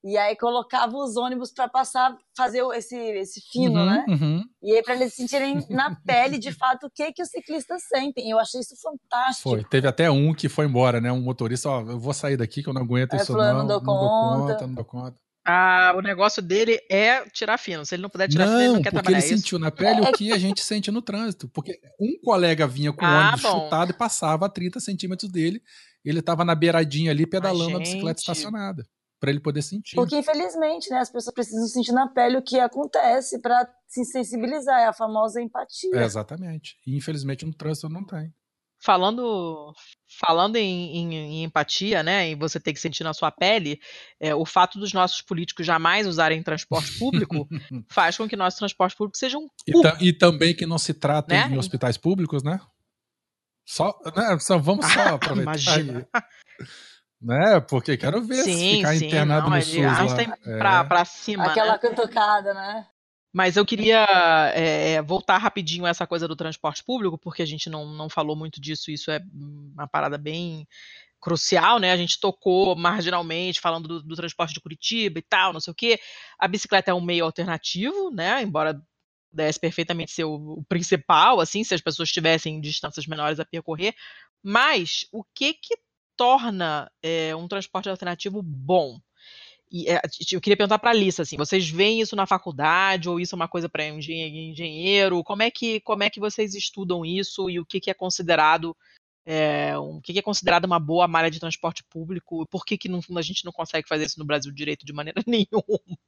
E 0.02 0.16
aí 0.16 0.34
colocava 0.34 0.96
os 0.96 1.14
ônibus 1.14 1.52
para 1.52 1.68
passar, 1.68 2.16
fazer 2.34 2.64
esse, 2.74 2.96
esse 2.96 3.38
fino, 3.52 3.80
Uhum, 3.80 3.86
né? 3.86 4.04
uhum. 4.08 4.42
E 4.62 4.74
aí 4.74 4.82
para 4.82 4.94
eles 4.94 5.12
sentirem 5.12 5.66
na 5.68 5.94
pele, 6.06 6.38
de 6.38 6.52
fato, 6.52 6.86
o 6.86 6.90
que 6.90 7.12
que 7.12 7.22
os 7.22 7.28
ciclistas 7.28 7.82
sentem. 7.86 8.30
Eu 8.30 8.38
achei 8.38 8.60
isso 8.60 8.74
fantástico. 8.80 9.50
Foi. 9.50 9.64
Teve 9.64 9.86
até 9.86 10.10
um 10.10 10.32
que 10.32 10.48
foi 10.48 10.64
embora, 10.64 11.02
né? 11.02 11.12
Um 11.12 11.20
motorista, 11.20 11.68
ó, 11.68 11.80
eu 11.82 11.98
vou 12.00 12.14
sair 12.14 12.38
daqui 12.38 12.62
que 12.62 12.68
eu 12.70 12.72
não 12.72 12.80
aguento 12.80 13.12
Aí 13.12 13.20
isso 13.20 13.26
falou, 13.32 13.42
não. 13.42 13.50
"Eu 13.52 13.58
não 13.58 13.66
dou 13.66 13.76
não 13.82 13.84
dou 13.84 14.08
conta." 14.08 14.52
conta, 14.54 14.66
não 14.66 14.74
dou 14.74 14.84
conta. 14.86 15.16
Ah, 15.44 15.94
o 15.96 16.00
negócio 16.02 16.42
dele 16.42 16.78
é 16.90 17.24
tirar 17.30 17.56
fino. 17.58 17.84
Se 17.84 17.94
ele 17.94 18.02
não 18.02 18.10
puder 18.10 18.28
tirar 18.28 18.44
fino, 18.46 18.58
ele 18.58 18.66
Não, 18.68 18.74
não 18.74 18.82
quer 18.82 18.90
porque 18.90 19.02
trabalhar 19.02 19.18
ele 19.24 19.26
isso. 19.34 19.42
sentiu 19.42 19.58
na 19.58 19.70
pele 19.70 20.00
o 20.02 20.12
que 20.12 20.32
a 20.32 20.38
gente 20.38 20.62
sente 20.62 20.90
no 20.90 21.00
trânsito. 21.00 21.48
Porque 21.48 21.80
um 21.98 22.18
colega 22.22 22.66
vinha 22.66 22.92
com 22.92 23.04
o 23.04 23.08
Ah, 23.08 23.20
ônibus 23.20 23.42
bom. 23.42 23.64
chutado 23.64 23.90
e 23.90 23.94
passava 23.94 24.46
a 24.46 24.48
30 24.48 24.78
centímetros 24.80 25.30
dele. 25.30 25.62
Ele 26.04 26.20
tava 26.22 26.44
na 26.44 26.54
beiradinha 26.54 27.10
ali 27.10 27.26
pedalando 27.26 27.76
a 27.76 27.80
bicicleta 27.80 28.20
estacionada. 28.20 28.84
Pra 29.18 29.28
ele 29.28 29.40
poder 29.40 29.60
sentir. 29.60 29.96
Porque, 29.96 30.16
infelizmente, 30.16 30.88
né, 30.88 30.98
as 30.98 31.10
pessoas 31.12 31.34
precisam 31.34 31.66
sentir 31.66 31.92
na 31.92 32.08
pele 32.08 32.38
o 32.38 32.42
que 32.42 32.58
acontece 32.58 33.38
para 33.38 33.68
se 33.86 34.02
sensibilizar. 34.06 34.80
É 34.80 34.86
a 34.86 34.94
famosa 34.94 35.42
empatia. 35.42 35.90
É, 35.94 36.04
exatamente. 36.04 36.76
E 36.86 36.96
infelizmente 36.96 37.44
no 37.44 37.52
trânsito 37.52 37.90
não 37.90 38.02
tem. 38.02 38.32
Falando, 38.82 39.74
falando 40.18 40.56
em, 40.56 40.96
em- 40.96 41.14
em 41.14 41.44
empatia, 41.44 42.02
né, 42.02 42.30
e 42.30 42.34
você 42.34 42.58
ter 42.58 42.72
que 42.72 42.80
sentir 42.80 43.04
na 43.04 43.12
sua 43.12 43.30
pele, 43.30 43.78
é, 44.18 44.34
o 44.34 44.46
fato 44.46 44.78
dos 44.78 44.92
nossos 44.94 45.20
políticos 45.20 45.66
jamais 45.66 46.06
usarem 46.06 46.42
transporte 46.42 46.98
público 46.98 47.46
faz 47.90 48.16
com 48.16 48.26
que 48.28 48.36
nosso 48.36 48.56
transporte 48.58 48.96
público 48.96 49.18
seja 49.18 49.36
um 49.38 49.48
E, 49.66 49.82
ta- 49.82 49.98
e 50.00 50.12
também 50.12 50.54
que 50.54 50.64
não 50.64 50.78
se 50.78 50.94
trata 50.94 51.34
Né? 51.34 51.46
em 51.54 51.58
hospitais 51.58 51.96
públicos, 51.98 52.42
né? 52.42 52.58
Só, 53.66 53.96
né? 54.16 54.38
só 54.40 54.58
vamos 54.58 54.86
só 54.86 55.00
aproveitar. 55.14 55.42
imagina. 55.42 56.08
aí. 56.14 56.22
Né? 57.22 57.60
Porque 57.60 57.98
quero 57.98 58.22
ver 58.22 58.42
se 58.44 58.54
Sim, 58.54 58.76
ficar 58.78 58.96
sim, 58.96 59.06
internado 59.06 59.50
não, 59.50 59.56
no 59.56 59.62
SUS 59.62 59.76
lá. 59.82 60.22
É. 60.46 60.58
pra, 60.58 60.84
pra 60.84 61.04
cima, 61.04 61.44
Aquela 61.44 61.72
né? 61.72 61.78
cantucada, 61.78 62.54
né? 62.54 62.86
Mas 63.32 63.56
eu 63.56 63.64
queria 63.64 64.04
é, 64.54 65.00
voltar 65.02 65.38
rapidinho 65.38 65.86
a 65.86 65.90
essa 65.90 66.06
coisa 66.06 66.26
do 66.26 66.34
transporte 66.34 66.82
público, 66.82 67.16
porque 67.16 67.42
a 67.42 67.46
gente 67.46 67.70
não, 67.70 67.86
não 67.94 68.08
falou 68.08 68.34
muito 68.34 68.60
disso, 68.60 68.90
isso 68.90 69.10
é 69.10 69.20
uma 69.32 69.86
parada 69.86 70.18
bem 70.18 70.66
crucial, 71.20 71.78
né? 71.78 71.92
A 71.92 71.96
gente 71.96 72.18
tocou 72.18 72.74
marginalmente 72.74 73.60
falando 73.60 73.86
do, 73.86 74.02
do 74.02 74.16
transporte 74.16 74.54
de 74.54 74.60
Curitiba 74.60 75.18
e 75.18 75.22
tal, 75.22 75.52
não 75.52 75.60
sei 75.60 75.70
o 75.70 75.74
quê. 75.74 76.00
A 76.38 76.48
bicicleta 76.48 76.90
é 76.90 76.94
um 76.94 77.00
meio 77.00 77.24
alternativo, 77.24 78.10
né? 78.10 78.42
Embora 78.42 78.80
pudesse 79.30 79.60
perfeitamente 79.60 80.10
ser 80.10 80.24
o, 80.24 80.58
o 80.58 80.64
principal, 80.64 81.40
assim, 81.40 81.62
se 81.62 81.74
as 81.74 81.80
pessoas 81.80 82.10
tivessem 82.10 82.60
distâncias 82.60 83.06
menores 83.06 83.38
a 83.38 83.44
percorrer. 83.44 83.94
Mas 84.42 85.06
o 85.12 85.22
que 85.34 85.54
que 85.54 85.76
torna 86.16 86.90
é, 87.02 87.34
um 87.36 87.46
transporte 87.46 87.88
alternativo 87.88 88.42
bom? 88.42 88.98
E, 89.70 89.88
é, 89.88 90.00
eu 90.32 90.40
queria 90.40 90.56
perguntar 90.56 90.78
para 90.80 90.90
a 90.90 90.92
Alissa, 90.92 91.22
assim, 91.22 91.36
vocês 91.36 91.70
veem 91.70 92.00
isso 92.00 92.16
na 92.16 92.26
faculdade 92.26 93.08
ou 93.08 93.20
isso 93.20 93.34
é 93.34 93.36
uma 93.36 93.48
coisa 93.48 93.68
para 93.68 93.86
engenheiro? 93.86 95.22
Como 95.22 95.42
é 95.42 95.50
que 95.50 95.80
como 95.80 96.02
é 96.02 96.10
que 96.10 96.18
vocês 96.18 96.54
estudam 96.54 97.04
isso 97.04 97.48
e 97.48 97.60
o 97.60 97.64
que, 97.64 97.78
que 97.78 97.90
é 97.90 97.94
considerado 97.94 98.76
é, 99.24 99.78
um, 99.78 99.98
o 99.98 100.00
que, 100.00 100.12
que 100.12 100.18
é 100.18 100.22
considerado 100.22 100.64
uma 100.64 100.80
boa 100.80 101.06
malha 101.06 101.30
de 101.30 101.38
transporte 101.38 101.84
público? 101.84 102.44
Por 102.48 102.64
que, 102.64 102.76
que 102.76 102.88
a 102.88 103.22
gente 103.22 103.44
não 103.44 103.52
consegue 103.52 103.86
fazer 103.86 104.06
isso 104.06 104.18
no 104.18 104.24
Brasil 104.24 104.52
direito 104.52 104.84
de 104.84 104.92
maneira 104.92 105.22
nenhuma? 105.26 105.98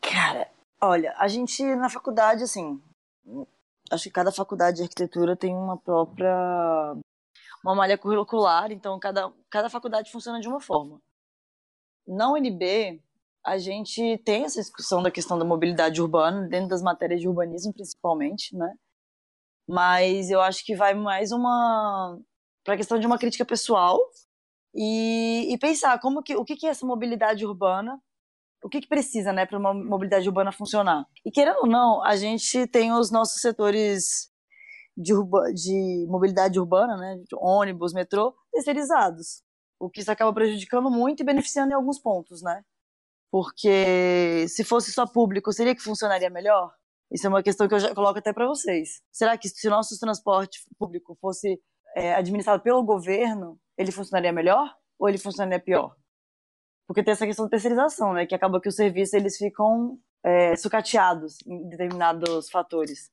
Cara, 0.00 0.50
olha, 0.80 1.14
a 1.18 1.28
gente 1.28 1.62
na 1.76 1.88
faculdade, 1.88 2.42
assim, 2.42 2.82
acho 3.90 4.04
que 4.04 4.10
cada 4.10 4.32
faculdade 4.32 4.78
de 4.78 4.82
arquitetura 4.82 5.36
tem 5.36 5.54
uma 5.54 5.76
própria 5.76 6.96
uma 7.62 7.74
malha 7.74 7.98
curricular, 7.98 8.70
então 8.72 8.98
cada, 8.98 9.32
cada 9.50 9.68
faculdade 9.70 10.10
funciona 10.10 10.40
de 10.40 10.48
uma 10.48 10.60
forma. 10.60 11.00
Na 12.08 12.32
UNB, 12.32 13.02
a 13.44 13.58
gente 13.58 14.18
tem 14.24 14.44
essa 14.44 14.60
discussão 14.60 15.02
da 15.02 15.10
questão 15.10 15.38
da 15.38 15.44
mobilidade 15.44 16.00
urbana, 16.00 16.48
dentro 16.48 16.68
das 16.68 16.82
matérias 16.82 17.20
de 17.20 17.28
urbanismo 17.28 17.72
principalmente, 17.72 18.56
né? 18.56 18.74
Mas 19.68 20.30
eu 20.30 20.40
acho 20.40 20.64
que 20.64 20.74
vai 20.74 20.94
mais 20.94 21.30
uma 21.30 22.18
para 22.64 22.74
a 22.74 22.76
questão 22.76 22.98
de 22.98 23.06
uma 23.06 23.18
crítica 23.18 23.44
pessoal 23.44 23.98
e, 24.74 25.52
e 25.52 25.58
pensar 25.58 26.00
como 26.00 26.22
que 26.22 26.34
o 26.34 26.44
que, 26.44 26.56
que 26.56 26.66
é 26.66 26.70
essa 26.70 26.86
mobilidade 26.86 27.44
urbana 27.46 28.00
o 28.62 28.68
que, 28.68 28.80
que 28.80 28.88
precisa, 28.88 29.32
né, 29.32 29.46
para 29.46 29.58
uma 29.58 29.72
mobilidade 29.72 30.28
urbana 30.28 30.52
funcionar. 30.52 31.06
E 31.24 31.30
querendo 31.30 31.58
ou 31.58 31.66
não, 31.66 32.02
a 32.02 32.16
gente 32.16 32.66
tem 32.66 32.92
os 32.92 33.10
nossos 33.10 33.40
setores 33.40 34.30
de, 34.96 35.14
urba, 35.14 35.52
de 35.52 36.06
mobilidade 36.08 36.58
urbana, 36.58 36.96
né, 36.96 37.16
de 37.18 37.36
ônibus, 37.36 37.92
metrô, 37.92 38.34
terceirizados. 38.52 39.42
O 39.78 39.88
que 39.88 40.00
isso 40.00 40.10
acaba 40.10 40.32
prejudicando 40.32 40.90
muito 40.90 41.20
e 41.20 41.24
beneficiando 41.24 41.72
em 41.72 41.74
alguns 41.74 41.98
pontos, 41.98 42.42
né? 42.42 42.64
Porque 43.30 44.46
se 44.48 44.64
fosse 44.64 44.92
só 44.92 45.06
público, 45.06 45.52
seria 45.52 45.74
que 45.74 45.82
funcionaria 45.82 46.30
melhor? 46.30 46.72
Isso 47.10 47.26
é 47.26 47.30
uma 47.30 47.42
questão 47.42 47.68
que 47.68 47.74
eu 47.74 47.80
já 47.80 47.94
coloco 47.94 48.18
até 48.18 48.32
para 48.32 48.46
vocês. 48.46 49.02
Será 49.10 49.36
que 49.38 49.48
se 49.48 49.66
o 49.66 49.70
nosso 49.70 49.98
transporte 49.98 50.60
público 50.78 51.16
fosse 51.20 51.60
é, 51.96 52.14
administrado 52.14 52.62
pelo 52.62 52.82
governo, 52.82 53.58
ele 53.76 53.92
funcionaria 53.92 54.32
melhor 54.32 54.74
ou 54.98 55.08
ele 55.08 55.18
funcionaria 55.18 55.60
pior? 55.60 55.96
Porque 56.86 57.02
tem 57.02 57.12
essa 57.12 57.26
questão 57.26 57.46
da 57.46 57.50
terceirização, 57.50 58.12
né? 58.14 58.26
Que 58.26 58.34
acaba 58.34 58.60
que 58.60 58.68
os 58.68 58.74
serviços 58.74 59.14
eles 59.14 59.36
ficam 59.36 59.98
é, 60.24 60.56
sucateados 60.56 61.36
em 61.46 61.68
determinados 61.68 62.50
fatores. 62.50 63.10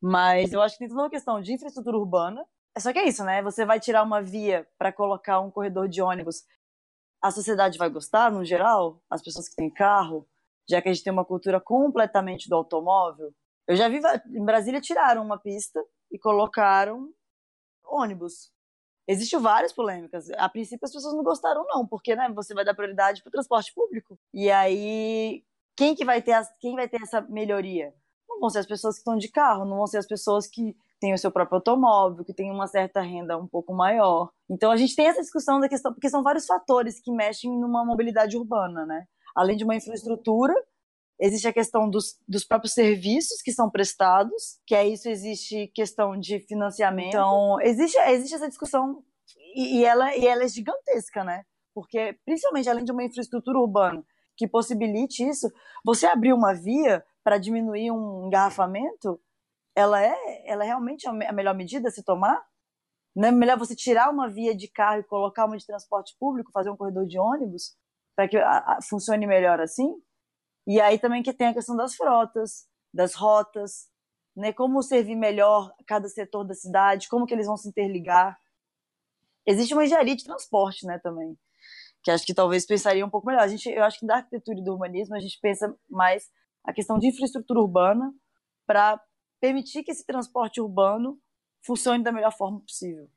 Mas 0.00 0.52
eu 0.52 0.60
acho 0.60 0.74
que 0.74 0.80
tem 0.80 0.88
toda 0.88 1.02
uma 1.02 1.10
questão 1.10 1.40
de 1.40 1.52
infraestrutura 1.52 1.96
urbana. 1.96 2.44
É 2.76 2.80
só 2.80 2.92
que 2.92 2.98
é 2.98 3.08
isso, 3.08 3.24
né? 3.24 3.42
Você 3.42 3.64
vai 3.64 3.80
tirar 3.80 4.02
uma 4.02 4.20
via 4.20 4.68
para 4.76 4.92
colocar 4.92 5.40
um 5.40 5.50
corredor 5.50 5.88
de 5.88 6.02
ônibus. 6.02 6.44
A 7.22 7.30
sociedade 7.30 7.78
vai 7.78 7.88
gostar, 7.88 8.30
no 8.30 8.44
geral? 8.44 9.02
As 9.08 9.22
pessoas 9.22 9.48
que 9.48 9.56
têm 9.56 9.70
carro? 9.70 10.28
Já 10.68 10.82
que 10.82 10.88
a 10.90 10.92
gente 10.92 11.02
tem 11.02 11.12
uma 11.12 11.24
cultura 11.24 11.58
completamente 11.58 12.50
do 12.50 12.54
automóvel. 12.54 13.32
Eu 13.66 13.76
já 13.76 13.88
vi, 13.88 14.00
em 14.28 14.44
Brasília 14.44 14.78
tiraram 14.78 15.22
uma 15.24 15.38
pista 15.38 15.82
e 16.12 16.18
colocaram 16.18 17.10
ônibus. 17.82 18.52
Existem 19.08 19.40
várias 19.40 19.72
polêmicas. 19.72 20.28
A 20.32 20.48
princípio 20.48 20.84
as 20.84 20.92
pessoas 20.92 21.14
não 21.14 21.24
gostaram 21.24 21.64
não, 21.66 21.86
porque 21.86 22.14
né, 22.14 22.28
você 22.28 22.52
vai 22.52 22.64
dar 22.64 22.74
prioridade 22.74 23.22
para 23.22 23.30
o 23.30 23.32
transporte 23.32 23.72
público. 23.72 24.18
E 24.34 24.50
aí 24.50 25.42
quem 25.74 25.94
que 25.94 26.04
vai 26.04 26.20
ter 26.20 26.32
as, 26.32 26.52
quem 26.58 26.74
vai 26.74 26.88
ter 26.88 27.00
essa 27.00 27.22
melhoria? 27.22 27.94
Não 28.28 28.38
vão 28.38 28.50
ser 28.50 28.58
as 28.58 28.66
pessoas 28.66 28.96
que 28.96 29.00
estão 29.00 29.16
de 29.16 29.28
carro, 29.28 29.64
não 29.64 29.78
vão 29.78 29.86
ser 29.86 29.96
as 29.98 30.06
pessoas 30.06 30.46
que 30.46 30.76
têm 31.00 31.12
o 31.12 31.18
seu 31.18 31.30
próprio 31.30 31.56
automóvel, 31.56 32.24
que 32.24 32.34
têm 32.34 32.50
uma 32.50 32.66
certa 32.66 33.00
renda 33.00 33.36
um 33.36 33.46
pouco 33.46 33.74
maior. 33.74 34.30
Então 34.48 34.70
a 34.70 34.76
gente 34.76 34.96
tem 34.96 35.06
essa 35.06 35.20
discussão 35.20 35.60
da 35.60 35.68
questão, 35.68 35.92
porque 35.92 36.08
são 36.08 36.22
vários 36.22 36.46
fatores 36.46 37.00
que 37.00 37.12
mexem 37.12 37.50
numa 37.50 37.84
mobilidade 37.84 38.36
urbana, 38.36 38.86
né? 38.86 39.06
Além 39.34 39.56
de 39.56 39.64
uma 39.64 39.76
infraestrutura, 39.76 40.54
existe 41.20 41.46
a 41.46 41.52
questão 41.52 41.88
dos, 41.88 42.18
dos 42.26 42.44
próprios 42.44 42.72
serviços 42.74 43.42
que 43.42 43.52
são 43.52 43.70
prestados, 43.70 44.58
que 44.66 44.74
é 44.74 44.86
isso, 44.86 45.08
existe 45.08 45.68
questão 45.74 46.18
de 46.18 46.40
financiamento. 46.40 47.08
Então, 47.08 47.60
existe, 47.60 47.98
existe 47.98 48.34
essa 48.34 48.48
discussão 48.48 49.02
e, 49.54 49.78
e 49.78 49.84
ela, 49.84 50.14
e 50.16 50.26
ela 50.26 50.44
é 50.44 50.48
gigantesca, 50.48 51.24
né? 51.24 51.42
Porque, 51.74 52.18
principalmente, 52.24 52.70
além 52.70 52.84
de 52.84 52.92
uma 52.92 53.04
infraestrutura 53.04 53.58
urbana 53.58 54.04
que 54.36 54.46
possibilite 54.46 55.26
isso, 55.26 55.50
você 55.84 56.06
abrir 56.06 56.32
uma 56.32 56.54
via 56.54 57.02
para 57.24 57.38
diminuir 57.38 57.90
um 57.90 58.26
engarrafamento, 58.26 59.18
ela 59.76 60.02
é, 60.02 60.16
ela 60.50 60.64
é 60.64 60.68
realmente 60.68 61.08
a 61.08 61.14
me- 61.14 61.26
a 61.26 61.32
melhor 61.32 61.54
medida 61.56 61.88
a 61.90 61.92
se 61.92 62.04
tomar? 62.04 62.42
Não 63.16 63.28
é 63.28 63.32
melhor 63.32 63.58
você 63.58 63.74
tirar 63.76 64.10
uma 64.10 64.28
via 64.28 64.56
de 64.56 64.68
carro 64.68 65.00
e 65.00 65.04
colocar 65.04 65.46
uma 65.46 65.56
de 65.56 65.66
transporte 65.66 66.16
público, 66.20 66.52
fazer 66.52 66.70
um 66.70 66.76
corredor 66.76 67.06
de 67.06 67.18
ônibus, 67.18 67.76
para 68.16 68.28
que 68.28 68.36
a- 68.38 68.58
a- 68.58 68.78
funcione 68.88 69.26
melhor 69.26 69.60
assim? 69.60 69.94
E 70.66 70.80
aí 70.80 70.98
também 70.98 71.22
que 71.22 71.32
tem 71.34 71.48
a 71.48 71.54
questão 71.54 71.76
das 71.76 71.94
frotas, 71.96 72.66
das 72.94 73.14
rotas, 73.14 73.88
né? 74.36 74.52
Como 74.52 74.82
servir 74.82 75.16
melhor 75.16 75.72
cada 75.86 76.08
setor 76.08 76.44
da 76.44 76.54
cidade, 76.54 77.08
como 77.08 77.26
que 77.26 77.34
eles 77.34 77.46
vão 77.46 77.56
se 77.56 77.68
interligar. 77.68 78.38
Existe 79.46 79.74
uma 79.74 79.84
engenharia 79.84 80.16
de 80.16 80.24
transporte, 80.24 80.84
né, 80.86 80.98
também, 80.98 81.36
que 82.04 82.10
acho 82.10 82.26
que 82.26 82.34
talvez 82.34 82.66
pensaria 82.66 83.06
um 83.06 83.10
pouco 83.10 83.26
melhor. 83.28 83.42
A 83.42 83.48
gente, 83.48 83.68
eu 83.70 83.84
acho 83.84 84.00
que 84.00 84.06
da 84.06 84.16
arquitetura 84.16 84.58
e 84.60 84.64
do 84.64 84.72
urbanismo 84.72 85.16
a 85.16 85.20
gente 85.20 85.38
pensa 85.42 85.74
mais 85.90 86.24
a 86.64 86.72
questão 86.72 86.98
de 86.98 87.08
infraestrutura 87.08 87.60
urbana 87.60 88.12
para 88.66 89.00
permitir 89.40 89.82
que 89.82 89.90
esse 89.90 90.04
transporte 90.04 90.60
urbano 90.60 91.18
funcione 91.64 92.02
da 92.02 92.12
melhor 92.12 92.32
forma 92.32 92.60
possível. 92.60 93.08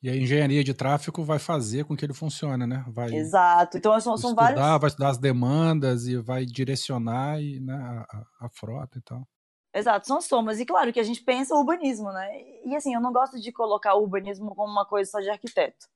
E 0.00 0.08
a 0.08 0.14
engenharia 0.14 0.62
de 0.62 0.72
tráfego 0.72 1.24
vai 1.24 1.40
fazer 1.40 1.84
com 1.84 1.96
que 1.96 2.04
ele 2.04 2.14
funcione, 2.14 2.66
né? 2.66 2.84
Vai 2.88 3.12
Exato. 3.12 3.78
Então 3.78 3.98
são, 4.00 4.14
estudar, 4.14 4.54
vários. 4.54 4.80
vai 4.80 4.88
estudar 4.88 5.08
as 5.08 5.18
demandas 5.18 6.06
e 6.06 6.16
vai 6.16 6.46
direcionar 6.46 7.40
e, 7.42 7.58
né, 7.58 7.74
a, 8.08 8.46
a- 8.46 8.48
frota 8.50 8.98
e 8.98 9.02
tal. 9.02 9.26
Exato, 9.74 10.06
são 10.06 10.20
somas. 10.20 10.60
E 10.60 10.66
claro 10.66 10.92
que 10.92 11.00
a 11.00 11.02
gente 11.04 11.22
pensa 11.22 11.54
o 11.54 11.58
urbanismo, 11.58 12.12
né? 12.12 12.28
E 12.64 12.76
assim, 12.76 12.94
eu 12.94 13.00
não 13.00 13.12
gosto 13.12 13.40
de 13.40 13.50
colocar 13.52 13.94
o 13.96 14.02
urbanismo 14.02 14.54
como 14.54 14.70
uma 14.72 14.86
coisa 14.86 15.10
só 15.10 15.20
de 15.20 15.28
arquiteto. 15.30 15.86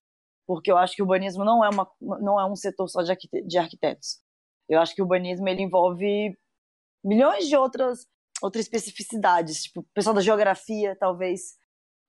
Porque 0.46 0.70
eu 0.70 0.76
acho 0.76 0.96
que 0.96 1.02
o 1.02 1.04
urbanismo 1.04 1.44
não 1.44 1.64
é, 1.64 1.68
uma, 1.70 1.88
não 2.00 2.40
é 2.40 2.44
um 2.44 2.56
setor 2.56 2.88
só 2.88 3.02
de 3.02 3.58
arquitetos. 3.58 4.18
Eu 4.68 4.80
acho 4.80 4.94
que 4.94 5.00
o 5.00 5.04
urbanismo 5.04 5.48
ele 5.48 5.62
envolve 5.62 6.36
milhões 7.04 7.46
de 7.48 7.56
outras, 7.56 8.06
outras 8.42 8.64
especificidades. 8.64 9.64
Tipo, 9.64 9.80
o 9.80 9.86
pessoal 9.94 10.14
da 10.14 10.20
geografia 10.20 10.96
talvez 10.98 11.56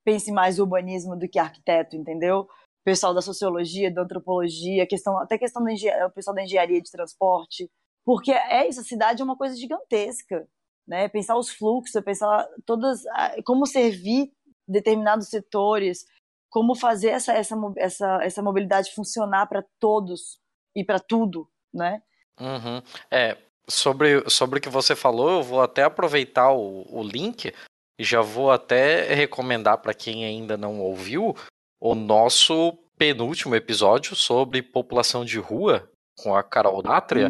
pense 0.03 0.31
mais 0.31 0.59
urbanismo 0.59 1.17
do 1.17 1.29
que 1.29 1.39
arquiteto, 1.39 1.95
entendeu? 1.95 2.41
O 2.41 2.83
pessoal 2.83 3.13
da 3.13 3.21
sociologia, 3.21 3.93
da 3.93 4.01
antropologia, 4.01 4.87
questão, 4.87 5.17
até 5.17 5.37
questão 5.37 5.67
engenharia, 5.69 6.07
o 6.07 6.11
pessoal 6.11 6.35
da 6.35 6.43
engenharia 6.43 6.81
de 6.81 6.91
transporte. 6.91 7.69
Porque 8.05 8.31
é 8.31 8.67
isso, 8.67 8.81
a 8.81 8.83
cidade 8.83 9.21
é 9.21 9.25
uma 9.25 9.37
coisa 9.37 9.55
gigantesca 9.55 10.45
né? 10.87 11.07
Pensar 11.07 11.37
os 11.37 11.49
fluxos, 11.49 12.03
pensar 12.03 12.47
todas, 12.65 13.01
como 13.45 13.65
servir 13.65 14.31
determinados 14.67 15.29
setores, 15.29 16.05
como 16.49 16.75
fazer 16.75 17.09
essa 17.09 17.33
essa 17.33 17.55
essa, 17.77 18.19
essa 18.21 18.43
mobilidade 18.43 18.93
funcionar 18.93 19.47
para 19.47 19.63
todos 19.79 20.39
e 20.75 20.83
para 20.83 20.99
tudo, 20.99 21.49
né? 21.73 22.01
Uhum. 22.39 22.81
É, 23.11 23.37
sobre, 23.67 24.29
sobre 24.29 24.59
o 24.59 24.61
que 24.61 24.69
você 24.69 24.95
falou, 24.95 25.29
eu 25.31 25.43
vou 25.43 25.61
até 25.61 25.83
aproveitar 25.83 26.51
o, 26.51 26.85
o 26.89 27.03
link 27.03 27.53
e 27.99 28.03
já 28.03 28.21
vou 28.21 28.51
até 28.51 29.13
recomendar 29.13 29.77
para 29.77 29.93
quem 29.93 30.25
ainda 30.25 30.57
não 30.57 30.79
ouviu 30.79 31.35
o 31.79 31.95
nosso 31.95 32.77
penúltimo 32.97 33.55
episódio 33.55 34.15
sobre 34.15 34.61
população 34.61 35.25
de 35.25 35.39
rua 35.39 35.89
com 36.17 36.35
a 36.35 36.43
Carol 36.43 36.81
Dátria, 36.81 37.29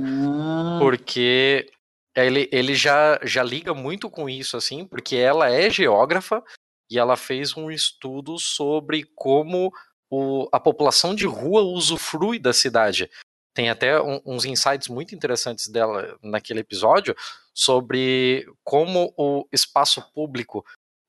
porque 0.80 1.70
ele, 2.16 2.50
ele 2.52 2.76
já, 2.76 3.20
já 3.24 3.42
liga 3.42 3.74
muito 3.74 4.10
com 4.10 4.30
isso, 4.30 4.58
assim, 4.58 4.86
porque 4.86 5.16
ela 5.16 5.50
é 5.50 5.70
geógrafa 5.70 6.44
e 6.92 7.00
ela 7.00 7.16
fez 7.16 7.56
um 7.58 7.72
estudo 7.72 8.38
sobre 8.38 9.04
como 9.16 9.72
o, 10.12 10.48
a 10.52 10.60
população 10.60 11.16
de 11.16 11.26
rua 11.26 11.62
usufrui 11.62 12.38
da 12.38 12.54
cidade. 12.54 13.10
Tem 13.54 13.70
até 13.70 14.02
um- 14.02 14.20
uns 14.26 14.46
insights 14.46 14.88
muito 14.88 15.14
interessantes 15.14 15.68
dela 15.68 16.18
naquele 16.24 16.60
episódio 16.62 17.16
sobre 17.54 18.46
como 18.64 19.14
o 19.16 19.46
espaço 19.52 20.02
público 20.14 20.66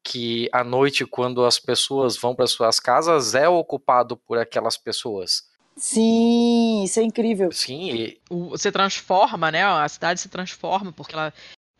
que 0.06 0.50
à 0.52 0.62
noite, 0.62 1.06
quando 1.06 1.44
as 1.46 1.58
pessoas 1.58 2.16
vão 2.18 2.34
para 2.34 2.46
suas 2.46 2.78
casas, 2.78 3.34
é 3.34 3.48
ocupado 3.48 4.16
por 4.18 4.38
aquelas 4.38 4.76
pessoas. 4.76 5.44
Sim, 5.76 6.84
isso 6.84 7.00
é 7.00 7.02
incrível. 7.02 7.50
Sim, 7.50 7.90
e 7.90 8.20
o- 8.30 8.50
você 8.50 8.70
transforma, 8.70 9.50
né? 9.50 9.64
A 9.64 9.88
cidade 9.88 10.20
se 10.20 10.28
transforma 10.28 10.92
porque 10.92 11.14
ela 11.14 11.32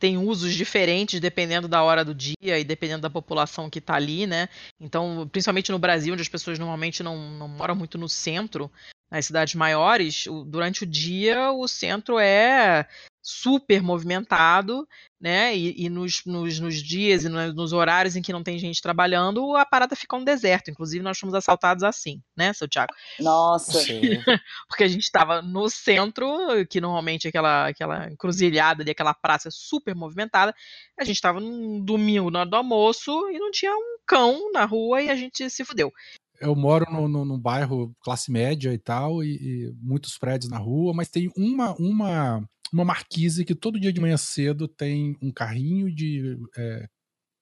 tem 0.05 0.19
usos 0.19 0.55
diferentes 0.55 1.19
dependendo 1.19 1.67
da 1.67 1.83
hora 1.83 2.05
do 2.05 2.15
dia 2.15 2.59
e 2.59 2.63
dependendo 2.63 3.01
da 3.01 3.09
população 3.09 3.71
que 3.71 3.79
está 3.79 3.95
ali, 3.95 4.27
né? 4.27 4.51
Então, 4.79 5.27
principalmente 5.33 5.73
no 5.73 5.79
Brasil, 5.79 6.13
onde 6.13 6.21
as 6.21 6.29
pessoas 6.29 6.59
normalmente 6.59 7.03
não, 7.03 7.17
não 7.39 7.49
moram 7.49 7.75
muito 7.75 7.97
no 7.97 8.07
centro, 8.07 8.71
nas 9.11 9.25
cidades 9.25 9.55
maiores, 9.55 10.27
durante 10.47 10.83
o 10.83 10.87
dia 10.87 11.51
o 11.53 11.67
centro 11.67 12.19
é 12.19 12.87
super 13.27 13.83
movimentado, 13.83 14.87
né? 15.19 15.57
E, 15.57 15.87
e 15.87 15.89
nos, 15.89 16.23
nos, 16.27 16.61
nos 16.61 16.83
dias 16.83 17.25
e 17.25 17.29
no- 17.31 17.55
nos 17.55 17.73
horários 17.73 18.15
em 18.15 18.21
que 18.21 18.35
não 18.35 18.43
tem 18.43 18.59
gente 18.59 18.83
trabalhando, 18.83 19.57
a 19.57 19.65
parada 19.65 19.97
fica 19.97 20.15
um 20.15 20.23
deserto. 20.23 20.71
Inclusive, 20.71 21.03
nós 21.03 21.19
fomos 21.19 21.35
assaltados 21.35 21.83
assim, 21.83 22.23
né, 22.37 22.53
seu 22.53 22.69
Thiago? 22.69 22.93
Nossa. 23.19 23.79
porque 24.69 24.85
a 24.85 24.89
gente 24.89 25.05
estava 25.05 25.41
no 25.41 25.71
centro, 25.71 26.27
que 26.69 26.83
normalmente 26.83 27.27
é 27.27 27.31
aquela, 27.31 27.69
aquela 27.69 28.13
encruzilhada 28.13 28.83
ali, 28.83 28.91
aquela 28.91 29.15
praça 29.15 29.49
super 29.51 29.95
movimentada. 29.95 30.55
A 31.01 31.05
gente 31.05 31.17
estava 31.17 31.41
num 31.41 31.83
domingo 31.83 32.31
na 32.31 32.41
hora 32.41 32.51
do 32.51 32.57
almoço 32.57 33.11
e 33.31 33.39
não 33.39 33.51
tinha 33.51 33.73
um 33.73 33.97
cão 34.07 34.53
na 34.53 34.67
rua 34.67 35.01
e 35.01 35.09
a 35.09 35.17
gente 35.17 35.49
se 35.49 35.65
fudeu. 35.65 35.91
Eu 36.39 36.55
moro 36.55 36.85
no, 36.93 37.09
no, 37.09 37.25
num 37.25 37.41
bairro 37.41 37.95
classe 38.01 38.31
média 38.31 38.75
e 38.75 38.79
tal, 38.79 39.23
e, 39.23 39.37
e 39.37 39.73
muitos 39.81 40.19
prédios 40.19 40.51
na 40.51 40.59
rua, 40.59 40.93
mas 40.93 41.09
tem 41.09 41.31
uma, 41.37 41.75
uma, 41.79 42.47
uma 42.73 42.85
marquise 42.85 43.45
que 43.45 43.55
todo 43.55 43.78
dia 43.81 43.93
de 43.93 44.01
manhã 44.01 44.16
cedo 44.16 44.66
tem 44.69 45.16
um 45.23 45.31
carrinho 45.32 45.95
de 45.95 46.36
é, 46.57 46.89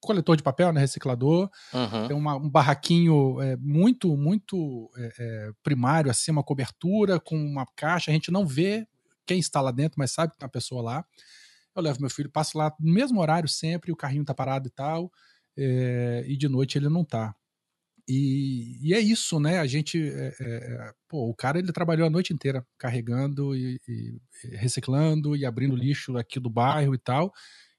coletor 0.01 0.37
de 0.37 0.43
papel, 0.43 0.73
né, 0.73 0.81
reciclador, 0.81 1.49
Uhum. 1.73 2.09
tem 2.09 2.17
uma- 2.17 2.37
um 2.37 2.51
barraquinho 2.51 3.41
é, 3.41 3.57
muito, 3.57 4.17
muito 4.17 4.91
é, 4.97 5.51
primário, 5.63 6.11
assim, 6.11 6.31
uma 6.33 6.43
cobertura 6.43 7.21
com 7.21 7.37
uma 7.37 7.65
caixa. 7.77 8.11
A 8.11 8.15
gente 8.15 8.31
não 8.33 8.47
vê 8.47 8.87
quem 9.27 9.39
está 9.39 9.61
lá 9.61 9.71
dentro, 9.71 9.95
mas 9.99 10.11
sabe 10.13 10.33
que 10.33 10.39
tem 10.39 10.47
uma 10.47 10.51
pessoa 10.53 10.83
lá. 10.83 11.05
Eu 11.75 11.83
levo 11.83 12.01
meu 12.01 12.11
filho, 12.11 12.31
passo 12.31 12.59
lá 12.59 12.75
no 12.81 12.93
mesmo 12.93 13.21
horário 13.21 13.49
sempre, 13.49 13.93
o 13.93 13.97
carrinho 13.97 14.25
tá 14.25 14.35
parado 14.35 14.69
e 14.69 14.71
tal, 14.71 15.11
e 15.57 16.37
de 16.37 16.49
noite 16.49 16.77
ele 16.79 16.89
não 16.89 17.05
tá. 17.05 17.35
E, 18.09 18.79
e 18.83 18.95
é 18.95 19.01
isso, 19.01 19.39
né? 19.41 19.59
A 19.61 19.67
gente. 19.67 19.99
é, 20.03 20.35
é, 20.41 20.93
pô, 21.09 21.29
o 21.31 21.35
cara 21.35 21.59
ele 21.59 21.73
trabalhou 21.73 22.07
a 22.07 22.11
noite 22.11 22.33
inteira 22.33 22.67
carregando 22.79 23.57
e, 23.57 23.81
e 23.89 24.19
reciclando 24.57 25.37
e 25.37 25.47
abrindo 25.47 25.77
lixo 25.77 26.17
aqui 26.17 26.41
do 26.41 26.51
bairro 26.51 26.95
e 26.95 26.99
tal. 26.99 27.33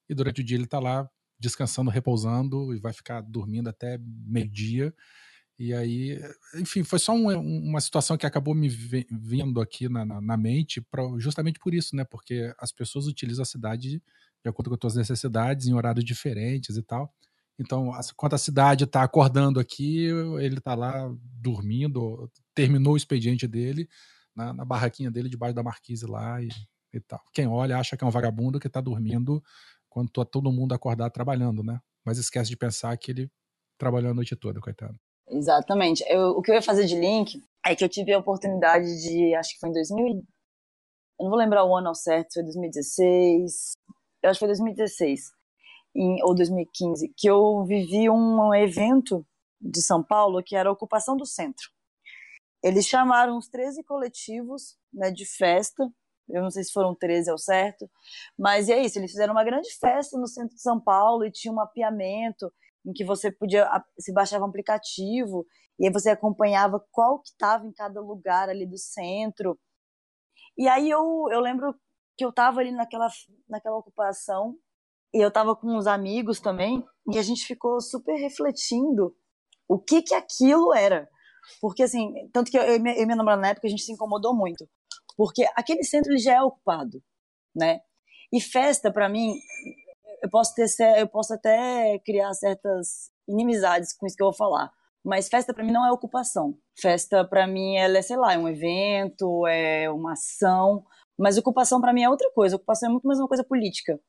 E 0.09 0.15
durante 0.15 0.41
o 0.41 0.43
dia 0.43 0.57
ele 0.57 0.67
tá 0.67 0.79
lá 0.79 1.09
descansando, 1.39 1.91
repousando 1.91 2.73
e 2.75 2.79
vai 2.79 2.93
ficar 2.93 3.21
dormindo 3.21 3.69
até 3.69 3.99
meio-dia. 4.01 4.93
E 5.59 5.73
aí, 5.73 6.19
enfim, 6.55 6.83
foi 6.83 6.99
só 6.99 7.13
um- 7.13 7.29
um- 7.31 7.69
uma 7.69 7.79
situação 7.81 8.17
que 8.17 8.25
acabou 8.25 8.55
me 8.55 8.67
vindo 9.11 9.61
aqui 9.61 9.87
na, 9.87 10.03
na- 10.05 10.21
na 10.21 10.37
mente, 10.37 10.81
pra- 10.81 11.03
justamente 11.19 11.59
por 11.59 11.73
isso, 11.73 11.95
né? 11.95 12.03
Porque 12.05 12.53
as 12.59 12.71
pessoas 12.71 13.07
utilizam 13.07 13.43
a 13.43 13.45
cidade 13.45 14.01
de 14.43 14.49
acordo 14.49 14.69
com 14.69 14.75
as 14.75 14.81
suas 14.81 14.95
necessidades, 14.95 15.67
em 15.67 15.73
horários 15.73 16.03
diferentes 16.05 16.75
e 16.77 16.83
tal. 16.83 17.13
Então, 17.59 17.91
enquanto 18.11 18.33
a 18.33 18.37
cidade 18.37 18.83
está 18.83 19.03
acordando 19.03 19.59
aqui, 19.59 20.05
ele 20.39 20.57
está 20.57 20.73
lá 20.73 21.11
dormindo, 21.39 22.29
terminou 22.53 22.93
o 22.93 22.97
expediente 22.97 23.47
dele 23.47 23.87
na, 24.35 24.53
na 24.53 24.65
barraquinha 24.65 25.11
dele, 25.11 25.29
debaixo 25.29 25.53
da 25.55 25.61
marquise 25.63 26.05
lá 26.05 26.41
e, 26.41 26.49
e 26.91 26.99
tal. 26.99 27.21
Quem 27.31 27.47
olha 27.47 27.77
acha 27.77 27.95
que 27.95 28.03
é 28.03 28.07
um 28.07 28.11
vagabundo 28.11 28.59
que 28.59 28.67
está 28.67 28.81
dormindo 28.81 29.41
quando 29.87 30.09
tá 30.09 30.25
todo 30.25 30.51
mundo 30.51 30.73
acordado 30.73 31.11
trabalhando, 31.11 31.63
né? 31.63 31.79
Mas 32.03 32.17
esquece 32.17 32.49
de 32.49 32.57
pensar 32.57 32.97
que 32.97 33.11
ele 33.11 33.31
trabalhou 33.77 34.11
a 34.11 34.13
noite 34.13 34.35
toda, 34.35 34.59
coitado. 34.59 34.95
Exatamente. 35.27 36.03
Eu- 36.07 36.31
o 36.31 36.41
que 36.41 36.49
eu 36.51 36.55
ia 36.55 36.61
fazer 36.61 36.85
de 36.85 36.95
link 36.95 37.39
é 37.65 37.75
que 37.75 37.83
eu 37.83 37.89
tive 37.89 38.11
a 38.13 38.17
oportunidade 38.19 38.85
de, 39.01 39.35
acho 39.35 39.53
que 39.53 39.59
foi 39.59 39.69
em 39.69 39.73
2000, 39.73 40.07
e- 40.07 40.23
eu 41.19 41.23
não 41.25 41.29
vou 41.29 41.37
lembrar 41.37 41.63
o 41.63 41.75
ano 41.75 41.87
ao 41.89 41.95
certo, 41.95 42.33
foi 42.33 42.43
2016, 42.43 43.73
eu 44.23 44.29
acho 44.29 44.39
que 44.39 44.45
foi 44.45 44.47
2016 44.47 45.31
em- 45.95 46.23
ou 46.23 46.35
2015, 46.35 47.13
que 47.15 47.29
eu 47.29 47.63
vivi 47.65 48.09
um 48.09 48.53
evento 48.53 49.25
de 49.61 49.81
São 49.81 50.03
Paulo, 50.03 50.43
que 50.43 50.55
era 50.55 50.69
a 50.69 50.71
ocupação 50.71 51.15
do 51.15 51.25
centro. 51.25 51.69
Eles 52.63 52.85
chamaram 52.85 53.37
os 53.37 53.49
13 53.49 53.83
coletivos 53.83 54.77
né, 54.93 55.11
de 55.11 55.25
festa, 55.25 55.83
eu 56.29 56.41
não 56.41 56.49
sei 56.49 56.63
se 56.63 56.71
foram 56.71 56.95
13 56.95 57.29
ao 57.29 57.37
certo, 57.37 57.89
mas 58.39 58.69
é 58.69 58.81
isso, 58.81 58.97
eles 58.97 59.11
fizeram 59.11 59.33
uma 59.33 59.43
grande 59.43 59.69
festa 59.79 60.17
no 60.17 60.27
centro 60.27 60.55
de 60.55 60.61
São 60.61 60.79
Paulo 60.79 61.25
e 61.25 61.31
tinha 61.31 61.51
um 61.51 61.55
mapeamento 61.55 62.51
em 62.85 62.93
que 62.93 63.03
você 63.03 63.31
podia, 63.31 63.69
se 63.99 64.13
baixava 64.13 64.45
um 64.45 64.49
aplicativo 64.49 65.45
e 65.79 65.87
aí 65.87 65.91
você 65.91 66.09
acompanhava 66.09 66.83
qual 66.91 67.19
que 67.19 67.29
estava 67.29 67.65
em 67.65 67.73
cada 67.73 67.99
lugar 67.99 68.49
ali 68.49 68.65
do 68.65 68.77
centro. 68.77 69.59
E 70.57 70.67
aí 70.67 70.89
eu, 70.89 71.27
eu 71.31 71.39
lembro 71.39 71.73
que 72.17 72.23
eu 72.23 72.29
estava 72.29 72.59
ali 72.61 72.71
naquela, 72.71 73.09
naquela 73.49 73.77
ocupação 73.77 74.55
e 75.13 75.21
eu 75.21 75.27
estava 75.27 75.55
com 75.55 75.75
uns 75.77 75.87
amigos 75.87 76.39
também 76.39 76.83
e 77.11 77.19
a 77.19 77.21
gente 77.21 77.45
ficou 77.45 77.79
super 77.79 78.15
refletindo 78.15 79.15
o 79.67 79.79
que 79.79 80.01
que 80.01 80.15
aquilo 80.15 80.73
era. 80.73 81.07
Porque 81.61 81.83
assim, 81.83 82.11
tanto 82.31 82.49
que 82.49 82.57
eu, 82.57 82.63
eu 82.63 82.75
e 82.75 82.79
minha 82.79 83.15
namorada 83.15 83.41
na 83.41 83.49
época 83.49 83.67
a 83.67 83.69
gente 83.69 83.83
se 83.83 83.91
incomodou 83.91 84.35
muito, 84.35 84.67
porque 85.17 85.45
aquele 85.55 85.83
centro 85.83 86.11
ele 86.11 86.19
já 86.19 86.35
é 86.35 86.41
ocupado, 86.41 87.03
né? 87.55 87.81
E 88.31 88.41
festa 88.41 88.91
para 88.91 89.09
mim, 89.09 89.35
eu 90.23 90.29
posso 90.29 90.53
ter 90.55 90.65
eu 90.97 91.07
posso 91.07 91.33
até 91.33 91.99
criar 91.99 92.33
certas 92.33 93.11
inimizades 93.27 93.95
com 93.95 94.07
isso 94.07 94.15
que 94.15 94.23
eu 94.23 94.27
vou 94.27 94.35
falar, 94.35 94.71
mas 95.03 95.27
festa 95.27 95.53
para 95.53 95.63
mim 95.63 95.71
não 95.71 95.85
é 95.85 95.91
ocupação. 95.91 96.57
Festa 96.79 97.25
para 97.25 97.45
mim 97.45 97.75
ela 97.75 97.97
é, 97.97 98.01
sei 98.01 98.15
lá, 98.17 98.33
é 98.33 98.37
um 98.37 98.47
evento, 98.47 99.45
é 99.47 99.89
uma 99.89 100.13
ação, 100.13 100.83
mas 101.17 101.37
ocupação 101.37 101.81
para 101.81 101.93
mim 101.93 102.03
é 102.03 102.09
outra 102.09 102.31
coisa. 102.31 102.55
Ocupação 102.55 102.89
é 102.89 102.91
muito 102.91 103.05
mais 103.05 103.19
uma 103.19 103.27
coisa 103.27 103.43
política. 103.43 103.99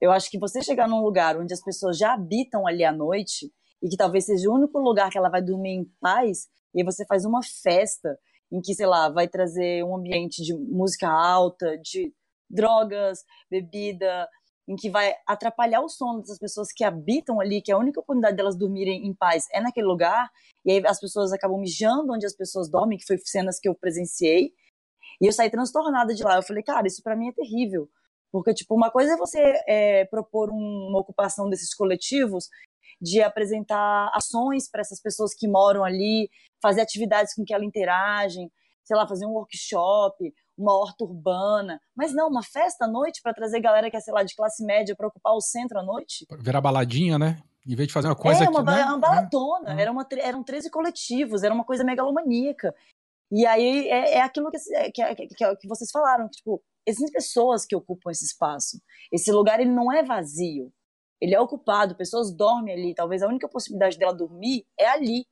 Eu 0.00 0.12
acho 0.12 0.30
que 0.30 0.38
você 0.38 0.62
chegar 0.62 0.88
num 0.88 1.00
lugar 1.00 1.38
onde 1.38 1.54
as 1.54 1.62
pessoas 1.62 1.96
já 1.96 2.14
habitam 2.14 2.66
ali 2.66 2.84
à 2.84 2.92
noite 2.92 3.50
e 3.82 3.88
que 3.88 3.96
talvez 3.96 4.26
seja 4.26 4.48
o 4.48 4.54
único 4.54 4.78
lugar 4.78 5.10
que 5.10 5.18
ela 5.18 5.28
vai 5.28 5.42
dormir 5.42 5.70
em 5.70 5.84
paz, 6.00 6.48
e 6.74 6.80
aí 6.80 6.84
você 6.84 7.04
faz 7.06 7.24
uma 7.24 7.40
festa 7.62 8.18
em 8.50 8.60
que, 8.60 8.74
sei 8.74 8.86
lá, 8.86 9.08
vai 9.08 9.28
trazer 9.28 9.84
um 9.84 9.96
ambiente 9.96 10.42
de 10.42 10.54
música 10.54 11.08
alta, 11.08 11.76
de 11.78 12.12
drogas, 12.48 13.24
bebida, 13.50 14.28
em 14.68 14.76
que 14.76 14.90
vai 14.90 15.14
atrapalhar 15.26 15.80
o 15.80 15.88
sono 15.88 16.20
dessas 16.20 16.38
pessoas 16.38 16.72
que 16.72 16.84
habitam 16.84 17.40
ali, 17.40 17.62
que 17.62 17.72
a 17.72 17.78
única 17.78 18.00
oportunidade 18.00 18.36
delas 18.36 18.56
dormirem 18.56 19.06
em 19.06 19.14
paz 19.14 19.44
é 19.52 19.60
naquele 19.60 19.86
lugar, 19.86 20.28
e 20.64 20.72
aí 20.72 20.82
as 20.86 21.00
pessoas 21.00 21.32
acabam 21.32 21.58
mijando 21.60 22.12
onde 22.12 22.26
as 22.26 22.34
pessoas 22.34 22.68
dormem, 22.68 22.98
que 22.98 23.06
foi 23.06 23.18
cenas 23.18 23.58
que 23.58 23.68
eu 23.68 23.74
presenciei, 23.74 24.52
e 25.20 25.26
eu 25.26 25.32
saí 25.32 25.50
transtornada 25.50 26.14
de 26.14 26.22
lá. 26.22 26.36
Eu 26.36 26.42
falei, 26.42 26.62
cara, 26.62 26.86
isso 26.86 27.02
pra 27.02 27.16
mim 27.16 27.28
é 27.28 27.32
terrível. 27.32 27.88
Porque, 28.32 28.52
tipo, 28.54 28.74
uma 28.74 28.90
coisa 28.90 29.12
é 29.14 29.16
você 29.16 29.40
é, 29.66 30.04
propor 30.06 30.50
um- 30.50 30.88
uma 30.90 31.00
ocupação 31.00 31.48
desses 31.48 31.74
coletivos 31.74 32.48
de 33.00 33.22
apresentar 33.22 34.10
ações 34.14 34.68
para 34.70 34.80
essas 34.80 35.00
pessoas 35.00 35.34
que 35.34 35.46
moram 35.48 35.84
ali, 35.84 36.28
fazer 36.62 36.80
atividades 36.80 37.34
com 37.34 37.44
que 37.44 37.52
elas 37.54 37.66
interagem, 37.66 38.50
sei 38.84 38.96
lá, 38.96 39.06
fazer 39.06 39.26
um 39.26 39.30
workshop, 39.32 40.32
uma 40.56 40.72
horta 40.78 41.04
urbana. 41.04 41.80
Mas 41.94 42.14
não, 42.14 42.28
uma 42.28 42.42
festa 42.42 42.84
à 42.86 42.88
noite 42.88 43.20
para 43.22 43.34
trazer 43.34 43.60
galera 43.60 43.90
que 43.90 43.96
é, 43.96 44.00
sei 44.00 44.14
lá, 44.14 44.22
de 44.22 44.34
classe 44.34 44.64
média 44.64 44.94
para 44.96 45.08
ocupar 45.08 45.34
o 45.34 45.40
centro 45.40 45.78
à 45.78 45.82
noite. 45.82 46.26
Virar 46.38 46.60
baladinha, 46.60 47.18
né? 47.18 47.38
Em 47.66 47.74
vez 47.74 47.88
de 47.88 47.92
fazer 47.92 48.08
uma 48.08 48.16
coisa 48.16 48.44
é, 48.44 48.48
uma, 48.48 48.60
que, 48.64 48.70
né? 48.70 48.84
uma 48.84 48.98
baladona. 48.98 49.80
Era 49.80 49.90
uma, 49.90 50.06
eram 50.18 50.42
13 50.44 50.70
coletivos, 50.70 51.42
era 51.42 51.52
uma 51.52 51.64
coisa 51.64 51.82
megalomaníaca. 51.84 52.74
E 53.32 53.44
aí 53.44 53.88
é, 53.88 54.14
é 54.14 54.20
aquilo 54.22 54.50
que, 54.50 54.58
que, 54.92 55.14
que, 55.14 55.26
que- 55.34 55.56
que 55.56 55.68
vocês 55.68 55.90
falaram, 55.90 56.26
que, 56.28 56.36
tipo, 56.36 56.62
existem 56.86 57.12
pessoas 57.12 57.66
que 57.66 57.74
ocupam 57.74 58.10
esse 58.10 58.24
espaço. 58.24 58.80
Esse 59.12 59.32
lugar 59.32 59.60
ele 59.60 59.70
não 59.70 59.92
é 59.92 60.02
vazio. 60.02 60.72
Ele 61.20 61.34
é 61.34 61.40
ocupado, 61.40 61.96
pessoas 61.96 62.34
dormem 62.34 62.74
ali. 62.74 62.94
Talvez 62.94 63.22
a 63.22 63.28
única 63.28 63.48
possibilidade 63.48 63.98
dela 63.98 64.14
dormir 64.14 64.66
é 64.78 64.86
ali. 64.86 65.26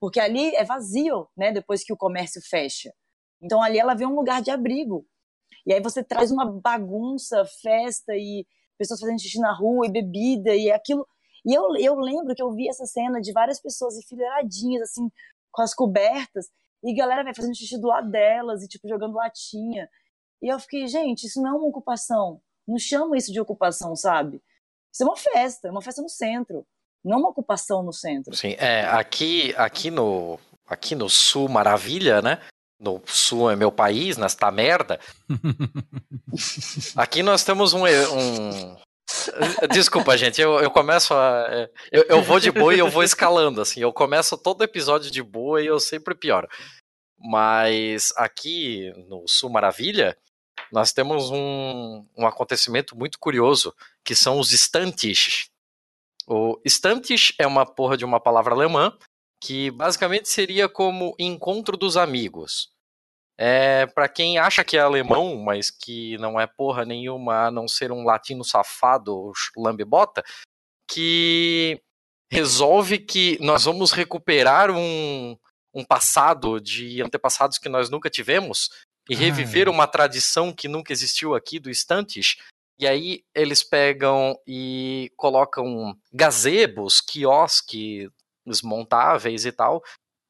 Porque 0.00 0.20
ali 0.20 0.54
é 0.54 0.64
vazio, 0.64 1.28
né? 1.36 1.52
Depois 1.52 1.82
que 1.82 1.92
o 1.92 1.96
comércio 1.96 2.40
fecha. 2.48 2.92
Então 3.42 3.62
ali 3.62 3.78
ela 3.78 3.94
vê 3.94 4.06
um 4.06 4.14
lugar 4.14 4.42
de 4.42 4.50
abrigo. 4.50 5.06
E 5.66 5.72
aí 5.72 5.80
você 5.80 6.04
traz 6.04 6.30
uma 6.30 6.44
bagunça, 6.60 7.44
festa 7.60 8.14
e 8.14 8.46
pessoas 8.78 9.00
fazendo 9.00 9.20
xixi 9.20 9.40
na 9.40 9.52
rua 9.52 9.86
e 9.86 9.90
bebida 9.90 10.54
e 10.54 10.70
aquilo. 10.70 11.06
E 11.44 11.54
eu, 11.54 11.76
eu 11.76 11.94
lembro 11.98 12.34
que 12.34 12.42
eu 12.42 12.52
vi 12.52 12.68
essa 12.68 12.86
cena 12.86 13.20
de 13.20 13.32
várias 13.32 13.60
pessoas 13.60 13.96
enfileiradinhas, 13.96 14.82
assim, 14.82 15.08
com 15.50 15.62
as 15.62 15.74
cobertas, 15.74 16.46
e 16.84 16.94
galera 16.94 17.24
vai 17.24 17.34
fazendo 17.34 17.56
xixi 17.56 17.80
do 17.80 17.88
lado 17.88 18.10
delas 18.10 18.62
e, 18.62 18.68
tipo, 18.68 18.88
jogando 18.88 19.14
latinha. 19.14 19.88
E 20.42 20.52
eu 20.52 20.58
fiquei, 20.58 20.86
gente, 20.86 21.26
isso 21.26 21.40
não 21.40 21.50
é 21.50 21.52
uma 21.52 21.68
ocupação. 21.68 22.40
Não 22.66 22.78
chama 22.78 23.16
isso 23.16 23.32
de 23.32 23.40
ocupação, 23.40 23.94
sabe? 23.94 24.42
Isso 24.92 25.02
é 25.02 25.06
uma 25.06 25.16
festa, 25.16 25.68
é 25.68 25.70
uma 25.70 25.82
festa 25.82 26.02
no 26.02 26.08
centro. 26.08 26.66
Não 27.04 27.18
uma 27.18 27.28
ocupação 27.28 27.82
no 27.82 27.92
centro. 27.92 28.34
Sim, 28.34 28.56
é, 28.58 28.84
aqui, 28.86 29.54
aqui 29.56 29.90
no 29.90 30.38
aqui 30.66 30.94
no 30.94 31.08
sul 31.08 31.48
maravilha, 31.48 32.20
né? 32.20 32.40
No 32.78 33.00
sul 33.06 33.50
é 33.50 33.56
meu 33.56 33.72
país, 33.72 34.16
nesta 34.16 34.50
merda. 34.50 35.00
Aqui 36.94 37.22
nós 37.22 37.42
temos 37.42 37.72
um, 37.72 37.84
um... 37.86 38.76
Desculpa, 39.72 40.14
gente, 40.18 40.42
eu, 40.42 40.60
eu 40.60 40.70
começo 40.70 41.14
a. 41.14 41.68
Eu, 41.90 42.04
eu 42.08 42.22
vou 42.22 42.38
de 42.38 42.50
boa 42.50 42.74
e 42.74 42.78
eu 42.78 42.90
vou 42.90 43.02
escalando, 43.02 43.62
assim. 43.62 43.80
Eu 43.80 43.94
começo 43.94 44.36
todo 44.36 44.62
episódio 44.62 45.10
de 45.10 45.22
boa 45.22 45.62
e 45.62 45.66
eu 45.66 45.80
sempre 45.80 46.14
pioro. 46.14 46.46
Mas 47.18 48.12
aqui 48.14 48.92
no 49.08 49.24
Sul 49.26 49.48
Maravilha, 49.48 50.14
nós 50.72 50.92
temos 50.92 51.30
um, 51.30 52.04
um 52.16 52.26
acontecimento 52.26 52.96
muito 52.96 53.18
curioso, 53.18 53.74
que 54.04 54.14
são 54.14 54.38
os 54.38 54.52
estantes. 54.52 55.48
O 56.26 56.60
Stammtisch 56.64 57.34
é 57.38 57.46
uma 57.46 57.64
porra 57.64 57.96
de 57.96 58.04
uma 58.04 58.20
palavra 58.20 58.54
alemã 58.54 58.96
que 59.40 59.70
basicamente 59.70 60.28
seria 60.28 60.68
como 60.68 61.14
encontro 61.18 61.76
dos 61.76 61.96
amigos. 61.96 62.70
É 63.38 63.86
para 63.86 64.08
quem 64.08 64.38
acha 64.38 64.64
que 64.64 64.76
é 64.76 64.80
alemão, 64.80 65.36
mas 65.36 65.70
que 65.70 66.16
não 66.18 66.40
é 66.40 66.46
porra 66.46 66.84
nenhuma 66.84 67.46
a 67.46 67.50
não 67.50 67.68
ser 67.68 67.92
um 67.92 68.02
latino 68.02 68.42
safado 68.42 69.32
lambebota, 69.56 70.24
que 70.88 71.80
resolve 72.30 72.98
que 72.98 73.38
nós 73.40 73.64
vamos 73.64 73.92
recuperar 73.92 74.70
um, 74.70 75.36
um 75.74 75.84
passado 75.84 76.60
de 76.60 77.02
antepassados 77.02 77.58
que 77.58 77.68
nós 77.68 77.90
nunca 77.90 78.08
tivemos 78.08 78.70
e 79.08 79.14
Ah, 79.14 79.18
reviver 79.18 79.68
é. 79.68 79.70
uma 79.70 79.86
tradição 79.86 80.52
que 80.52 80.68
nunca 80.68 80.92
existiu 80.92 81.34
aqui 81.34 81.58
do 81.58 81.70
Stammtisch 81.70 82.36
e 82.78 82.86
aí 82.86 83.24
eles 83.34 83.62
pegam 83.62 84.38
e 84.46 85.10
colocam 85.16 85.96
gazebos, 86.12 87.00
quiosques 87.00 88.10
montáveis 88.62 89.46
e 89.46 89.52
tal, 89.52 89.82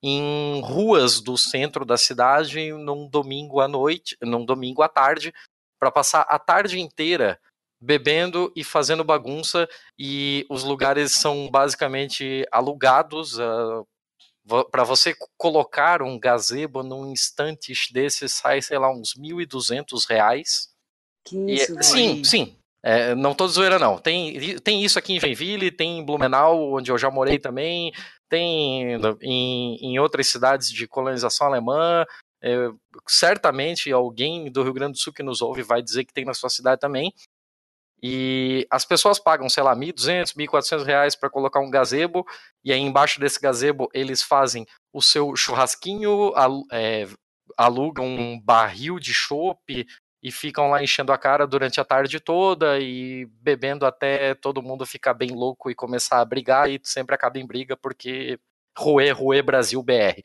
em 0.02 0.60
ruas 0.62 1.20
do 1.20 1.36
centro 1.36 1.84
da 1.84 1.96
cidade 1.96 2.72
num 2.72 3.08
domingo 3.08 3.60
à 3.60 3.66
noite, 3.66 4.16
num 4.22 4.44
domingo 4.44 4.82
à 4.82 4.88
tarde, 4.88 5.34
para 5.78 5.90
passar 5.90 6.22
a 6.22 6.38
tarde 6.38 6.78
inteira 6.78 7.38
bebendo 7.80 8.50
e 8.56 8.64
fazendo 8.64 9.04
bagunça 9.04 9.68
e 9.98 10.46
os 10.48 10.62
lugares 10.62 11.12
são 11.12 11.50
basicamente 11.50 12.46
alugados 12.50 13.38
para 14.70 14.84
você 14.84 15.14
co- 15.14 15.28
colocar 15.36 16.02
um 16.02 16.18
gazebo 16.18 16.82
num 16.82 17.10
instante 17.10 17.74
desse 17.92 18.28
sai, 18.28 18.62
sei 18.62 18.78
lá, 18.78 18.90
uns 18.90 19.14
1.200 19.16 20.04
reais. 20.06 20.68
Que 21.24 21.36
E- 21.36 21.54
isso, 21.54 21.72
velho. 21.74 21.84
sim, 21.84 22.24
sim. 22.24 22.56
É, 22.84 23.14
não 23.16 23.34
tô 23.34 23.48
zoeira, 23.48 23.78
não. 23.78 23.98
Tem, 23.98 24.58
tem 24.60 24.84
isso 24.84 24.96
aqui 24.98 25.14
em 25.14 25.18
Joinville, 25.20 25.72
tem 25.72 25.98
em 25.98 26.04
Blumenau, 26.04 26.74
onde 26.74 26.90
eu 26.92 26.96
já 26.96 27.10
morei 27.10 27.36
também, 27.38 27.92
tem 28.28 28.92
em, 29.22 29.76
em 29.80 29.98
outras 29.98 30.28
cidades 30.28 30.70
de 30.70 30.86
colonização 30.86 31.48
alemã. 31.48 32.04
É, 32.40 32.68
certamente 33.08 33.90
alguém 33.90 34.50
do 34.52 34.62
Rio 34.62 34.72
Grande 34.72 34.92
do 34.92 34.98
Sul 34.98 35.12
que 35.12 35.22
nos 35.22 35.40
ouve 35.42 35.62
vai 35.62 35.82
dizer 35.82 36.04
que 36.04 36.12
tem 36.12 36.24
na 36.24 36.34
sua 36.34 36.48
cidade 36.50 36.80
também. 36.80 37.12
E 38.02 38.66
as 38.70 38.84
pessoas 38.84 39.18
pagam, 39.18 39.48
sei 39.48 39.62
lá, 39.62 39.74
1.200, 39.74 40.34
1.400 40.36 40.84
reais 40.84 41.16
para 41.16 41.30
colocar 41.30 41.60
um 41.60 41.70
gazebo, 41.70 42.26
e 42.64 42.72
aí 42.72 42.80
embaixo 42.80 43.18
desse 43.18 43.40
gazebo 43.40 43.88
eles 43.94 44.22
fazem 44.22 44.66
o 44.92 45.00
seu 45.00 45.34
churrasquinho, 45.34 46.32
é, 46.70 47.06
alugam 47.56 48.06
um 48.06 48.40
barril 48.40 48.98
de 48.98 49.14
chopp 49.14 49.86
e 50.22 50.32
ficam 50.32 50.70
lá 50.70 50.82
enchendo 50.82 51.12
a 51.12 51.18
cara 51.18 51.46
durante 51.46 51.80
a 51.80 51.84
tarde 51.84 52.18
toda 52.20 52.78
e 52.80 53.26
bebendo 53.40 53.86
até 53.86 54.34
todo 54.34 54.62
mundo 54.62 54.84
ficar 54.84 55.14
bem 55.14 55.30
louco 55.30 55.70
e 55.70 55.74
começar 55.74 56.20
a 56.20 56.24
brigar 56.24 56.68
e 56.70 56.80
sempre 56.82 57.14
acaba 57.14 57.38
em 57.38 57.46
briga 57.46 57.76
porque 57.76 58.38
Ruê, 58.76 59.10
Ruê 59.10 59.40
Brasil 59.40 59.82
BR. 59.82 60.22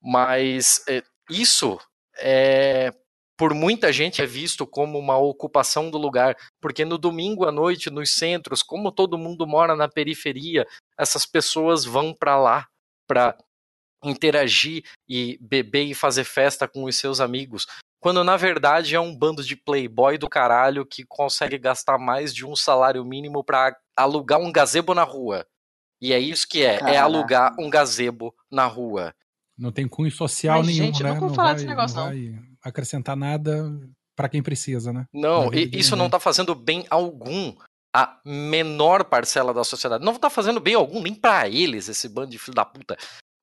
Mas 0.00 0.84
é, 0.88 1.02
isso 1.30 1.78
é 2.16 2.92
por 3.38 3.54
muita 3.54 3.92
gente 3.92 4.20
é 4.20 4.26
visto 4.26 4.66
como 4.66 4.98
uma 4.98 5.16
ocupação 5.16 5.90
do 5.90 5.96
lugar, 5.96 6.36
porque 6.60 6.84
no 6.84 6.98
domingo 6.98 7.46
à 7.46 7.52
noite 7.52 7.88
nos 7.88 8.12
centros, 8.12 8.62
como 8.62 8.90
todo 8.90 9.16
mundo 9.16 9.46
mora 9.46 9.76
na 9.76 9.88
periferia, 9.88 10.66
essas 10.98 11.24
pessoas 11.24 11.84
vão 11.84 12.12
para 12.12 12.36
lá 12.36 12.66
para 13.06 13.38
interagir 14.04 14.84
e 15.08 15.38
beber 15.40 15.84
e 15.84 15.94
fazer 15.94 16.24
festa 16.24 16.68
com 16.68 16.84
os 16.84 16.96
seus 16.96 17.20
amigos 17.20 17.66
quando 18.00 18.22
na 18.22 18.36
verdade 18.36 18.94
é 18.94 19.00
um 19.00 19.16
bando 19.16 19.42
de 19.42 19.56
playboy 19.56 20.18
do 20.18 20.28
caralho 20.28 20.86
que 20.86 21.04
consegue 21.04 21.58
gastar 21.58 21.98
mais 21.98 22.32
de 22.32 22.46
um 22.46 22.54
salário 22.54 23.04
mínimo 23.04 23.42
pra 23.42 23.76
alugar 23.96 24.38
um 24.38 24.52
gazebo 24.52 24.94
na 24.94 25.02
rua. 25.02 25.44
E 26.00 26.12
é 26.12 26.18
isso 26.18 26.46
que 26.48 26.62
é, 26.62 26.74
é 26.74 26.78
Caraca. 26.78 27.02
alugar 27.02 27.56
um 27.58 27.68
gazebo 27.68 28.32
na 28.50 28.66
rua. 28.66 29.12
Não 29.56 29.72
tem 29.72 29.88
cunho 29.88 30.12
social 30.12 30.58
Mas, 30.58 30.68
nenhum, 30.68 30.86
gente, 30.86 31.02
né? 31.02 31.08
nunca 31.08 31.20
vou 31.20 31.28
não 31.30 31.34
falar 31.34 31.48
vai, 31.48 31.54
desse 31.56 31.66
negócio, 31.66 31.96
não 31.96 32.04
não. 32.04 32.10
vai 32.12 32.47
acrescentar 32.68 33.16
nada 33.16 33.64
pra 34.16 34.28
quem 34.28 34.42
precisa, 34.42 34.92
né? 34.92 35.06
Não, 35.12 35.52
e- 35.52 35.70
isso 35.72 35.92
não 35.92 36.04
ninguém. 36.04 36.10
tá 36.10 36.20
fazendo 36.20 36.54
bem 36.54 36.84
algum 36.90 37.54
à 37.94 38.18
menor 38.24 39.04
parcela 39.04 39.54
da 39.54 39.64
sociedade. 39.64 40.04
Não 40.04 40.14
tá 40.14 40.28
fazendo 40.28 40.60
bem 40.60 40.74
algum 40.74 41.00
nem 41.00 41.14
pra 41.14 41.48
eles, 41.48 41.88
esse 41.88 42.08
bando 42.08 42.30
de 42.30 42.38
filho 42.38 42.54
da 42.54 42.64
puta. 42.64 42.96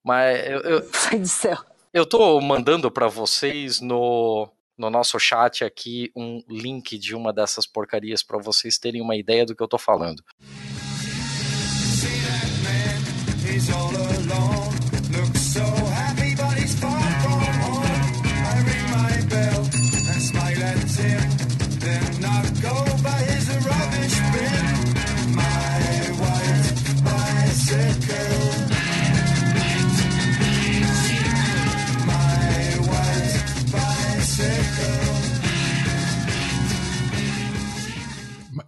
Mas 0.05 0.45
eu, 0.47 0.59
eu, 0.61 0.89
Sai 0.93 1.19
do 1.19 1.27
céu. 1.27 1.57
eu 1.93 2.05
tô 2.05 2.39
mandando 2.41 2.91
pra 2.91 3.07
vocês 3.07 3.79
no, 3.81 4.47
no 4.77 4.89
nosso 4.89 5.17
chat 5.19 5.63
aqui 5.63 6.11
um 6.15 6.41
link 6.49 6.97
de 6.97 7.15
uma 7.15 7.33
dessas 7.33 7.65
porcarias 7.65 8.21
pra 8.21 8.37
vocês 8.37 8.77
terem 8.77 9.01
uma 9.01 9.15
ideia 9.15 9.45
do 9.45 9.55
que 9.55 9.63
eu 9.63 9.67
tô 9.67 9.77
falando. 9.77 10.21
He's 13.47 13.69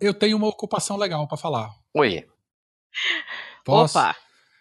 Eu 0.01 0.13
tenho 0.13 0.37
uma 0.37 0.47
ocupação 0.47 0.97
legal 0.97 1.27
pra 1.27 1.37
falar. 1.37 1.69
Oi. 1.93 2.25
Posso? 3.65 3.97
Opa, 3.97 4.15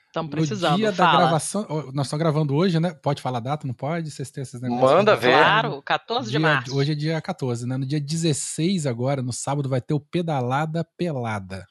estamos 0.09 0.31
precisando. 0.31 0.73
No 0.73 0.77
dia 0.79 0.93
da 0.93 0.97
Fala. 1.07 1.19
gravação, 1.19 1.67
ó, 1.69 1.93
nós 1.93 2.07
estamos 2.07 2.19
gravando 2.23 2.55
hoje, 2.55 2.81
né? 2.81 2.93
Pode 2.95 3.23
falar 3.23 3.39
a 3.39 3.41
data? 3.43 3.67
Não 3.67 3.75
pode? 3.75 4.11
Vocês 4.11 4.31
têm 4.31 4.43
esses 4.43 4.61
negócios? 4.61 4.91
Manda 4.91 5.15
ver. 5.17 5.33
Claro, 5.33 5.83
14 5.83 6.27
de 6.27 6.31
Dia- 6.33 6.41
março. 6.41 6.75
Hoje 6.77 6.93
é 6.93 6.95
dia 6.95 7.21
14, 7.21 7.67
né? 7.67 7.77
No 7.77 7.87
dia 7.87 8.01
16 8.01 8.87
agora, 8.87 9.23
no 9.23 9.33
sábado, 9.33 9.69
vai 9.69 9.81
ter 9.81 9.95
o 9.95 10.01
Pedalada 10.01 10.85
Pelada. 10.97 11.65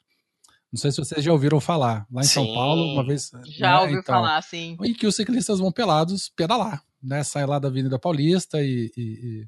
Não 0.72 0.80
sei 0.80 0.90
se 0.90 0.98
vocês 0.98 1.24
já 1.24 1.32
ouviram 1.32 1.60
falar. 1.60 2.06
Lá 2.10 2.22
em 2.22 2.24
São 2.26 2.44
Sim. 2.44 2.54
Paulo, 2.54 2.92
uma 2.94 3.04
vez. 3.06 3.30
Já 3.58 3.74
né? 3.74 3.80
ouviu 3.80 4.00
Então, 4.00 4.14
falar, 4.14 4.36
assim. 4.36 4.76
Em 4.82 4.92
que 4.92 5.06
os 5.06 5.14
ciclistas 5.14 5.58
vão 5.58 5.70
pelados 5.70 6.28
pedalar, 6.34 6.82
né? 7.02 7.22
Sai 7.22 7.46
lá 7.46 7.58
da 7.58 7.68
Avenida 7.68 7.98
Paulista 7.98 8.60
e, 8.62 8.90
e- 8.96 9.00
e- 9.42 9.46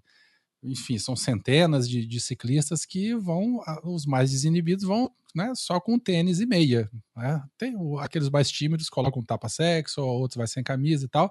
enfim, 0.63 0.99
são 0.99 1.15
centenas 1.15 1.89
de, 1.89 2.07
de 2.07 2.21
ciclistas 2.21 2.85
que 2.85 3.15
vão, 3.15 3.61
os 3.85 4.05
mais 4.07 4.31
desinibidos 4.31 4.85
vão, 4.85 5.11
né, 5.35 5.53
só 5.55 5.79
com 5.81 5.99
tênis 5.99 6.41
e 6.41 6.47
meia, 6.47 6.91
né? 7.17 7.43
Tem 7.57 7.75
aqueles 8.01 8.29
mais 8.31 8.51
tímidos 8.51 8.89
colocam 8.89 9.23
tapa-sexo, 9.23 10.01
outros 10.01 10.37
vai 10.37 10.47
sem 10.47 10.63
camisa 10.65 11.05
e 11.05 11.09
tal, 11.09 11.31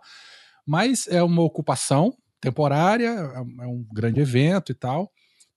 mas 0.66 1.08
é 1.08 1.22
uma 1.24 1.42
ocupação 1.42 2.16
temporária, 2.40 3.08
é 3.08 3.42
um- 3.42 3.64
é 3.64 3.68
um 3.68 3.86
grande 3.92 4.20
evento 4.20 4.72
e 4.72 4.76
tal, 4.76 5.12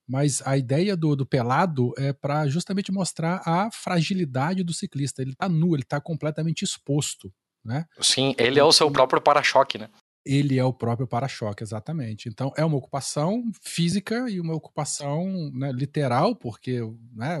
mas 0.07 0.41
a 0.45 0.57
ideia 0.57 0.97
do, 0.97 1.15
do 1.15 1.25
pelado 1.25 1.93
é 1.97 2.11
para 2.11 2.47
justamente 2.47 2.91
mostrar 2.91 3.41
a 3.45 3.69
fragilidade 3.71 4.63
do 4.63 4.73
ciclista. 4.73 5.21
Ele 5.21 5.35
tá 5.35 5.47
nu, 5.47 5.73
ele 5.75 5.83
tá 5.83 6.01
completamente 6.01 6.63
exposto, 6.63 7.31
né? 7.63 7.85
Sim, 8.01 8.35
ele 8.37 8.59
é 8.59 8.63
o 8.63 8.71
seu 8.73 8.91
próprio 8.91 9.21
para-choque, 9.21 9.77
né? 9.77 9.89
Ele 10.23 10.59
é 10.59 10.63
o 10.63 10.73
próprio 10.73 11.07
para-choque, 11.07 11.63
exatamente. 11.63 12.29
Então, 12.29 12.51
é 12.55 12.63
uma 12.63 12.77
ocupação 12.77 13.43
física 13.61 14.29
e 14.29 14.39
uma 14.39 14.53
ocupação 14.53 15.49
né, 15.51 15.71
literal, 15.71 16.35
porque 16.35 16.79
né, 17.15 17.39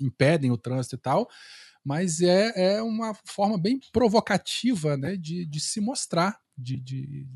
impedem 0.00 0.50
o 0.50 0.58
trânsito 0.58 0.96
e 0.96 0.98
tal, 0.98 1.28
mas 1.84 2.20
é, 2.22 2.76
é 2.78 2.82
uma 2.82 3.14
forma 3.24 3.56
bem 3.58 3.80
provocativa 3.92 4.96
né, 4.96 5.16
de, 5.16 5.46
de 5.46 5.60
se 5.60 5.80
mostrar 5.80 6.38
de, 6.58 6.76
de- 6.80 7.26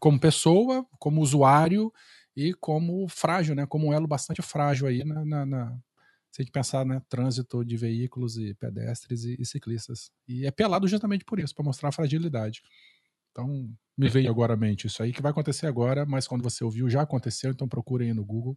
como 0.00 0.18
pessoa, 0.20 0.86
como 0.98 1.20
usuário 1.20 1.92
e 2.36 2.54
como 2.54 3.08
frágil, 3.08 3.54
né, 3.54 3.66
como 3.66 3.88
um 3.88 3.92
elo 3.92 4.06
bastante 4.06 4.40
frágil 4.42 4.86
aí 4.86 5.04
na, 5.04 5.24
na, 5.24 5.46
na- 5.46 5.78
se 6.30 6.40
a 6.40 6.44
gente 6.44 6.52
pensar, 6.52 6.84
né, 6.86 7.02
trânsito 7.10 7.62
de 7.64 7.76
veículos 7.76 8.38
e 8.38 8.54
pedestres 8.54 9.24
e, 9.24 9.36
e 9.38 9.44
ciclistas. 9.44 10.10
E 10.26 10.46
é 10.46 10.50
pelado 10.50 10.88
justamente 10.88 11.24
por 11.26 11.38
isso, 11.38 11.54
para 11.54 11.64
mostrar 11.64 11.90
a 11.90 11.92
fragilidade. 11.92 12.62
Então, 13.32 13.68
me 13.96 14.08
veio 14.08 14.30
agora 14.30 14.54
à 14.54 14.56
mente 14.56 14.86
isso 14.86 15.02
aí 15.02 15.12
que 15.12 15.22
vai 15.22 15.30
acontecer 15.30 15.66
agora, 15.66 16.06
mas 16.06 16.28
quando 16.28 16.42
você 16.42 16.62
ouviu 16.62 16.88
já 16.88 17.02
aconteceu, 17.02 17.50
então 17.50 17.68
procurem 17.68 18.08
aí 18.08 18.14
no 18.14 18.24
Google. 18.24 18.56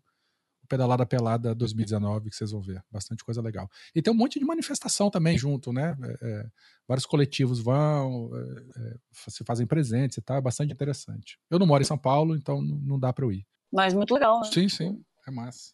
O 0.63 0.67
Pedalada 0.67 1.05
Pelada 1.05 1.53
2019, 1.53 2.29
que 2.29 2.35
vocês 2.35 2.51
vão 2.51 2.59
ver. 2.59 2.83
Bastante 2.91 3.23
coisa 3.23 3.39
legal. 3.41 3.69
E 3.93 4.01
tem 4.01 4.11
um 4.11 4.17
monte 4.17 4.39
de 4.39 4.45
manifestação 4.45 5.11
também 5.11 5.37
junto, 5.37 5.71
né? 5.71 5.95
É, 6.01 6.27
é, 6.27 6.45
vários 6.87 7.05
coletivos 7.05 7.59
vão, 7.59 8.31
é, 8.35 8.79
é, 8.79 8.95
se 9.11 9.43
fazem 9.43 9.67
presentes 9.67 10.17
e 10.17 10.21
tal. 10.21 10.37
É 10.37 10.41
bastante 10.41 10.73
interessante. 10.73 11.37
Eu 11.51 11.59
não 11.59 11.67
moro 11.67 11.83
em 11.83 11.85
São 11.85 11.97
Paulo, 11.97 12.35
então 12.35 12.61
não, 12.61 12.77
não 12.77 12.99
dá 12.99 13.13
para 13.13 13.25
eu 13.25 13.31
ir. 13.31 13.45
Mas 13.71 13.93
muito 13.93 14.13
legal, 14.13 14.41
né? 14.41 14.49
Sim, 14.51 14.67
sim. 14.67 15.03
É 15.27 15.31
massa. 15.31 15.71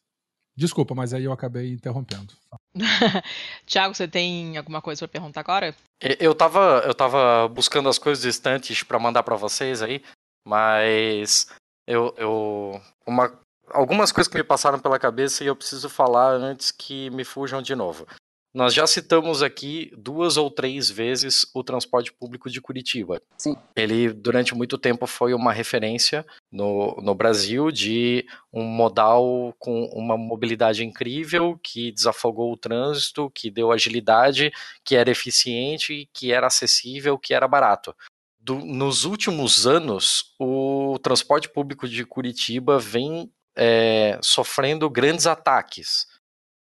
Desculpa, 0.56 0.94
mas 0.94 1.14
aí 1.14 1.23
eu 1.23 1.32
acabei 1.32 1.72
interrompendo. 1.72 2.34
Tiago, 3.65 3.93
você 3.93 4.07
tem 4.07 4.57
alguma 4.57 4.81
coisa 4.81 4.99
para 4.99 5.11
perguntar 5.11 5.41
agora? 5.41 5.76
Eu 6.19 6.34
tava, 6.34 6.84
eu 6.85 6.93
tava 6.93 7.48
buscando 7.48 7.89
as 7.89 7.98
coisas 7.98 8.23
distantes 8.23 8.84
pra 8.84 8.99
mandar 8.99 9.23
pra 9.23 9.35
vocês 9.35 9.81
aí, 9.81 10.03
mas 10.48 11.48
eu, 11.88 12.14
eu 12.18 12.81
uma, 13.06 13.38
algumas 13.69 14.11
coisas 14.11 14.31
que 14.31 14.38
me 14.38 14.43
passaram 14.43 14.80
pela 14.80 14.99
cabeça 14.99 15.43
e 15.43 15.48
eu 15.48 15.56
preciso 15.56 15.89
falar 15.89 16.31
antes 16.31 16.72
que 16.72 17.10
me 17.11 17.23
fujam 17.23 17.61
de 17.61 17.76
novo. 17.76 18.07
Nós 18.53 18.73
já 18.73 18.86
citamos 18.86 19.41
aqui 19.41 19.94
duas 19.98 20.36
ou 20.36 20.52
três 20.52 20.90
vezes 20.90 21.49
o 21.53 21.64
transporte 21.64 22.11
público 22.11 22.49
de 22.49 22.60
Curitiba. 22.60 23.22
Sim. 23.38 23.56
Ele, 23.78 24.11
durante 24.11 24.53
muito 24.53 24.78
tempo, 24.78 25.07
foi 25.07 25.34
uma 25.34 25.53
referência 25.53 26.26
no, 26.52 26.95
no 27.02 27.15
Brasil 27.15 27.72
de 27.72 28.26
um 28.52 28.64
modal 28.64 29.56
com 29.57 29.86
uma 29.94 30.18
mobilidade 30.18 30.84
incrível, 30.84 31.57
que 31.64 31.94
desafogou 31.94 32.52
o 32.52 32.57
trânsito, 32.57 33.32
que 33.34 33.49
deu 33.49 33.72
agilidade, 33.72 34.52
que 34.84 34.98
era 34.98 35.10
eficiente, 35.10 36.10
que 36.14 36.34
era 36.34 36.48
acessível, 36.48 37.18
que 37.18 37.34
era 37.34 37.48
barato. 37.48 37.95
Do- 38.38 38.65
nos 38.65 39.06
últimos 39.06 39.65
anos, 39.65 40.34
o 40.38 40.99
transporte 41.02 41.48
público 41.48 41.88
de 41.88 42.06
Curitiba 42.06 42.78
vem 42.78 43.32
é, 43.56 44.19
sofrendo 44.22 44.90
grandes 44.90 45.26
ataques. 45.26 46.06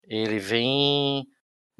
Ele 0.07 0.39
vem 0.39 1.27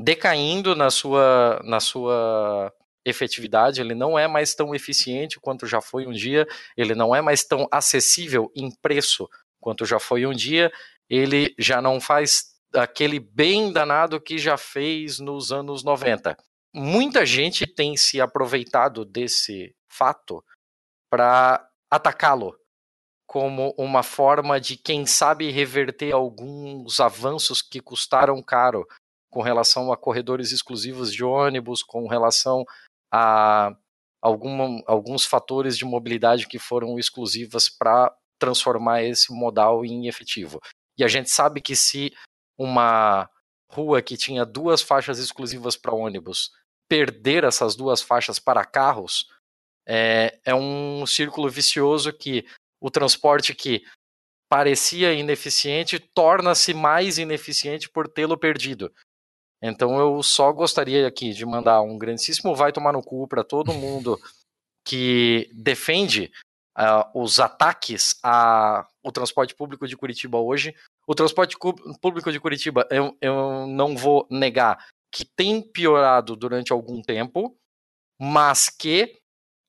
decaindo 0.03 0.75
na 0.75 0.91
sua, 0.91 1.61
na 1.63 1.80
sua 1.80 2.73
efetividade, 3.05 3.80
ele 3.80 3.95
não 3.95 4.19
é 4.19 4.27
mais 4.27 4.53
tão 4.53 4.75
eficiente 4.75 5.39
quanto 5.39 5.65
já 5.65 5.81
foi 5.81 6.05
um 6.05 6.11
dia, 6.11 6.45
ele 6.75 6.93
não 6.93 7.15
é 7.15 7.21
mais 7.21 7.43
tão 7.45 7.67
acessível 7.71 8.51
em 8.53 8.69
preço 8.69 9.30
quanto 9.61 9.85
já 9.85 9.99
foi 9.99 10.25
um 10.25 10.34
dia, 10.34 10.71
ele 11.09 11.55
já 11.57 11.81
não 11.81 12.01
faz 12.01 12.53
aquele 12.73 13.17
bem 13.17 13.71
danado 13.71 14.19
que 14.19 14.38
já 14.38 14.57
fez 14.57 15.19
nos 15.19 15.53
anos 15.53 15.84
90. 15.84 16.38
Muita 16.73 17.25
gente 17.25 17.65
tem 17.65 17.95
se 17.95 18.19
aproveitado 18.19 19.05
desse 19.05 19.73
fato 19.88 20.43
para 21.09 21.65
atacá-lo 21.89 22.57
como 23.25 23.73
uma 23.77 24.03
forma 24.03 24.59
de, 24.59 24.75
quem 24.75 25.05
sabe, 25.05 25.49
reverter 25.49 26.13
alguns 26.13 26.99
avanços 26.99 27.61
que 27.61 27.80
custaram 27.80 28.41
caro 28.43 28.85
com 29.34 29.41
relação 29.41 29.91
a 29.91 29.97
corredores 29.97 30.51
exclusivos 30.51 31.11
de 31.11 31.23
ônibus, 31.23 31.81
com 31.81 32.07
relação 32.07 32.64
a 33.11 33.76
alguns 34.22 35.26
fatores 35.26 35.76
de 35.77 35.84
mobilidade 35.84 36.47
que 36.47 36.60
foram 36.60 36.97
exclusivas 36.97 37.68
para 37.68 38.15
transformar 38.39 39.03
esse 39.03 39.34
modal 39.34 39.84
em 39.84 40.07
efetivo. 40.07 40.61
E 40.97 41.03
a 41.03 41.07
gente 41.07 41.30
sabe 41.30 41.60
que 41.60 41.76
se 41.76 42.14
uma 42.57 43.27
rua 43.69 44.01
que 44.01 44.15
tinha 44.15 44.45
duas 44.45 44.81
faixas 44.81 45.18
exclusivas 45.18 45.76
para 45.76 45.95
ônibus 45.95 46.51
perder 46.88 47.43
essas 47.43 47.76
duas 47.76 48.01
faixas 48.01 48.38
para 48.38 48.64
carros, 48.64 49.27
é, 49.85 50.39
é 50.45 50.53
um 50.53 51.05
círculo 51.07 51.49
vicioso 51.49 52.14
que 52.14 52.45
o 52.80 52.91
transporte 52.91 53.55
que 53.55 53.84
parecia 54.47 55.11
ineficiente 55.11 55.99
torna-se 55.99 56.73
mais 56.73 57.18
ineficiente 57.18 57.89
por 57.89 58.07
tê-lo 58.07 58.38
perdido. 58.38 58.93
Então 59.65 59.98
eu 59.98 60.22
só 60.22 60.52
gostaria 60.52 61.07
aqui 61.07 61.31
de 61.31 61.45
mandar 61.45 61.81
um 61.81 61.98
grandíssimo 61.98 62.53
vai 62.53 62.73
tomar 62.73 62.91
no 62.91 63.02
cu 63.02 63.26
para 63.30 63.45
todo 63.45 63.73
mundo 63.73 64.19
que 64.85 65.49
defende 65.53 66.30
uh, 66.77 67.22
os 67.22 67.40
ataques 67.40 68.19
ao 68.22 69.11
transporte 69.14 69.56
público 69.56 69.88
de 69.88 69.95
Curitiba 69.95 70.38
hoje. 70.38 70.76
O 71.07 71.15
transporte 71.15 71.57
público 72.02 72.30
de 72.30 72.41
Curitiba, 72.41 72.85
eu, 72.91 73.18
eu 73.22 73.65
não 73.65 73.95
vou 73.95 74.27
negar 74.30 74.85
que 75.10 75.23
tem 75.23 75.61
piorado 75.61 76.35
durante 76.35 76.73
algum 76.73 77.02
tempo, 77.02 77.56
mas 78.19 78.69
que 78.69 79.18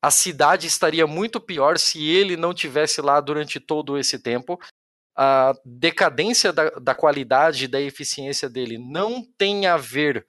a 0.02 0.10
cidade 0.10 0.66
estaria 0.66 1.06
muito 1.06 1.40
pior 1.40 1.78
se 1.78 2.04
ele 2.04 2.36
não 2.36 2.52
tivesse 2.52 3.00
lá 3.00 3.20
durante 3.20 3.60
todo 3.60 3.96
esse 3.96 4.18
tempo. 4.18 4.58
A 5.16 5.54
decadência 5.64 6.52
da, 6.52 6.70
da 6.70 6.94
qualidade 6.94 7.64
e 7.64 7.68
da 7.68 7.80
eficiência 7.80 8.48
dele 8.48 8.78
não 8.78 9.24
tem 9.38 9.66
a 9.66 9.76
ver 9.76 10.26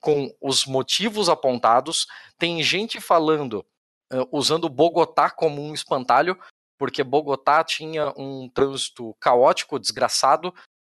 com 0.00 0.32
os 0.40 0.64
motivos 0.64 1.28
apontados. 1.28 2.06
Tem 2.38 2.62
gente 2.62 3.00
falando, 3.00 3.64
eh, 4.12 4.26
usando 4.30 4.68
Bogotá 4.68 5.28
como 5.28 5.60
um 5.60 5.74
espantalho, 5.74 6.38
porque 6.78 7.02
Bogotá 7.02 7.64
tinha 7.64 8.12
um 8.16 8.48
trânsito 8.48 9.14
caótico, 9.20 9.78
desgraçado, 9.78 10.54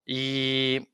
e 0.07 0.87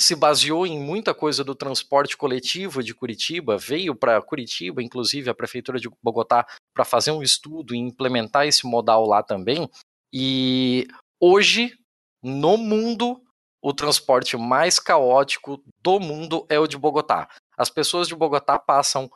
se 0.00 0.16
baseou 0.16 0.66
em 0.66 0.78
muita 0.80 1.14
coisa 1.14 1.44
do 1.44 1.54
transporte 1.54 2.16
coletivo 2.16 2.82
de 2.82 2.94
Curitiba, 2.94 3.56
veio 3.56 3.94
para 3.94 4.20
Curitiba, 4.20 4.82
inclusive 4.82 5.30
a 5.30 5.34
prefeitura 5.34 5.78
de 5.78 5.88
Bogotá, 6.02 6.44
para 6.74 6.84
fazer 6.84 7.12
um 7.12 7.22
estudo 7.22 7.74
e 7.74 7.78
implementar 7.78 8.46
esse 8.46 8.66
modal 8.66 9.06
lá 9.06 9.22
também. 9.22 9.70
E 10.12 10.88
hoje, 11.20 11.78
no 12.22 12.56
mundo, 12.56 13.20
o 13.60 13.72
transporte 13.72 14.36
mais 14.36 14.78
caótico 14.78 15.62
do 15.82 15.98
mundo 15.98 16.46
é 16.48 16.58
o 16.58 16.66
de 16.66 16.76
Bogotá. 16.76 17.28
As 17.56 17.70
pessoas 17.70 18.08
de 18.08 18.14
Bogotá 18.14 18.58
passam, 18.58 19.10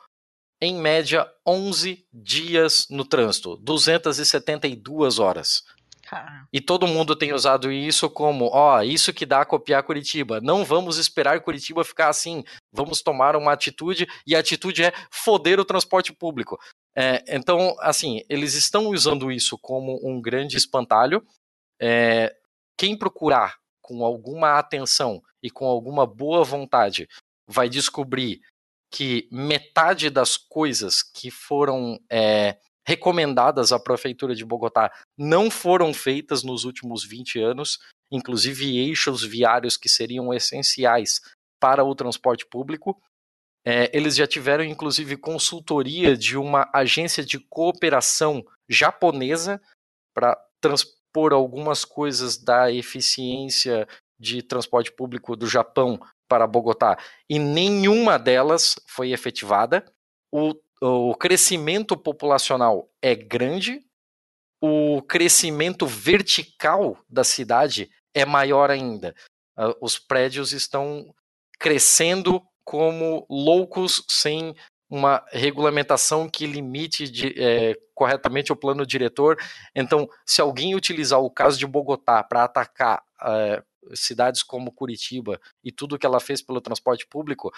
em 0.61 0.75
média, 0.75 1.29
11 1.45 2.05
dias 2.11 2.87
no 2.89 3.05
trânsito, 3.05 3.57
272 3.57 5.19
horas. 5.19 5.63
Cara, 6.07 6.47
E 6.53 6.61
todo 6.61 6.87
mundo 6.87 7.17
tem 7.17 7.33
usado 7.33 7.69
isso 7.69 8.09
como, 8.09 8.45
ó, 8.53 8.81
isso 8.81 9.13
que 9.13 9.25
dá 9.25 9.41
a 9.41 9.45
copiar 9.45 9.83
Curitiba. 9.83 10.39
Não 10.39 10.63
vamos 10.63 10.97
esperar 10.97 11.41
Curitiba 11.41 11.83
ficar 11.83 12.07
assim. 12.07 12.45
Vamos 12.71 13.01
tomar 13.01 13.35
uma 13.35 13.51
atitude, 13.51 14.07
e 14.25 14.33
a 14.33 14.39
atitude 14.39 14.83
é 14.83 14.93
foder 15.11 15.59
o 15.59 15.65
transporte 15.65 16.13
público. 16.13 16.57
É, 16.95 17.23
então, 17.27 17.75
assim, 17.81 18.21
eles 18.29 18.53
estão 18.53 18.87
usando 18.87 19.29
isso 19.29 19.57
como 19.57 19.99
um 20.01 20.21
grande 20.21 20.55
espantalho. 20.55 21.21
É, 21.79 22.33
quem 22.77 22.97
procurar 22.97 23.57
com 23.81 24.03
alguma 24.03 24.59
atenção 24.59 25.21
e 25.41 25.49
com 25.49 25.65
alguma 25.65 26.05
boa 26.05 26.43
vontade 26.43 27.07
vai 27.47 27.69
descobrir 27.69 28.41
que 28.91 29.27
metade 29.31 30.09
das 30.09 30.37
coisas 30.37 31.01
que 31.01 31.31
foram 31.31 31.99
é, 32.09 32.57
recomendadas 32.87 33.71
à 33.71 33.79
Prefeitura 33.79 34.33
de 34.33 34.45
Bogotá 34.45 34.91
não 35.17 35.51
foram 35.51 35.93
feitas 35.93 36.43
nos 36.43 36.63
últimos 36.63 37.03
20 37.03 37.39
anos, 37.39 37.79
inclusive 38.11 38.77
eixos 38.77 39.23
viários 39.23 39.75
que 39.75 39.89
seriam 39.89 40.33
essenciais 40.33 41.19
para 41.59 41.83
o 41.83 41.95
transporte 41.95 42.45
público. 42.45 43.01
É, 43.65 43.91
eles 43.93 44.15
já 44.15 44.25
tiveram, 44.25 44.63
inclusive, 44.63 45.17
consultoria 45.17 46.15
de 46.15 46.37
uma 46.37 46.69
agência 46.73 47.25
de 47.25 47.37
cooperação 47.37 48.45
japonesa 48.69 49.61
para 50.13 50.37
transpor 51.07 51.33
algumas 51.33 51.85
coisas 51.85 52.37
da 52.37 52.71
eficiência 52.71 53.87
de 54.19 54.41
transporte 54.41 54.91
público 54.91 55.35
do 55.35 55.47
Japão 55.47 55.99
para 56.27 56.47
Bogotá, 56.47 56.97
e 57.29 57.39
nenhuma 57.39 58.17
delas 58.19 58.75
foi 58.85 59.11
efetivada. 59.11 59.85
O, 60.31 60.53
o 60.81 61.15
crescimento 61.15 61.95
populacional 61.95 62.89
é 63.01 63.15
grande, 63.15 63.85
o 64.61 65.01
crescimento 65.03 65.85
vertical 65.85 66.97
da 67.09 67.23
cidade 67.23 67.89
é 68.13 68.25
maior 68.25 68.69
ainda. 68.69 69.15
Ah, 69.55 69.73
Os 69.79 69.97
prédios 69.97 70.51
estão 70.51 71.13
crescendo 71.59 72.41
como 72.65 73.25
loucos 73.29 74.03
sem 74.09 74.53
uma 74.89 75.23
regulamentação 75.31 76.29
que 76.29 76.45
limite 76.45 77.09
de, 77.09 77.33
eh, 77.37 77.75
corretamente 77.93 78.51
o 78.51 78.55
plano 78.55 78.85
diretor. 78.85 79.37
Então, 79.75 80.07
se 80.25 80.41
alguém 80.41 80.75
utilizar 80.75 81.19
o 81.19 81.29
caso 81.29 81.57
de 81.57 81.67
Bogotá 81.67 82.23
para 82.23 82.43
atacar 82.43 83.03
eh, 83.23 83.63
cidades 83.93 84.43
como 84.43 84.71
Curitiba 84.71 85.39
e 85.63 85.71
tudo 85.71 85.97
que 85.97 86.05
ela 86.05 86.19
fez 86.19 86.41
pelo 86.41 86.61
transporte 86.61 87.05
público, 87.07 87.51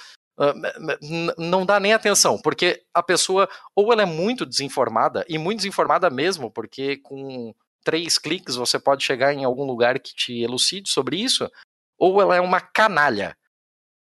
não 1.38 1.66
dá 1.66 1.80
nem 1.80 1.94
atenção, 1.94 2.40
porque 2.42 2.82
a 2.94 3.04
pessoa 3.04 3.50
ou 3.76 3.92
ela 3.92 4.04
é 4.04 4.06
muito 4.06 4.46
desinformada, 4.46 5.26
e 5.28 5.38
muito 5.38 5.58
desinformada 5.58 6.10
mesmo, 6.10 6.50
porque 6.50 6.98
com 6.98 7.54
três 7.84 8.18
cliques 8.18 8.56
você 8.56 8.80
pode 8.80 9.04
chegar 9.04 9.34
em 9.34 9.44
algum 9.44 9.66
lugar 9.66 10.00
que 10.00 10.16
te 10.16 10.42
elucide 10.42 10.90
sobre 10.90 11.18
isso, 11.18 11.50
ou 11.98 12.22
ela 12.22 12.36
é 12.36 12.42
uma 12.42 12.62
canalha. 12.62 13.36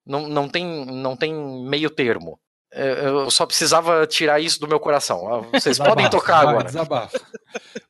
Não, 0.06 0.28
não, 0.28 0.48
tem, 0.48 0.86
não 0.86 1.18
tem 1.18 1.34
meio 1.34 1.90
termo. 1.90 2.40
É, 2.74 3.08
Eu 3.08 3.32
só 3.32 3.46
precisava 3.46 4.06
tirar 4.06 4.40
isso 4.40 4.60
do 4.60 4.68
meu 4.68 4.80
coração. 4.80 5.28
Ah, 5.28 5.42
Vocês 5.60 5.78
podem 5.78 5.96
Desabafo, 6.06 6.10
tocar 6.12 6.38
vai, 6.44 6.48
agora. 6.54 6.66
Desabafo. 6.66 7.20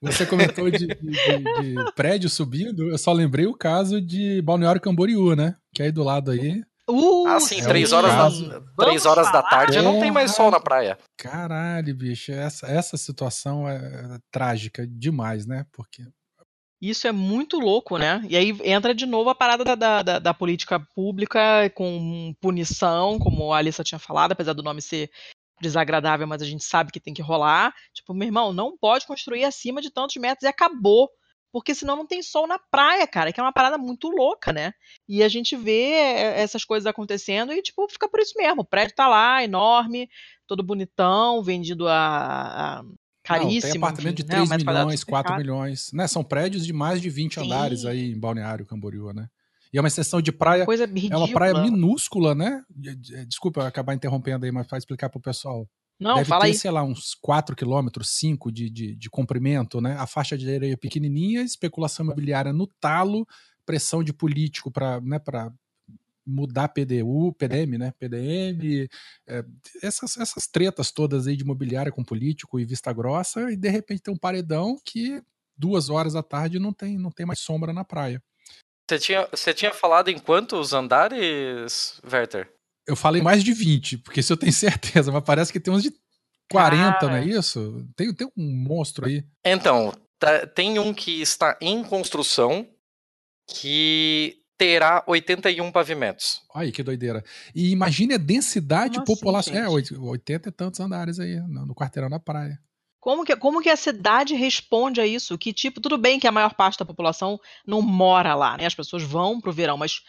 Você 0.01 0.25
comentou 0.25 0.69
de, 0.69 0.87
de- 0.87 0.95
de- 0.95 1.91
prédio 1.95 2.29
subindo, 2.29 2.89
eu 2.89 2.97
só 2.97 3.11
lembrei 3.11 3.47
o 3.47 3.55
caso 3.57 3.99
de 3.99 4.41
Balneário 4.41 4.79
Camboriú, 4.79 5.35
né? 5.35 5.55
Que 5.73 5.83
aí 5.83 5.91
do 5.91 6.03
lado 6.03 6.31
aí. 6.31 6.61
Uh, 6.89 7.27
Ah, 7.27 7.39
sim, 7.39 7.59
É 7.59 7.63
três 7.65 7.91
horas, 7.91 8.13
da, 8.13 8.61
três 8.77 9.05
horas 9.05 9.29
da 9.31 9.43
tarde 9.43 9.81
não 9.81 9.99
tem 9.99 10.09
mais 10.11 10.31
sol 10.31 10.49
na 10.49 10.59
praia. 10.59 10.97
Caralho, 11.17 11.93
bicho, 11.93 12.31
essa, 12.31 12.65
essa 12.67 12.95
situação 12.95 13.67
é 13.67 14.17
trágica 14.31 14.87
demais, 14.87 15.45
né? 15.45 15.65
Porque 15.73 16.03
Isso 16.81 17.07
é 17.07 17.11
muito 17.11 17.59
louco, 17.59 17.97
né? 17.97 18.21
E 18.29 18.37
aí 18.37 18.55
entra 18.63 18.93
de 18.93 19.05
novo 19.05 19.29
a 19.29 19.35
parada 19.35 19.63
da, 19.63 20.01
da, 20.03 20.19
da- 20.19 20.33
política 20.33 20.79
pública 20.95 21.69
com 21.71 22.35
punição, 22.39 23.17
como 23.17 23.51
a 23.51 23.57
Alissa 23.57 23.83
tinha 23.83 23.97
falado, 23.97 24.33
apesar 24.33 24.53
do 24.53 24.61
nome 24.61 24.81
ser 24.81 25.09
desagradável, 25.59 26.27
mas 26.27 26.41
a 26.41 26.45
gente 26.45 26.63
sabe 26.63 26.91
que 26.91 26.99
tem 26.99 27.13
que 27.15 27.21
rolar. 27.21 27.73
Tipo, 27.93 28.13
meu 28.13 28.27
irmão, 28.27 28.53
não 28.53 28.77
pode 28.77 29.07
construir 29.07 29.43
acima 29.43 29.81
de 29.81 29.89
tantos 29.91 30.15
metros 30.17 30.43
e 30.43 30.47
acabou. 30.47 31.09
Porque 31.51 31.73
senão 31.73 31.95
não 31.95 32.05
tem 32.05 32.21
sol 32.21 32.45
na 32.45 32.59
praia, 32.59 33.07
cara, 33.07 33.31
que 33.33 33.39
é 33.39 33.43
uma 33.43 33.53
parada 33.53 33.77
muito 33.77 34.09
louca, 34.09 34.51
né? 34.53 34.73
E 35.07 35.23
a 35.23 35.29
gente 35.29 35.55
vê 35.55 35.93
é, 35.93 36.41
essas 36.41 36.63
coisas 36.65 36.85
acontecendo 36.85 37.51
e, 37.53 37.61
tipo, 37.61 37.87
fica 37.89 38.07
por 38.07 38.19
isso 38.19 38.33
mesmo. 38.37 38.61
O 38.61 38.65
prédio 38.65 38.93
tá 38.95 39.07
lá, 39.07 39.43
enorme, 39.43 40.09
todo 40.45 40.61
bonitão, 40.61 41.41
vendido 41.41 41.87
a, 41.87 42.79
a 42.79 42.83
caríssimo. 43.27 43.61
Não, 43.61 43.71
tem 43.71 43.77
apartamento 43.77 44.15
de 44.17 44.23
né? 44.23 44.29
3 44.29 44.41
Um 44.41 44.49
metro 44.49 44.65
quadrado 44.65 44.85
milhões, 44.85 44.99
super 44.99 45.11
4 45.11 45.29
caro. 45.31 45.41
milhões. 45.41 45.89
Né? 45.93 46.07
São 46.07 46.23
prédios 46.23 46.65
de 46.65 46.73
mais 46.73 47.01
de 47.01 47.09
20 47.09 47.33
Sim. 47.35 47.41
andares 47.45 47.85
aí 47.85 48.11
em 48.11 48.19
Balneário 48.19 48.65
Camboriú, 48.65 49.11
né? 49.13 49.27
E 49.73 49.77
é 49.77 49.81
uma 49.81 49.87
extensão 49.87 50.21
de 50.21 50.31
praia. 50.31 50.65
Coisa 50.65 50.85
É 50.85 50.87
ridícula. 50.87 51.19
uma 51.25 51.33
praia 51.33 51.61
minúscula, 51.61 52.33
né? 52.33 52.63
Desculpa 53.27 53.61
eu 53.61 53.65
acabar 53.65 53.93
interrompendo 53.93 54.45
aí, 54.45 54.51
mas 54.51 54.65
para 54.65 54.77
explicar 54.77 55.09
pro 55.09 55.19
pessoal. 55.19 55.67
Não, 55.99 56.15
Deve 56.15 56.29
fala 56.29 56.41
ter, 56.43 56.47
aí. 56.47 56.53
sei 56.53 56.71
lá, 56.71 56.83
uns 56.83 57.15
4 57.15 57.55
quilômetros, 57.55 58.09
5 58.11 58.51
de, 58.51 58.69
de, 58.69 58.95
de 58.95 59.09
comprimento, 59.09 59.81
né? 59.81 59.95
A 59.97 60.05
faixa 60.07 60.37
de 60.37 60.49
areia 60.53 60.77
pequenininha, 60.77 61.41
especulação 61.41 62.05
imobiliária 62.05 62.53
no 62.53 62.67
talo, 62.79 63.27
pressão 63.65 64.03
de 64.03 64.13
político 64.13 64.71
para 64.71 65.01
né, 65.01 65.19
pra 65.19 65.51
mudar 66.27 66.67
PDU, 66.67 67.33
PDM, 67.33 67.77
né? 67.77 67.93
PDM, 67.97 68.87
é, 69.27 69.45
essas, 69.81 70.17
essas 70.17 70.47
tretas 70.47 70.91
todas 70.91 71.25
aí 71.25 71.37
de 71.37 71.43
imobiliária 71.43 71.91
com 71.91 72.03
político 72.03 72.59
e 72.59 72.65
vista 72.65 72.91
grossa, 72.91 73.51
e 73.51 73.55
de 73.55 73.69
repente 73.69 74.01
tem 74.03 74.13
um 74.13 74.17
paredão 74.17 74.77
que 74.83 75.21
duas 75.57 75.89
horas 75.89 76.13
da 76.13 76.21
tarde 76.21 76.59
não 76.59 76.73
tem, 76.73 76.97
não 76.97 77.09
tem 77.09 77.25
mais 77.25 77.39
sombra 77.39 77.71
na 77.71 77.83
praia. 77.85 78.21
Você 78.89 78.99
tinha, 78.99 79.27
você 79.31 79.53
tinha 79.53 79.73
falado 79.73 80.09
em 80.09 80.17
quantos 80.17 80.73
andares, 80.73 81.99
Werther? 82.09 82.51
Eu 82.87 82.95
falei 82.95 83.21
mais 83.21 83.43
de 83.43 83.51
20, 83.53 83.97
porque 83.97 84.21
isso 84.21 84.31
eu 84.31 84.37
tenho 84.37 84.53
certeza, 84.53 85.11
mas 85.11 85.23
parece 85.23 85.51
que 85.51 85.59
tem 85.59 85.73
uns 85.73 85.83
de 85.83 85.91
40, 86.49 87.07
não 87.07 87.15
é 87.15 87.25
isso? 87.25 87.85
Tem, 87.95 88.13
tem 88.13 88.27
um 88.37 88.53
monstro 88.53 89.05
aí. 89.05 89.25
Então, 89.45 89.93
tá- 90.19 90.47
tem 90.47 90.79
um 90.79 90.93
que 90.93 91.21
está 91.21 91.57
em 91.61 91.83
construção 91.83 92.65
que 93.49 94.41
terá 94.57 95.03
81 95.05 95.71
pavimentos. 95.71 96.41
Olha 96.53 96.65
aí 96.65 96.71
que 96.71 96.81
doideira. 96.83 97.23
E 97.53 97.71
imagine 97.71 98.15
a 98.15 98.17
densidade 98.17 98.97
assim, 98.97 99.05
população. 99.05 99.53
é, 99.53 99.57
gente? 99.57 99.93
oit- 99.93 99.95
80 99.97 100.49
e 100.49 100.51
tantos 100.51 100.79
andares 100.79 101.19
aí 101.19 101.39
no, 101.41 101.65
no 101.67 101.75
quarteirão 101.75 102.09
da 102.09 102.19
praia. 102.19 102.59
Como 102.99 103.23
que, 103.23 103.35
como 103.37 103.61
que 103.61 103.69
a 103.69 103.75
cidade 103.77 104.33
responde 104.33 104.99
a 104.99 105.05
isso? 105.05 105.37
Que 105.37 105.53
tipo, 105.53 105.79
tudo 105.79 105.97
bem 105.97 106.19
que 106.19 106.27
a 106.27 106.31
maior 106.31 106.53
parte 106.55 106.79
da 106.79 106.83
população 106.85 107.39
não 107.65 107.81
mora 107.81 108.35
lá, 108.35 108.57
né? 108.57 108.65
As 108.65 108.75
pessoas 108.75 109.03
vão 109.03 109.39
pro 109.39 109.53
verão, 109.53 109.77
mas 109.77 110.01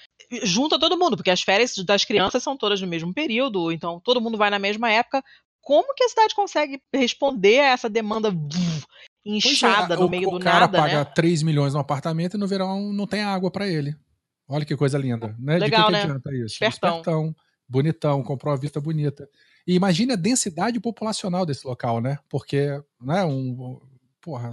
junta 0.42 0.78
todo 0.80 0.98
mundo, 0.98 1.16
porque 1.16 1.30
as 1.30 1.42
férias 1.42 1.74
das 1.86 2.04
crianças 2.04 2.42
são 2.42 2.56
todas 2.56 2.80
no 2.80 2.88
mesmo 2.88 3.12
período, 3.14 3.70
então 3.70 4.00
todo 4.00 4.20
mundo 4.20 4.36
vai 4.38 4.50
na 4.50 4.58
mesma 4.58 4.90
época. 4.90 5.22
Como 5.60 5.94
que 5.94 6.02
a 6.02 6.08
cidade 6.08 6.34
consegue 6.34 6.80
responder 6.92 7.60
a 7.60 7.66
essa 7.66 7.88
demanda 7.90 8.30
é, 8.30 9.30
inchada 9.30 9.94
no 9.96 10.06
o, 10.06 10.10
meio 10.10 10.28
o 10.28 10.38
do 10.38 10.40
cara 10.40 10.60
nada, 10.60 10.78
paga 10.78 10.98
né? 11.00 11.12
3 11.14 11.42
milhões 11.42 11.74
no 11.74 11.80
apartamento 11.80 12.36
e 12.36 12.40
no 12.40 12.48
verão 12.48 12.92
não 12.92 13.06
tem 13.06 13.22
água 13.22 13.50
pra 13.50 13.68
ele. 13.68 13.94
Olha 14.48 14.64
que 14.64 14.76
coisa 14.76 14.96
linda. 14.98 15.36
Né? 15.38 15.58
Legal, 15.58 15.80
De 15.82 15.86
que, 15.86 15.92
né? 15.92 15.98
que 16.00 16.04
adianta 16.06 16.30
isso? 16.34 16.54
Espertão. 16.64 16.88
Espertão, 16.98 17.36
bonitão, 17.68 18.22
comprou 18.22 18.52
uma 18.52 18.58
vista 18.60 18.80
bonita. 18.80 19.28
E 19.66 19.74
imagine 19.74 20.12
a 20.12 20.16
densidade 20.16 20.80
populacional 20.80 21.44
desse 21.44 21.66
local, 21.66 22.00
né? 22.00 22.18
Porque, 22.30 22.80
né, 23.00 23.22
um, 23.24 23.78
porra, 24.22 24.50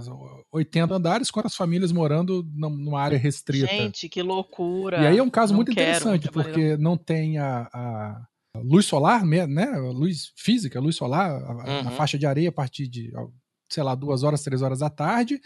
80 0.52 0.94
andares, 0.94 1.30
quantas 1.30 1.54
famílias 1.56 1.90
morando 1.92 2.46
num- 2.54 2.68
numa 2.76 3.00
área 3.00 3.16
restrita? 3.18 3.66
Gente, 3.66 4.08
que 4.08 4.20
loucura. 4.22 5.02
E 5.02 5.06
aí 5.06 5.18
é 5.18 5.22
um 5.22 5.30
caso 5.30 5.52
Não 5.54 5.56
muito 5.56 5.72
quero, 5.74 5.80
interessante, 5.88 6.30
porque 6.30 6.76
não 6.76 6.96
tem 6.98 7.38
a, 7.38 7.68
a 7.72 8.26
luz 8.56 8.84
solar, 8.86 9.24
né? 9.24 9.66
Luz 9.78 10.32
física, 10.36 10.78
luz 10.78 10.96
solar, 10.96 11.30
a- 11.30 11.34
a- 11.34 11.82
Uhum. 11.84 11.90
faixa 11.92 12.18
de 12.18 12.26
areia 12.26 12.50
a 12.50 12.52
partir 12.52 12.86
de, 12.86 13.10
sei 13.70 13.82
lá, 13.82 13.94
duas 13.94 14.22
horas, 14.22 14.42
três 14.42 14.60
horas 14.60 14.80
da 14.80 14.90
tarde. 14.90 15.40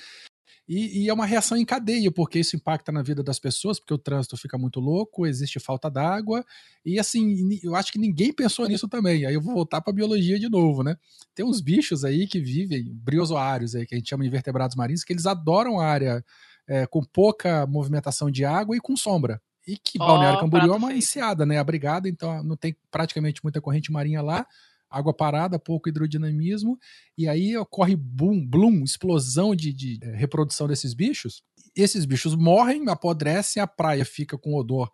E, 0.73 1.03
e 1.03 1.09
é 1.09 1.13
uma 1.13 1.27
reação 1.27 1.59
em 1.59 1.65
cadeia, 1.65 2.13
porque 2.13 2.39
isso 2.39 2.55
impacta 2.55 2.93
na 2.93 3.03
vida 3.03 3.25
das 3.25 3.41
pessoas, 3.41 3.81
porque 3.81 3.93
o 3.93 3.99
trânsito 3.99 4.37
fica 4.37 4.57
muito 4.57 4.79
louco, 4.79 5.27
existe 5.27 5.59
falta 5.59 5.91
d'água, 5.91 6.45
e 6.87 6.97
assim, 6.97 7.59
eu 7.61 7.75
acho 7.75 7.91
que 7.91 7.99
ninguém 7.99 8.33
pensou 8.33 8.69
nisso 8.69 8.87
também. 8.87 9.27
Aí 9.27 9.35
eu 9.35 9.41
vou 9.41 9.53
voltar 9.53 9.81
para 9.81 9.93
biologia 9.93 10.39
de 10.39 10.49
novo, 10.49 10.85
né? 10.85 10.97
Tem 11.35 11.45
uns 11.45 11.61
bichos 11.61 12.05
aí 12.05 12.25
que 12.29 12.39
vivem, 12.39 12.85
briozoários 12.89 13.75
aí, 13.75 13.85
que 13.85 13.97
a 13.97 13.99
gente 13.99 14.09
chama 14.09 14.23
de 14.23 14.29
invertebrados 14.29 14.77
marinhos, 14.77 15.03
que 15.03 15.13
eles 15.13 15.27
adoram 15.27 15.81
a 15.81 15.87
área 15.87 16.25
é, 16.69 16.87
com 16.87 17.03
pouca 17.03 17.67
movimentação 17.67 18.31
de 18.31 18.45
água 18.45 18.77
e 18.77 18.81
com 18.81 18.97
sombra. 18.97 19.43
E 19.67 19.77
que 19.77 19.99
Ó, 20.01 20.07
Balneário 20.07 20.39
Camboriú 20.39 20.73
é 20.73 20.77
uma 20.77 20.95
enseada, 20.95 21.45
né? 21.45 21.59
Abrigada, 21.59 22.09
então 22.09 22.45
não 22.45 22.57
tem 22.57 22.77
praticamente 22.93 23.41
muita 23.43 23.61
corrente 23.61 23.91
marinha 23.91 24.23
lá, 24.23 24.47
água 24.91 25.15
parada, 25.15 25.59
pouco 25.59 25.89
hidrodinamismo, 25.89 26.77
e 27.17 27.29
aí 27.29 27.57
ocorre 27.57 27.95
boom, 27.97 28.45
bloom, 28.47 28.83
explosão 28.83 29.55
de, 29.55 29.73
de, 29.73 29.99
eh, 30.03 30.17
reprodução 30.17 30.67
desses 30.67 30.93
bichos. 30.95 31.43
Esses 31.77 32.05
bichos 32.05 32.35
morrem, 32.35 32.89
apodrecem, 32.89 33.63
a 33.63 33.67
praia 33.67 34.05
fica 34.05 34.37
com 34.37 34.55
odor. 34.55 34.91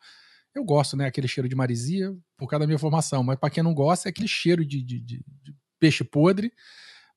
Eu 0.55 0.65
gosto, 0.65 0.97
né? 0.97 1.07
Aquele 1.07 1.29
cheiro 1.29 1.49
de 1.49 1.55
marisia, 1.55 2.15
por 2.37 2.49
causa 2.49 2.61
da 2.61 2.67
minha 2.67 2.79
formação, 2.79 3.23
mas 3.23 3.39
para 3.39 3.51
quem 3.51 3.63
não 3.63 3.75
gosta, 3.75 4.09
é 4.09 4.11
aquele 4.11 4.29
cheiro 4.29 4.65
de, 4.65 4.83
de- 4.83 5.01
de- 5.01 5.25
peixe 5.79 6.03
podre 6.05 6.51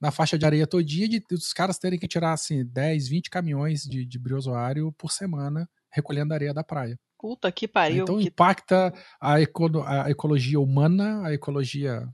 na 0.01 0.11
faixa 0.11 0.37
de 0.37 0.45
areia 0.45 0.65
todinha, 0.67 1.07
de 1.07 1.23
os 1.31 1.51
caras 1.53 1.77
terem 1.77 1.99
que 1.99 2.07
tirar 2.07 2.33
assim 2.33 2.65
10, 2.65 3.07
20 3.09 3.29
caminhões 3.29 3.83
de, 3.83 4.05
de 4.05 4.19
briozoário 4.19 4.91
por 4.97 5.11
semana 5.11 5.69
recolhendo 5.91 6.33
a 6.33 6.37
areia 6.37 6.53
da 6.53 6.63
praia. 6.63 6.97
Puta 7.17 7.51
que 7.51 7.67
pariu. 7.67 8.03
Então 8.03 8.17
que- 8.17 8.27
impacta 8.27 8.93
a, 9.19 9.41
eco- 9.41 9.81
a 9.85 10.09
ecologia 10.09 10.59
humana, 10.59 11.25
a 11.27 11.33
ecologia 11.33 12.07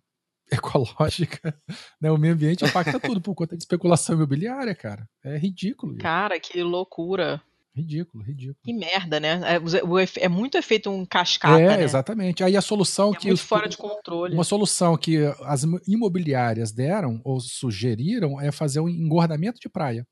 ecológica, 0.52 1.58
né? 2.00 2.12
o 2.12 2.18
meio 2.18 2.34
ambiente 2.34 2.64
impacta 2.66 3.00
tudo 3.00 3.20
por 3.22 3.34
conta 3.36 3.56
de 3.56 3.64
especulação 3.64 4.16
imobiliária, 4.16 4.74
cara. 4.76 5.08
É 5.24 5.38
ridículo. 5.38 5.94
isso. 5.94 6.02
Cara, 6.02 6.40
que 6.40 6.62
loucura. 6.62 7.42
Ridículo, 7.76 8.24
ridículo. 8.24 8.56
Que 8.64 8.72
merda, 8.72 9.20
né? 9.20 9.42
É, 9.44 10.24
é 10.24 10.30
muito 10.30 10.58
efeito 10.58 10.90
um 10.90 11.06
cascata, 11.06 11.60
é, 11.60 11.76
né? 11.78 11.84
exatamente. 11.84 12.42
Aí 12.42 12.56
a 12.56 12.62
solução 12.62 13.12
É 13.14 13.18
que 13.18 13.28
muito 13.28 13.40
os- 13.40 13.46
fora 13.46 13.68
de 13.68 13.76
controle. 13.76 14.34
uma 14.34 14.46
solução 14.46 14.96
que 14.96 15.18
as 15.44 15.64
imobiliárias 15.86 16.72
deram 16.72 17.20
ou 17.26 17.40
sugeriram 17.42 18.40
é 18.40 18.50
fazer 18.52 18.80
um 18.80 18.88
engordamento 18.88 19.60
de 19.60 19.68
praia. 19.68 20.08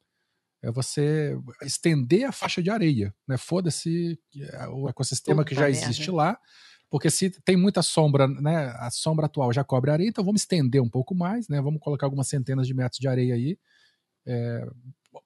É 0.62 0.72
você 0.72 1.38
estender 1.62 2.26
a 2.26 2.32
faixa 2.34 2.62
de 2.62 2.70
areia, 2.70 3.14
né? 3.28 3.38
Foda-se 3.38 4.20
é, 4.38 4.68
o 4.68 4.90
ecossistema 4.90 5.44
que 5.46 5.56
Puta 5.56 5.62
já 5.62 5.72
merda. 5.72 5.86
existe 5.86 6.12
lá, 6.12 6.38
porque 6.94 7.10
se 7.10 7.32
tem 7.42 7.58
muita 7.58 7.82
sombra, 7.82 8.28
né? 8.28 8.68
A 8.78 8.92
sombra 8.92 9.26
atual 9.26 9.52
já 9.52 9.64
cobre 9.64 9.90
a 9.90 9.94
areia, 9.94 10.08
então 10.10 10.24
vamos 10.24 10.42
estender 10.42 10.80
um 10.80 10.88
pouco 10.88 11.16
mais, 11.16 11.48
né? 11.50 11.60
Vamos 11.60 11.82
colocar 11.82 12.06
algumas 12.06 12.28
centenas 12.28 12.68
de 12.68 12.74
metros 12.76 13.00
de 13.00 13.08
areia 13.08 13.34
aí, 13.34 13.58
é, 14.28 14.64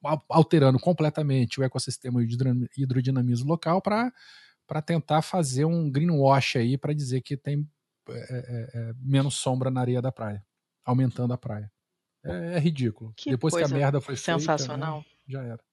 al- 0.02 0.24
alterando 0.30 0.78
completamente 0.78 1.60
o 1.60 1.62
ecossistema 1.62 2.22
e 2.22 2.26
hidrodinamismo 2.74 3.46
local 3.50 3.82
para 3.82 4.10
tentar 4.82 5.20
fazer 5.20 5.66
um 5.66 5.90
greenwash 5.90 6.56
aí 6.56 6.78
para 6.78 6.94
dizer 6.94 7.20
que 7.20 7.36
tem 7.36 7.68
é, 8.08 8.14
é, 8.14 8.70
é, 8.72 8.92
menos 8.98 9.34
sombra 9.34 9.70
na 9.70 9.82
areia 9.82 10.00
da 10.00 10.10
praia, 10.10 10.42
aumentando 10.86 11.34
a 11.34 11.36
praia. 11.36 11.70
É, 12.24 12.54
é 12.54 12.58
ridículo. 12.58 13.12
Que 13.14 13.28
Depois 13.28 13.54
que 13.54 13.62
a 13.62 13.68
merda 13.68 14.00
foi 14.00 14.16
sensacional. 14.16 15.02
feita, 15.02 15.16
né, 15.18 15.22
já 15.28 15.42
era. 15.42 15.67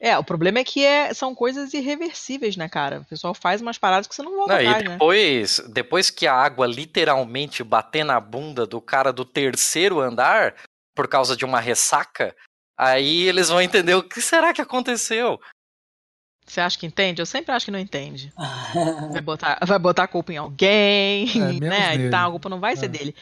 É, 0.00 0.16
o 0.16 0.22
problema 0.22 0.60
é 0.60 0.64
que 0.64 0.84
é- 0.84 1.12
são 1.12 1.34
coisas 1.34 1.74
irreversíveis, 1.74 2.56
né, 2.56 2.68
cara? 2.68 3.00
O 3.00 3.04
pessoal 3.04 3.34
faz 3.34 3.60
umas 3.60 3.78
paradas 3.78 4.06
que 4.06 4.14
você 4.14 4.22
não 4.22 4.36
volta 4.36 4.54
Não, 4.54 4.60
e 4.62 4.66
atrás, 4.68 4.84
né? 4.84 4.92
depois, 4.92 5.58
depois 5.68 6.10
que 6.10 6.26
a 6.26 6.34
água 6.34 6.66
literalmente 6.66 7.64
bater 7.64 8.04
na 8.04 8.20
bunda 8.20 8.64
do 8.64 8.80
cara 8.80 9.12
do 9.12 9.24
terceiro 9.24 10.00
andar, 10.00 10.54
por 10.94 11.08
causa 11.08 11.36
de 11.36 11.44
uma 11.44 11.58
ressaca, 11.58 12.34
aí 12.76 13.22
eles 13.22 13.48
vão 13.48 13.60
entender 13.60 13.94
o 13.94 14.02
que 14.02 14.20
será 14.20 14.52
que 14.52 14.62
aconteceu. 14.62 15.40
Você 16.46 16.60
acha 16.60 16.78
que 16.78 16.86
entende? 16.86 17.20
Eu 17.20 17.26
sempre 17.26 17.52
acho 17.52 17.66
que 17.66 17.70
não 17.72 17.78
entende. 17.78 18.32
Vai 19.12 19.20
botar, 19.20 19.58
vai 19.66 19.78
botar 19.78 20.04
a 20.04 20.08
culpa 20.08 20.32
em 20.32 20.36
alguém, 20.36 21.28
É, 21.28 21.60
né? 21.60 21.94
Então 21.96 22.28
a 22.28 22.30
culpa 22.30 22.48
não 22.48 22.60
vai 22.60 22.74
É. 22.74 22.76
ser 22.76 22.88
dele. 22.88 23.14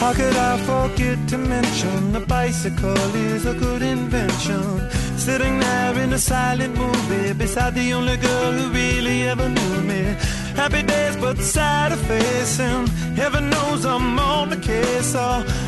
How 0.00 0.12
could 0.12 0.36
I 0.36 0.58
forget 0.58 1.18
to 1.28 1.38
mention 1.38 2.12
the 2.12 2.20
bicycle 2.20 3.16
is 3.32 3.46
a 3.46 3.54
good 3.54 3.82
invention? 3.82 4.90
Sitting 5.16 5.58
there 5.58 5.98
in 5.98 6.12
a 6.12 6.18
silent 6.18 6.76
movie 6.76 7.32
beside 7.32 7.74
the 7.74 7.92
only 7.94 8.16
girl 8.16 8.52
who 8.52 8.70
really 8.70 9.22
ever 9.28 9.48
knew 9.48 9.80
me. 9.82 10.02
Happy 10.54 10.82
days, 10.82 11.16
but 11.16 11.38
sad 11.38 11.92
of 11.92 12.00
facing. 12.00 12.86
Heaven 13.16 13.48
knows 13.50 13.84
I'm 13.86 14.18
on 14.18 14.50
the 14.50 14.56
case. 14.56 15.12
So 15.12 15.26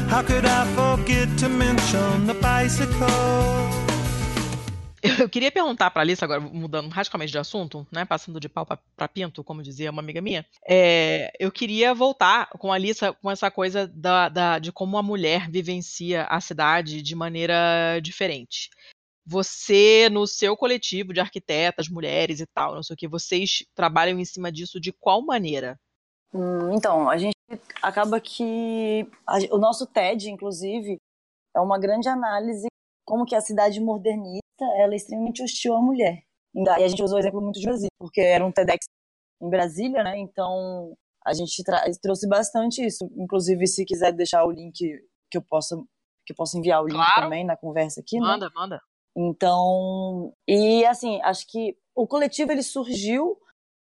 how 0.09 0.23
could 0.23 0.45
I 0.45 0.65
forget 0.81 1.29
to 1.39 1.49
mention 1.49 2.27
the 2.27 2.35
bicycle? 2.35 3.96
Eu 5.21 5.29
queria 5.29 5.53
perguntar 5.53 5.91
pra 5.91 6.03
Alice, 6.03 6.23
agora 6.25 6.41
mudando 6.41 6.89
radicalmente 6.89 7.31
de 7.33 7.39
assunto, 7.39 7.87
né? 7.93 8.05
Passando 8.05 8.41
de 8.41 8.49
pau 8.49 8.67
pra 8.67 9.09
pinto, 9.09 9.45
como 9.45 9.63
dizia 9.63 9.91
uma 9.91 10.03
amiga 10.03 10.21
minha. 10.21 10.45
é, 10.67 11.31
eu 11.39 11.53
queria 11.53 11.95
voltar 11.95 12.49
com 12.59 12.73
a 12.73 12.75
Alice 12.75 13.01
com 13.23 13.31
essa 13.31 13.51
coisa 13.51 13.87
da, 13.87 14.29
da- 14.29 14.59
de 14.59 14.73
como 14.73 14.97
a 14.99 15.03
mulher 15.03 15.51
vivencia 15.51 16.25
a 16.25 16.41
cidade 16.41 17.03
de 17.03 17.15
maneira 17.15 18.01
diferente. 18.03 18.71
Você, 19.27 20.09
no 20.11 20.27
seu 20.27 20.57
coletivo 20.57 21.13
de 21.13 21.21
arquitetas, 21.21 21.89
mulheres 21.89 22.41
e 22.41 22.47
tal, 22.47 22.75
não 22.77 22.83
sei 22.83 22.95
o 22.95 22.97
que, 22.97 23.09
vocês 23.09 23.65
trabalham 23.75 24.19
em 24.21 24.25
cima 24.25 24.53
disso 24.53 24.81
de 24.81 24.93
qual 24.93 25.21
maneira? 25.21 25.79
Hum, 26.33 26.73
então, 26.73 27.11
a 27.11 27.17
gente 27.19 27.35
acaba 27.83 28.21
que 28.21 29.09
a 29.27 29.39
o 29.51 29.59
nosso 29.59 29.87
TED, 29.87 30.31
inclusive, 30.31 30.97
é 31.55 31.61
uma 31.61 31.79
grande 31.79 32.09
análise 32.09 32.67
como 33.05 33.25
que 33.27 33.35
a 33.35 33.41
cidade 33.41 33.81
modernista 33.81 34.46
ela 34.65 34.93
é 34.93 34.97
extremamente 34.97 35.43
hostil 35.43 35.75
à 35.75 35.81
mulher. 35.83 36.23
E 36.55 36.69
a 36.69 36.89
gente 36.89 37.03
usou 37.03 37.17
o 37.17 37.21
exemplo 37.21 37.41
muito 37.41 37.59
de 37.61 37.67
Brasília, 37.67 37.91
porque 37.99 38.21
era 38.21 38.45
um 38.45 38.51
TEDx 38.51 38.87
em 39.43 39.51
Brasília, 39.51 40.03
né? 40.03 40.19
Então 40.19 40.97
a 41.25 41.35
gente 41.35 41.63
trouxe 42.01 42.27
bastante 42.29 42.85
isso. 42.85 43.11
Inclusive, 43.17 43.67
se 43.67 43.85
quiser 43.85 44.13
deixar 44.13 44.45
o 44.45 44.51
link 44.51 44.79
que 45.31 45.37
eu 45.39 45.43
possa 45.43 45.77
que 46.27 46.33
eu 46.33 46.37
possa 46.37 46.59
enviar 46.59 46.83
o 46.83 46.87
link 46.87 46.97
Claro. 46.97 47.23
também 47.23 47.45
na 47.45 47.57
conversa 47.57 48.01
aqui, 48.01 48.19
né? 48.19 48.27
Manda, 48.27 48.51
manda. 48.55 48.81
Então, 49.17 50.33
e 50.49 50.85
assim, 50.87 51.21
acho 51.23 51.47
que 51.49 51.77
o 51.95 52.07
coletivo 52.07 52.51
ele 52.53 52.63
surgiu 52.63 53.39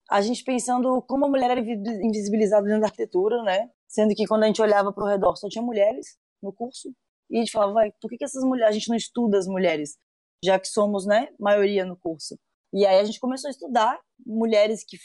a 0.09 0.21
gente 0.21 0.43
pensando 0.43 1.01
como 1.03 1.25
a 1.25 1.29
mulher 1.29 1.51
era 1.51 1.59
invi- 1.59 2.03
invisibilizada 2.03 2.65
dentro 2.65 2.81
da 2.81 2.87
arquitetura, 2.87 3.43
né? 3.43 3.69
Sendo 3.87 4.13
que 4.15 4.25
quando 4.25 4.43
a 4.43 4.47
gente 4.47 4.61
olhava 4.61 4.93
para 4.93 5.03
o 5.03 5.07
redor 5.07 5.35
só 5.35 5.47
tinha 5.49 5.61
mulheres 5.63 6.17
no 6.41 6.53
curso 6.53 6.93
e 7.29 7.37
a 7.37 7.39
gente 7.39 7.51
falava, 7.51 7.73
vai, 7.73 7.91
por 8.01 8.09
que, 8.09 8.17
que 8.17 8.23
essas 8.23 8.43
mulheres, 8.43 8.69
a 8.69 8.73
gente 8.73 8.89
não 8.89 8.95
estuda 8.95 9.37
as 9.37 9.47
mulheres, 9.47 9.97
já 10.43 10.59
que 10.59 10.67
somos, 10.67 11.05
né, 11.05 11.29
maioria 11.39 11.85
no 11.85 11.97
curso? 11.97 12.37
E 12.73 12.85
aí 12.85 12.99
a 12.99 13.03
gente 13.03 13.19
começou 13.19 13.47
a 13.47 13.51
estudar 13.51 13.99
mulheres 14.25 14.83
que, 14.83 14.97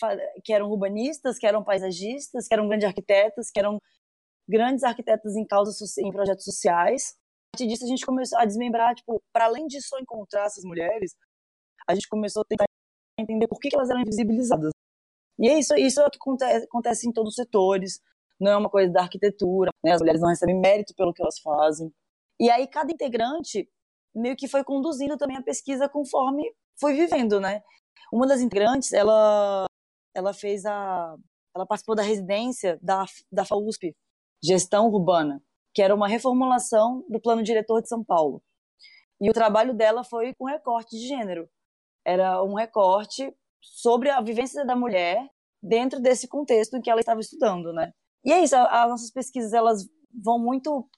que 0.44 0.52
eram 0.52 0.70
urbanistas, 0.70 1.39
que 1.39 1.47
eram 1.47 1.65
paisagistas, 1.65 2.47
que 2.47 2.55
eram 2.55 2.69
grandes 2.69 2.86
arquitetas, 2.86 3.51
que 3.51 3.59
eram 3.59 3.81
grandes 4.47 4.85
arquitetas 4.85 5.35
em 5.35 5.47
causas 5.47 5.97
em 5.98 6.11
projetos 6.11 6.44
sociais. 6.44 7.15
A 7.55 7.56
partir 7.56 7.66
disso 7.69 7.85
a 7.85 7.89
gente 7.89 8.05
começou 8.05 8.39
a 8.39 8.44
desmembrar, 8.44 8.94
tipo, 8.94 9.23
para 9.32 9.47
além 9.47 9.66
de 9.66 9.81
só 9.81 9.98
encontrar 9.98 10.44
essas 10.44 10.65
mulheres, 10.65 11.15
a 11.89 11.94
gente 11.94 12.09
começou 12.09 12.43
a 12.43 12.44
tentar 12.44 12.65
entender 13.19 13.48
por 13.48 13.59
que, 13.59 13.69
que 13.70 13.77
elas 13.77 13.89
eram 13.89 14.02
invisibilizadas. 14.02 14.70
E 15.39 15.48
é 15.48 15.59
isso, 15.59 15.74
isso 15.77 16.01
é 16.01 16.06
o 16.06 16.11
que 16.11 16.19
acontece, 16.20 16.65
acontece 16.65 17.09
em 17.09 17.12
todos 17.12 17.31
os 17.31 17.36
setores, 17.36 18.01
não 18.40 18.52
é 18.52 18.56
uma 18.56 18.70
coisa 18.70 18.93
da 18.93 19.02
arquitetura, 19.02 19.70
né? 19.82 19.93
as 19.93 20.01
mulheres 20.01 20.20
não 20.20 20.28
recebem 20.28 20.61
mérito 20.61 20.94
pelo 20.94 21.12
que 21.12 21.23
elas 21.23 21.39
fazem. 21.39 21.93
E 22.40 22.51
aí 22.51 22.66
cada 22.66 22.93
integrante 22.93 23.69
meio 24.15 24.36
que 24.36 24.49
foi 24.49 24.65
conduzindo 24.65 25.16
também 25.16 25.36
a 25.36 25.43
pesquisa 25.43 25.89
conforme 25.89 26.43
foi 26.78 26.95
vivendo, 26.95 27.41
né? 27.41 27.62
Uma 28.12 28.27
das 28.27 28.41
integrantes, 28.41 28.93
ela 28.93 29.66
ela 30.15 30.32
fez 30.32 30.65
a 30.65 31.16
ela 31.55 31.66
participou 31.66 31.95
da 31.95 32.03
residência 32.03 32.78
da 32.82 33.05
da 33.31 33.45
FAUSP, 33.45 33.95
Gestão 34.43 34.89
Urbana, 34.89 35.43
que 35.74 35.82
era 35.82 35.95
uma 35.95 36.09
reformulação 36.09 37.05
do 37.09 37.20
plano 37.20 37.43
diretor 37.43 37.82
de 37.82 37.89
São 37.89 38.05
Paulo. 38.05 38.43
E 39.20 39.31
o 39.31 39.32
trabalho 39.32 39.74
dela 39.74 40.05
foi 40.05 40.35
com 40.35 40.45
recorte 40.45 40.97
de 40.97 41.07
gênero. 41.07 41.49
Era 42.05 42.43
um 42.43 42.55
recorte 42.55 43.35
sobre 43.62 44.11
a 44.11 44.20
vivência 44.20 44.65
da 44.65 44.77
mulher 44.77 45.27
dentro 45.62 46.01
desse 46.01 46.28
contexto 46.28 46.77
em 46.77 46.81
que 46.81 46.91
ela 46.91 47.01
estava 47.01 47.20
estudando, 47.20 47.73
né? 47.73 47.93
E 48.24 48.32
é 48.32 48.41
isso, 48.43 48.55
as 48.57 48.89
nossas 48.89 49.11
pesquisas 49.11 49.53
elas 49.53 49.86
vão 50.23 50.39
muito 50.39 50.89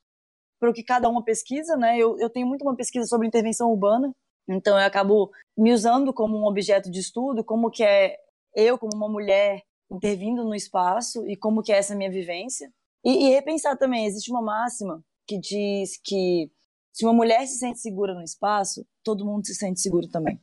para 0.59 0.71
o 0.71 0.73
que 0.73 0.83
cada 0.83 1.09
uma 1.09 1.25
pesquisa, 1.25 1.77
né? 1.77 1.99
Eu, 1.99 2.19
eu 2.19 2.31
tenho 2.31 2.47
muito 2.47 2.63
uma 2.63 2.77
pesquisa 2.77 3.07
sobre 3.07 3.27
intervenção 3.27 3.71
urbana, 3.71 4.13
então 4.49 4.79
eu 4.79 4.85
acabo 4.85 5.31
me 5.57 5.73
usando 5.73 6.13
como 6.13 6.37
um 6.37 6.47
objeto 6.47 6.91
de 6.91 7.01
estudo, 7.01 7.45
como 7.45 7.71
que 7.71 7.83
é 7.83 8.17
eu 8.55 8.79
como 8.79 8.97
uma 8.97 9.09
mulher 9.09 9.63
intervindo 9.91 10.45
no 10.45 10.55
espaço 10.55 11.27
e 11.29 11.37
como 11.37 11.63
que 11.63 11.73
é 11.73 11.79
essa 11.79 11.95
minha 11.95 12.11
vivência. 12.11 12.71
E, 13.05 13.27
e 13.27 13.31
repensar 13.31 13.77
também, 13.77 14.07
existe 14.07 14.31
uma 14.31 14.43
máxima 14.43 15.03
que 15.27 15.39
diz 15.39 16.01
que 16.03 16.51
se 16.93 17.05
uma 17.05 17.13
mulher 17.13 17.47
se 17.47 17.59
sente 17.59 17.79
segura 17.79 18.15
no 18.15 18.23
espaço, 18.23 18.87
todo 19.05 19.27
mundo 19.27 19.47
se 19.47 19.55
sente 19.55 19.81
seguro 19.81 20.09
também. 20.09 20.41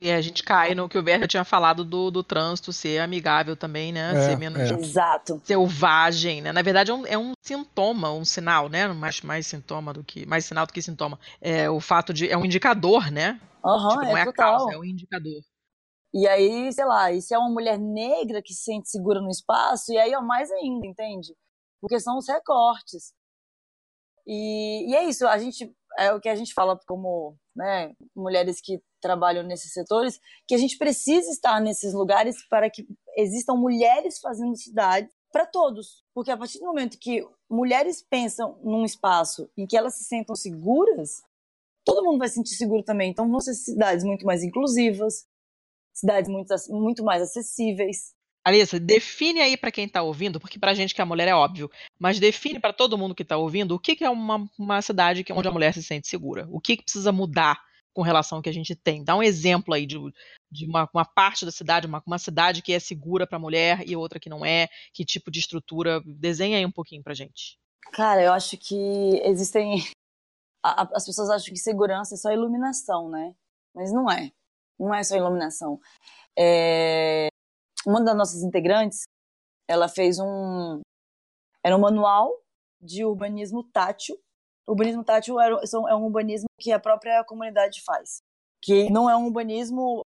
E 0.00 0.12
a 0.12 0.20
gente 0.20 0.44
cai 0.44 0.76
no 0.76 0.88
que 0.88 0.96
o 0.96 1.04
Werner 1.04 1.26
tinha 1.26 1.44
falado 1.44 1.84
do, 1.84 2.08
do 2.08 2.22
trânsito 2.22 2.72
ser 2.72 3.00
amigável 3.00 3.56
também, 3.56 3.92
né? 3.92 4.12
É, 4.12 4.20
ser 4.20 4.38
menos 4.38 4.60
é. 4.60 4.74
Exato. 4.74 5.42
selvagem, 5.44 6.40
né? 6.40 6.52
Na 6.52 6.62
verdade 6.62 6.92
é 6.92 6.94
um, 6.94 7.06
é 7.06 7.18
um 7.18 7.32
sintoma, 7.42 8.12
um 8.12 8.24
sinal, 8.24 8.68
né? 8.68 8.86
Mais, 8.86 9.20
mais 9.22 9.46
sintoma 9.46 9.92
do 9.92 10.04
que 10.04 10.24
mais 10.24 10.44
sinal 10.44 10.66
do 10.66 10.72
que 10.72 10.80
sintoma. 10.80 11.18
É 11.40 11.68
o 11.68 11.80
fato 11.80 12.14
de 12.14 12.28
é 12.28 12.36
um 12.36 12.44
indicador, 12.44 13.10
né? 13.10 13.40
Aham, 13.64 13.88
tipo, 13.88 14.02
não 14.02 14.16
é, 14.16 14.20
é 14.20 14.22
a 14.22 14.26
total. 14.26 14.58
causa, 14.58 14.74
é 14.74 14.78
um 14.78 14.84
indicador. 14.84 15.42
E 16.14 16.28
aí, 16.28 16.72
sei 16.72 16.84
lá, 16.84 17.12
e 17.12 17.20
se 17.20 17.34
é 17.34 17.38
uma 17.38 17.50
mulher 17.50 17.78
negra 17.78 18.40
que 18.40 18.54
se 18.54 18.62
sente 18.62 18.88
segura 18.88 19.20
no 19.20 19.28
espaço, 19.28 19.92
e 19.92 19.98
aí 19.98 20.12
é 20.12 20.20
mais 20.20 20.50
ainda, 20.50 20.86
entende? 20.86 21.34
Porque 21.80 21.98
são 21.98 22.16
os 22.16 22.28
recortes. 22.28 23.12
E, 24.26 24.90
e 24.90 24.94
é 24.94 25.04
isso, 25.04 25.26
a 25.26 25.38
gente 25.38 25.74
é 25.98 26.12
o 26.12 26.20
que 26.20 26.28
a 26.28 26.36
gente 26.36 26.54
fala 26.54 26.78
como 26.86 27.36
né, 27.54 27.92
mulheres 28.14 28.60
que 28.60 28.80
trabalham 29.00 29.42
nesses 29.42 29.72
setores, 29.72 30.20
que 30.46 30.54
a 30.54 30.58
gente 30.58 30.78
precisa 30.78 31.30
estar 31.30 31.60
nesses 31.60 31.92
lugares 31.92 32.36
para 32.48 32.70
que 32.70 32.86
existam 33.16 33.54
mulheres 33.54 34.18
fazendo 34.20 34.56
cidade 34.56 35.08
para 35.32 35.44
todos. 35.44 36.04
Porque 36.14 36.30
a 36.30 36.36
partir 36.36 36.58
do 36.60 36.66
momento 36.66 36.98
que 36.98 37.26
mulheres 37.50 38.02
pensam 38.02 38.58
num 38.62 38.84
espaço 38.84 39.50
em 39.56 39.66
que 39.66 39.76
elas 39.76 39.96
se 39.96 40.04
sentam 40.04 40.34
seguras, 40.34 41.22
todo 41.84 42.04
mundo 42.04 42.18
vai 42.18 42.28
se 42.28 42.34
sentir 42.34 42.54
seguro 42.54 42.82
também. 42.82 43.10
Então 43.10 43.28
vão 43.28 43.40
ser 43.40 43.54
cidades 43.54 44.04
muito 44.04 44.24
mais 44.24 44.42
inclusivas, 44.42 45.26
cidades 45.92 46.30
muito, 46.30 46.54
muito 46.70 47.04
mais 47.04 47.22
acessíveis. 47.22 48.14
Alissa, 48.48 48.78
define 48.80 49.40
aí 49.40 49.56
pra 49.56 49.70
quem 49.70 49.88
tá 49.88 50.02
ouvindo, 50.02 50.38
porque 50.40 50.58
pra 50.58 50.74
gente 50.74 50.94
que 50.94 51.00
a 51.02 51.06
mulher 51.06 51.28
é 51.28 51.34
óbvio, 51.34 51.70
mas 51.98 52.18
define 52.18 52.58
pra 52.60 52.72
todo 52.72 52.98
mundo 52.98 53.14
que 53.14 53.24
tá 53.24 53.36
ouvindo 53.36 53.74
o 53.74 53.78
que, 53.78 53.94
que 53.96 54.04
é 54.04 54.10
uma, 54.10 54.48
uma 54.58 54.82
cidade 54.82 55.22
que- 55.24 55.32
onde 55.32 55.48
a 55.48 55.50
mulher 55.52 55.72
se 55.74 55.82
sente 55.82 56.08
segura. 56.08 56.46
O 56.50 56.60
que, 56.60 56.76
que 56.76 56.82
precisa 56.84 57.12
mudar 57.12 57.60
com 57.94 58.02
relação 58.02 58.38
ao 58.38 58.42
que 58.42 58.48
a 58.48 58.52
gente 58.54 58.76
tem. 58.76 59.02
Dá 59.02 59.16
um 59.16 59.22
exemplo 59.22 59.74
aí 59.74 59.84
de, 59.84 59.96
de 60.52 60.66
uma, 60.66 60.88
uma 60.94 61.04
parte 61.04 61.44
da 61.44 61.50
cidade, 61.50 61.86
uma, 61.86 62.00
uma 62.06 62.18
cidade 62.18 62.62
que 62.62 62.72
é 62.72 62.78
segura 62.78 63.26
pra 63.26 63.38
mulher 63.40 63.82
e 63.88 63.96
outra 63.96 64.20
que 64.20 64.28
não 64.28 64.44
é, 64.44 64.68
que 64.92 65.04
tipo 65.04 65.30
de 65.32 65.40
estrutura. 65.40 66.00
Desenha 66.06 66.58
aí 66.58 66.64
um 66.66 66.70
pouquinho 66.70 67.02
pra 67.02 67.14
gente. 67.14 67.58
Cara, 67.92 68.22
eu 68.22 68.32
acho 68.32 68.56
que 68.56 68.76
existem. 69.24 69.82
a- 70.64 70.82
a- 70.82 70.88
As 70.94 71.04
pessoas 71.06 71.28
acham 71.30 71.52
que 71.52 71.58
segurança 71.58 72.14
é 72.14 72.18
só 72.18 72.30
iluminação, 72.30 73.08
né? 73.10 73.34
Mas 73.74 73.92
não 73.92 74.08
é. 74.10 74.30
Não 74.78 74.94
é 74.94 75.02
só 75.02 75.16
iluminação. 75.16 75.80
É, 76.38 77.26
Uma 77.86 78.02
das 78.02 78.16
nossas 78.16 78.42
integrantes, 78.42 79.02
ela 79.68 79.88
fez 79.88 80.18
um. 80.18 80.80
Era 81.64 81.76
um 81.76 81.80
manual 81.80 82.32
de 82.80 83.04
urbanismo 83.04 83.64
tátil. 83.72 84.16
Urbanismo 84.66 85.04
tátil 85.04 85.36
são- 85.66 85.88
é 85.88 85.94
um 85.94 86.04
urbanismo 86.04 86.46
que 86.60 86.72
a 86.72 86.78
própria 86.78 87.24
comunidade 87.24 87.82
faz. 87.84 88.20
Que 88.62 88.90
não 88.90 89.08
é 89.08 89.16
um 89.16 89.26
urbanismo 89.26 90.02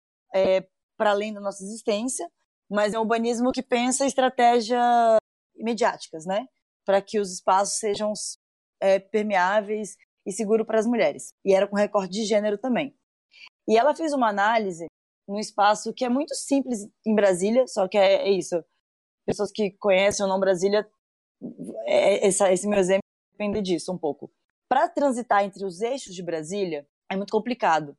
para 0.97 1.11
além 1.11 1.33
da 1.33 1.41
nossa 1.41 1.63
existência, 1.63 2.27
mas 2.71 2.95
é 2.95 2.99
um 2.99 3.03
urbanismo 3.03 3.51
que 3.53 3.63
pensa 3.63 4.07
estratégias 4.07 5.19
mediáticas, 5.57 6.25
né? 6.27 6.47
Para 6.87 7.03
que 7.03 7.19
os 7.19 7.33
espaços 7.33 7.79
sejam 7.79 8.13
é, 8.81 8.99
permeáveis 8.99 9.97
e 10.27 10.33
seguros 10.33 10.67
para 10.67 10.79
as 10.79 10.87
mulheres. 10.87 11.33
E 11.45 11.55
era 11.55 11.67
com 11.67 11.77
recorte 11.77 12.13
de 12.13 12.25
gênero 12.25 12.57
também. 12.59 12.95
E 13.69 13.77
ela 13.77 13.95
fez 13.95 14.13
uma 14.13 14.29
análise 14.29 14.87
num 15.33 15.39
espaço 15.39 15.93
que 15.93 16.05
é 16.05 16.09
muito 16.09 16.35
simples 16.35 16.87
em 17.07 17.15
Brasília, 17.15 17.67
só 17.67 17.89
que 17.89 17.97
é, 17.97 18.29
é 18.29 18.31
isso. 18.31 18.63
Pessoas 19.27 19.51
que 19.51 19.71
conhecem 19.73 20.25
ou 20.25 20.31
não 20.31 20.39
Brasília, 20.39 20.87
é, 21.87 22.27
essa- 22.27 22.53
esse 22.53 22.69
meu 22.69 22.79
exemplo 22.79 23.03
depende 23.33 23.63
disso 23.63 23.93
um 23.93 23.99
pouco. 23.99 24.31
Para 24.69 24.89
transitar 24.89 25.43
entre 25.45 25.65
os 25.65 25.81
eixos 25.81 26.15
de 26.15 26.23
Brasília 26.23 26.87
é 27.11 27.17
muito 27.17 27.31
complicado, 27.31 27.97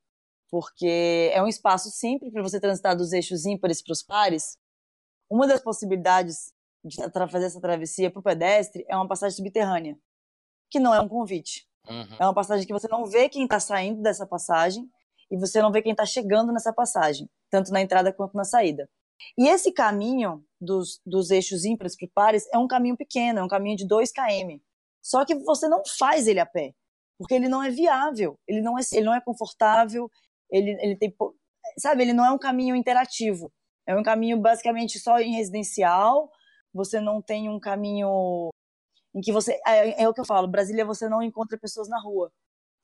porque 0.49 1.31
é 1.33 1.41
um 1.41 1.47
espaço 1.47 1.89
simples 1.89 2.31
para 2.31 2.41
você 2.43 2.59
transitar 2.59 2.95
dos 2.95 3.11
eixos 3.13 3.45
ímpares 3.45 3.81
para 3.81 3.93
os 3.93 4.03
pares. 4.03 4.57
Uma 5.29 5.47
das 5.47 5.61
possibilidades 5.61 6.53
de 6.85 6.97
fazer 7.31 7.45
essa 7.45 7.61
travessia 7.61 8.11
para 8.11 8.19
o 8.19 8.23
pedestre 8.23 8.85
é 8.87 8.95
uma 8.95 9.07
passagem 9.07 9.35
subterrânea, 9.35 9.97
que 10.69 10.79
não 10.79 10.93
é 10.93 10.99
um 11.01 11.07
convite. 11.07 11.67
Uhum. 11.89 12.17
É 12.19 12.25
uma 12.25 12.33
passagem 12.33 12.65
que 12.67 12.73
você 12.73 12.87
não 12.87 13.05
vê 13.05 13.29
quem 13.29 13.43
está 13.43 13.59
saindo 13.59 14.01
dessa 14.01 14.25
passagem 14.27 14.89
e 15.33 15.37
você 15.37 15.59
não 15.63 15.71
vê 15.71 15.81
quem 15.81 15.93
está 15.93 16.05
chegando 16.05 16.53
nessa 16.53 16.71
passagem, 16.71 17.27
tanto 17.49 17.71
na 17.71 17.81
entrada 17.81 18.13
quanto 18.13 18.37
na 18.37 18.43
saída. 18.43 18.87
E 19.35 19.47
esse 19.47 19.71
caminho 19.71 20.45
dos, 20.61 21.01
dos 21.03 21.31
eixos 21.31 21.65
ímpares 21.65 21.95
para 21.97 22.07
pares 22.13 22.47
é 22.53 22.57
um 22.59 22.67
caminho 22.67 22.95
pequeno, 22.95 23.39
é 23.39 23.43
um 23.43 23.47
caminho 23.47 23.75
de 23.75 23.87
2 23.87 24.11
km. 24.11 24.59
Só 25.01 25.25
que 25.25 25.33
você 25.33 25.67
não 25.67 25.81
faz 25.97 26.27
ele 26.27 26.39
a 26.39 26.45
pé, 26.45 26.75
porque 27.17 27.33
ele 27.33 27.49
não 27.49 27.63
é 27.63 27.71
viável, 27.71 28.39
ele 28.47 28.61
não 28.61 28.77
é, 28.77 28.81
ele 28.91 29.05
não 29.07 29.15
é 29.15 29.19
confortável, 29.21 30.07
ele, 30.51 30.77
ele 30.79 30.95
tem, 30.95 31.11
sabe, 31.79 32.03
ele 32.03 32.13
não 32.13 32.25
é 32.25 32.31
um 32.31 32.37
caminho 32.37 32.75
interativo. 32.75 33.51
É 33.87 33.95
um 33.95 34.03
caminho 34.03 34.39
basicamente 34.39 34.99
só 34.99 35.19
em 35.19 35.33
residencial, 35.33 36.31
você 36.71 37.01
não 37.01 37.23
tem 37.23 37.49
um 37.49 37.59
caminho 37.59 38.51
em 39.15 39.21
que 39.21 39.31
você 39.31 39.59
é, 39.65 40.03
é 40.03 40.07
o 40.07 40.13
que 40.13 40.21
eu 40.21 40.25
falo, 40.25 40.47
Brasília 40.47 40.85
você 40.85 41.09
não 41.09 41.23
encontra 41.23 41.57
pessoas 41.57 41.89
na 41.89 41.99
rua. 41.99 42.31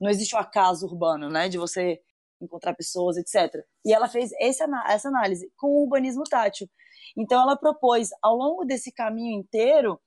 Não 0.01 0.09
existe 0.09 0.35
o 0.35 0.39
acaso 0.39 0.87
urbano, 0.87 1.29
né, 1.29 1.47
de 1.47 1.59
você 1.59 2.01
encontrar 2.41 2.73
pessoas, 2.75 3.17
etc. 3.17 3.63
E 3.85 3.93
ela 3.93 4.07
fez 4.07 4.31
esse, 4.39 4.63
essa 4.87 5.07
análise 5.07 5.51
com 5.57 5.67
o 5.67 5.83
urbanismo 5.83 6.23
tátil. 6.23 6.69
Então 7.17 7.41
ela 7.41 7.57
propôs 7.57 8.09
ao 8.21 8.35
longo 8.35 8.65
desse 8.65 8.91
caminho 8.91 9.39
inteiro 9.39 9.99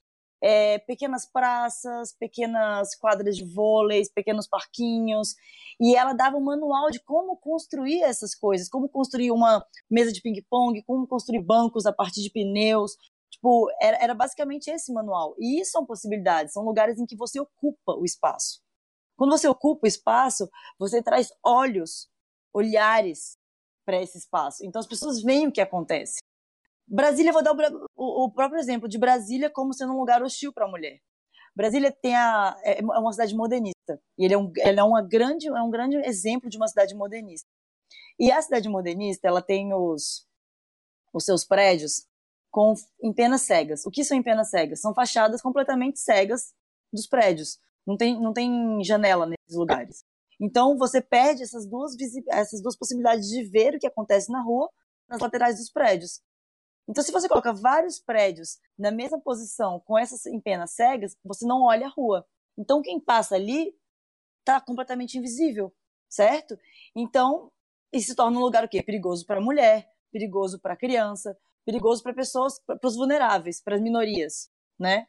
é, 0.42 0.78
pequenas 0.80 1.24
praças, 1.24 2.14
pequenas 2.18 2.94
quadras 2.96 3.36
de 3.36 3.44
vôlei, 3.44 4.02
pequenos 4.14 4.48
parquinhos, 4.48 5.34
e 5.80 5.94
ela 5.96 6.12
dava 6.12 6.36
um 6.36 6.44
manual 6.44 6.90
de 6.90 7.00
como 7.00 7.36
construir 7.36 8.02
essas 8.02 8.34
coisas, 8.34 8.68
como 8.68 8.88
construir 8.88 9.30
uma 9.30 9.64
mesa 9.90 10.12
de 10.12 10.20
ping-pong, 10.20 10.82
como 10.82 11.06
construir 11.06 11.42
bancos 11.42 11.86
a 11.86 11.92
partir 11.92 12.22
de 12.22 12.30
pneus, 12.30 12.96
Tipo, 13.32 13.68
era, 13.80 13.96
era 13.96 14.14
basicamente 14.14 14.70
esse 14.70 14.92
manual. 14.92 15.34
E 15.38 15.60
isso 15.60 15.72
são 15.72 15.84
possibilidades, 15.84 16.52
são 16.52 16.62
lugares 16.62 17.00
em 17.00 17.06
que 17.06 17.16
você 17.16 17.40
ocupa 17.40 17.92
o 17.98 18.04
espaço. 18.04 18.60
Quando 19.16 19.30
você 19.30 19.48
ocupa 19.48 19.86
o 19.86 19.88
espaço, 19.88 20.48
você 20.78 21.02
traz 21.02 21.28
olhos, 21.44 22.08
olhares 22.52 23.36
para 23.84 24.00
esse 24.00 24.18
espaço. 24.18 24.64
Então 24.64 24.80
as 24.80 24.86
pessoas 24.86 25.22
veem 25.22 25.46
o 25.48 25.52
que 25.52 25.60
acontece. 25.60 26.18
Brasília, 26.86 27.32
vou 27.32 27.42
dar 27.42 27.52
o, 27.96 28.24
o- 28.24 28.30
próprio 28.30 28.60
exemplo 28.60 28.88
de 28.88 28.98
Brasília 28.98 29.48
como 29.50 29.72
sendo 29.72 29.92
um 29.92 29.98
lugar 29.98 30.22
hostil 30.22 30.52
para 30.52 30.66
a 30.66 30.70
mulher. 30.70 31.00
Brasília 31.54 31.92
tem 31.92 32.14
a, 32.16 32.56
é 32.62 32.80
é 32.80 32.82
uma 32.82 33.12
cidade 33.12 33.34
modernista. 33.34 34.00
E 34.18 34.24
ele 34.24 34.34
é, 34.34 34.38
um, 34.38 34.52
ele 34.56 34.80
é, 34.80 34.82
uma 34.82 35.02
grande, 35.02 35.48
é 35.48 35.62
um 35.62 35.70
grande 35.70 35.96
exemplo 35.98 36.48
de 36.50 36.56
uma 36.56 36.68
cidade 36.68 36.94
modernista. 36.94 37.48
E 38.18 38.30
a 38.30 38.40
cidade 38.40 38.68
modernista, 38.68 39.26
ela 39.28 39.42
tem 39.42 39.72
os, 39.74 40.26
os 41.12 41.24
seus 41.24 41.44
prédios 41.44 42.06
com 42.50 42.74
em 43.02 43.12
penas 43.12 43.42
cegas. 43.42 43.84
O 43.86 43.90
que 43.90 44.04
são 44.04 44.16
em 44.16 44.22
penas 44.22 44.50
cegas? 44.50 44.80
São 44.80 44.94
fachadas 44.94 45.40
completamente 45.42 45.98
cegas 45.98 46.54
dos 46.92 47.06
prédios. 47.06 47.58
Não 47.86 47.96
tem, 47.96 48.18
não 48.20 48.32
tem 48.32 48.82
janela 48.84 49.26
nesses 49.26 49.56
lugares. 49.56 50.04
Então 50.42 50.76
você 50.76 51.00
perde 51.00 51.44
essas 51.44 51.64
duas, 51.66 51.94
essas 52.28 52.60
duas 52.60 52.76
possibilidades 52.76 53.28
de 53.28 53.44
ver 53.44 53.76
o 53.76 53.78
que 53.78 53.86
acontece 53.86 54.30
na 54.30 54.42
rua 54.42 54.68
nas 55.08 55.20
laterais 55.20 55.58
dos 55.58 55.70
prédios. 55.70 56.20
Então, 56.88 57.02
se 57.04 57.12
você 57.12 57.28
coloca 57.28 57.52
vários 57.52 58.00
prédios 58.00 58.58
na 58.76 58.90
mesma 58.90 59.20
posição 59.20 59.78
com 59.80 59.96
essas 59.96 60.26
empenas 60.26 60.72
cegas, 60.72 61.16
você 61.24 61.46
não 61.46 61.62
olha 61.62 61.86
a 61.86 61.90
rua. 61.90 62.26
Então, 62.58 62.82
quem 62.82 62.98
passa 62.98 63.36
ali 63.36 63.72
está 64.40 64.60
completamente 64.60 65.16
invisível, 65.16 65.72
certo? 66.08 66.58
Então, 66.96 67.52
isso 67.92 68.08
se 68.08 68.16
torna 68.16 68.36
um 68.36 68.42
lugar 68.42 68.64
o 68.64 68.68
quê? 68.68 68.82
Perigoso 68.82 69.24
para 69.24 69.38
a 69.38 69.42
mulher, 69.42 69.88
perigoso 70.10 70.58
para 70.60 70.74
a 70.74 70.76
criança, 70.76 71.38
perigoso 71.64 72.02
para 72.02 72.12
pessoas, 72.12 72.58
para 72.58 72.78
os 72.82 72.96
vulneráveis, 72.96 73.62
para 73.62 73.76
as 73.76 73.80
minorias, 73.80 74.50
né? 74.78 75.06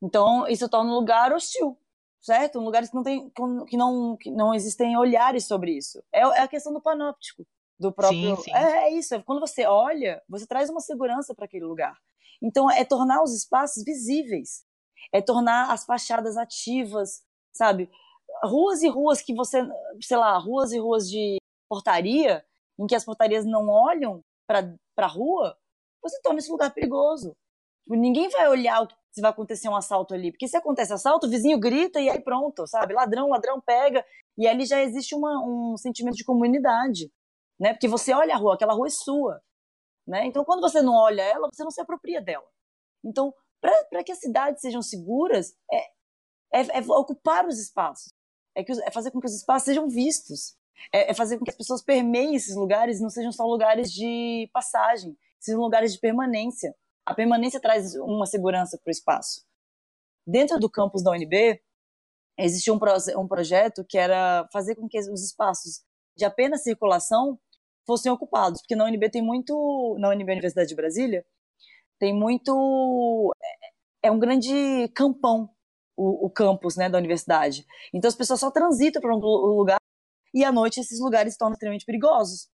Então, 0.00 0.46
isso 0.46 0.68
torna 0.68 0.90
um 0.90 0.94
lugar 0.94 1.32
hostil, 1.32 1.76
certo? 2.22 2.58
Um 2.58 2.64
lugar 2.64 2.86
que 2.88 2.94
não 2.94 3.02
tem, 3.02 3.30
que 3.66 3.76
não, 3.76 4.16
que 4.16 4.30
não 4.30 4.54
existem 4.54 4.96
olhares 4.96 5.46
sobre 5.46 5.76
isso. 5.76 6.02
É, 6.12 6.20
é 6.20 6.40
a 6.40 6.48
questão 6.48 6.72
do 6.72 6.80
panóptico, 6.80 7.44
do 7.78 7.92
próprio. 7.92 8.36
Sim, 8.36 8.42
sim. 8.44 8.54
É, 8.54 8.84
é 8.84 8.90
isso. 8.92 9.20
Quando 9.24 9.40
você 9.40 9.66
olha, 9.66 10.22
você 10.28 10.46
traz 10.46 10.70
uma 10.70 10.80
segurança 10.80 11.34
para 11.34 11.44
aquele 11.44 11.64
lugar. 11.64 11.98
Então, 12.40 12.70
é 12.70 12.84
tornar 12.84 13.22
os 13.22 13.34
espaços 13.34 13.84
visíveis, 13.84 14.64
é 15.12 15.20
tornar 15.20 15.70
as 15.70 15.84
fachadas 15.84 16.36
ativas, 16.36 17.22
sabe? 17.52 17.90
Ruas 18.44 18.82
e 18.82 18.88
ruas 18.88 19.20
que 19.20 19.34
você, 19.34 19.62
sei 20.00 20.16
lá, 20.16 20.36
ruas 20.38 20.72
e 20.72 20.78
ruas 20.78 21.08
de 21.08 21.36
portaria, 21.68 22.44
em 22.78 22.86
que 22.86 22.94
as 22.94 23.04
portarias 23.04 23.44
não 23.44 23.68
olham 23.68 24.24
para 24.46 24.74
a 24.96 25.06
rua, 25.06 25.56
você 26.02 26.20
torna 26.20 26.38
esse 26.38 26.50
lugar 26.50 26.72
perigoso. 26.72 27.36
Tipo, 27.84 27.94
ninguém 27.96 28.28
vai 28.28 28.48
olhar 28.48 28.82
o 28.82 28.86
que- 28.88 28.96
se 29.12 29.20
vai 29.20 29.30
acontecer 29.30 29.68
um 29.68 29.76
assalto 29.76 30.14
ali, 30.14 30.32
porque 30.32 30.48
se 30.48 30.56
acontece 30.56 30.92
assalto, 30.92 31.26
o 31.26 31.30
vizinho 31.30 31.60
grita 31.60 32.00
e 32.00 32.08
aí 32.08 32.20
pronto, 32.20 32.66
sabe? 32.66 32.94
Ladrão, 32.94 33.28
ladrão 33.28 33.60
pega, 33.60 34.04
e 34.38 34.48
ali 34.48 34.64
já 34.64 34.80
existe 34.82 35.14
uma, 35.14 35.38
um 35.44 35.76
sentimento 35.76 36.16
de 36.16 36.24
comunidade, 36.24 37.12
né? 37.60 37.74
Porque 37.74 37.86
você 37.86 38.14
olha 38.14 38.34
a 38.34 38.38
rua, 38.38 38.54
aquela 38.54 38.72
rua 38.72 38.86
é 38.86 38.90
sua, 38.90 39.40
né? 40.08 40.24
Então, 40.26 40.44
quando 40.44 40.62
você 40.62 40.80
não 40.80 40.94
olha 40.94 41.22
ela, 41.22 41.48
você 41.52 41.62
não 41.62 41.70
se 41.70 41.80
apropria 41.80 42.22
dela. 42.22 42.46
Então, 43.04 43.34
para 43.60 44.02
que 44.02 44.12
as 44.12 44.18
cidades 44.18 44.60
sejam 44.62 44.80
seguras, 44.82 45.54
é, 45.70 46.60
é, 46.60 46.78
é 46.78 46.80
ocupar 46.80 47.46
os 47.46 47.58
espaços, 47.58 48.12
é, 48.56 48.64
que, 48.64 48.72
é 48.72 48.90
fazer 48.90 49.10
com 49.10 49.20
que 49.20 49.26
os 49.26 49.36
espaços 49.36 49.66
sejam 49.66 49.88
vistos, 49.88 50.56
É, 50.92 51.10
é 51.10 51.14
fazer 51.14 51.38
com 51.38 51.44
que 51.44 51.50
as 51.50 51.56
pessoas 51.56 51.82
permeiem 51.82 52.34
esses 52.34 52.56
lugares 52.56 52.98
e 52.98 53.02
não 53.02 53.10
sejam 53.10 53.30
só 53.30 53.44
lugares 53.44 53.92
de 53.92 54.48
passagem, 54.52 55.16
sejam 55.38 55.60
lugares 55.60 55.92
de 55.92 56.00
permanência. 56.00 56.74
A 57.04 57.14
permanência 57.14 57.60
traz 57.60 57.94
uma 57.96 58.26
segurança 58.26 58.78
para 58.78 58.90
o 58.90 58.92
espaço. 58.92 59.44
Dentro 60.26 60.58
do 60.58 60.70
campus 60.70 61.02
da 61.02 61.10
UNB, 61.10 61.60
existia 62.38 62.72
um, 62.72 62.78
pro, 62.78 62.92
um 63.18 63.26
projeto 63.26 63.84
que 63.88 63.98
era 63.98 64.48
fazer 64.52 64.76
com 64.76 64.88
que 64.88 64.98
os 64.98 65.22
espaços 65.22 65.82
de 66.16 66.24
apenas 66.24 66.62
circulação 66.62 67.38
fossem 67.86 68.12
ocupados, 68.12 68.60
porque 68.60 68.76
na 68.76 68.84
UNB 68.84 69.10
tem 69.10 69.22
muito, 69.22 69.96
na 69.98 70.10
UNB 70.10 70.30
Universidade 70.30 70.68
de 70.68 70.76
Brasília, 70.76 71.24
tem 71.98 72.14
muito, 72.14 73.32
é, 74.02 74.08
é 74.08 74.10
um 74.10 74.18
grande 74.18 74.88
campão 74.94 75.50
o, 75.96 76.26
o 76.26 76.30
campus, 76.30 76.76
né, 76.76 76.88
da 76.88 76.98
universidade. 76.98 77.66
Então 77.92 78.08
as 78.08 78.14
pessoas 78.14 78.40
só 78.40 78.50
transitam 78.50 79.00
para 79.00 79.14
um 79.14 79.18
lugar 79.18 79.78
e 80.34 80.44
à 80.44 80.52
noite 80.52 80.80
esses 80.80 81.00
lugares 81.00 81.36
tornam 81.36 81.52
extremamente 81.52 81.84
perigosos. 81.84 82.48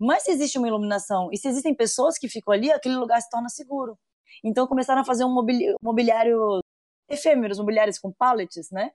Mas 0.00 0.22
se 0.22 0.30
existe 0.30 0.58
uma 0.58 0.68
iluminação 0.68 1.28
e 1.32 1.36
se 1.36 1.48
existem 1.48 1.74
pessoas 1.74 2.16
que 2.18 2.28
ficam 2.28 2.54
ali, 2.54 2.70
aquele 2.70 2.96
lugar 2.96 3.20
se 3.20 3.28
torna 3.28 3.48
seguro. 3.48 3.98
Então 4.44 4.66
começaram 4.66 5.00
a 5.00 5.04
fazer 5.04 5.24
um 5.24 5.34
mobiliário 5.82 6.60
efêmeros, 7.08 7.58
mobiliários 7.58 7.98
com 7.98 8.12
pallets, 8.12 8.70
né? 8.70 8.90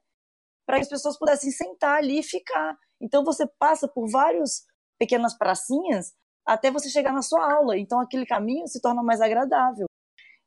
Para 0.66 0.78
que 0.78 0.84
as 0.84 0.90
pessoas 0.90 1.18
pudessem 1.18 1.52
sentar 1.52 1.98
ali 1.98 2.20
e 2.20 2.24
ficar. 2.24 2.78
Então 3.02 3.24
você 3.24 3.46
passa 3.60 3.88
por 3.88 4.10
várias 4.10 4.64
pequenas 4.98 5.38
pracinhas 5.38 6.14
até 6.46 6.72
você 6.72 6.90
chegar 6.90 7.12
na 7.12 7.22
sua 7.22 7.54
aula. 7.54 7.78
Então 7.78 8.00
aquele 8.00 8.26
caminho 8.26 8.68
se 8.68 8.82
torna 8.82 9.04
mais 9.04 9.20
agradável. 9.20 9.88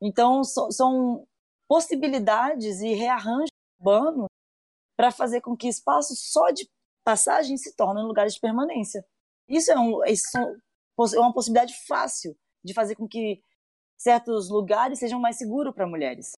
Então 0.01 0.43
so, 0.43 0.71
são 0.71 1.27
possibilidades 1.69 2.81
e 2.81 2.95
rearranjos 2.95 3.51
urbanos 3.79 4.27
para 4.97 5.11
fazer 5.11 5.43
com 5.43 5.57
que 5.57 5.69
espaços 5.69 6.19
só 6.33 6.51
de 6.51 6.67
passagem 7.05 7.57
se 7.57 7.75
tornem 7.77 8.05
lugares 8.05 8.35
de 8.35 8.41
permanência. 8.41 9.05
Isso 9.49 9.71
é, 9.71 9.79
um, 9.79 10.05
isso 10.05 10.37
é 10.37 11.19
uma 11.21 11.33
possibilidade 11.33 11.75
fácil 11.87 12.37
de 12.65 12.75
fazer 12.75 12.97
com 12.97 13.07
que 13.07 13.41
certos 13.97 14.51
lugares 14.51 14.99
sejam 14.99 15.21
mais 15.21 15.37
seguros 15.37 15.75
para 15.75 15.87
mulheres. 15.87 16.33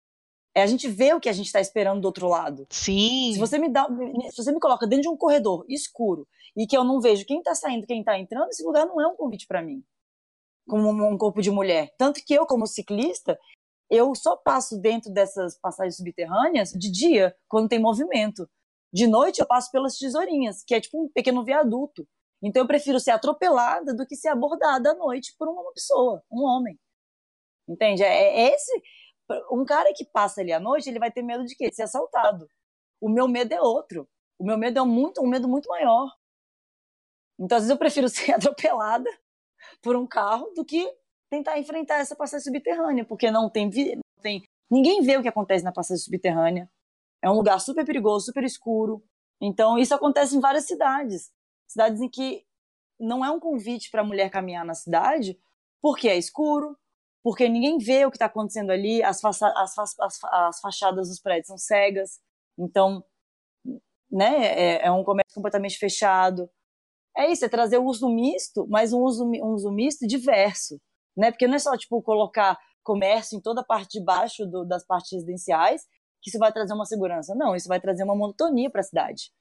É 0.53 0.61
a 0.63 0.67
gente 0.67 0.87
ver 0.87 1.15
o 1.15 1.19
que 1.19 1.29
a 1.29 1.33
gente 1.33 1.45
está 1.45 1.61
esperando 1.61 2.01
do 2.01 2.05
outro 2.05 2.27
lado. 2.27 2.65
Sim. 2.71 3.31
Se 3.33 3.39
você 3.39 3.59
me 3.59 3.69
dá, 3.69 3.87
se 4.31 4.37
você 4.37 4.51
me 4.51 4.59
coloca 4.59 4.87
dentro 4.87 5.03
de 5.03 5.09
um 5.09 5.17
corredor 5.17 5.65
escuro 5.69 6.27
e 6.55 6.65
que 6.65 6.75
eu 6.75 6.83
não 6.83 6.99
vejo 6.99 7.25
quem 7.25 7.37
está 7.39 7.53
saindo, 7.53 7.85
quem 7.85 7.99
está 7.99 8.17
entrando, 8.17 8.49
esse 8.49 8.63
lugar 8.63 8.85
não 8.85 8.99
é 8.99 9.07
um 9.07 9.15
convite 9.15 9.45
para 9.45 9.61
mim, 9.61 9.83
como 10.67 10.89
um 10.89 11.17
corpo 11.17 11.41
de 11.41 11.51
mulher. 11.51 11.93
Tanto 11.97 12.21
que 12.25 12.33
eu, 12.33 12.45
como 12.47 12.65
ciclista, 12.65 13.37
eu 13.89 14.13
só 14.15 14.35
passo 14.35 14.79
dentro 14.79 15.11
dessas 15.13 15.59
passagens 15.59 15.97
subterrâneas 15.97 16.71
de 16.71 16.91
dia, 16.91 17.35
quando 17.47 17.69
tem 17.69 17.79
movimento. 17.79 18.49
De 18.91 19.05
noite 19.05 19.39
eu 19.39 19.45
passo 19.45 19.71
pelas 19.71 19.97
tesourinhas, 19.97 20.63
que 20.63 20.73
é 20.73 20.81
tipo 20.81 21.03
um 21.03 21.09
pequeno 21.09 21.43
viaduto. 21.43 22.07
Então 22.43 22.63
eu 22.63 22.67
prefiro 22.67 22.99
ser 22.99 23.11
atropelada 23.11 23.93
do 23.95 24.05
que 24.05 24.15
ser 24.15 24.29
abordada 24.29 24.91
à 24.91 24.93
noite 24.95 25.35
por 25.37 25.47
uma 25.47 25.71
pessoa, 25.73 26.23
um 26.31 26.43
homem. 26.43 26.79
Entende? 27.67 28.03
É, 28.03 28.47
é 28.47 28.53
esse 28.53 28.71
um 29.51 29.65
cara 29.65 29.93
que 29.93 30.05
passa 30.05 30.41
ali 30.41 30.53
à 30.53 30.59
noite, 30.59 30.89
ele 30.89 30.99
vai 30.99 31.11
ter 31.11 31.21
medo 31.21 31.45
de 31.45 31.55
quê? 31.55 31.69
De 31.69 31.75
ser 31.75 31.83
assaltado. 31.83 32.49
O 33.01 33.09
meu 33.09 33.27
medo 33.27 33.53
é 33.53 33.61
outro. 33.61 34.07
O 34.39 34.45
meu 34.45 34.57
medo 34.57 34.79
é 34.79 34.83
muito, 34.83 35.21
um 35.21 35.27
medo 35.27 35.47
muito 35.47 35.67
maior. 35.67 36.09
Então, 37.39 37.57
às 37.57 37.63
vezes, 37.63 37.69
eu 37.69 37.77
prefiro 37.77 38.07
ser 38.09 38.31
atropelada 38.33 39.09
por 39.81 39.95
um 39.95 40.07
carro 40.07 40.51
do 40.55 40.63
que 40.63 40.89
tentar 41.29 41.59
enfrentar 41.59 41.95
essa 41.95 42.15
passagem 42.15 42.45
subterrânea, 42.45 43.05
porque 43.05 43.29
não 43.29 43.49
tem, 43.49 43.69
não 43.69 44.21
tem. 44.21 44.43
Ninguém 44.69 45.01
vê 45.01 45.17
o 45.17 45.21
que 45.21 45.27
acontece 45.27 45.63
na 45.63 45.71
passagem 45.71 46.03
subterrânea. 46.03 46.69
É 47.21 47.29
um 47.29 47.35
lugar 47.35 47.59
super 47.59 47.85
perigoso, 47.85 48.25
super 48.25 48.43
escuro. 48.43 49.03
Então, 49.41 49.77
isso 49.77 49.93
acontece 49.93 50.35
em 50.35 50.39
várias 50.39 50.65
cidades. 50.65 51.31
Cidades 51.67 52.01
em 52.01 52.09
que 52.09 52.45
não 52.99 53.23
é 53.23 53.29
um 53.29 53.39
convite 53.39 53.91
para 53.91 54.01
a 54.01 54.05
mulher 54.05 54.29
caminhar 54.29 54.65
na 54.65 54.73
cidade, 54.73 55.39
porque 55.81 56.07
é 56.07 56.17
escuro, 56.17 56.77
porque 57.23 57.47
ninguém 57.49 57.77
vê 57.77 58.05
o 58.05 58.09
que 58.09 58.15
está 58.15 58.25
acontecendo 58.25 58.71
ali, 58.71 59.03
as, 59.03 59.23
as, 59.23 59.37
fa 59.37 59.53
as, 59.57 60.23
as, 60.23 60.59
fachadas 60.59 61.09
dos 61.09 61.19
prédios 61.19 61.47
são 61.47 61.57
cegas, 61.57 62.19
então 62.57 63.03
né, 64.09 64.45
é, 64.45 64.85
é, 64.85 64.91
um 64.91 65.03
comércio 65.03 65.35
completamente 65.35 65.77
fechado. 65.77 66.49
É 67.15 67.31
isso, 67.31 67.43
é 67.43 67.49
trazer 67.49 67.77
o 67.77 67.85
uso 67.85 68.09
misto, 68.09 68.65
mas 68.69 68.93
um 68.93 69.01
uso, 69.01 69.25
um 69.25 69.53
uso 69.53 69.71
misto 69.71 70.07
diverso, 70.07 70.79
né? 71.15 71.31
Porque 71.31 71.47
não 71.47 71.55
é 71.55 71.59
só 71.59 71.75
tipo 71.75 72.01
colocar 72.01 72.57
comércio 72.83 73.37
em 73.37 73.41
toda 73.41 73.61
a 73.61 73.65
parte 73.65 73.99
de 73.99 74.05
baixo 74.05 74.45
do, 74.45 74.63
das 74.63 74.85
partes 74.85 75.11
residenciais 75.11 75.81
que 76.21 76.29
isso 76.29 76.39
vai 76.39 76.51
trazer 76.53 76.73
uma 76.73 76.85
segurança. 76.85 77.35
Não, 77.35 77.55
isso 77.55 77.67
vai 77.67 77.81
trazer 77.81 78.03
uma 78.03 78.15
monotonia 78.15 78.69
para 78.69 78.81
a 78.81 78.83
cidade. 78.83 79.31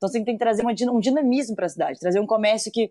Então 0.00 0.08
você 0.08 0.24
tem 0.24 0.34
que 0.34 0.42
trazer 0.42 0.62
uma, 0.62 0.72
um 0.92 0.98
dinamismo 0.98 1.54
para 1.54 1.66
a 1.66 1.68
cidade, 1.68 2.00
trazer 2.00 2.20
um 2.20 2.26
comércio 2.26 2.72
que 2.72 2.90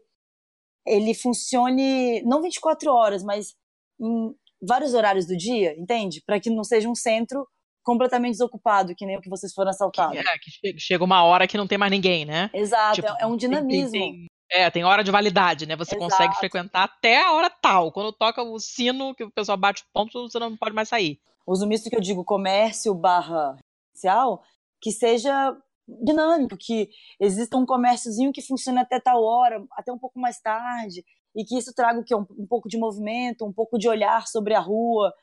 ele 0.85 1.15
funcione 1.15 2.21
não 2.21 2.39
24 2.39 2.91
horas, 2.91 3.23
mas 3.23 3.55
em 3.99 4.31
vários 4.61 4.93
horários 4.93 5.25
do 5.25 5.35
dia, 5.35 5.73
entende? 5.75 6.21
Para 6.23 6.39
que 6.39 6.51
não 6.51 6.63
seja 6.63 6.87
um 6.87 6.93
centro 6.93 7.47
completamente 7.83 8.33
desocupado, 8.33 8.93
que 8.95 9.07
nem 9.07 9.17
o 9.17 9.21
que 9.21 9.29
vocês 9.29 9.51
foram 9.53 9.71
assaltados. 9.71 10.19
É, 10.19 10.23
que 10.37 10.79
chega 10.79 11.03
uma 11.03 11.23
hora 11.23 11.47
que 11.47 11.57
não 11.57 11.65
tem 11.65 11.79
mais 11.79 11.91
ninguém, 11.91 12.25
né? 12.25 12.51
Exato, 12.53 13.01
tipo, 13.01 13.07
é 13.19 13.25
um 13.25 13.35
dinamismo. 13.35 13.91
Tem, 13.91 14.13
tem, 14.13 14.27
é, 14.51 14.69
tem 14.69 14.83
hora 14.83 15.03
de 15.03 15.09
validade, 15.09 15.65
né? 15.65 15.75
Você 15.75 15.95
Exato. 15.95 16.11
consegue 16.11 16.35
frequentar 16.35 16.83
até 16.83 17.23
a 17.23 17.31
hora 17.31 17.49
tal. 17.49 17.91
Quando 17.91 18.13
toca 18.13 18.43
o 18.43 18.59
sino, 18.59 19.15
que 19.15 19.23
o 19.23 19.31
pessoal 19.31 19.57
bate 19.57 19.81
o 19.81 19.85
ponto, 19.91 20.29
você 20.29 20.37
não 20.37 20.55
pode 20.55 20.75
mais 20.75 20.89
sair. 20.89 21.19
Uso 21.47 21.65
misto 21.65 21.89
que 21.89 21.95
eu 21.95 22.01
digo 22.01 22.23
comércio 22.23 22.93
barra 22.93 23.57
social, 23.95 24.43
que 24.79 24.91
seja 24.91 25.57
dinâmico, 26.01 26.57
que 26.57 26.89
exista 27.19 27.57
um 27.57 27.65
comérciozinho 27.65 28.31
que 28.31 28.41
funcione 28.41 28.79
até 28.79 28.99
tal 28.99 29.23
hora, 29.23 29.63
até 29.73 29.91
um 29.91 29.97
pouco 29.97 30.19
mais 30.19 30.39
tarde, 30.39 31.03
e 31.35 31.43
que 31.43 31.57
isso 31.57 31.73
traga 31.73 31.99
o 31.99 32.03
quê? 32.03 32.15
Um, 32.15 32.25
um 32.37 32.47
pouco 32.47 32.67
de 32.67 32.77
movimento, 32.77 33.45
um 33.45 33.53
pouco 33.53 33.77
de 33.77 33.87
olhar 33.87 34.27
sobre 34.27 34.53
a 34.53 34.59
rua. 34.59 35.13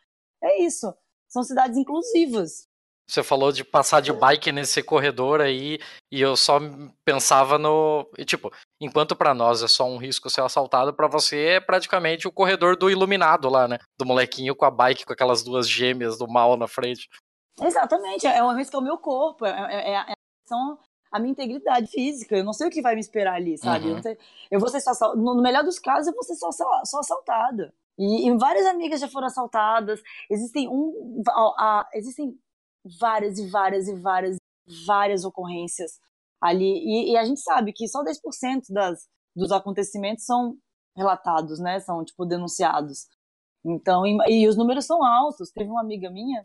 É 0.43 0.63
isso. 0.63 0.95
São 1.29 1.43
cidades 1.43 1.77
inclusivas. 1.77 2.69
Você 3.09 3.23
falou 3.23 3.53
de 3.53 3.63
passar 3.63 4.01
de 4.03 4.13
bike 4.13 4.51
nesse 4.51 4.83
corredor 4.83 5.41
aí, 5.41 5.79
e 6.11 6.21
eu 6.21 6.37
só 6.37 6.59
pensava 7.05 7.57
no. 7.57 8.05
Tipo, 8.25 8.53
enquanto 8.81 9.15
para 9.15 9.33
nós 9.33 9.63
é 9.63 9.69
só 9.69 9.85
um 9.87 9.97
risco 9.97 10.29
ser 10.29 10.41
assaltado, 10.41 10.93
para 10.93 11.07
você 11.07 11.41
é 11.45 11.61
praticamente 11.61 12.27
o 12.27 12.33
corredor 12.33 12.77
do 12.77 12.91
iluminado 12.91 13.49
lá, 13.49 13.69
né? 13.69 13.79
Do 13.97 14.05
molequinho 14.05 14.57
com 14.57 14.65
a 14.65 14.71
bike, 14.73 15.05
com 15.05 15.13
aquelas 15.13 15.45
duas 15.45 15.69
gêmeas 15.69 16.19
do 16.19 16.27
mal 16.27 16.57
na 16.57 16.67
frente. 16.67 17.09
Exatamente, 17.63 18.27
é 18.27 18.43
um 18.43 18.55
risco 18.55 18.77
ao 18.77 18.83
meu 18.83 18.99
corpo, 18.99 19.47
é, 19.47 19.51
é, 19.51 20.13
é, 20.13 20.16
são 20.47 20.79
a 21.11 21.19
minha 21.19 21.33
integridade 21.33 21.89
física. 21.89 22.37
Eu 22.37 22.45
não 22.45 22.53
sei 22.53 22.67
o 22.69 22.71
que 22.71 22.83
vai 22.83 22.95
me 22.95 23.01
esperar 23.01 23.35
ali, 23.35 23.57
sabe? 23.59 23.87
Uhum. 23.87 23.97
Eu, 23.97 24.03
sei, 24.03 24.19
eu, 24.51 24.61
vou 24.61 24.69
ser 24.69 24.81
só 24.81 25.15
no 25.15 25.41
melhor 25.41 25.65
dos 25.65 25.79
casos, 25.79 26.07
eu 26.09 26.15
vou 26.15 26.23
ser 26.23 26.35
só, 26.37 26.51
só, 26.53 26.85
só 26.85 27.01
assaltada. 27.01 27.73
E, 27.99 28.29
e, 28.29 28.37
várias 28.37 28.67
amigas 28.67 29.01
já 29.01 29.09
foram 29.09 29.27
assaltadas. 29.27 30.03
Existem 30.31 30.69
um, 30.69 31.23
a, 31.59 31.89
existem 31.95 32.39
várias 33.01 33.39
e 33.39 33.49
várias 33.49 33.89
e 33.89 33.95
várias 33.95 34.37
várias 34.87 35.25
ocorrências 35.25 36.01
ali. 36.41 36.65
E, 36.65 37.13
e 37.13 37.17
a 37.17 37.25
gente 37.25 37.41
sabe 37.41 37.73
que 37.73 37.89
só 37.89 38.05
10% 38.05 38.67
das, 38.71 39.09
dos 39.35 39.53
acontecimentos 39.53 40.25
são 40.25 40.57
relatados, 40.97 41.59
né? 41.59 41.81
São 41.81 42.05
tipo 42.05 42.25
denunciados. 42.27 43.07
Então, 43.65 44.07
e, 44.07 44.17
e 44.29 44.49
os 44.49 44.57
números 44.57 44.85
são 44.85 45.05
altos. 45.05 45.51
Teve 45.51 45.71
uma 45.71 45.81
amiga 45.81 46.11
minha 46.11 46.43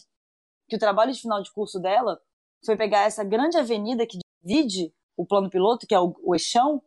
que 0.68 0.76
o 0.76 0.80
trabalho 0.80 1.12
de 1.12 1.22
final 1.22 1.42
de 1.42 1.52
curso 1.52 1.80
dela 1.80 2.20
foi 2.66 2.78
pegar 2.78 3.02
essa 3.02 3.24
grande 3.24 3.58
avenida 3.58 4.06
que 4.06 4.20
vide 4.44 4.94
o 5.18 5.26
plano 5.26 5.50
piloto, 5.50 5.86
que 5.88 5.94
é 5.94 6.00
o, 6.00 6.14
o 6.24 6.36
eixão, 6.36 6.82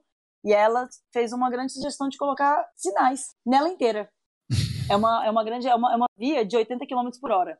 e 0.44 0.52
ela 0.52 0.88
fez 1.12 1.32
uma 1.32 1.50
grande 1.50 1.72
sugestão 1.72 2.08
de 2.08 2.18
colocar 2.18 2.68
sinais 2.76 3.34
nela 3.46 3.68
inteira. 3.68 4.08
É 4.86 4.94
uma, 4.96 5.24
é 5.24 5.30
uma 5.30 5.42
grande, 5.42 5.66
é 5.66 5.74
uma, 5.74 5.94
é 5.94 5.96
uma 5.96 6.04
via 6.14 6.44
de 6.44 6.58
80 6.58 6.86
km 6.86 7.08
por 7.18 7.30
hora. 7.30 7.58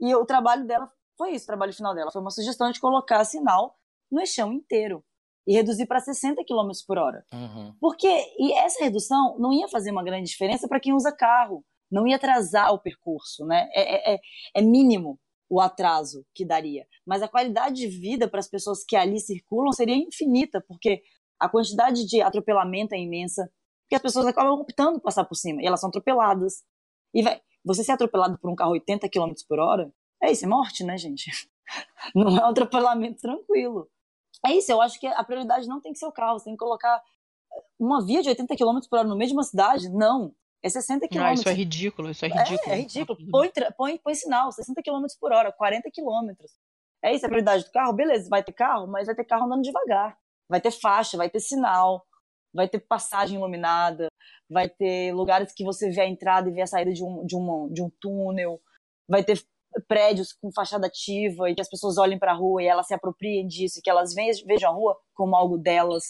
E 0.00 0.14
o 0.14 0.24
trabalho 0.24 0.66
dela 0.66 0.90
foi 1.18 1.32
isso, 1.32 1.44
o 1.44 1.46
trabalho 1.48 1.74
final 1.74 1.94
dela. 1.94 2.10
Foi 2.10 2.22
uma 2.22 2.30
sugestão 2.30 2.70
de 2.70 2.80
colocar 2.80 3.22
sinal 3.26 3.76
no 4.10 4.18
eixão 4.20 4.50
inteiro 4.54 5.04
e 5.46 5.52
reduzir 5.52 5.86
para 5.86 6.00
60 6.00 6.42
km 6.44 6.70
por 6.86 6.96
hora. 6.96 7.26
Uhum. 7.32 7.74
Porque 7.78 8.08
e 8.38 8.54
essa 8.54 8.82
redução 8.82 9.36
não 9.38 9.52
ia 9.52 9.68
fazer 9.68 9.90
uma 9.90 10.02
grande 10.02 10.30
diferença 10.30 10.66
para 10.66 10.80
quem 10.80 10.94
usa 10.94 11.14
carro, 11.14 11.62
não 11.90 12.06
ia 12.06 12.16
atrasar 12.16 12.72
o 12.72 12.78
percurso, 12.78 13.44
né? 13.44 13.68
É, 13.74 14.12
é, 14.12 14.14
é, 14.14 14.20
é 14.54 14.62
mínimo 14.62 15.18
o 15.52 15.60
atraso 15.60 16.24
que 16.34 16.46
daria. 16.46 16.86
Mas 17.06 17.22
a 17.22 17.28
qualidade 17.28 17.76
de 17.76 17.86
vida 17.86 18.26
para 18.26 18.40
as 18.40 18.48
pessoas 18.48 18.82
que 18.82 18.96
ali 18.96 19.20
circulam 19.20 19.70
seria 19.70 19.94
infinita, 19.94 20.64
porque 20.66 21.02
a 21.38 21.46
quantidade 21.46 22.06
de 22.06 22.22
atropelamento 22.22 22.94
é 22.94 22.98
imensa, 22.98 23.52
porque 23.82 23.94
as 23.94 24.00
pessoas 24.00 24.24
acabam 24.24 24.54
optando 24.54 24.98
por 24.98 25.02
passar 25.02 25.26
por 25.26 25.34
cima, 25.34 25.60
e 25.60 25.66
elas 25.66 25.78
são 25.78 25.90
atropeladas. 25.90 26.64
E 27.12 27.22
vai, 27.22 27.38
você 27.62 27.84
ser 27.84 27.92
atropelado 27.92 28.38
por 28.38 28.50
um 28.50 28.54
carro 28.54 28.70
80 28.70 29.10
km 29.10 29.30
por 29.46 29.58
hora, 29.58 29.92
é 30.22 30.32
isso, 30.32 30.46
é 30.46 30.48
morte, 30.48 30.84
né, 30.84 30.96
gente? 30.96 31.30
Não 32.16 32.28
é 32.28 32.46
um 32.46 32.48
atropelamento 32.48 33.20
tranquilo. 33.20 33.90
É 34.46 34.52
isso, 34.52 34.72
eu 34.72 34.80
acho 34.80 34.98
que 34.98 35.06
a 35.06 35.22
prioridade 35.22 35.68
não 35.68 35.82
tem 35.82 35.92
que 35.92 35.98
ser 35.98 36.06
o 36.06 36.12
carro, 36.12 36.38
você 36.38 36.46
tem 36.46 36.54
que 36.54 36.58
colocar 36.58 37.00
uma 37.78 38.02
via 38.04 38.22
de 38.22 38.30
80 38.30 38.56
km 38.56 38.78
por 38.88 39.00
hora 39.00 39.08
no 39.08 39.16
meio 39.16 39.28
de 39.28 39.34
uma 39.34 39.44
cidade? 39.44 39.90
Não. 39.90 40.34
É 40.62 40.68
60 40.68 41.08
km. 41.08 41.18
Ah, 41.22 41.32
isso 41.34 41.48
é 41.48 41.52
ridículo, 41.52 42.10
isso 42.10 42.24
é 42.24 42.28
ridículo. 42.28 42.60
É, 42.70 42.72
é 42.72 42.76
ridículo. 42.76 43.18
Põe, 43.30 43.50
põe, 43.76 43.98
põe 43.98 44.14
sinal, 44.14 44.52
60 44.52 44.80
km 44.82 45.04
por 45.20 45.32
hora, 45.32 45.50
40 45.52 45.90
km. 45.90 46.30
É 47.04 47.12
isso 47.14 47.26
a 47.26 47.28
prioridade 47.28 47.64
do 47.64 47.70
carro? 47.72 47.92
Beleza, 47.92 48.28
vai 48.28 48.44
ter 48.44 48.52
carro, 48.52 48.86
mas 48.86 49.06
vai 49.06 49.14
ter 49.16 49.24
carro 49.24 49.46
andando 49.46 49.62
devagar. 49.62 50.16
Vai 50.48 50.60
ter 50.60 50.70
faixa, 50.70 51.16
vai 51.16 51.28
ter 51.28 51.40
sinal, 51.40 52.06
vai 52.54 52.68
ter 52.68 52.78
passagem 52.78 53.38
iluminada, 53.38 54.06
vai 54.48 54.68
ter 54.68 55.12
lugares 55.12 55.52
que 55.52 55.64
você 55.64 55.90
vê 55.90 56.02
a 56.02 56.06
entrada 56.08 56.48
e 56.48 56.52
vê 56.52 56.62
a 56.62 56.66
saída 56.66 56.92
de 56.92 57.02
um, 57.02 57.24
de 57.26 57.34
um, 57.36 57.68
de 57.72 57.82
um 57.82 57.90
túnel, 58.00 58.60
vai 59.08 59.24
ter 59.24 59.42
prédios 59.88 60.32
com 60.34 60.52
fachada 60.52 60.86
ativa 60.86 61.50
e 61.50 61.54
que 61.54 61.60
as 61.60 61.68
pessoas 61.68 61.96
olhem 61.98 62.18
para 62.18 62.32
a 62.32 62.36
rua 62.36 62.62
e 62.62 62.66
elas 62.66 62.86
se 62.86 62.94
apropriem 62.94 63.46
disso, 63.48 63.80
que 63.82 63.90
elas 63.90 64.14
ve- 64.14 64.44
vejam 64.46 64.70
a 64.70 64.74
rua 64.74 64.96
como 65.14 65.34
algo 65.34 65.56
delas. 65.58 66.04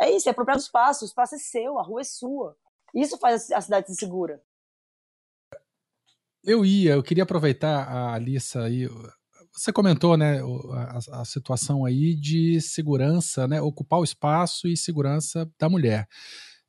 É 0.00 0.08
isso, 0.10 0.28
é 0.28 0.32
apropriar 0.32 0.56
do 0.56 0.62
espaço, 0.62 1.04
o 1.04 1.08
espaço 1.08 1.34
é 1.34 1.38
seu, 1.38 1.78
a 1.78 1.82
rua 1.82 2.00
é 2.00 2.04
sua. 2.04 2.56
Isso 3.00 3.16
faz 3.18 3.50
a 3.50 3.60
cidade 3.60 3.94
segura. 3.94 4.42
Eu 6.42 6.64
ia, 6.64 6.92
eu 6.92 7.02
queria 7.02 7.22
aproveitar 7.22 7.84
a 7.84 8.14
Alissa 8.14 8.64
aí. 8.64 8.88
Você 9.52 9.72
comentou, 9.72 10.16
né, 10.16 10.40
a, 10.40 11.20
a 11.20 11.24
situação 11.24 11.84
aí 11.84 12.14
de 12.14 12.60
segurança, 12.60 13.46
né, 13.46 13.60
ocupar 13.60 14.00
o 14.00 14.04
espaço 14.04 14.66
e 14.66 14.76
segurança 14.76 15.50
da 15.58 15.68
mulher. 15.68 16.08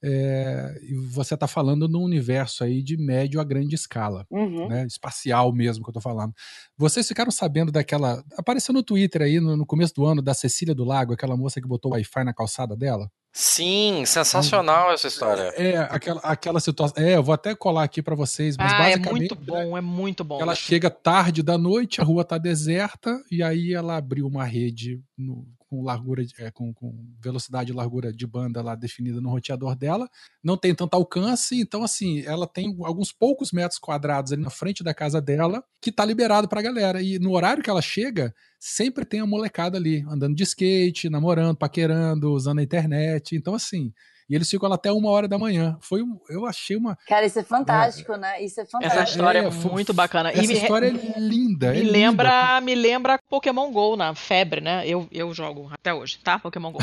É, 0.03 0.80
e 0.84 0.95
você 1.11 1.34
está 1.34 1.47
falando 1.47 1.88
num 1.88 2.01
universo 2.03 2.63
aí 2.63 2.81
de 2.81 2.95
médio 2.97 3.39
a 3.41 3.43
grande 3.43 3.76
escala, 3.76 4.26
Uhum. 4.31 4.67
né, 4.67 4.85
espacial 4.85 5.51
mesmo 5.53 5.84
que 5.84 5.89
eu 5.89 5.93
tô 5.93 6.01
falando. 6.01 6.34
Vocês 6.77 7.07
ficaram 7.07 7.31
sabendo 7.31 7.71
daquela. 7.71 8.23
Apareceu 8.38 8.73
no 8.73 8.81
Twitter 8.84 9.21
aí 9.23 9.39
no, 9.39 9.57
no 9.57 9.65
começo 9.65 9.93
do 9.93 10.05
ano 10.05 10.21
da 10.21 10.34
Cecília 10.34 10.73
do 10.73 10.85
Lago, 10.85 11.13
aquela 11.13 11.35
moça 11.35 11.59
que 11.61 11.67
botou 11.67 11.91
Wi-Fi 11.91 12.23
na 12.23 12.34
calçada 12.34 12.76
dela? 12.76 13.09
Sim, 13.31 14.03
sensacional 14.05 14.91
essa 14.91 15.07
história. 15.07 15.43
É, 15.55 15.77
aquela, 15.77 16.19
aquela 16.21 16.59
situação. 16.59 17.03
É, 17.03 17.15
eu 17.15 17.21
vou 17.23 17.34
até 17.34 17.53
colar 17.53 17.84
aqui 17.84 18.01
para 18.01 18.15
vocês, 18.15 18.57
mas 18.57 18.71
Ah, 18.73 18.76
é 18.89 18.97
basicamente. 18.97 19.19
muito 19.19 19.35
bom, 19.35 19.77
é 19.77 19.81
muito 19.81 20.23
bom. 20.23 20.41
Ela 20.41 20.55
chega 20.55 20.89
tarde 20.89 21.43
da 21.43 21.55
noite, 21.57 22.01
a 22.01 22.03
rua 22.03 22.23
tá 22.26 22.38
deserta, 22.39 23.21
e 23.30 23.43
aí 23.43 23.73
ela 23.73 23.97
abriu 23.97 24.26
uma 24.26 24.45
rede 24.45 24.99
no- 25.17 25.45
com 25.70 25.84
largura, 25.84 26.26
é, 26.40 26.50
com, 26.50 26.74
com 26.74 27.06
velocidade 27.22 27.72
e 27.72 27.76
largura 27.76 28.12
de 28.12 28.26
banda 28.26 28.62
lá 28.62 28.76
definida 28.76 29.22
no 29.22 29.30
roteador 29.30 29.76
dela. 29.76 30.10
Não 30.44 30.58
tem 30.58 30.74
tanto 30.74 30.96
alcance, 30.96 31.60
então 31.60 31.84
assim, 31.84 32.22
ela 32.22 32.48
tem 32.48 32.76
alguns 32.84 33.12
poucos 33.12 33.52
metros 33.52 33.80
quadrados 33.80 34.34
ali 34.34 34.41
na 34.41 34.50
frente 34.50 34.84
da 34.84 34.94
casa 34.94 35.22
dela 35.22 35.64
que 35.80 35.91
tá 35.91 36.04
liberado 36.04 36.50
pra 36.50 36.62
galera. 36.62 37.02
E 37.02 37.20
no 37.20 37.34
horário 37.34 37.62
que 37.62 37.70
ela 37.70 37.82
chega, 37.82 38.34
sempre 38.60 39.06
tem 39.06 39.20
a 39.20 39.26
molecada 39.26 39.78
ali, 39.78 40.04
andando 40.10 40.36
de 40.36 40.44
skate, 40.44 41.10
namorando, 41.10 41.56
paquerando, 41.56 42.34
usando 42.34 42.60
a 42.60 42.64
internet. 42.64 43.36
Então 43.36 43.54
assim, 43.54 43.94
e 44.30 44.35
eles 44.35 44.49
ficam 44.49 44.69
lá 44.69 44.76
até 44.76 44.91
uma 44.91 45.10
hora 45.10 45.27
da 45.27 45.38
manhã. 45.38 45.77
Foi, 45.81 46.01
um- 46.03 46.19
eu 46.30 46.45
achei 46.45 46.76
uma 46.77 46.97
Cara, 47.07 47.26
isso 47.26 47.39
é 47.39 47.43
fantástico, 47.43 48.15
né? 48.15 48.41
Isso 48.43 48.61
é 48.61 48.65
fantástico. 48.65 49.01
Essa 49.01 49.11
história 49.11 49.39
é, 49.39 49.45
É, 49.45 49.49
muito 49.72 49.93
bacana. 49.93 50.30
essa 50.30 50.41
me, 50.41 50.47
re- 50.47 50.53
história 50.53 50.88
é 50.88 51.19
linda. 51.19 51.72
me 51.72 51.77
é 51.77 51.81
linda. 51.81 51.91
lembra, 51.91 52.61
me 52.61 52.76
lembra 52.76 53.19
Pokémon 53.30 53.72
GO 53.72 53.95
na 53.95 54.14
febre, 54.14 54.61
né? 54.61 54.88
Eu, 54.88 55.07
eu 55.11 55.34
jogo 55.34 55.68
até 55.72 55.93
hoje, 55.93 56.19
tá? 56.23 56.38
Pokémon 56.38 56.72
GO. 56.72 56.80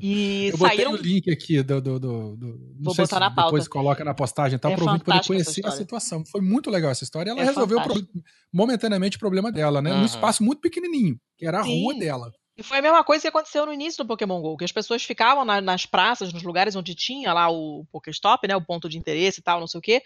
E 0.00 0.48
Eu 0.52 0.58
botei 0.58 0.76
saíram 0.76 0.92
o 0.92 0.96
link 0.96 1.30
aqui 1.30 1.62
do. 1.62 1.80
do, 1.80 1.98
do, 2.00 2.36
do- 2.36 2.46
não 2.78 2.84
Vou 2.84 2.94
sei 2.94 3.04
botar 3.04 3.16
se 3.16 3.20
na 3.20 3.30
pauta. 3.30 3.50
depois 3.50 3.68
coloca 3.68 4.04
na 4.04 4.14
postagem, 4.14 4.58
tá? 4.58 4.70
É 4.70 4.76
Para 4.76 4.98
poder 4.98 5.26
conhecer 5.26 5.64
a 5.66 5.70
situação. 5.70 6.24
Foi 6.26 6.40
muito 6.40 6.70
legal 6.70 6.90
essa 6.90 7.04
história. 7.04 7.30
Ela 7.30 7.40
É 7.42 7.44
resolveu 7.44 7.80
pro- 7.82 7.94
momentaneamente 8.52 9.16
o 9.16 9.20
problema 9.20 9.50
dela, 9.52 9.80
né? 9.82 9.92
Uhum. 9.92 9.98
Num 10.00 10.04
espaço 10.04 10.42
muito 10.42 10.60
pequenininho, 10.60 11.16
que 11.36 11.46
era 11.46 11.60
a 11.60 11.64
Sim. 11.64 11.82
rua 11.84 11.94
dela. 11.98 12.32
E 12.58 12.62
foi 12.64 12.78
a 12.78 12.82
mesma 12.82 13.04
coisa 13.04 13.22
que 13.22 13.28
aconteceu 13.28 13.64
no 13.64 13.72
início 13.72 14.02
do 14.02 14.08
Pokémon 14.08 14.42
GO, 14.42 14.56
que 14.56 14.64
as 14.64 14.72
pessoas 14.72 15.04
ficavam 15.04 15.44
na- 15.44 15.60
nas 15.60 15.86
praças, 15.86 16.32
nos 16.32 16.42
lugares 16.42 16.74
onde 16.74 16.92
tinha 16.92 17.32
lá 17.32 17.48
o 17.48 17.86
Pokéstop, 17.92 18.48
né, 18.48 18.56
o 18.56 18.60
ponto 18.60 18.88
de 18.88 18.98
interesse 18.98 19.38
e 19.38 19.42
tal, 19.44 19.60
não 19.60 19.68
sei 19.68 19.78
o 19.78 19.80
quê, 19.80 20.02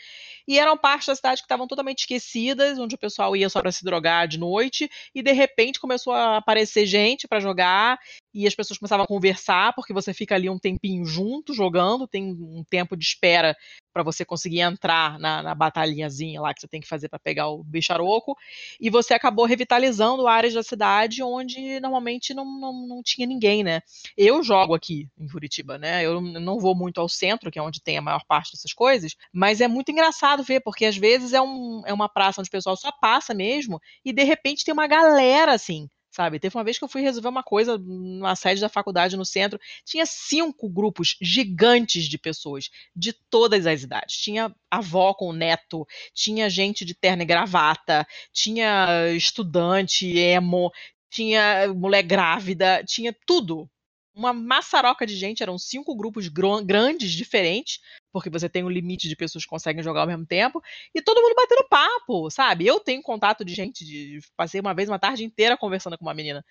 e 0.46 0.58
eram 0.58 0.76
partes 0.76 1.06
da 1.06 1.14
cidade 1.16 1.40
que 1.40 1.46
estavam 1.46 1.66
totalmente 1.66 2.00
esquecidas, 2.00 2.78
onde 2.78 2.94
o 2.94 2.98
pessoal 2.98 3.34
ia 3.34 3.48
só 3.48 3.62
para 3.62 3.72
se 3.72 3.82
drogar 3.82 4.28
de 4.28 4.38
noite, 4.38 4.90
e 5.14 5.22
de 5.22 5.32
repente 5.32 5.80
começou 5.80 6.12
a 6.12 6.36
aparecer 6.36 6.84
gente 6.84 7.26
para 7.26 7.40
jogar, 7.40 7.98
e 8.34 8.46
as 8.46 8.54
pessoas 8.54 8.78
começavam 8.78 9.04
a 9.04 9.08
conversar, 9.08 9.74
porque 9.74 9.92
você 9.92 10.14
fica 10.14 10.34
ali 10.34 10.48
um 10.48 10.58
tempinho 10.58 11.04
junto 11.04 11.54
jogando, 11.54 12.06
tem 12.06 12.24
um 12.24 12.64
tempo 12.68 12.96
de 12.96 13.04
espera 13.04 13.56
para 13.92 14.02
você 14.02 14.24
conseguir 14.24 14.60
entrar 14.60 15.18
na, 15.18 15.42
na 15.42 15.54
batalhinhazinha 15.54 16.40
lá 16.40 16.54
que 16.54 16.60
você 16.60 16.68
tem 16.68 16.80
que 16.80 16.88
fazer 16.88 17.08
para 17.08 17.18
pegar 17.18 17.48
o 17.48 17.62
bicharoco, 17.62 18.36
e 18.80 18.88
você 18.88 19.12
acabou 19.14 19.44
revitalizando 19.44 20.26
áreas 20.26 20.54
da 20.54 20.62
cidade 20.62 21.22
onde 21.22 21.78
normalmente 21.80 22.32
não, 22.32 22.44
não, 22.44 22.86
não 22.86 23.02
tinha 23.02 23.26
ninguém, 23.26 23.62
né? 23.62 23.82
Eu 24.16 24.42
jogo 24.42 24.74
aqui 24.74 25.08
em 25.18 25.28
Curitiba, 25.28 25.76
né? 25.76 26.04
Eu 26.04 26.20
não 26.20 26.58
vou 26.58 26.74
muito 26.74 27.00
ao 27.00 27.08
centro, 27.08 27.50
que 27.50 27.58
é 27.58 27.62
onde 27.62 27.82
tem 27.82 27.98
a 27.98 28.02
maior 28.02 28.24
parte 28.26 28.52
dessas 28.52 28.72
coisas, 28.72 29.14
mas 29.32 29.60
é 29.60 29.68
muito 29.68 29.90
engraçado 29.92 30.42
ver, 30.42 30.60
porque 30.60 30.86
às 30.86 30.96
vezes 30.96 31.32
é, 31.32 31.40
um, 31.40 31.82
é 31.84 31.92
uma 31.92 32.08
praça 32.08 32.40
onde 32.40 32.48
o 32.48 32.52
pessoal 32.52 32.76
só 32.76 32.90
passa 32.90 33.34
mesmo, 33.34 33.80
e 34.04 34.12
de 34.12 34.24
repente 34.24 34.64
tem 34.64 34.72
uma 34.72 34.86
galera 34.86 35.52
assim. 35.52 35.88
Sabe, 36.12 36.38
teve 36.38 36.54
uma 36.54 36.62
vez 36.62 36.76
que 36.76 36.84
eu 36.84 36.88
fui 36.88 37.00
resolver 37.00 37.28
uma 37.28 37.42
coisa 37.42 37.78
numa 37.78 38.36
sede 38.36 38.60
da 38.60 38.68
faculdade 38.68 39.16
no 39.16 39.24
centro, 39.24 39.58
tinha 39.82 40.04
cinco 40.04 40.68
grupos 40.68 41.16
gigantes 41.22 42.04
de 42.04 42.18
pessoas 42.18 42.68
de 42.94 43.14
todas 43.14 43.66
as 43.66 43.82
idades. 43.82 44.16
Tinha 44.18 44.54
avó 44.70 45.14
com 45.14 45.32
neto, 45.32 45.88
tinha 46.12 46.50
gente 46.50 46.84
de 46.84 46.94
terno 46.94 47.22
e 47.22 47.24
gravata, 47.24 48.06
tinha 48.30 49.10
estudante, 49.16 50.06
emo, 50.18 50.70
tinha 51.08 51.72
mulher 51.74 52.02
grávida, 52.02 52.84
tinha 52.84 53.16
tudo. 53.26 53.66
Uma 54.14 54.34
maçaroca 54.34 55.06
de 55.06 55.16
gente, 55.16 55.42
eram 55.42 55.56
cinco 55.56 55.96
grupos 55.96 56.28
grandes, 56.28 57.12
diferentes, 57.12 57.80
porque 58.12 58.30
você 58.30 58.48
tem 58.48 58.62
um 58.62 58.68
limite 58.68 59.08
de 59.08 59.16
pessoas 59.16 59.44
que 59.44 59.50
conseguem 59.50 59.82
jogar 59.82 60.02
ao 60.02 60.06
mesmo 60.06 60.26
tempo, 60.26 60.62
e 60.94 61.00
todo 61.00 61.20
mundo 61.20 61.34
batendo 61.34 61.68
papo, 61.68 62.30
sabe? 62.30 62.66
Eu 62.66 62.78
tenho 62.78 63.02
contato 63.02 63.44
de 63.44 63.54
gente, 63.54 63.84
de, 63.84 64.20
passei 64.36 64.60
uma 64.60 64.74
vez 64.74 64.88
uma 64.88 64.98
tarde 64.98 65.24
inteira 65.24 65.56
conversando 65.56 65.96
com 65.96 66.04
uma 66.04 66.14
menina, 66.14 66.44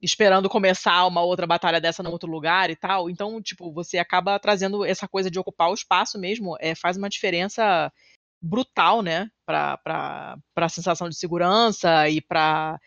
esperando 0.00 0.48
começar 0.48 1.06
uma 1.06 1.22
outra 1.22 1.46
batalha 1.46 1.80
dessa 1.80 2.02
num 2.02 2.10
outro 2.10 2.30
lugar 2.30 2.70
e 2.70 2.76
tal. 2.76 3.10
Então, 3.10 3.42
tipo, 3.42 3.72
você 3.72 3.98
acaba 3.98 4.38
trazendo 4.38 4.84
essa 4.84 5.06
coisa 5.08 5.30
de 5.30 5.38
ocupar 5.38 5.70
o 5.70 5.74
espaço 5.74 6.18
mesmo, 6.18 6.56
é, 6.60 6.74
faz 6.74 6.96
uma 6.96 7.08
diferença 7.08 7.92
brutal, 8.42 9.02
né, 9.02 9.30
para 9.44 9.78
a 10.56 10.68
sensação 10.68 11.08
de 11.08 11.16
segurança 11.16 12.08
e 12.08 12.20
para 12.20 12.78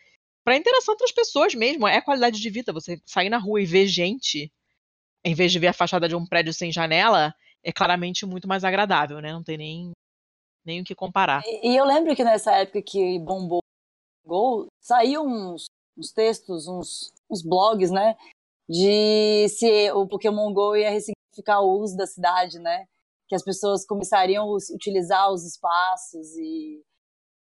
para 0.44 0.58
interação 0.58 0.92
entre 0.92 1.06
as 1.06 1.12
pessoas 1.12 1.54
mesmo, 1.54 1.88
é 1.88 2.02
qualidade 2.02 2.38
de 2.38 2.50
vida. 2.50 2.70
Você 2.70 3.00
sair 3.06 3.30
na 3.30 3.38
rua 3.38 3.62
e 3.62 3.64
ver 3.64 3.86
gente, 3.86 4.52
em 5.24 5.34
vez 5.34 5.50
de 5.50 5.58
ver 5.58 5.68
a 5.68 5.72
fachada 5.72 6.06
de 6.06 6.14
um 6.14 6.26
prédio 6.26 6.52
sem 6.52 6.70
janela, 6.70 7.34
é 7.64 7.72
claramente 7.72 8.26
muito 8.26 8.46
mais 8.46 8.62
agradável, 8.62 9.20
né? 9.20 9.32
Não 9.32 9.42
tem 9.42 9.56
nem, 9.56 9.92
nem 10.64 10.80
o 10.82 10.84
que 10.84 10.94
comparar. 10.94 11.42
E 11.46 11.72
e 11.72 11.76
eu 11.76 11.84
lembro 11.84 12.14
que 12.14 12.22
nessa 12.22 12.52
época 12.52 12.82
que 12.82 13.18
bombou 13.18 13.60
o 14.24 14.28
Gol, 14.28 14.66
saíam 14.80 15.26
uns, 15.26 15.66
uns 15.96 16.12
textos, 16.12 16.68
uns, 16.68 17.10
uns 17.30 17.42
blogs, 17.42 17.90
né? 17.90 18.16
De 18.68 19.48
se 19.48 19.90
o 19.92 20.06
Pokémon 20.06 20.52
Go 20.52 20.76
ia 20.76 20.90
ressignificar 20.90 21.60
o 21.60 21.80
uso 21.80 21.96
da 21.96 22.06
cidade, 22.06 22.58
né? 22.58 22.86
Que 23.28 23.34
as 23.34 23.42
pessoas 23.42 23.86
começariam 23.86 24.44
a 24.44 24.56
utilizar 24.74 25.30
os 25.30 25.44
espaços 25.44 26.36
e 26.36 26.82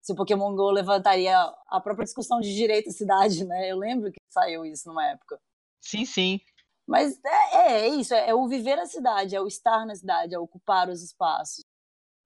se 0.02 0.12
o 0.12 0.16
Pokémon 0.16 0.56
Go 0.56 0.70
levantaria 0.72 1.38
a 1.68 1.80
própria 1.82 2.04
discussão 2.06 2.40
de 2.40 2.54
direito 2.54 2.90
à 2.90 2.92
cidade, 2.92 3.46
né? 3.46 3.72
Eu 3.72 3.78
lembro 3.78 4.12
que 4.12 4.20
saiu 4.30 4.66
isso 4.66 4.88
numa 4.88 5.06
época. 5.08 5.38
Sim, 5.82 6.06
sim. 6.06 6.40
Mas 6.88 7.18
é, 7.26 7.56
é, 7.56 7.72
é 7.82 7.88
isso, 7.88 8.14
é, 8.14 8.30
é 8.30 8.36
o 8.36 8.48
viver 8.48 8.78
a 8.78 8.86
cidade, 8.86 9.36
é 9.36 9.42
o 9.42 9.48
estar 9.48 9.86
na 9.86 9.96
cidade, 9.96 10.36
é 10.36 10.40
ocupar 10.40 10.90
os 10.90 11.02
espaços. 11.02 11.64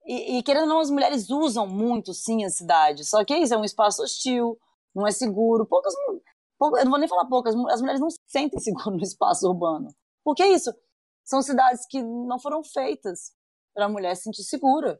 E, 0.05 0.37
e, 0.37 0.43
querendo 0.43 0.63
ou 0.63 0.69
não, 0.69 0.79
as 0.79 0.89
mulheres 0.89 1.29
usam 1.29 1.67
muito, 1.67 2.13
sim, 2.13 2.45
a 2.45 2.49
cidade. 2.49 3.03
Só 3.05 3.23
que 3.25 3.33
é 3.33 3.39
isso, 3.39 3.53
é 3.53 3.57
um 3.57 3.63
espaço 3.65 4.01
hostil, 4.01 4.57
não 4.95 5.05
é 5.05 5.11
seguro. 5.11 5.65
Poucas, 5.65 5.93
mu- 6.07 6.21
pou- 6.57 6.77
eu 6.77 6.85
não 6.85 6.91
vou 6.91 6.99
nem 6.99 7.09
falar 7.09 7.25
poucas, 7.25 7.53
as 7.69 7.81
mulheres 7.81 7.99
não 8.01 8.09
se 8.09 8.19
sentem 8.25 8.59
seguras 8.61 8.93
no 8.97 9.03
espaço 9.03 9.47
urbano. 9.47 9.89
Porque 10.23 10.43
é 10.43 10.47
isso, 10.49 10.73
são 11.25 11.41
cidades 11.41 11.85
que 11.87 12.01
não 12.01 12.39
foram 12.39 12.63
feitas 12.63 13.31
para 13.75 13.85
a 13.85 13.89
mulher 13.89 14.15
se 14.15 14.23
sentir 14.23 14.43
segura. 14.43 14.99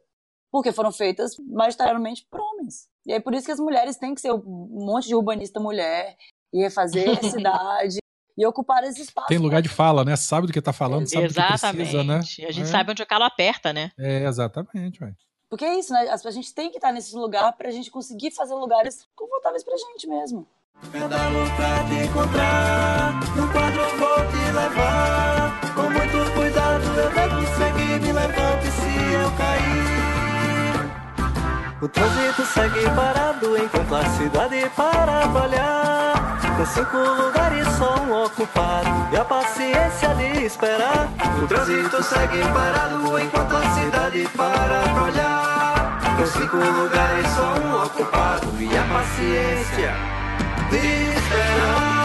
Porque 0.50 0.72
foram 0.72 0.90
feitas 0.92 1.36
majoritariamente 1.38 2.26
por 2.30 2.40
homens. 2.40 2.88
E 3.06 3.12
é 3.12 3.20
por 3.20 3.34
isso 3.34 3.44
que 3.44 3.52
as 3.52 3.60
mulheres 3.60 3.96
têm 3.98 4.14
que 4.14 4.20
ser 4.20 4.32
um 4.32 4.42
monte 4.86 5.06
de 5.08 5.14
urbanista 5.14 5.58
mulher, 5.60 6.16
e 6.52 6.62
refazer 6.62 7.18
a 7.18 7.22
cidade, 7.30 7.98
e 8.38 8.46
ocupar 8.46 8.84
esse 8.84 9.02
espaço. 9.02 9.26
Tem 9.26 9.36
lugar 9.38 9.60
de 9.60 9.68
fala, 9.68 10.04
né? 10.04 10.14
Sabe 10.14 10.46
do 10.46 10.52
que 10.52 10.62
tá 10.62 10.72
falando, 10.72 11.06
sabe 11.08 11.26
do 11.26 11.34
que 11.34 11.40
Exatamente. 11.40 11.76
precisa, 11.76 12.04
né? 12.04 12.18
A 12.18 12.52
gente 12.52 12.62
É. 12.62 12.64
sabe 12.66 12.92
onde 12.92 13.02
o 13.02 13.06
calo 13.06 13.24
aperta, 13.24 13.72
né? 13.72 13.90
É, 13.98 14.24
exatamente, 14.24 15.02
ué. 15.02 15.12
Porque 15.50 15.64
é 15.64 15.78
isso, 15.78 15.92
né? 15.92 16.06
A 16.08 16.30
gente 16.30 16.54
tem 16.54 16.70
que 16.70 16.76
estar 16.76 16.92
nesse 16.92 17.16
lugar 17.16 17.52
pra 17.54 17.70
gente 17.70 17.90
conseguir 17.90 18.30
fazer 18.30 18.54
lugares 18.54 19.06
confortáveis 19.16 19.64
pra 19.64 19.74
gente 19.76 20.06
mesmo. 20.06 20.46
Pedalo 20.92 21.38
pra 21.56 21.84
te 21.88 22.04
encontrar, 22.06 23.12
no 23.34 23.50
quadro 23.50 23.82
vou 23.98 24.16
te 24.30 24.52
levar. 24.52 25.60
Com 25.74 25.82
muito 25.90 26.34
cuidado 26.34 26.84
eu 26.84 27.10
devo 27.10 27.40
seguir, 27.56 28.00
me 28.00 28.12
levante 28.12 28.70
se 28.70 29.12
eu 29.14 29.30
cair. 29.36 29.88
O 31.82 31.88
trânsito 31.88 32.44
segue 32.46 32.84
parado 32.94 33.56
enquanto 33.56 33.94
a 33.94 34.04
cidade 34.10 34.70
para 34.76 35.28
pra 35.28 35.46
Com 36.58 36.66
cinco 36.66 36.96
lugares 36.96 37.68
só 37.78 38.00
um 38.00 38.24
ocupado 38.24 38.90
e 39.12 39.16
a 39.16 39.24
paciência 39.24 40.08
de 40.16 40.44
esperar. 40.44 41.08
O 41.40 41.46
trânsito 41.46 42.02
segue 42.02 42.42
parado 42.52 43.16
enquanto 43.20 43.56
a 43.56 43.70
cidade 43.76 44.28
para 44.36 44.82
pra 44.92 45.02
olhar. 45.04 46.16
Com 46.16 46.26
cinco 46.26 46.56
lugares 46.56 47.28
só 47.28 47.54
um 47.60 47.84
ocupado 47.84 48.48
e 48.58 48.76
a 48.76 48.82
paciência 48.82 49.94
de 50.68 51.16
esperar. 51.16 51.97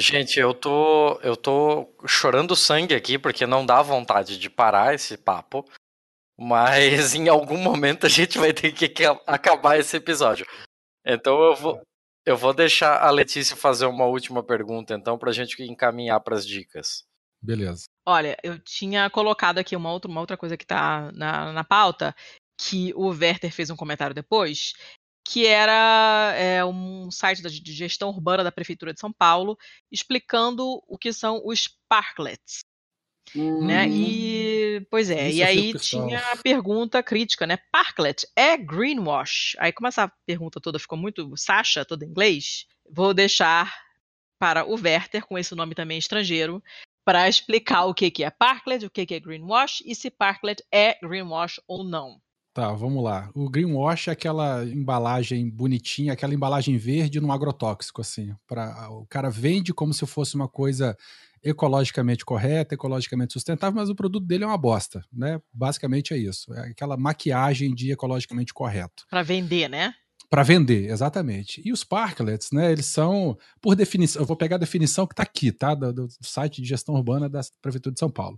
Gente, 0.00 0.38
eu 0.38 0.54
tô, 0.54 1.18
eu 1.20 1.36
tô 1.36 1.92
chorando 2.06 2.54
sangue 2.54 2.94
aqui 2.94 3.18
porque 3.18 3.46
não 3.46 3.66
dá 3.66 3.82
vontade 3.82 4.38
de 4.38 4.48
parar 4.48 4.94
esse 4.94 5.16
papo. 5.16 5.64
Mas 6.38 7.14
em 7.14 7.28
algum 7.28 7.58
momento 7.58 8.06
a 8.06 8.08
gente 8.08 8.38
vai 8.38 8.52
ter 8.52 8.72
que 8.72 8.88
ca- 8.88 9.20
acabar 9.26 9.78
esse 9.78 9.96
episódio. 9.96 10.46
Então 11.04 11.42
eu 11.42 11.56
vou, 11.56 11.82
eu 12.24 12.36
vou 12.36 12.54
deixar 12.54 13.02
a 13.02 13.10
Letícia 13.10 13.56
fazer 13.56 13.86
uma 13.86 14.04
última 14.04 14.42
pergunta, 14.42 14.94
então, 14.94 15.18
pra 15.18 15.32
gente 15.32 15.60
encaminhar 15.62 16.20
pras 16.20 16.46
dicas. 16.46 17.04
Beleza. 17.42 17.84
Olha, 18.06 18.36
eu 18.42 18.58
tinha 18.58 19.08
colocado 19.10 19.58
aqui 19.58 19.74
uma 19.74 19.92
outra, 19.92 20.10
uma 20.10 20.20
outra 20.20 20.36
coisa 20.36 20.56
que 20.56 20.66
tá 20.66 21.10
na, 21.12 21.52
na 21.52 21.64
pauta, 21.64 22.14
que 22.60 22.92
o 22.94 23.08
Werther 23.08 23.52
fez 23.52 23.70
um 23.70 23.76
comentário 23.76 24.14
depois, 24.14 24.72
que 25.30 25.46
era 25.46 26.32
é, 26.36 26.64
um 26.64 27.10
site 27.10 27.42
da- 27.42 27.50
de 27.50 27.72
gestão 27.72 28.08
urbana 28.08 28.42
da 28.42 28.50
Prefeitura 28.50 28.94
de 28.94 29.00
São 29.00 29.12
Paulo, 29.12 29.58
explicando 29.92 30.82
o 30.88 30.96
que 30.96 31.12
são 31.12 31.42
os 31.44 31.68
parklets. 31.86 32.60
né? 33.34 33.84
Uhum. 33.86 33.92
E 33.92 34.86
pois 34.90 35.10
é, 35.10 35.28
Isso 35.28 35.36
e 35.36 35.40
eu 35.42 35.46
aí 35.46 35.74
tinha 35.74 36.18
a 36.32 36.36
pergunta 36.38 37.02
crítica, 37.02 37.46
né? 37.46 37.58
Parklet 37.70 38.26
é 38.34 38.56
greenwash? 38.56 39.54
Aí 39.58 39.70
como 39.70 39.86
essa 39.86 40.10
pergunta 40.24 40.58
toda 40.62 40.78
ficou 40.78 40.96
muito 40.96 41.36
Sasha, 41.36 41.84
toda 41.84 42.06
em 42.06 42.08
inglês, 42.08 42.64
vou 42.90 43.12
deixar 43.12 43.70
para 44.38 44.64
o 44.64 44.80
Werther 44.82 45.26
com 45.26 45.36
esse 45.36 45.54
nome 45.54 45.74
também 45.74 45.98
estrangeiro 45.98 46.62
para 47.04 47.28
explicar 47.28 47.84
o 47.84 47.92
que 47.92 48.10
que 48.10 48.24
é 48.24 48.30
Parklet, 48.30 48.86
o 48.86 48.90
que 48.90 49.04
que 49.04 49.14
é 49.14 49.20
greenwash 49.20 49.82
e 49.84 49.94
se 49.94 50.10
Parklet 50.10 50.64
é 50.72 50.98
greenwash 51.02 51.60
ou 51.68 51.84
não. 51.84 52.18
Tá, 52.58 52.72
vamos 52.72 53.04
lá. 53.04 53.30
O 53.36 53.48
greenwash 53.48 54.08
é 54.08 54.10
aquela 54.10 54.64
embalagem 54.64 55.48
bonitinha, 55.48 56.12
aquela 56.12 56.34
embalagem 56.34 56.76
verde 56.76 57.20
num 57.20 57.30
agrotóxico, 57.30 58.00
assim. 58.00 58.34
Pra, 58.48 58.90
o 58.90 59.06
cara 59.06 59.30
vende 59.30 59.72
como 59.72 59.94
se 59.94 60.04
fosse 60.04 60.34
uma 60.34 60.48
coisa 60.48 60.98
ecologicamente 61.40 62.24
correta, 62.24 62.74
ecologicamente 62.74 63.32
sustentável, 63.32 63.80
mas 63.80 63.88
o 63.88 63.94
produto 63.94 64.26
dele 64.26 64.42
é 64.42 64.46
uma 64.48 64.58
bosta, 64.58 65.04
né? 65.12 65.40
Basicamente 65.52 66.12
é 66.12 66.16
isso. 66.16 66.52
É 66.52 66.70
aquela 66.70 66.96
maquiagem 66.96 67.72
de 67.72 67.92
ecologicamente 67.92 68.52
correto. 68.52 69.06
Para 69.08 69.22
vender, 69.22 69.68
né? 69.68 69.94
Para 70.28 70.42
vender, 70.42 70.90
exatamente. 70.90 71.62
E 71.64 71.70
os 71.70 71.84
parklets, 71.84 72.50
né? 72.50 72.72
Eles 72.72 72.86
são, 72.86 73.38
por 73.60 73.76
definição, 73.76 74.20
eu 74.20 74.26
vou 74.26 74.36
pegar 74.36 74.56
a 74.56 74.58
definição 74.58 75.06
que 75.06 75.12
está 75.12 75.22
aqui, 75.22 75.52
tá? 75.52 75.76
Do, 75.76 75.92
do 75.92 76.08
site 76.22 76.60
de 76.60 76.66
gestão 76.66 76.96
urbana 76.96 77.28
da 77.28 77.40
Prefeitura 77.62 77.94
de 77.94 78.00
São 78.00 78.10
Paulo. 78.10 78.36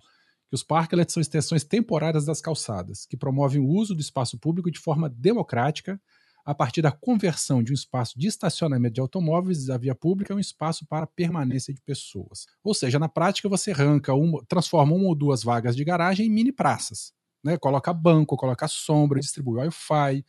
Que 0.51 0.55
os 0.55 0.63
parklets 0.63 1.15
são 1.15 1.21
extensões 1.21 1.65
temporárias 1.65 2.27
das 2.27 2.43
calçadas, 2.43 3.07
que 3.07 3.17
promovem 3.17 3.61
o 3.61 3.67
uso 3.67 3.95
do 3.95 4.01
espaço 4.03 4.39
público 4.39 4.71
de 4.71 4.79
forma 4.79 5.09
democrática, 5.09 5.99
a 6.45 6.55
partir 6.55 6.83
da 6.83 6.91
conversão 6.91 7.63
de 7.63 7.73
um 7.73 7.75
espaço 7.75 8.19
de 8.19 8.27
estacionamento 8.27 8.95
de 8.95 9.01
automóveis 9.01 9.67
da 9.67 9.79
via 9.79 9.95
pública 9.95 10.33
em 10.33 10.37
um 10.37 10.41
espaço 10.41 10.85
para 10.87 11.07
permanência 11.07 11.73
de 11.73 11.81
pessoas. 11.81 12.47
Ou 12.63 12.75
seja, 12.75 12.99
na 12.99 13.09
prática 13.09 13.49
você 13.49 13.71
arranca, 13.71 14.13
uma, 14.15 14.45
transforma 14.49 14.95
uma 14.95 15.09
ou 15.09 15.15
duas 15.15 15.43
vagas 15.43 15.77
de 15.77 15.85
garagem 15.85 16.27
em 16.27 16.31
mini 16.31 16.53
praças. 16.53 17.13
Né? 17.45 17.57
Coloca 17.57 17.93
banco, 17.93 18.37
coloca 18.37 18.67
sombra, 18.69 19.21
distribui 19.21 19.59
Wi-Fi, 19.59 20.25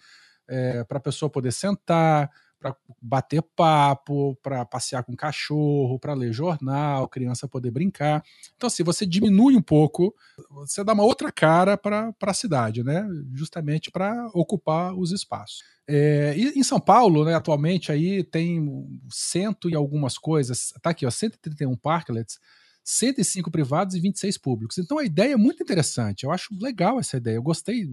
é, 0.48 0.84
para 0.84 0.98
a 0.98 1.02
pessoa 1.02 1.30
poder 1.30 1.52
sentar, 1.52 2.30
para 2.61 2.75
bater 3.01 3.41
papo, 3.55 4.38
para 4.43 4.63
passear 4.63 5.03
com 5.03 5.15
cachorro, 5.15 5.97
para 5.97 6.13
ler 6.13 6.31
jornal, 6.31 7.07
criança 7.07 7.47
poder 7.47 7.71
brincar. 7.71 8.23
Então, 8.55 8.67
assim, 8.67 8.83
você 8.83 9.03
diminui 9.03 9.55
um 9.55 9.61
pouco, 9.61 10.13
você 10.51 10.83
dá 10.83 10.93
uma 10.93 11.03
outra 11.03 11.31
cara 11.31 11.75
para 11.75 12.13
a 12.21 12.33
cidade, 12.33 12.83
né? 12.83 13.07
Justamente 13.33 13.89
para 13.89 14.29
ocupar 14.33 14.93
os 14.93 15.11
espaços. 15.11 15.63
É, 15.88 16.35
e 16.38 16.59
em 16.59 16.63
São 16.63 16.79
Paulo, 16.79 17.25
né, 17.25 17.33
atualmente, 17.33 17.91
aí 17.91 18.23
tem 18.23 18.88
cento 19.09 19.67
e 19.69 19.75
algumas 19.75 20.17
coisas, 20.17 20.71
tá 20.81 20.91
aqui, 20.91 21.05
ó, 21.05 21.09
131 21.11 21.75
parklets, 21.75 22.39
105 22.83 23.49
privados 23.51 23.95
e 23.95 23.99
26 23.99 24.38
públicos. 24.38 24.77
Então 24.77 24.97
a 24.97 25.03
ideia 25.03 25.33
é 25.33 25.38
muito 25.38 25.63
interessante. 25.63 26.23
Eu 26.23 26.31
acho 26.31 26.55
legal 26.61 26.99
essa 26.99 27.17
ideia. 27.17 27.35
Eu 27.35 27.43
gostei, 27.43 27.83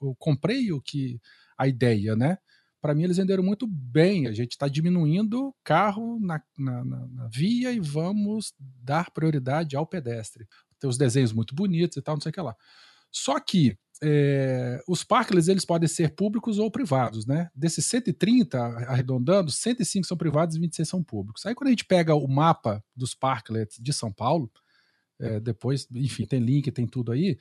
eu 0.00 0.14
comprei 0.18 0.72
o 0.72 0.80
que 0.80 1.20
a 1.58 1.66
ideia, 1.66 2.14
né? 2.14 2.38
Para 2.86 2.94
mim, 2.94 3.02
eles 3.02 3.16
venderam 3.16 3.42
muito 3.42 3.66
bem. 3.66 4.28
A 4.28 4.32
gente 4.32 4.52
está 4.52 4.68
diminuindo 4.68 5.52
carro 5.64 6.20
na, 6.20 6.40
na, 6.56 6.84
na, 6.84 7.06
na, 7.08 7.26
via 7.26 7.72
e 7.72 7.80
vamos 7.80 8.54
dar 8.80 9.10
prioridade 9.10 9.74
ao 9.74 9.84
pedestre. 9.84 10.46
Tem 10.78 10.88
os 10.88 10.96
desenhos 10.96 11.32
muito 11.32 11.52
bonitos 11.52 11.96
e 11.96 12.00
tal, 12.00 12.14
não 12.14 12.20
sei 12.20 12.30
o 12.30 12.32
que 12.32 12.40
lá. 12.40 12.54
Só 13.10 13.40
que 13.40 13.76
é, 14.00 14.80
os 14.86 15.02
parklets 15.02 15.48
eles 15.48 15.64
podem 15.64 15.88
ser 15.88 16.14
públicos 16.14 16.60
ou 16.60 16.70
privados, 16.70 17.26
né? 17.26 17.50
Desses 17.52 17.84
130, 17.86 18.56
arredondando, 18.56 19.50
105 19.50 20.06
são 20.06 20.16
privados 20.16 20.54
e 20.54 20.60
26 20.60 20.88
são 20.88 21.02
públicos. 21.02 21.44
Aí 21.44 21.56
quando 21.56 21.66
a 21.66 21.70
gente 21.70 21.86
pega 21.86 22.14
o 22.14 22.28
mapa 22.28 22.84
dos 22.94 23.16
parklets 23.16 23.78
de 23.80 23.92
São 23.92 24.12
Paulo, 24.12 24.48
é, 25.18 25.40
depois, 25.40 25.88
enfim, 25.92 26.24
tem 26.24 26.38
link, 26.38 26.70
tem 26.70 26.86
tudo 26.86 27.10
aí. 27.10 27.36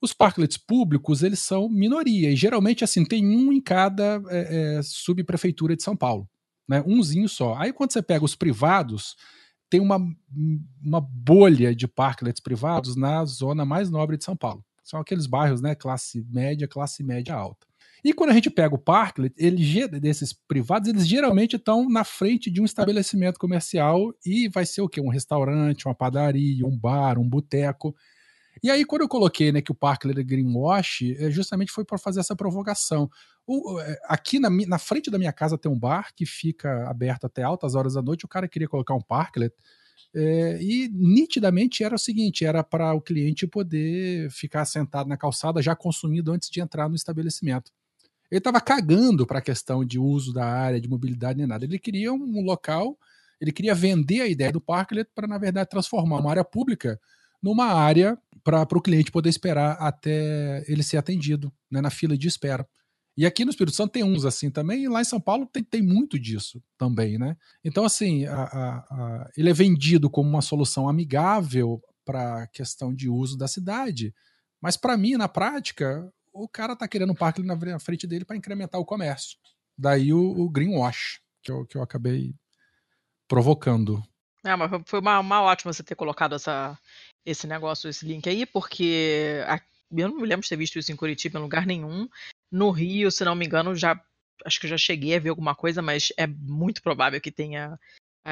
Os 0.00 0.12
parklets 0.12 0.56
públicos, 0.56 1.22
eles 1.22 1.40
são 1.40 1.68
minoria, 1.68 2.30
e 2.30 2.36
geralmente, 2.36 2.84
assim, 2.84 3.04
tem 3.04 3.26
um 3.26 3.52
em 3.52 3.60
cada 3.60 4.22
é, 4.28 4.76
é, 4.78 4.82
subprefeitura 4.82 5.74
de 5.74 5.82
São 5.82 5.96
Paulo, 5.96 6.28
né? 6.68 6.82
Umzinho 6.86 7.28
só. 7.28 7.56
Aí, 7.56 7.72
quando 7.72 7.92
você 7.92 8.00
pega 8.00 8.24
os 8.24 8.36
privados, 8.36 9.16
tem 9.68 9.80
uma, 9.80 9.98
uma 10.82 11.00
bolha 11.00 11.74
de 11.74 11.86
parklets 11.86 12.40
privados 12.40 12.96
na 12.96 13.24
zona 13.24 13.64
mais 13.64 13.90
nobre 13.90 14.16
de 14.16 14.24
São 14.24 14.36
Paulo. 14.36 14.64
São 14.82 15.00
aqueles 15.00 15.26
bairros, 15.26 15.60
né, 15.60 15.74
classe 15.74 16.24
média, 16.30 16.66
classe 16.66 17.02
média 17.02 17.34
alta. 17.34 17.66
E 18.02 18.12
quando 18.12 18.30
a 18.30 18.32
gente 18.32 18.48
pega 18.48 18.74
o 18.74 18.78
parklet, 18.78 19.34
ele, 19.36 19.88
desses 20.00 20.32
privados, 20.32 20.88
eles 20.88 21.06
geralmente 21.06 21.56
estão 21.56 21.88
na 21.88 22.04
frente 22.04 22.50
de 22.50 22.60
um 22.60 22.64
estabelecimento 22.64 23.38
comercial 23.38 24.14
e 24.24 24.48
vai 24.48 24.64
ser 24.64 24.82
o 24.82 24.88
quê? 24.88 25.00
Um 25.00 25.10
restaurante, 25.10 25.86
uma 25.86 25.94
padaria, 25.94 26.64
um 26.64 26.78
bar, 26.78 27.18
um 27.18 27.28
boteco. 27.28 27.94
E 28.62 28.70
aí, 28.70 28.84
quando 28.84 29.02
eu 29.02 29.08
coloquei 29.08 29.52
né, 29.52 29.60
que 29.60 29.72
o 29.72 29.74
Parklet 29.74 30.18
é 30.18 30.22
greenwash, 30.22 31.00
justamente 31.30 31.72
foi 31.72 31.84
para 31.84 31.98
fazer 31.98 32.20
essa 32.20 32.36
provocação. 32.36 33.10
O, 33.46 33.78
aqui 34.04 34.38
na, 34.38 34.50
na, 34.50 34.78
frente 34.78 35.10
da 35.10 35.18
minha 35.18 35.32
casa 35.32 35.56
tem 35.56 35.70
um 35.70 35.78
bar 35.78 36.12
que 36.14 36.26
fica 36.26 36.88
aberto 36.88 37.24
até 37.24 37.42
altas 37.42 37.74
horas 37.74 37.94
da 37.94 38.02
noite. 38.02 38.24
O 38.24 38.28
cara 38.28 38.48
queria 38.48 38.68
colocar 38.68 38.94
um 38.94 39.00
Parklet. 39.00 39.54
É, 40.14 40.62
e 40.62 40.88
nitidamente 40.88 41.84
era 41.84 41.94
o 41.94 41.98
seguinte: 41.98 42.44
era 42.44 42.62
para 42.64 42.94
o 42.94 43.00
cliente 43.00 43.46
poder 43.46 44.30
ficar 44.30 44.64
sentado 44.64 45.08
na 45.08 45.16
calçada 45.16 45.60
já 45.62 45.74
consumindo 45.76 46.32
antes 46.32 46.50
de 46.50 46.60
entrar 46.60 46.88
no 46.88 46.94
estabelecimento. 46.94 47.72
Ele 48.30 48.38
estava 48.38 48.60
cagando 48.60 49.26
para 49.26 49.38
a 49.38 49.42
questão 49.42 49.84
de 49.84 49.98
uso 49.98 50.32
da 50.32 50.44
área, 50.44 50.80
de 50.80 50.88
mobilidade 50.88 51.38
nem 51.38 51.46
nada. 51.46 51.64
Ele 51.64 51.78
queria 51.78 52.12
um 52.12 52.42
local, 52.42 52.98
ele 53.40 53.52
queria 53.52 53.74
vender 53.74 54.20
a 54.20 54.26
ideia 54.26 54.52
do 54.52 54.60
Parklet 54.60 55.08
para, 55.14 55.26
na 55.26 55.38
verdade, 55.38 55.70
transformar 55.70 56.18
uma 56.18 56.30
área 56.30 56.44
pública 56.44 57.00
numa 57.42 57.66
área 57.66 58.18
para 58.42 58.62
o 58.62 58.82
cliente 58.82 59.10
poder 59.10 59.28
esperar 59.28 59.72
até 59.80 60.64
ele 60.66 60.82
ser 60.82 60.96
atendido, 60.96 61.52
né, 61.70 61.80
na 61.80 61.90
fila 61.90 62.16
de 62.16 62.28
espera. 62.28 62.66
E 63.16 63.26
aqui 63.26 63.44
no 63.44 63.50
Espírito 63.50 63.76
Santo 63.76 63.92
tem 63.92 64.04
uns 64.04 64.24
assim 64.24 64.48
também, 64.48 64.84
e 64.84 64.88
lá 64.88 65.00
em 65.00 65.04
São 65.04 65.20
Paulo 65.20 65.44
tem, 65.44 65.62
tem 65.62 65.82
muito 65.82 66.18
disso 66.18 66.62
também, 66.78 67.18
né? 67.18 67.36
Então, 67.64 67.84
assim, 67.84 68.24
a, 68.26 68.44
a, 68.44 68.76
a, 68.78 69.30
ele 69.36 69.50
é 69.50 69.52
vendido 69.52 70.08
como 70.08 70.28
uma 70.28 70.40
solução 70.40 70.88
amigável 70.88 71.82
para 72.04 72.44
a 72.44 72.46
questão 72.46 72.94
de 72.94 73.08
uso 73.08 73.36
da 73.36 73.48
cidade, 73.48 74.14
mas 74.62 74.76
para 74.76 74.96
mim, 74.96 75.16
na 75.16 75.28
prática, 75.28 76.08
o 76.32 76.48
cara 76.48 76.76
tá 76.76 76.86
querendo 76.86 77.10
um 77.10 77.16
parque 77.16 77.42
na 77.42 77.78
frente 77.80 78.06
dele 78.06 78.24
para 78.24 78.36
incrementar 78.36 78.80
o 78.80 78.84
comércio. 78.84 79.36
Daí 79.76 80.12
o, 80.12 80.20
o 80.20 80.48
greenwash, 80.48 81.20
que 81.42 81.50
eu, 81.50 81.66
que 81.66 81.76
eu 81.76 81.82
acabei 81.82 82.34
provocando. 83.26 84.02
Ah, 84.44 84.56
mas 84.56 84.70
foi 84.86 85.00
uma, 85.00 85.18
uma 85.18 85.42
ótima 85.42 85.72
você 85.72 85.82
ter 85.82 85.94
colocado 85.94 86.34
essa, 86.34 86.78
esse 87.24 87.46
negócio, 87.46 87.88
esse 87.88 88.06
link 88.06 88.28
aí, 88.28 88.46
porque 88.46 89.42
a, 89.46 89.60
eu 89.90 90.08
não 90.08 90.16
me 90.16 90.26
lembro 90.26 90.42
de 90.42 90.48
ter 90.48 90.56
visto 90.56 90.78
isso 90.78 90.92
em 90.92 90.96
Curitiba 90.96 91.38
em 91.38 91.42
lugar 91.42 91.66
nenhum. 91.66 92.08
No 92.50 92.70
Rio, 92.70 93.10
se 93.10 93.24
não 93.24 93.34
me 93.34 93.46
engano, 93.46 93.74
já 93.74 94.00
acho 94.44 94.60
que 94.60 94.66
eu 94.66 94.70
já 94.70 94.78
cheguei 94.78 95.16
a 95.16 95.20
ver 95.20 95.30
alguma 95.30 95.54
coisa, 95.54 95.82
mas 95.82 96.12
é 96.16 96.26
muito 96.26 96.82
provável 96.82 97.20
que 97.20 97.30
tenha 97.30 97.78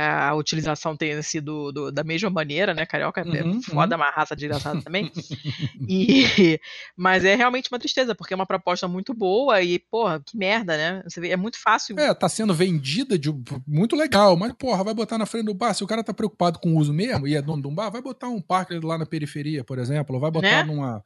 a 0.04 0.34
utilização 0.34 0.96
tenha 0.96 1.22
sido 1.22 1.72
do, 1.72 1.90
da 1.92 2.04
mesma 2.04 2.28
maneira, 2.30 2.74
né? 2.74 2.84
Carioca 2.86 3.22
Uhum, 3.26 3.34
é 3.58 3.62
foda, 3.62 3.96
uhum. 3.96 4.02
uma 4.02 4.10
raça 4.10 4.36
desgraçada 4.36 4.80
também. 4.82 5.10
E, 5.88 6.58
mas 6.96 7.24
é 7.24 7.34
realmente 7.34 7.68
uma 7.72 7.78
tristeza, 7.78 8.14
porque 8.14 8.34
é 8.34 8.36
uma 8.36 8.46
proposta 8.46 8.88
muito 8.88 9.14
boa 9.14 9.62
e, 9.62 9.78
porra, 9.78 10.20
que 10.20 10.36
merda, 10.36 10.76
né? 10.76 11.02
Você 11.04 11.20
vê, 11.20 11.30
é 11.30 11.36
muito 11.36 11.60
fácil. 11.60 11.98
É, 11.98 12.12
tá 12.12 12.28
sendo 12.28 12.52
vendida 12.52 13.18
de 13.18 13.32
muito 13.66 13.94
legal, 13.96 14.36
mas 14.36 14.52
porra, 14.52 14.82
vai 14.84 14.94
botar 14.94 15.16
na 15.18 15.26
frente 15.26 15.46
do 15.46 15.54
bar, 15.54 15.74
se 15.74 15.84
o 15.84 15.86
cara 15.86 16.02
tá 16.02 16.12
preocupado 16.12 16.58
com 16.58 16.74
o 16.74 16.78
uso 16.78 16.92
mesmo 16.92 17.26
e 17.26 17.34
é 17.36 17.42
dono 17.42 17.62
de 17.62 17.68
um 17.68 17.74
bar, 17.74 17.90
vai 17.90 18.02
botar 18.02 18.28
um 18.28 18.40
parque 18.40 18.78
lá 18.80 18.98
na 18.98 19.06
periferia, 19.06 19.62
por 19.64 19.78
exemplo, 19.78 20.14
ou 20.16 20.20
vai 20.20 20.30
botar 20.30 20.46
Né? 20.50 20.62
numa 20.64 21.02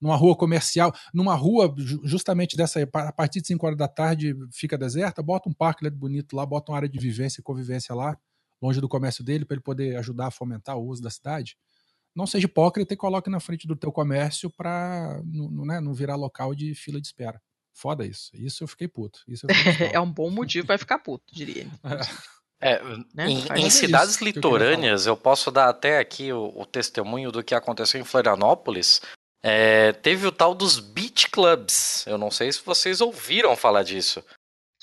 numa 0.00 0.16
rua 0.16 0.36
comercial, 0.36 0.92
numa 1.14 1.34
rua 1.34 1.72
ju- 1.78 2.00
justamente 2.04 2.56
dessa 2.58 2.78
aí, 2.78 2.86
a 2.92 3.12
partir 3.12 3.40
de 3.40 3.46
5 3.46 3.64
horas 3.64 3.78
da 3.78 3.88
tarde 3.88 4.34
fica 4.52 4.76
deserta, 4.76 5.22
bota 5.22 5.48
um 5.48 5.52
parque 5.54 5.88
bonito 5.88 6.36
lá, 6.36 6.44
bota 6.44 6.72
uma 6.72 6.76
área 6.76 6.88
de 6.88 6.98
vivência 6.98 7.40
e 7.40 7.44
convivência 7.44 7.94
lá, 7.94 8.14
longe 8.64 8.80
do 8.80 8.88
comércio 8.88 9.22
dele, 9.22 9.44
para 9.44 9.56
ele 9.56 9.62
poder 9.62 9.96
ajudar 9.96 10.28
a 10.28 10.30
fomentar 10.30 10.76
o 10.78 10.86
uso 10.86 11.02
da 11.02 11.10
cidade. 11.10 11.56
Não 12.14 12.26
seja 12.26 12.46
hipócrita 12.46 12.94
e 12.94 12.96
coloque 12.96 13.28
na 13.28 13.40
frente 13.40 13.66
do 13.66 13.76
teu 13.76 13.92
comércio 13.92 14.48
para 14.48 15.20
não, 15.24 15.50
não, 15.50 15.64
né, 15.66 15.80
não 15.80 15.92
virar 15.92 16.16
local 16.16 16.54
de 16.54 16.74
fila 16.74 17.00
de 17.00 17.06
espera. 17.06 17.42
Foda 17.74 18.06
isso. 18.06 18.30
Isso 18.34 18.62
eu 18.64 18.68
fiquei 18.68 18.88
puto. 18.88 19.20
Isso 19.28 19.46
eu 19.46 19.54
fiquei. 19.54 19.88
É 19.92 20.00
um 20.00 20.10
bom 20.10 20.30
motivo 20.30 20.66
para 20.66 20.78
ficar 20.78 20.98
puto, 21.00 21.24
diria 21.32 21.62
ele. 21.62 21.70
É, 22.60 22.82
Né? 23.12 23.28
em, 23.28 23.46
em 23.58 23.66
isso 23.66 23.78
cidades 23.78 24.14
eu 24.14 24.18
queria 24.20 24.32
litorâneas, 24.32 25.04
eu 25.04 25.14
posso 25.14 25.50
dar 25.50 25.68
até 25.68 25.98
aqui 25.98 26.32
o, 26.32 26.50
o 26.56 26.64
testemunho 26.64 27.30
do 27.30 27.44
que 27.44 27.54
aconteceu 27.54 28.00
em 28.00 28.04
Florianópolis. 28.04 29.02
É, 29.42 29.92
teve 29.92 30.26
o 30.26 30.32
tal 30.32 30.54
dos 30.54 30.80
beach 30.80 31.28
clubs. 31.28 32.06
Eu 32.06 32.16
não 32.16 32.30
sei 32.30 32.50
se 32.50 32.62
vocês 32.64 33.02
ouviram 33.02 33.54
falar 33.54 33.82
disso. 33.82 34.24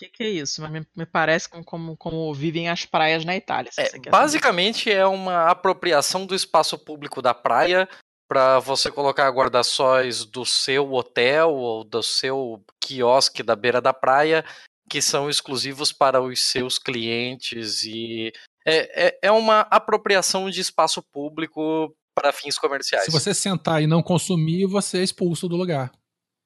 O 0.02 0.03
que, 0.06 0.18
que 0.18 0.23
é 0.23 0.30
isso? 0.30 0.61
Mas 0.61 0.72
me, 0.72 0.88
me 0.95 1.06
parece 1.06 1.48
como, 1.48 1.64
como, 1.64 1.98
como 1.98 2.34
vivem 2.34 2.69
as 2.69 2.86
praias 2.86 3.23
na 3.23 3.36
Itália. 3.36 3.72
se 3.72 3.80
É, 3.80 3.84
quer 3.86 3.91
saber. 3.91 4.10
basicamente 4.10 4.91
é 4.91 5.06
uma 5.06 5.49
apropriação 5.49 6.26
do 6.26 6.34
espaço 6.34 6.78
público 6.78 7.22
da 7.22 7.34
praia 7.34 7.88
para 8.28 8.60
você 8.60 8.90
colocar 8.90 9.30
guarda-sóis 9.30 10.26
do 10.26 10.45
seu 10.45 10.91
hotel 10.94 11.52
ou 11.52 11.84
do 11.84 12.02
seu 12.02 12.64
quiosque 12.80 13.44
da 13.44 13.56
beira 13.56 13.82
da 13.82 13.94
praia 13.94 14.44
que 14.90 15.02
são 15.02 15.30
exclusivos 15.30 15.94
para 15.94 16.22
os 16.22 16.44
seus 16.44 16.78
clientes 16.80 17.84
e 17.84 18.34
é, 18.65 19.07
é, 19.07 19.19
é 19.23 19.32
uma 19.32 19.61
apropriação 19.61 20.49
de 20.49 20.60
espaço 20.60 21.02
público 21.02 21.95
para 22.14 22.34
fins 22.34 22.57
comerciais. 22.57 23.06
Se 23.06 23.11
você 23.11 23.34
sentar 23.34 23.82
e 23.82 23.88
não 23.88 24.03
consumir, 24.03 24.65
você 24.65 24.99
é 24.99 25.03
expulso 25.03 25.48
do 25.48 25.56
lugar. 25.56 25.91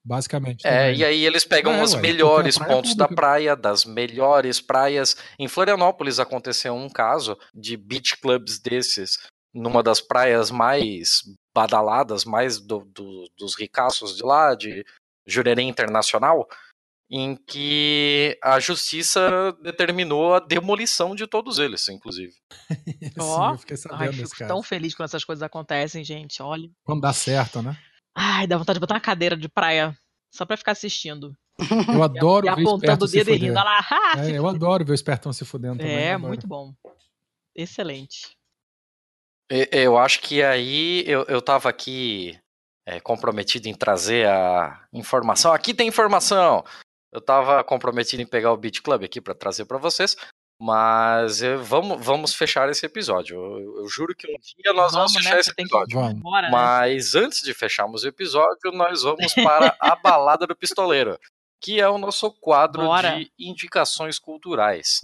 Basicamente. 0.05 0.65
É, 0.67 0.69
também. 0.89 0.97
e 0.99 1.03
aí 1.05 1.25
eles 1.25 1.43
pegam 1.45 1.73
É, 1.73 1.81
os 1.83 1.93
ué, 1.95 2.01
melhores 2.01 2.61
é 2.61 2.65
pontos 2.65 2.93
da 2.95 3.05
pública. 3.05 3.21
praia, 3.21 3.55
das 3.55 3.85
melhores 3.85 4.61
praias. 4.61 5.17
Em 5.39 5.47
Florianópolis 5.47 6.19
aconteceu 6.19 6.75
um 6.75 6.87
caso 6.89 7.35
de 7.53 7.75
beach 7.75 8.17
clubs 8.21 8.59
desses, 8.59 9.17
numa 9.53 9.81
das 9.81 9.99
praias 10.01 10.51
mais 10.51 11.21
badaladas, 11.55 12.23
mais 12.25 12.59
do- 12.59 12.85
do- 12.93 13.27
dos 13.37 13.57
ricaços 13.57 14.15
de 14.15 14.23
lá, 14.23 14.53
de 14.53 14.85
Jurerê 15.25 15.63
Internacional, 15.63 16.47
em 17.09 17.35
que 17.35 18.37
a 18.43 18.59
justiça 18.59 19.55
determinou 19.63 20.33
a 20.35 20.39
demolição 20.39 21.15
de 21.15 21.25
todos 21.25 21.57
eles, 21.59 21.87
inclusive. 21.89 22.33
Sim, 22.99 23.11
Ó, 23.19 23.53
eu 23.53 23.57
fiquei 23.57 23.75
Ai, 23.75 23.81
sabendo 23.81 24.11
fico 24.11 24.23
desse 24.23 24.35
caso. 24.35 24.47
tão 24.53 24.61
feliz 24.61 24.93
quando 24.93 25.05
essas 25.07 25.23
coisas 25.23 25.41
acontecem, 25.41 26.03
gente. 26.03 26.41
Olha. 26.43 26.69
Quando 26.83 27.01
dá 27.01 27.13
certo, 27.13 27.61
né? 27.61 27.75
Ai, 28.15 28.47
dá 28.47 28.57
vontade 28.57 28.77
de 28.77 28.79
botar 28.79 28.95
uma 28.95 29.01
cadeira 29.01 29.35
de 29.35 29.49
praia 29.49 29.97
só 30.31 30.45
pra 30.45 30.57
ficar 30.57 30.71
assistindo. 30.71 31.35
Eu 31.93 32.03
adoro 32.03 32.47
e 32.47 32.55
ver 32.55 32.61
apontando 32.61 33.05
o 33.05 33.07
se 33.07 33.17
dedo 33.17 33.31
e 33.31 33.37
rindo. 33.37 33.53
Lá. 33.53 33.79
É, 34.17 34.31
eu 34.31 34.47
adoro 34.47 34.85
ver 34.85 34.91
o 34.91 34.95
espertão 34.95 35.33
se 35.33 35.45
fudendo 35.45 35.77
também. 35.77 35.95
É, 35.95 36.13
adoro. 36.13 36.27
muito 36.27 36.47
bom. 36.47 36.73
Excelente. 37.53 38.35
Eu 39.71 39.97
acho 39.97 40.21
que 40.21 40.41
aí 40.41 41.03
eu, 41.07 41.23
eu 41.25 41.41
tava 41.41 41.69
aqui 41.69 42.37
é, 42.85 42.99
comprometido 42.99 43.67
em 43.67 43.73
trazer 43.73 44.27
a 44.27 44.87
informação. 44.93 45.53
Aqui 45.53 45.73
tem 45.73 45.87
informação! 45.87 46.63
Eu 47.11 47.21
tava 47.21 47.63
comprometido 47.63 48.21
em 48.21 48.27
pegar 48.27 48.51
o 48.51 48.57
Beat 48.57 48.81
Club 48.81 49.03
aqui 49.03 49.21
para 49.21 49.33
trazer 49.33 49.65
para 49.65 49.77
vocês, 49.77 50.17
mas 50.59 51.41
vamos, 51.63 52.03
vamos 52.03 52.33
fechar 52.33 52.69
esse 52.69 52.85
episódio. 52.85 53.35
Eu, 53.35 53.77
eu 53.79 53.87
juro 53.89 54.15
que 54.15 54.27
um 54.27 54.37
dia 54.39 54.73
nós 54.73 54.93
vamos, 54.93 55.11
Vamos, 55.11 55.13
fechar 55.13 55.33
né? 55.35 55.39
esse 55.39 55.49
Você 55.49 55.55
tem 55.55 55.65
que 55.67 55.75
episódio. 55.75 56.17
embora, 56.17 56.47
né? 56.47 56.51
Mas 56.51 57.15
antes 57.15 57.41
de 57.41 57.53
fecharmos 57.53 58.03
o 58.03 58.07
episódio, 58.07 58.71
nós 58.73 59.03
vamos 59.03 59.33
para 59.33 59.75
a 59.79 59.95
Balada 60.01 60.47
do 60.47 60.55
Pistoleiro, 60.55 61.19
que 61.61 61.79
é 61.79 61.89
o 61.89 61.97
nosso 61.97 62.31
quadro 62.31 62.83
Bora. 62.83 63.17
de 63.17 63.31
indicações 63.37 64.17
culturais. 64.17 65.01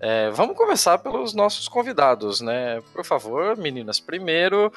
É, 0.00 0.28
vamos 0.30 0.54
começar 0.56 0.98
pelos 0.98 1.32
nossos 1.32 1.66
convidados, 1.66 2.40
né? 2.42 2.82
Por 2.92 3.04
favor, 3.04 3.56
meninas, 3.56 3.98
primeiro. 3.98 4.70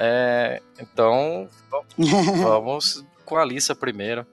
É, 0.00 0.62
então, 0.80 1.48
vamos 2.42 3.04
com 3.24 3.36
a 3.36 3.42
Alissa 3.42 3.74
primeiro. 3.74 4.24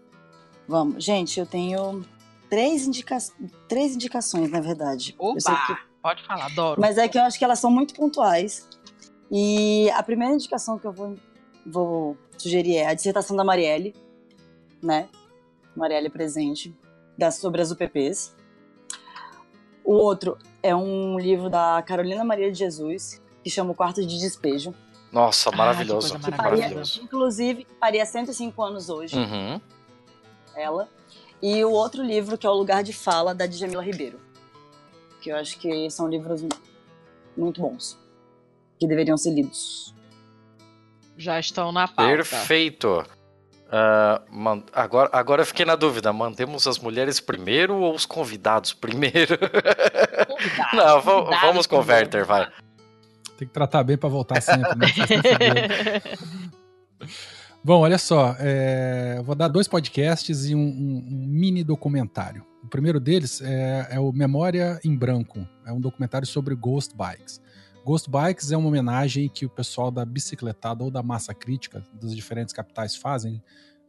Vamos, 0.67 1.03
gente, 1.03 1.39
eu 1.39 1.45
tenho 1.45 2.05
três, 2.49 2.85
indica... 2.85 3.17
três 3.67 3.95
indicações, 3.95 4.51
na 4.51 4.61
verdade. 4.61 5.15
Eu 5.19 5.41
sei 5.41 5.53
Opa! 5.53 5.65
que- 5.75 5.95
Pode 6.05 6.23
falar, 6.23 6.45
adoro. 6.45 6.79
Mas 6.79 6.99
é 6.99 7.07
que 7.07 7.17
eu 7.17 7.23
acho 7.23 7.39
que 7.39 7.43
elas 7.43 7.57
são 7.57 7.71
muito 7.71 7.95
pontuais. 7.95 8.69
E 9.31 9.89
a 9.89 10.03
primeira 10.03 10.35
indicação 10.35 10.77
que 10.77 10.85
eu 10.85 10.93
vou, 10.93 11.15
vou 11.65 12.15
sugerir 12.37 12.77
é 12.77 12.85
a 12.85 12.93
dissertação 12.93 13.35
da 13.35 13.43
Marielle, 13.43 13.95
né? 14.83 15.09
Marielle 15.75 16.11
presente, 16.11 16.77
da, 17.17 17.31
sobre 17.31 17.59
as 17.59 17.71
UPPs. 17.71 18.35
O 19.83 19.93
outro 19.93 20.37
é 20.61 20.75
um 20.75 21.17
livro 21.17 21.49
da 21.49 21.81
Carolina 21.81 22.23
Maria 22.23 22.51
de 22.51 22.59
Jesus, 22.59 23.19
que 23.43 23.49
chama 23.49 23.71
O 23.71 23.75
Quarto 23.75 24.05
de 24.05 24.19
Despejo. 24.19 24.75
Nossa, 25.15 25.49
Ah, 25.49 25.55
maravilhoso. 25.55 26.19
faria, 26.19 26.37
maravilhoso. 26.37 27.01
inclusive, 27.01 27.65
faria 27.79 28.05
105 28.05 28.61
anos 28.61 28.89
hoje, 28.89 29.15
Uhum. 29.17 29.61
ela. 30.53 30.89
E 31.41 31.63
o 31.63 31.71
outro 31.71 32.03
livro, 32.03 32.37
que 32.37 32.45
é 32.45 32.49
O 32.49 32.53
Lugar 32.53 32.83
de 32.83 32.91
Fala, 32.91 33.33
da 33.33 33.45
Djamila 33.45 33.81
Ribeiro. 33.81 34.19
Que 35.21 35.29
eu 35.31 35.37
acho 35.37 35.57
que 35.57 35.89
são 35.89 36.09
livros 36.09 36.43
muito 37.37 37.61
bons. 37.61 37.97
Que 38.77 38.85
deveriam 38.85 39.15
ser 39.17 39.31
lidos. 39.31 39.95
Já 41.17 41.39
estão 41.39 41.71
na 41.71 41.87
pauta. 41.87 42.11
Perfeito. 42.11 43.05
Ah, 43.71 44.21
man- 44.29 44.63
agora, 44.73 45.09
agora 45.13 45.41
eu 45.43 45.45
fiquei 45.45 45.63
na 45.65 45.77
dúvida: 45.77 46.11
mantemos 46.11 46.67
as 46.67 46.77
mulheres 46.77 47.21
primeiro 47.21 47.75
ou 47.77 47.95
os 47.95 48.05
convidados 48.05 48.73
primeiro? 48.73 49.37
Convidados, 50.27 50.73
Não, 50.73 51.01
convidados 51.01 51.41
vamos 51.41 51.67
com 51.67 51.77
o 51.77 51.79
primeiro. 51.79 52.03
Werther, 52.05 52.25
vai. 52.25 52.51
Tem 53.37 53.47
que 53.47 53.53
tratar 53.53 53.83
bem 53.83 53.97
pra 53.97 54.07
voltar 54.09 54.41
sempre, 54.41 54.75
né? 54.75 54.87
Bom, 57.63 57.79
olha 57.81 57.97
só, 57.97 58.35
é, 58.39 59.21
vou 59.25 59.33
dar 59.35 59.47
dois 59.47 59.67
podcasts 59.67 60.45
e 60.45 60.53
um, 60.55 60.59
um- 60.59 61.07
um 61.11 61.25
mini 61.27 61.63
documentário. 61.63 62.45
O 62.63 62.67
primeiro 62.67 62.99
deles 62.99 63.41
é, 63.41 63.87
é 63.91 63.99
o 63.99 64.11
Memória 64.11 64.79
em 64.85 64.95
Branco, 64.95 65.47
é 65.65 65.71
um 65.73 65.79
documentário 65.81 66.27
sobre 66.27 66.53
Ghost 66.55 66.95
Bikes. 66.95 67.41
Ghost 67.83 68.09
Bikes 68.09 68.51
é 68.51 68.57
uma 68.57 68.67
homenagem 68.67 69.27
que 69.29 69.45
o 69.45 69.49
pessoal 69.49 69.89
da 69.89 70.05
bicicletada 70.05 70.83
ou 70.83 70.91
da 70.91 71.01
massa 71.01 71.33
crítica 71.33 71.83
das 71.99 72.15
diferentes 72.15 72.53
capitais 72.53 72.95
fazem 72.95 73.41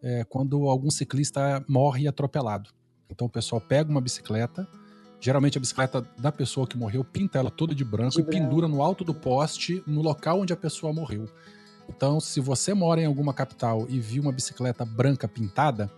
é, 0.02 0.24
quando 0.24 0.68
algum 0.68 0.90
ciclista 0.90 1.62
morre 1.68 2.09
atropelado. 2.09 2.70
Então 3.10 3.27
o 3.27 3.31
pessoal 3.31 3.60
pega 3.60 3.90
uma 3.90 4.01
bicicleta, 4.01 4.66
geralmente 5.20 5.59
a 5.59 5.60
bicicleta 5.60 6.06
da 6.18 6.30
pessoa 6.30 6.66
que 6.66 6.76
morreu, 6.76 7.05
pinta 7.05 7.38
ela 7.38 7.51
toda 7.51 7.74
de 7.74 7.84
branco 7.84 8.16
De 8.16 8.20
e 8.20 8.24
pendura 8.24 8.68
no 8.68 8.82
alto 8.82 9.05
do 9.05 9.14
poste 9.14 9.82
no 9.86 10.02
local 10.02 10.40
onde 10.40 10.52
a 10.52 10.56
pessoa 10.56 10.93
morreu. 10.93 11.28
Então, 11.88 12.20
se 12.20 12.40
você 12.40 12.74
mora 12.74 13.01
em 13.01 13.06
alguma 13.06 13.32
capital 13.32 13.86
e 13.88 13.98
viu 13.98 14.22
uma 14.22 14.32
bicicleta 14.32 14.84
branca 14.84 15.28
pintada, 15.28 15.90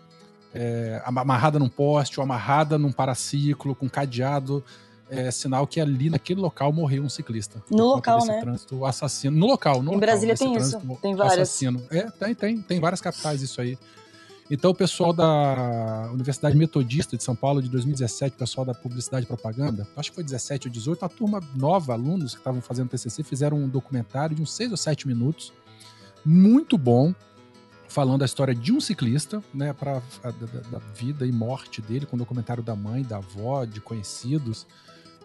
é, 0.55 1.01
amarrada 1.05 1.59
num 1.59 1.69
poste 1.69 2.21
ou 2.21 2.25
amarrada 2.25 2.79
num 2.79 2.93
paraciclo, 2.93 3.75
com 3.75 3.89
cadeado, 3.89 4.63
é 5.11 5.31
sinal 5.31 5.67
que 5.67 5.81
ali 5.81 6.11
naquele 6.11 6.41
local 6.41 6.73
morreu 6.73 7.03
um 7.03 7.09
ciclista. 7.09 7.63
No 7.71 7.87
local, 7.87 8.25
né? 8.27 8.41
trânsito 8.41 8.85
assassino. 8.85 9.37
No 9.37 9.47
local, 9.47 9.77
no 9.77 9.93
Em 9.93 9.95
local, 9.95 10.01
Brasília 10.01 10.35
desse 10.35 10.45
tem 10.45 10.57
isso, 10.57 10.79
tem 11.01 11.15
várias. 11.15 11.49
Assassino. 11.49 11.83
É, 11.91 12.11
tem, 12.11 12.35
tem. 12.35 12.61
Tem 12.61 12.81
várias 12.81 13.01
capitais 13.01 13.41
isso 13.43 13.61
aí. 13.61 13.79
Então, 14.51 14.71
o 14.71 14.75
pessoal 14.75 15.13
da 15.13 16.09
Universidade 16.13 16.57
Metodista 16.57 17.17
de 17.17 17.23
São 17.23 17.37
Paulo, 17.37 17.61
de 17.63 17.69
2017, 17.69 18.35
o 18.35 18.39
pessoal 18.39 18.65
da 18.65 18.73
Publicidade 18.73 19.25
e 19.25 19.27
Propaganda, 19.27 19.87
acho 19.97 20.11
que 20.11 20.15
foi 20.15 20.25
17 20.25 20.69
ou 20.69 20.73
18, 20.73 21.03
uma 21.03 21.09
turma 21.09 21.41
nova, 21.55 21.93
alunos 21.93 22.33
que 22.33 22.41
estavam 22.41 22.63
fazendo 22.63 22.89
TCC, 22.89 23.23
fizeram 23.23 23.59
um 23.59 23.69
documentário 23.69 24.35
de 24.35 24.41
uns 24.41 24.51
6 24.53 24.71
ou 24.71 24.77
7 24.77 25.07
minutos, 25.07 25.53
muito 26.25 26.79
bom, 26.79 27.15
falando 27.89 28.23
a 28.23 28.25
história 28.25 28.55
de 28.55 28.73
um 28.73 28.81
ciclista, 28.81 29.43
né, 29.53 29.73
para 29.75 30.03
da, 30.23 30.31
da- 30.31 30.61
da 30.73 30.79
vida 30.95 31.27
e 31.27 31.33
morte 31.33 31.83
dele, 31.83 32.07
com 32.07 32.17
o 32.17 32.19
documentário 32.19 32.63
da 32.63 32.75
mãe, 32.75 33.03
da 33.03 33.19
avó, 33.19 33.65
de 33.67 33.81
conhecidos. 33.83 34.67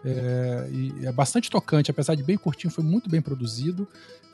É, 0.04 0.68
é 1.04 1.12
bastante 1.12 1.48
tocante, 1.50 1.90
apesar 1.90 2.14
de 2.14 2.22
bem 2.22 2.36
curtinho, 2.36 2.70
foi 2.70 2.84
muito 2.84 3.08
bem 3.08 3.22
produzido. 3.22 3.88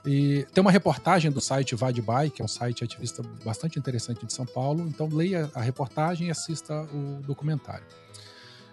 E 0.05 0.47
tem 0.55 0.63
uma 0.63 0.71
reportagem 0.71 1.31
do 1.31 1.41
site 1.41 1.75
Vadby, 1.75 2.31
que 2.35 2.41
é 2.41 2.45
um 2.45 2.49
site 2.49 2.83
ativista 2.85 3.23
bastante 3.45 3.79
interessante 3.79 4.25
de 4.25 4.33
São 4.33 4.47
Paulo. 4.47 4.87
Então 4.89 5.09
leia 5.13 5.51
a 5.55 5.61
reportagem 5.61 6.29
e 6.29 6.31
assista 6.31 6.83
o 6.95 7.21
documentário. 7.27 7.85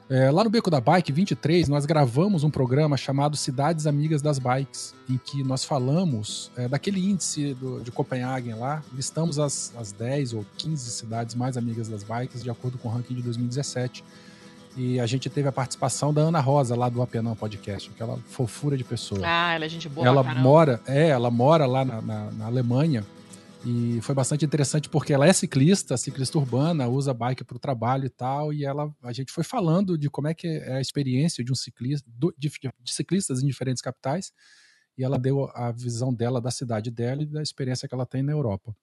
É, 0.10 0.32
lá 0.32 0.42
no 0.42 0.50
Beco 0.50 0.72
da 0.72 0.80
Bike 0.80 1.12
23, 1.12 1.68
nós 1.68 1.86
gravamos 1.86 2.46
um 2.46 2.50
programa 2.50 2.96
chamado 2.96 3.36
Cidades 3.36 3.86
Amigas 3.86 4.22
das 4.22 4.40
Bikes, 4.40 4.96
em 5.10 5.18
que 5.18 5.44
nós 5.44 5.66
falamos 5.66 6.50
é, 6.56 6.66
daquele 6.66 7.06
índice 7.10 7.54
do- 7.56 7.82
de 7.82 7.92
Copenhagen 7.92 8.54
lá, 8.54 8.82
listamos 8.94 9.38
as, 9.38 9.74
as 9.78 9.92
10 9.92 10.32
ou 10.32 10.46
15 10.58 10.90
cidades 10.92 11.36
mais 11.36 11.58
amigas 11.58 11.90
das 11.90 12.04
bikes, 12.04 12.42
de 12.42 12.50
acordo 12.50 12.78
com 12.78 12.88
o 12.88 12.92
ranking 12.92 13.16
de 13.16 13.22
2017. 13.22 14.02
E 14.78 15.00
a 15.00 15.08
gente 15.08 15.28
teve 15.30 15.48
a 15.48 15.52
participação 15.52 16.14
da 16.14 16.22
Ana 16.22 16.40
Rosa, 16.40 16.76
lá 16.76 16.88
do 16.88 17.02
Apenão 17.02 17.36
Podcast, 17.36 17.90
aquela 17.90 18.16
fofura 18.28 18.78
de 18.78 18.84
pessoa. 18.84 19.22
Ah, 19.26 19.54
ela 19.56 19.66
é 19.66 19.70
gente 19.70 19.90
boa 19.90 20.06
ela 20.06 20.22
mora, 20.24 20.80
é, 20.86 21.08
ela 21.10 21.32
mora 21.32 21.66
lá 21.66 21.84
na, 21.84 22.00
na- 22.02 22.32
na 22.32 22.46
Alemanha. 22.46 23.04
E 23.66 24.00
foi 24.02 24.14
bastante 24.14 24.46
interessante 24.46 24.88
porque 24.88 25.12
ela 25.12 25.26
é 25.28 25.34
ciclista, 25.34 25.98
ciclista 25.98 26.38
urbana, 26.38 26.88
usa 26.88 27.12
bike 27.14 27.44
para 27.44 27.58
o 27.58 27.60
trabalho 27.60 28.06
e 28.06 28.10
tal, 28.10 28.54
e 28.54 28.64
ela, 28.64 28.90
a 29.02 29.12
gente 29.12 29.32
foi 29.32 29.44
falando 29.44 29.98
de 29.98 30.10
como 30.12 30.28
é 30.28 30.34
que 30.36 30.48
é 30.48 30.74
a 30.76 30.82
experiência 30.82 31.44
de 31.44 31.52
um 31.52 31.56
ciclista, 31.56 32.08
de, 32.38 32.50
de 32.82 32.94
ciclistas 32.94 33.42
em 33.42 33.48
diferentes 33.48 33.82
capitais. 33.82 34.32
E 34.96 35.04
ela 35.04 35.18
deu 35.18 35.50
a 35.56 35.72
visão 35.72 36.14
dela 36.14 36.40
da 36.40 36.52
cidade 36.52 36.92
dela 36.92 37.24
e 37.24 37.26
da 37.26 37.42
experiência 37.42 37.88
que 37.88 37.96
ela 37.96 38.06
tem 38.06 38.22
na 38.22 38.32
Europa. 38.32 38.76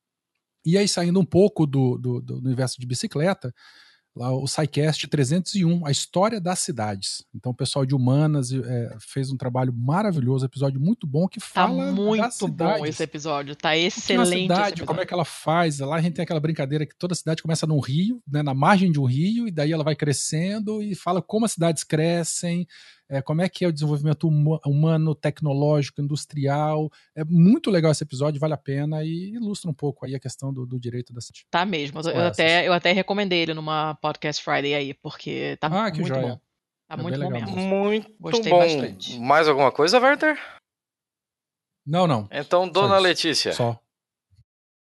E 0.66 0.76
aí, 0.76 0.88
saindo 0.88 1.20
um 1.20 1.24
pouco 1.24 1.66
do, 1.66 1.96
do, 1.98 2.20
do 2.20 2.38
universo 2.38 2.80
de 2.80 2.86
bicicleta, 2.86 3.54
lá 4.16 4.32
o 4.32 4.46
SciCast 4.46 5.08
301, 5.08 5.84
a 5.84 5.90
história 5.90 6.40
das 6.40 6.60
cidades. 6.60 7.24
Então, 7.34 7.50
o 7.50 7.54
pessoal 7.54 7.84
de 7.84 7.94
Humanas 7.94 8.52
é, 8.52 8.96
fez 9.00 9.30
um 9.30 9.36
trabalho 9.36 9.72
maravilhoso, 9.72 10.46
episódio 10.46 10.80
muito 10.80 11.06
bom 11.06 11.26
que 11.26 11.40
Tá 11.40 11.46
fala 11.46 11.86
das 11.86 11.94
muito 11.94 12.48
bom 12.48 12.86
esse 12.86 13.02
episódio. 13.02 13.56
Tá 13.56 13.76
excelente. 13.76 14.42
cidade, 14.42 14.84
como 14.84 15.00
é 15.00 15.06
que 15.06 15.12
ela 15.12 15.24
faz? 15.24 15.80
Lá 15.80 15.96
a 15.96 16.00
gente 16.00 16.14
tem 16.14 16.22
aquela 16.22 16.40
brincadeira 16.40 16.86
que 16.86 16.96
toda 16.96 17.14
cidade 17.14 17.42
começa 17.42 17.66
num 17.66 17.80
rio, 17.80 18.22
né, 18.26 18.42
na 18.42 18.54
margem 18.54 18.92
de 18.92 19.00
um 19.00 19.04
rio, 19.04 19.48
e 19.48 19.50
daí 19.50 19.72
ela 19.72 19.84
vai 19.84 19.96
crescendo 19.96 20.80
e 20.80 20.94
fala 20.94 21.20
como 21.20 21.44
as 21.44 21.52
cidades 21.52 21.82
crescem, 21.82 22.66
é, 23.08 23.20
como 23.22 23.42
é 23.42 23.48
que 23.48 23.64
é 23.64 23.68
o 23.68 23.72
desenvolvimento 23.72 24.26
huma- 24.28 24.60
humano, 24.66 25.14
tecnológico, 25.14 26.00
industrial. 26.00 26.90
É 27.14 27.22
muito 27.24 27.70
legal 27.70 27.92
esse 27.92 28.02
episódio, 28.02 28.40
vale 28.40 28.54
a 28.54 28.58
pena 28.58 29.04
e 29.04 29.34
ilustra 29.34 29.70
um 29.70 29.74
pouco 29.74 30.04
aí 30.06 30.14
a 30.14 30.20
questão 30.20 30.52
do, 30.52 30.64
do 30.66 30.78
direito 30.80 31.12
da 31.12 31.20
cidade. 31.20 31.46
Tá 31.50 31.64
mesmo. 31.66 32.02
São 32.02 32.12
Eu 32.12 32.20
essas. 32.22 32.32
até, 32.32 32.66
eu 32.68 32.72
até 32.72 32.92
recomendei 32.92 33.40
ele 33.40 33.54
numa 33.54 33.94
Podcast 33.96 34.42
Friday 34.42 34.74
aí, 34.74 34.94
porque 34.94 35.56
tá 35.60 35.66
Ah, 35.68 35.90
que 35.90 36.00
muito 36.00 36.14
joia. 36.14 36.26
bom. 36.28 36.40
Tá 36.88 36.94
É 36.94 37.02
muito 37.02 37.18
bom 37.20 37.28
legal 37.30 37.46
mesmo. 37.46 37.56
Muito 37.56 38.12
Gostei 38.20 38.50
bom. 38.52 38.58
bastante. 38.58 39.18
Mais 39.18 39.48
alguma 39.48 39.70
coisa, 39.72 39.98
Werther? 40.00 40.38
Não, 41.86 42.06
não, 42.06 42.26
Então, 42.32 42.66
dona 42.68 42.94
isso. 42.96 43.02
Letícia. 43.02 43.52
só. 43.52 43.78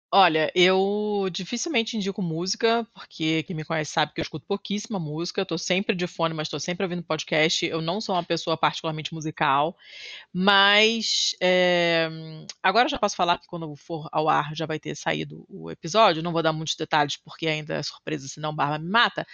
Olha, 0.10 0.50
eu 0.56 1.28
dificilmente 1.30 1.98
indico 1.98 2.22
música, 2.22 2.88
porque 2.94 3.44
quem 3.44 3.54
me 3.54 3.66
conhece 3.66 3.92
sabe 3.92 4.14
que 4.14 4.22
eu 4.22 4.24
escuto 4.24 4.46
pouquíssima 4.48 4.98
música. 4.98 5.42
Eu 5.42 5.46
tô 5.46 5.58
sempre 5.58 5.94
de 5.94 6.08
fone, 6.08 6.34
mas 6.34 6.48
tô 6.48 6.58
sempre 6.62 6.86
ouvindo 6.86 7.04
podcast. 7.04 7.66
Eu 7.66 7.82
não 7.82 8.00
sou 8.00 8.16
uma 8.16 8.24
pessoa 8.24 8.56
particularmente 8.56 9.14
musical, 9.14 9.76
mas 10.34 11.36
é, 11.42 12.10
agora 12.64 12.86
eu 12.86 12.92
já 12.92 12.98
posso 12.98 13.18
falar 13.18 13.38
que 13.38 13.48
quando 13.48 13.76
for 13.76 14.08
ao 14.14 14.30
ar 14.30 14.56
já 14.56 14.66
vai 14.66 14.80
ter 14.80 14.96
saído 14.96 15.46
o 15.50 15.70
episódio. 15.70 16.24
Não 16.24 16.32
vou 16.32 16.42
dar 16.44 16.54
muitos 16.54 16.76
detalhes 16.76 17.18
porque 17.18 17.48
ainda 17.48 17.76
é 17.76 17.84
surpresa, 17.84 18.30
senão 18.30 18.56
Barba 18.56 18.80
me 18.80 18.90
mata. 18.90 19.28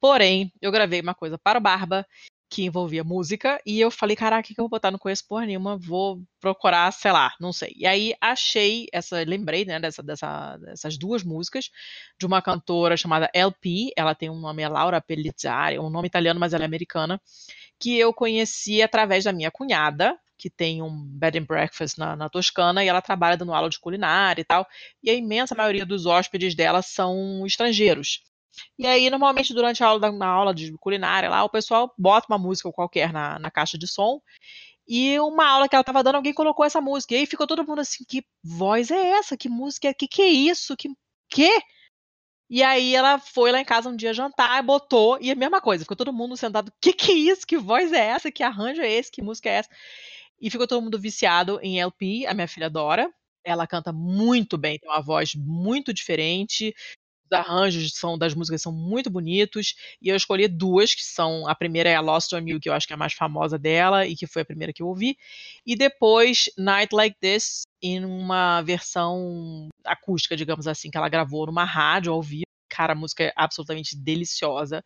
Porém, 0.00 0.52
eu 0.60 0.72
gravei 0.72 1.00
uma 1.00 1.14
coisa 1.14 1.38
para 1.38 1.58
o 1.58 1.62
Barba 1.62 2.04
que 2.48 2.64
envolvia 2.64 3.02
música 3.02 3.60
e 3.66 3.80
eu 3.80 3.90
falei, 3.90 4.14
caraca, 4.14 4.50
o 4.50 4.54
que 4.54 4.60
eu 4.60 4.64
vou 4.64 4.68
botar? 4.68 4.90
Não 4.90 4.98
conheço 4.98 5.26
porra 5.26 5.46
nenhuma, 5.46 5.76
vou 5.76 6.22
procurar, 6.40 6.92
sei 6.92 7.10
lá, 7.10 7.32
não 7.40 7.52
sei. 7.52 7.72
E 7.76 7.86
aí 7.86 8.14
achei 8.20 8.86
essa, 8.92 9.22
lembrei, 9.24 9.64
né, 9.64 9.80
dessa, 9.80 10.02
dessa, 10.02 10.56
dessas 10.58 10.96
duas 10.96 11.24
músicas 11.24 11.70
de 12.18 12.26
uma 12.26 12.40
cantora 12.40 12.96
chamada 12.96 13.28
LP, 13.34 13.92
ela 13.96 14.14
tem 14.14 14.30
um 14.30 14.38
nome, 14.38 14.62
é 14.62 14.68
Laura 14.68 15.00
Pellizzari, 15.00 15.76
é 15.76 15.80
um 15.80 15.90
nome 15.90 16.06
italiano, 16.06 16.38
mas 16.38 16.52
ela 16.52 16.64
é 16.64 16.66
americana, 16.66 17.20
que 17.78 17.96
eu 17.98 18.12
conheci 18.12 18.80
através 18.80 19.24
da 19.24 19.32
minha 19.32 19.50
cunhada, 19.50 20.16
que 20.38 20.50
tem 20.50 20.82
um 20.82 20.90
bed 20.90 21.38
and 21.38 21.44
breakfast 21.44 21.98
na, 21.98 22.14
na 22.14 22.28
Toscana, 22.28 22.84
e 22.84 22.88
ela 22.88 23.02
trabalha 23.02 23.36
dando 23.36 23.54
aula 23.54 23.68
de 23.68 23.80
culinária 23.80 24.40
e 24.40 24.44
tal, 24.44 24.66
e 25.02 25.10
a 25.10 25.14
imensa 25.14 25.54
maioria 25.54 25.84
dos 25.86 26.06
hóspedes 26.06 26.54
dela 26.54 26.82
são 26.82 27.44
estrangeiros. 27.46 28.22
E 28.78 28.86
aí, 28.86 29.10
normalmente, 29.10 29.52
durante 29.54 29.82
a 29.84 29.88
aula, 29.88 30.00
da- 30.00 30.12
na 30.12 30.26
aula 30.26 30.54
de 30.54 30.72
culinária 30.78 31.28
lá, 31.30 31.44
o 31.44 31.48
pessoal 31.50 31.92
bota 31.98 32.26
uma 32.30 32.38
música 32.38 32.70
qualquer 32.72 33.12
na, 33.12 33.38
na 33.38 33.50
caixa 33.50 33.78
de 33.78 33.86
som. 33.86 34.20
E 34.88 35.18
uma 35.20 35.46
aula 35.48 35.68
que 35.68 35.74
ela 35.74 35.84
tava 35.84 36.02
dando, 36.02 36.16
alguém 36.16 36.34
colocou 36.34 36.64
essa 36.64 36.80
música. 36.80 37.14
E 37.14 37.18
aí 37.18 37.26
ficou 37.26 37.46
todo 37.46 37.66
mundo 37.66 37.80
assim: 37.80 38.04
que 38.08 38.24
voz 38.44 38.90
é 38.90 39.10
essa? 39.18 39.36
Que 39.36 39.48
música 39.48 39.88
é? 39.88 39.94
Que 39.94 40.06
que 40.08 40.22
é 40.22 40.28
isso? 40.28 40.76
Que 40.76 40.88
quê? 41.30 41.50
E 42.48 42.62
aí 42.62 42.94
ela 42.94 43.18
foi 43.18 43.50
lá 43.50 43.60
em 43.60 43.64
casa 43.64 43.88
um 43.88 43.96
dia 43.96 44.14
jantar, 44.14 44.62
botou, 44.62 45.18
e 45.20 45.32
a 45.32 45.34
mesma 45.34 45.60
coisa, 45.60 45.82
ficou 45.84 45.96
todo 45.96 46.12
mundo 46.12 46.36
sentado: 46.36 46.72
que 46.80 46.92
que 46.92 47.10
é 47.12 47.14
isso? 47.14 47.46
Que 47.46 47.58
voz 47.58 47.92
é 47.92 48.06
essa? 48.06 48.30
Que 48.30 48.42
arranjo 48.42 48.80
é 48.82 48.90
esse? 48.92 49.10
Que 49.10 49.22
música 49.22 49.48
é 49.48 49.54
essa? 49.54 49.70
E 50.40 50.50
ficou 50.50 50.66
todo 50.66 50.82
mundo 50.82 50.98
viciado 51.00 51.58
em 51.62 51.80
LP. 51.80 52.26
A 52.26 52.34
minha 52.34 52.48
filha 52.48 52.66
adora. 52.66 53.12
Ela 53.44 53.66
canta 53.66 53.92
muito 53.92 54.58
bem, 54.58 54.76
tem 54.78 54.90
uma 54.90 55.00
voz 55.00 55.32
muito 55.36 55.94
diferente 55.94 56.74
os 57.26 57.32
arranjos 57.32 57.92
são, 57.94 58.16
das 58.16 58.34
músicas 58.34 58.62
são 58.62 58.72
muito 58.72 59.10
bonitos, 59.10 59.74
e 60.00 60.08
eu 60.08 60.16
escolhi 60.16 60.48
duas, 60.48 60.94
que 60.94 61.02
são, 61.02 61.46
a 61.48 61.54
primeira 61.54 61.88
é 61.88 61.94
a 61.94 62.00
Lost 62.00 62.32
on 62.32 62.46
You, 62.46 62.60
que 62.60 62.68
eu 62.68 62.72
acho 62.72 62.86
que 62.86 62.92
é 62.92 62.96
a 62.96 62.98
mais 62.98 63.12
famosa 63.12 63.58
dela, 63.58 64.06
e 64.06 64.14
que 64.14 64.26
foi 64.26 64.42
a 64.42 64.46
primeira 64.46 64.72
que 64.72 64.82
eu 64.82 64.88
ouvi, 64.88 65.16
e 65.64 65.76
depois 65.76 66.48
Night 66.56 66.94
Like 66.94 67.16
This, 67.20 67.62
em 67.82 68.04
uma 68.04 68.62
versão 68.62 69.68
acústica, 69.84 70.36
digamos 70.36 70.66
assim, 70.66 70.90
que 70.90 70.96
ela 70.96 71.08
gravou 71.08 71.46
numa 71.46 71.64
rádio 71.64 72.12
ao 72.12 72.22
vivo, 72.22 72.46
cara, 72.68 72.92
a 72.92 72.96
música 72.96 73.24
é 73.24 73.32
absolutamente 73.36 73.96
deliciosa, 73.96 74.82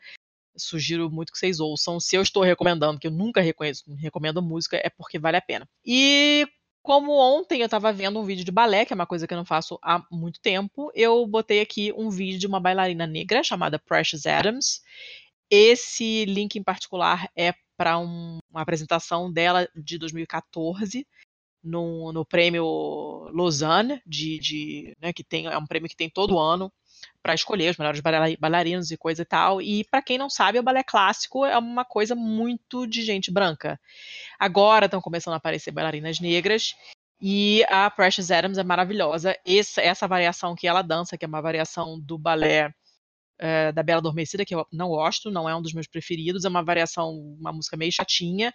sugiro 0.56 1.10
muito 1.10 1.32
que 1.32 1.38
vocês 1.38 1.60
ouçam, 1.60 2.00
se 2.00 2.16
eu 2.16 2.22
estou 2.22 2.42
recomendando, 2.42 2.98
que 2.98 3.06
eu 3.06 3.10
nunca 3.10 3.40
reconheço, 3.40 3.84
recomendo 3.96 4.42
música, 4.42 4.76
é 4.76 4.90
porque 4.90 5.18
vale 5.18 5.36
a 5.36 5.40
pena. 5.40 5.68
E 5.84 6.46
como 6.82 7.12
ontem 7.12 7.60
eu 7.60 7.66
estava 7.66 7.92
vendo 7.92 8.18
um 8.18 8.24
vídeo 8.24 8.44
de 8.44 8.50
balé, 8.50 8.84
que 8.84 8.92
é 8.92 8.96
uma 8.96 9.06
coisa 9.06 9.26
que 9.26 9.34
eu 9.34 9.38
não 9.38 9.44
faço 9.44 9.78
há 9.82 10.04
muito 10.10 10.40
tempo, 10.40 10.90
eu 10.94 11.26
botei 11.26 11.60
aqui 11.60 11.92
um 11.96 12.10
vídeo 12.10 12.38
de 12.38 12.46
uma 12.46 12.60
bailarina 12.60 13.06
negra 13.06 13.42
chamada 13.42 13.78
Precious 13.78 14.26
Adams. 14.26 14.80
Esse 15.50 16.24
link 16.24 16.56
em 16.56 16.62
particular 16.62 17.28
é 17.36 17.52
para 17.76 17.98
uma 17.98 18.40
apresentação 18.54 19.32
dela 19.32 19.68
de 19.74 19.98
2014 19.98 21.06
no, 21.62 22.12
no 22.12 22.24
prêmio 22.24 23.30
Lausanne, 23.32 24.00
de, 24.06 24.38
de, 24.38 24.96
né, 25.00 25.12
que 25.12 25.24
tem, 25.24 25.46
é 25.46 25.58
um 25.58 25.66
prêmio 25.66 25.88
que 25.88 25.96
tem 25.96 26.08
todo 26.08 26.38
ano 26.38 26.72
para 27.22 27.34
escolher 27.34 27.70
os 27.70 27.76
melhores 27.76 28.00
baila- 28.00 28.36
bailarinos 28.38 28.90
e 28.90 28.96
coisa 28.96 29.22
e 29.22 29.24
tal. 29.24 29.60
E 29.60 29.84
para 29.84 30.02
quem 30.02 30.18
não 30.18 30.30
sabe, 30.30 30.58
o 30.58 30.62
balé 30.62 30.82
clássico 30.82 31.44
é 31.44 31.56
uma 31.58 31.84
coisa 31.84 32.14
muito 32.14 32.86
de 32.86 33.02
gente 33.02 33.30
branca. 33.30 33.78
Agora 34.38 34.86
estão 34.86 35.00
começando 35.00 35.34
a 35.34 35.36
aparecer 35.36 35.70
bailarinas 35.70 36.20
negras. 36.20 36.74
E 37.22 37.62
a 37.68 37.90
Precious 37.90 38.30
Adams 38.30 38.56
é 38.56 38.64
maravilhosa. 38.64 39.36
Essa, 39.44 39.82
essa 39.82 40.08
variação 40.08 40.54
que 40.54 40.66
ela 40.66 40.80
dança, 40.80 41.18
que 41.18 41.24
é 41.24 41.28
uma 41.28 41.42
variação 41.42 42.00
do 42.00 42.16
balé 42.16 42.72
eh, 43.38 43.72
da 43.72 43.82
Bela 43.82 43.98
Adormecida, 43.98 44.44
que 44.44 44.54
eu 44.54 44.66
não 44.72 44.88
gosto, 44.88 45.30
não 45.30 45.46
é 45.48 45.54
um 45.54 45.60
dos 45.60 45.74
meus 45.74 45.86
preferidos. 45.86 46.46
É 46.46 46.48
uma 46.48 46.64
variação, 46.64 47.10
uma 47.38 47.52
música 47.52 47.76
meio 47.76 47.92
chatinha, 47.92 48.54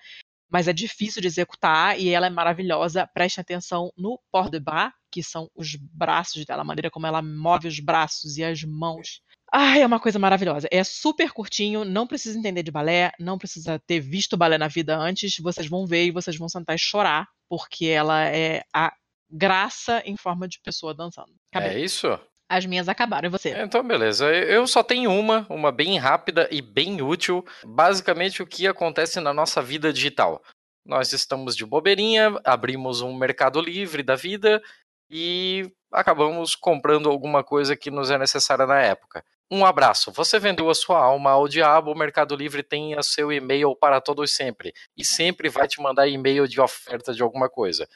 mas 0.49 0.67
é 0.67 0.73
difícil 0.73 1.21
de 1.21 1.27
executar 1.27 1.99
e 1.99 2.09
ela 2.09 2.25
é 2.25 2.29
maravilhosa. 2.29 3.07
Preste 3.13 3.39
atenção 3.39 3.91
no 3.95 4.19
port 4.31 4.49
de 4.51 4.59
bras, 4.59 4.91
que 5.15 5.23
são 5.23 5.49
os 5.55 5.77
braços 5.77 6.43
dela, 6.43 6.61
a 6.61 6.65
maneira 6.65 6.91
como 6.91 7.07
ela 7.07 7.21
move 7.21 7.69
os 7.69 7.79
braços 7.79 8.35
e 8.35 8.43
as 8.43 8.61
mãos. 8.65 9.21
Ai, 9.49 9.81
é 9.81 9.85
uma 9.85 9.97
coisa 9.97 10.19
maravilhosa. 10.19 10.67
É 10.69 10.83
super 10.83 11.31
curtinho, 11.31 11.85
não 11.85 12.05
precisa 12.05 12.37
entender 12.37 12.63
de 12.63 12.71
balé, 12.71 13.13
não 13.17 13.37
precisa 13.37 13.79
ter 13.87 14.01
visto 14.01 14.35
balé 14.35 14.57
na 14.57 14.67
vida 14.67 14.97
antes. 14.97 15.37
Vocês 15.39 15.67
vão 15.67 15.87
ver 15.87 16.03
e 16.03 16.11
vocês 16.11 16.35
vão 16.35 16.49
sentar 16.49 16.75
e 16.75 16.79
chorar, 16.79 17.29
porque 17.47 17.85
ela 17.85 18.25
é 18.25 18.63
a 18.73 18.91
graça 19.31 20.03
em 20.05 20.17
forma 20.17 20.49
de 20.49 20.59
pessoa 20.59 20.93
dançando. 20.93 21.31
Acabei. 21.49 21.77
É 21.77 21.79
isso? 21.79 22.19
As 22.49 22.65
minhas 22.65 22.89
acabaram, 22.89 23.27
e 23.27 23.31
você? 23.31 23.51
Então, 23.57 23.87
beleza. 23.87 24.29
Eu 24.29 24.67
só 24.67 24.83
tenho 24.83 25.17
uma, 25.17 25.47
uma 25.49 25.71
bem 25.71 25.97
rápida 25.97 26.49
e 26.51 26.61
bem 26.61 27.01
útil. 27.01 27.45
Basicamente, 27.65 28.43
o 28.43 28.45
que 28.45 28.67
acontece 28.67 29.21
na 29.21 29.33
nossa 29.33 29.61
vida 29.61 29.93
digital. 29.93 30.43
Nós 30.85 31.13
estamos 31.13 31.55
de 31.55 31.65
bobeirinha, 31.65 32.37
abrimos 32.43 33.01
um 33.01 33.15
mercado 33.15 33.61
livre 33.61 34.03
da 34.03 34.15
vida 34.15 34.61
e 35.09 35.71
acabamos 35.91 36.55
comprando 36.55 37.09
alguma 37.09 37.43
coisa 37.43 37.75
que 37.75 37.91
nos 37.91 38.09
é 38.11 38.17
necessária 38.17 38.65
na 38.65 38.81
época. 38.81 39.23
Um 39.49 39.65
abraço. 39.65 40.11
Você 40.11 40.39
vendeu 40.39 40.69
a 40.69 40.75
sua 40.75 40.99
alma 40.99 41.31
ao 41.31 41.47
diabo, 41.47 41.91
o 41.91 41.97
Mercado 41.97 42.35
Livre 42.35 42.63
tem 42.63 42.97
o 42.97 43.03
seu 43.03 43.31
e-mail 43.31 43.75
para 43.75 44.01
todos 44.01 44.31
sempre. 44.31 44.73
E 44.97 45.05
sempre 45.05 45.49
vai 45.49 45.67
te 45.67 45.79
mandar 45.81 46.07
e-mail 46.07 46.47
de 46.47 46.59
oferta 46.59 47.13
de 47.13 47.21
alguma 47.21 47.47
coisa. 47.47 47.87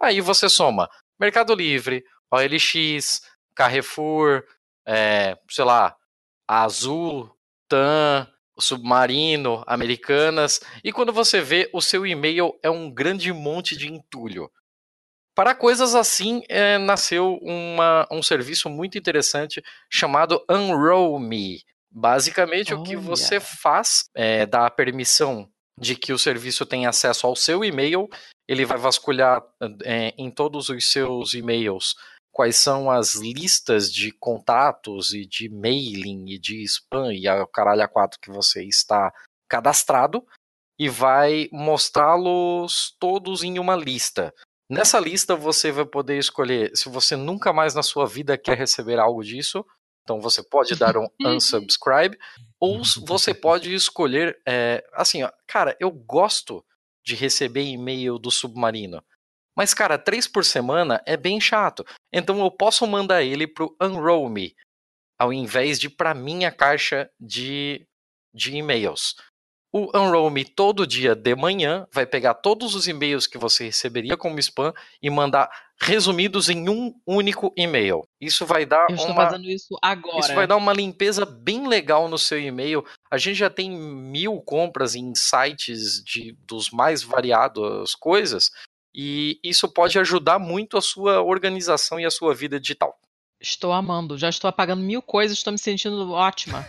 Aí 0.00 0.20
você 0.20 0.48
soma 0.48 0.88
Mercado 1.18 1.54
Livre, 1.54 2.04
OLX, 2.30 3.22
Carrefour, 3.54 4.44
é, 4.86 5.36
sei 5.48 5.64
lá, 5.64 5.96
Azul, 6.46 7.30
TAM, 7.68 8.26
Submarino, 8.58 9.62
Americanas, 9.66 10.60
e 10.82 10.92
quando 10.92 11.12
você 11.12 11.40
vê, 11.40 11.70
o 11.72 11.80
seu 11.80 12.06
e-mail 12.06 12.58
é 12.62 12.70
um 12.70 12.90
grande 12.90 13.32
monte 13.32 13.76
de 13.76 13.92
entulho. 13.92 14.50
Para 15.38 15.54
coisas 15.54 15.94
assim, 15.94 16.42
é, 16.48 16.78
nasceu 16.78 17.38
uma, 17.40 18.08
um 18.10 18.20
serviço 18.20 18.68
muito 18.68 18.98
interessante 18.98 19.62
chamado 19.88 20.44
Unroll 20.50 21.16
Me. 21.20 21.62
Basicamente, 21.88 22.74
o 22.74 22.82
que 22.82 22.96
Olha. 22.96 23.06
você 23.06 23.38
faz 23.38 24.10
é 24.16 24.44
dar 24.44 24.66
a 24.66 24.70
permissão 24.70 25.48
de 25.78 25.94
que 25.94 26.12
o 26.12 26.18
serviço 26.18 26.66
tenha 26.66 26.88
acesso 26.88 27.24
ao 27.24 27.36
seu 27.36 27.64
e-mail, 27.64 28.08
ele 28.48 28.64
vai 28.64 28.78
vasculhar 28.78 29.40
é, 29.84 30.12
em 30.18 30.28
todos 30.28 30.70
os 30.70 30.90
seus 30.90 31.34
e-mails 31.34 31.94
quais 32.32 32.56
são 32.56 32.90
as 32.90 33.14
listas 33.14 33.92
de 33.92 34.10
contatos 34.10 35.14
e 35.14 35.24
de 35.24 35.48
mailing 35.48 36.30
e 36.30 36.36
de 36.36 36.64
spam 36.64 37.14
e 37.14 37.28
a 37.28 37.46
caralho 37.46 37.82
a 37.82 37.88
quatro 37.88 38.18
que 38.20 38.28
você 38.28 38.64
está 38.64 39.12
cadastrado 39.48 40.26
e 40.76 40.88
vai 40.88 41.48
mostrá-los 41.52 42.96
todos 42.98 43.44
em 43.44 43.60
uma 43.60 43.76
lista. 43.76 44.34
Nessa 44.70 45.00
lista 45.00 45.34
você 45.34 45.72
vai 45.72 45.86
poder 45.86 46.18
escolher 46.18 46.70
se 46.76 46.88
você 46.88 47.16
nunca 47.16 47.52
mais 47.52 47.74
na 47.74 47.82
sua 47.82 48.06
vida 48.06 48.36
quer 48.36 48.56
receber 48.58 48.98
algo 48.98 49.22
disso, 49.22 49.64
então 50.02 50.20
você 50.20 50.42
pode 50.42 50.74
dar 50.76 50.96
um 50.96 51.06
unsubscribe, 51.36 52.18
ou 52.60 52.80
s- 52.82 53.00
você 53.06 53.32
pode 53.32 53.74
escolher, 53.74 54.38
é, 54.46 54.84
assim, 54.92 55.22
ó, 55.22 55.30
cara, 55.46 55.76
eu 55.80 55.90
gosto 55.90 56.64
de 57.04 57.14
receber 57.14 57.62
e-mail 57.62 58.18
do 58.18 58.30
Submarino. 58.30 59.02
Mas, 59.56 59.72
cara, 59.74 59.98
três 59.98 60.28
por 60.28 60.44
semana 60.44 61.02
é 61.06 61.16
bem 61.16 61.40
chato. 61.40 61.84
Então 62.12 62.38
eu 62.40 62.50
posso 62.50 62.86
mandar 62.86 63.22
ele 63.22 63.46
pro 63.46 63.74
Unroll 63.82 64.28
Me, 64.28 64.54
ao 65.18 65.32
invés 65.32 65.80
de 65.80 65.88
para 65.90 66.14
minha 66.14 66.52
caixa 66.52 67.10
de, 67.18 67.86
de 68.32 68.54
e-mails. 68.56 69.14
O 69.72 69.90
Unroll 69.94 70.30
Me 70.30 70.44
todo 70.44 70.86
dia 70.86 71.14
de 71.14 71.34
manhã 71.34 71.86
vai 71.92 72.06
pegar 72.06 72.34
todos 72.34 72.74
os 72.74 72.88
e-mails 72.88 73.26
que 73.26 73.36
você 73.36 73.64
receberia 73.64 74.16
como 74.16 74.38
spam 74.38 74.72
e 75.02 75.10
mandar 75.10 75.50
resumidos 75.80 76.48
em 76.48 76.68
um 76.68 76.94
único 77.06 77.52
e-mail. 77.56 78.02
Isso 78.20 78.46
vai 78.46 78.64
dar 78.64 78.86
Eu 78.88 78.96
estou 78.96 79.12
uma 79.12 79.26
fazendo 79.26 79.44
isso 79.44 79.76
agora. 79.82 80.20
isso 80.20 80.34
vai 80.34 80.46
dar 80.46 80.56
uma 80.56 80.72
limpeza 80.72 81.26
bem 81.26 81.68
legal 81.68 82.08
no 82.08 82.18
seu 82.18 82.40
e-mail. 82.40 82.84
A 83.10 83.18
gente 83.18 83.36
já 83.36 83.50
tem 83.50 83.70
mil 83.70 84.40
compras 84.40 84.94
em 84.94 85.14
sites 85.14 86.02
de, 86.02 86.36
dos 86.46 86.70
mais 86.70 87.02
variadas 87.02 87.94
coisas. 87.94 88.50
E 88.94 89.38
isso 89.44 89.68
pode 89.68 89.98
ajudar 89.98 90.38
muito 90.38 90.76
a 90.76 90.82
sua 90.82 91.22
organização 91.22 92.00
e 92.00 92.06
a 92.06 92.10
sua 92.10 92.34
vida 92.34 92.58
digital. 92.58 92.98
Estou 93.40 93.72
amando. 93.72 94.18
Já 94.18 94.28
estou 94.28 94.48
apagando 94.48 94.82
mil 94.82 95.00
coisas, 95.00 95.38
estou 95.38 95.52
me 95.52 95.58
sentindo 95.58 96.10
ótima. 96.10 96.64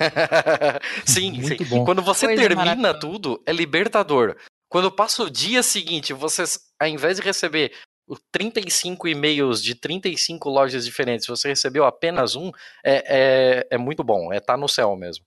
sim, 1.06 1.32
Muito 1.32 1.64
sim. 1.64 1.70
bom. 1.70 1.84
Quando 1.84 2.02
você 2.02 2.28
Coisa 2.28 2.42
termina 2.42 2.94
tudo, 2.94 3.42
é 3.46 3.52
libertador. 3.52 4.36
Quando 4.70 4.92
passa 4.92 5.24
o 5.24 5.30
dia 5.30 5.64
seguinte, 5.64 6.14
você, 6.14 6.44
ao 6.80 6.88
invés 6.88 7.18
de 7.18 7.24
receber 7.24 7.72
o 8.08 8.16
35 8.32 9.08
e-mails 9.08 9.64
de 9.64 9.74
35 9.74 10.48
lojas 10.50 10.86
diferentes, 10.86 11.26
você 11.28 11.48
recebeu 11.50 11.86
apenas 11.86 12.36
um, 12.36 12.52
é, 12.84 13.04
é, 13.08 13.68
é 13.72 13.78
muito 13.78 14.04
bom. 14.04 14.32
É 14.32 14.40
tá 14.40 14.56
no 14.56 14.68
céu 14.68 14.96
mesmo. 14.96 15.26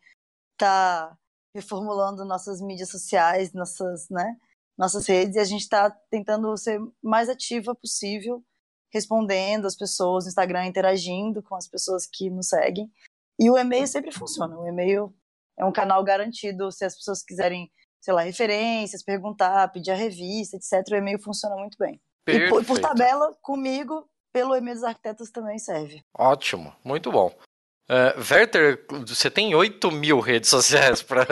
tá 0.58 1.18
reformulando 1.54 2.26
nossas 2.26 2.62
mídias 2.62 2.90
sociais, 2.90 3.54
nossas, 3.54 4.10
né, 4.10 4.36
nossas 4.78 5.08
redes 5.08 5.36
e 5.36 5.40
a 5.40 5.44
gente 5.46 5.62
está 5.62 5.90
tentando 6.10 6.56
ser 6.58 6.80
mais 7.02 7.30
ativa 7.30 7.74
possível, 7.74 8.44
respondendo 8.92 9.66
as 9.66 9.76
pessoas 9.76 10.26
no 10.26 10.30
Instagram, 10.30 10.66
interagindo 10.66 11.42
com 11.42 11.56
as 11.56 11.68
pessoas 11.68 12.06
que 12.06 12.30
nos 12.30 12.50
seguem. 12.50 12.92
E 13.40 13.50
o 13.50 13.58
e-mail 13.58 13.88
sempre 13.88 14.12
funciona. 14.12 14.58
O 14.58 14.68
e-mail 14.68 15.14
é 15.58 15.66
um 15.66 15.72
canal 15.72 16.04
garantido 16.04 16.72
se 16.72 16.84
as 16.86 16.96
pessoas 16.96 17.24
quiserem, 17.24 17.72
sei 18.02 18.14
lá, 18.14 18.22
referências, 18.22 19.04
perguntar, 19.04 19.72
pedir 19.72 19.92
a 19.92 19.96
revista, 19.96 20.58
etc. 20.58 20.92
O 20.92 20.96
e-mail 20.96 21.22
funciona 21.22 21.56
muito 21.56 21.78
bem. 21.78 22.02
E 22.28 22.50
por, 22.50 22.66
por 22.66 22.80
tabela, 22.80 23.38
comigo, 23.42 24.10
pelo 24.36 24.54
e-mail 24.54 24.76
dos 24.76 24.84
arquitetos 24.84 25.32
também 25.32 25.58
serve. 25.58 26.04
Ótimo, 26.14 26.76
muito 26.84 27.10
bom. 27.10 27.34
É, 27.88 28.16
Werther, 28.18 28.84
você 29.08 29.30
tem 29.30 29.54
8 29.54 29.92
mil 29.92 30.20
redes 30.20 30.50
sociais 30.50 31.04
para 31.04 31.26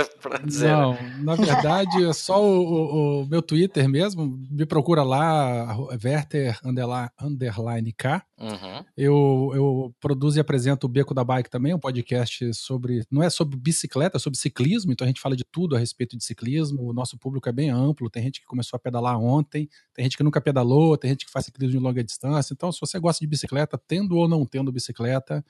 dizer. 0.46 0.68
né? 0.68 0.74
Não, 0.74 0.98
na 1.24 1.36
verdade 1.36 2.04
é 2.06 2.14
só 2.14 2.44
o, 2.44 2.62
o- 2.62 3.22
o 3.24 3.26
meu 3.28 3.42
Twitter 3.42 3.90
mesmo. 3.90 4.38
Me 4.52 4.64
procura 4.66 5.02
lá, 5.02 5.76
Werther 6.04 6.60
underline 6.64 7.92
K. 7.94 8.24
Uhum. 8.40 8.86
Eu, 8.96 9.52
eu 9.56 9.96
produzo 10.00 10.38
e 10.38 10.42
apresento 10.42 10.86
o 10.86 10.90
Beco 10.90 11.14
da 11.14 11.24
Bike 11.24 11.50
também, 11.50 11.74
um 11.74 11.80
podcast 11.80 12.54
sobre. 12.54 13.04
Não 13.10 13.24
é 13.24 13.30
sobre 13.30 13.58
bicicleta, 13.58 14.18
é 14.18 14.20
sobre 14.20 14.38
ciclismo, 14.38 14.92
então 14.92 15.06
a 15.06 15.08
gente 15.08 15.22
fala 15.22 15.36
de 15.36 15.44
tudo 15.52 15.76
a 15.76 15.80
respeito 15.80 16.16
de 16.18 16.24
ciclismo. 16.24 16.84
O 16.88 16.94
nosso 16.94 17.18
público 17.18 17.48
é 17.50 17.52
bem 17.52 17.70
amplo, 17.72 18.10
tem 18.10 18.22
gente 18.24 18.42
que 18.42 18.46
começou 18.46 18.78
a 18.78 18.80
pedalar 18.80 19.18
ontem, 19.20 19.68
tem 19.94 20.04
gente 20.06 20.18
que 20.18 20.24
nunca 20.24 20.40
pedalou, 20.42 20.98
tem 20.98 21.10
gente 21.12 21.26
que 21.26 21.32
faz 21.32 21.46
ciclismo 21.46 21.80
de 21.80 21.84
longa 21.84 22.04
distância. 22.04 22.54
Então, 22.54 22.72
se 22.72 22.80
você 22.80 23.00
gosta 23.00 23.20
de 23.22 23.28
bicicleta, 23.28 23.80
tendo 23.88 24.16
ou 24.18 24.28
não 24.28 24.46
tendo 24.46 24.72
bicicleta, 24.72 25.44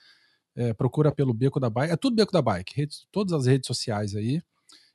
é, 0.56 0.74
procura 0.74 1.12
pelo 1.12 1.34
Beco 1.34 1.60
da 1.60 1.70
Bike. 1.70 1.94
É 1.94 1.98
tudo 1.98 2.16
Beco 2.16 2.32
da 2.32 2.42
Bike, 2.42 2.74
redes- 2.76 3.06
todas 3.12 3.34
as 3.34 3.46
redes 3.46 3.68
sociais 3.68 4.16
aí. 4.16 4.42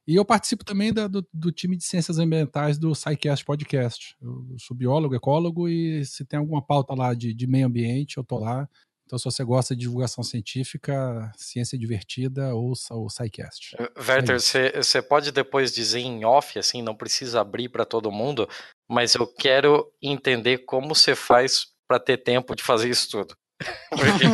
E 0.06 0.14
eu 0.16 0.24
participo 0.24 0.64
também 0.64 0.92
da- 0.92 1.06
do, 1.06 1.26
do 1.32 1.52
time 1.52 1.76
de 1.76 1.84
ciências 1.84 2.18
ambientais 2.18 2.78
do 2.78 2.94
SciCast 2.94 3.44
Podcast. 3.44 4.16
Eu 4.22 4.56
sou 4.58 4.76
biólogo, 4.76 5.14
ecólogo, 5.14 5.68
e 5.68 6.04
se 6.06 6.24
tem 6.24 6.38
alguma 6.38 6.62
pauta 6.64 6.94
lá 6.94 7.12
de, 7.12 7.34
de 7.34 7.46
meio 7.46 7.66
ambiente, 7.66 8.16
eu 8.16 8.24
tô 8.24 8.38
lá. 8.38 8.66
Então, 9.04 9.18
se 9.18 9.24
você 9.24 9.42
gosta 9.42 9.74
de 9.74 9.80
divulgação 9.82 10.22
científica, 10.22 11.32
ciência 11.36 11.78
divertida, 11.78 12.54
ouça 12.54 12.94
o 12.94 13.08
SciCast. 13.08 13.74
Werther, 13.96 14.36
isso. 14.36 14.48
você 14.48 14.72
você 14.76 15.00
pode 15.02 15.32
depois 15.32 15.72
dizer 15.72 16.00
em 16.00 16.24
off, 16.24 16.58
assim, 16.58 16.82
não 16.82 16.94
precisa 16.94 17.40
abrir 17.40 17.68
para 17.70 17.84
todo 17.86 18.12
mundo, 18.12 18.46
mas 18.88 19.14
eu 19.14 19.26
quero 19.26 19.90
entender 20.02 20.58
como 20.58 20.94
você 20.94 21.14
faz 21.14 21.66
para 21.88 21.98
ter 21.98 22.18
tempo 22.18 22.54
de 22.54 22.62
fazer 22.62 22.90
isso 22.90 23.10
tudo. 23.10 23.34
Porque, 23.90 24.28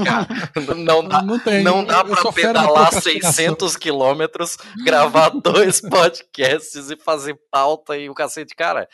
não 0.85 1.03
dá, 1.09 1.23
não 1.23 1.39
tem. 1.39 1.63
não 1.63 1.85
dá 1.85 2.05
pra 2.05 2.31
pedalar 2.33 2.91
procrastinação. 2.91 3.33
600 3.33 3.77
quilômetros, 3.77 4.57
gravar 4.85 5.31
dois 5.41 5.81
podcasts 5.81 6.91
e 6.91 6.97
fazer 6.97 7.39
pauta 7.51 7.97
e 7.97 8.11
o 8.11 8.15
cacete. 8.15 8.55
Cara, 8.55 8.89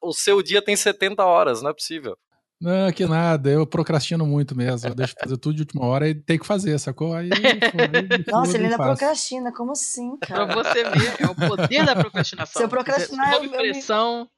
o 0.00 0.12
seu 0.12 0.42
dia 0.42 0.62
tem 0.62 0.74
70 0.76 1.24
horas, 1.24 1.60
não 1.62 1.70
é 1.70 1.74
possível. 1.74 2.16
Não, 2.62 2.92
que 2.92 3.06
nada, 3.06 3.48
eu 3.50 3.66
procrastino 3.66 4.26
muito 4.26 4.54
mesmo. 4.54 4.88
Eu 4.88 4.94
deixo 4.94 5.14
fazer 5.18 5.36
tudo 5.38 5.54
de 5.56 5.62
última 5.62 5.84
hora 5.86 6.06
e 6.08 6.14
tem 6.14 6.38
que 6.38 6.46
fazer, 6.46 6.78
sacou? 6.78 7.14
Aí, 7.14 7.28
pô, 8.28 8.32
Nossa, 8.32 8.56
ele 8.56 8.64
ainda 8.64 8.76
procrastina, 8.76 9.50
como 9.52 9.72
assim, 9.72 10.16
Pra 10.18 10.46
cara? 10.46 10.54
você 10.54 10.84
ver, 10.84 11.14
é 11.20 11.26
o 11.26 11.34
poder 11.34 11.86
da 11.86 11.96
procrastinação. 11.96 12.58
Se 12.60 12.64
eu 12.64 12.68
procrastinar, 12.68 13.28
Você- 13.30 13.34
sob 13.36 13.46
eu 13.46 13.50
me- 13.50 13.56
pressão, 13.56 14.28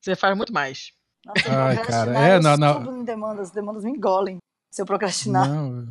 você 0.00 0.16
faz 0.16 0.34
muito 0.36 0.52
mais. 0.54 0.92
Nossa, 1.26 1.52
Ai, 1.52 1.74
procrastinar, 1.76 2.14
cara, 2.14 2.28
é, 2.32 2.36
eu 2.36 2.42
não, 2.42 2.56
não. 2.56 2.74
subo 2.84 2.96
em 2.96 3.04
demandas, 3.04 3.48
as 3.48 3.50
demandas 3.50 3.84
me 3.84 3.90
engolem 3.90 4.38
se 4.70 4.80
eu 4.80 4.86
procrastinar. 4.86 5.48
Não, 5.48 5.88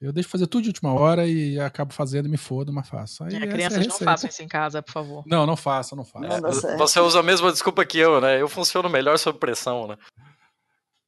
eu 0.00 0.12
deixo 0.12 0.28
fazer 0.30 0.46
tudo 0.46 0.62
de 0.62 0.68
última 0.70 0.92
hora 0.94 1.26
e 1.26 1.60
acabo 1.60 1.92
fazendo 1.92 2.26
e 2.26 2.30
me 2.30 2.38
fodo, 2.38 2.72
mas 2.72 2.88
faço. 2.88 3.22
Aí 3.24 3.34
É, 3.34 3.36
é 3.36 3.46
crianças 3.46 3.78
não 3.78 3.84
receita. 3.84 4.04
façam 4.04 4.30
isso 4.30 4.42
em 4.42 4.48
casa, 4.48 4.82
por 4.82 4.92
favor. 4.92 5.22
Não, 5.26 5.44
não 5.46 5.56
faço, 5.56 5.94
não. 5.94 6.06
Não 6.14 6.52
certo. 6.52 6.78
Você 6.78 7.00
usa 7.00 7.20
a 7.20 7.22
mesma 7.22 7.52
desculpa 7.52 7.84
que 7.84 7.98
eu, 7.98 8.20
né? 8.20 8.40
Eu 8.40 8.48
funciono 8.48 8.88
melhor 8.88 9.18
sob 9.18 9.38
pressão, 9.38 9.86
né? 9.86 9.98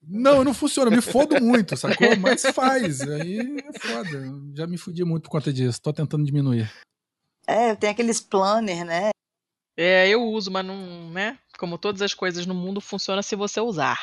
Não, 0.04 0.42
não 0.42 0.52
funciona, 0.52 0.90
eu 0.90 0.96
me 0.96 1.00
fodo 1.00 1.40
muito, 1.40 1.76
sacou? 1.76 2.16
Mas 2.18 2.42
faz, 2.52 3.00
aí 3.02 3.38
é 3.60 3.78
foda. 3.78 4.32
Já 4.54 4.66
me 4.66 4.76
fudi 4.76 5.04
muito 5.04 5.22
por 5.24 5.30
conta 5.30 5.52
disso, 5.52 5.80
tô 5.80 5.92
tentando 5.92 6.24
diminuir. 6.24 6.70
É, 7.46 7.74
tem 7.76 7.88
aqueles 7.88 8.20
planner, 8.20 8.84
né? 8.84 9.10
É, 9.76 10.08
eu 10.08 10.22
uso, 10.22 10.50
mas 10.50 10.66
não, 10.66 11.08
né? 11.10 11.38
Como 11.56 11.78
todas 11.78 12.02
as 12.02 12.12
coisas 12.14 12.44
no 12.46 12.54
mundo, 12.54 12.80
funciona 12.80 13.22
se 13.22 13.34
você 13.36 13.60
usar. 13.60 13.98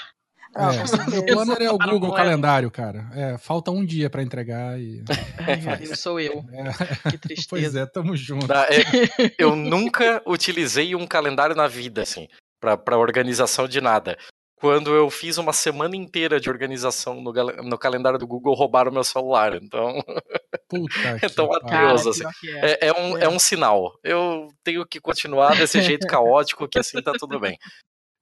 Ah, 0.56 0.72
É, 0.74 1.20
o 1.20 1.26
planner 1.26 1.62
é 1.62 1.72
o 1.72 1.78
Para 1.78 1.92
Google 1.92 2.14
é. 2.14 2.18
Calendário, 2.18 2.72
cara. 2.72 3.08
É, 3.14 3.38
falta 3.38 3.72
um 3.72 3.86
dia 3.86 4.10
pra 4.10 4.24
entregar 4.24 4.80
e. 4.80 5.04
Eu 5.90 5.96
sou 5.96 6.20
eu. 6.20 6.44
É, 6.52 7.12
Que 7.12 7.18
tristeza. 7.18 7.48
pois 7.50 7.76
é, 7.76 7.86
tamo 7.86 8.16
junto. 8.18 8.48
Tá, 8.48 8.68
é, 8.70 9.32
eu 9.38 9.56
nunca 9.56 10.22
utilizei 10.26 10.96
um 10.96 11.06
calendário 11.08 11.56
na 11.56 11.68
vida, 11.68 12.02
assim, 12.02 12.28
pra, 12.60 12.76
pra 12.76 12.98
organização 12.98 13.68
de 13.68 13.80
nada. 13.80 14.18
Quando 14.60 14.94
eu 14.94 15.10
fiz 15.10 15.38
uma 15.38 15.54
semana 15.54 15.96
inteira 15.96 16.38
de 16.38 16.50
organização 16.50 17.22
no, 17.22 17.32
no 17.32 17.78
calendário 17.78 18.20
do 18.20 18.28
Google, 18.28 18.54
roubaram 18.54 18.92
meu 18.92 19.06
celular. 19.06 19.56
Então, 19.56 20.04
Puta 20.68 21.18
que 21.20 21.26
Então, 21.28 21.48
pariu. 21.48 21.68
Cara, 21.68 21.88
Deus, 21.88 22.08
assim. 22.08 22.24
é. 22.58 22.72
é, 22.72 22.88
é 22.90 22.94
um, 22.94 23.18
é 23.18 23.30
um 23.30 23.40
sinal. 23.40 23.94
Eu 24.04 24.48
tenho 24.64 24.86
que 24.86 25.00
continuar 25.00 25.56
desse 25.56 25.82
jeito 25.82 26.06
caótico, 26.08 26.68
que 26.68 26.78
assim 26.78 27.02
tá 27.02 27.14
tudo 27.18 27.40
bem. 27.40 27.58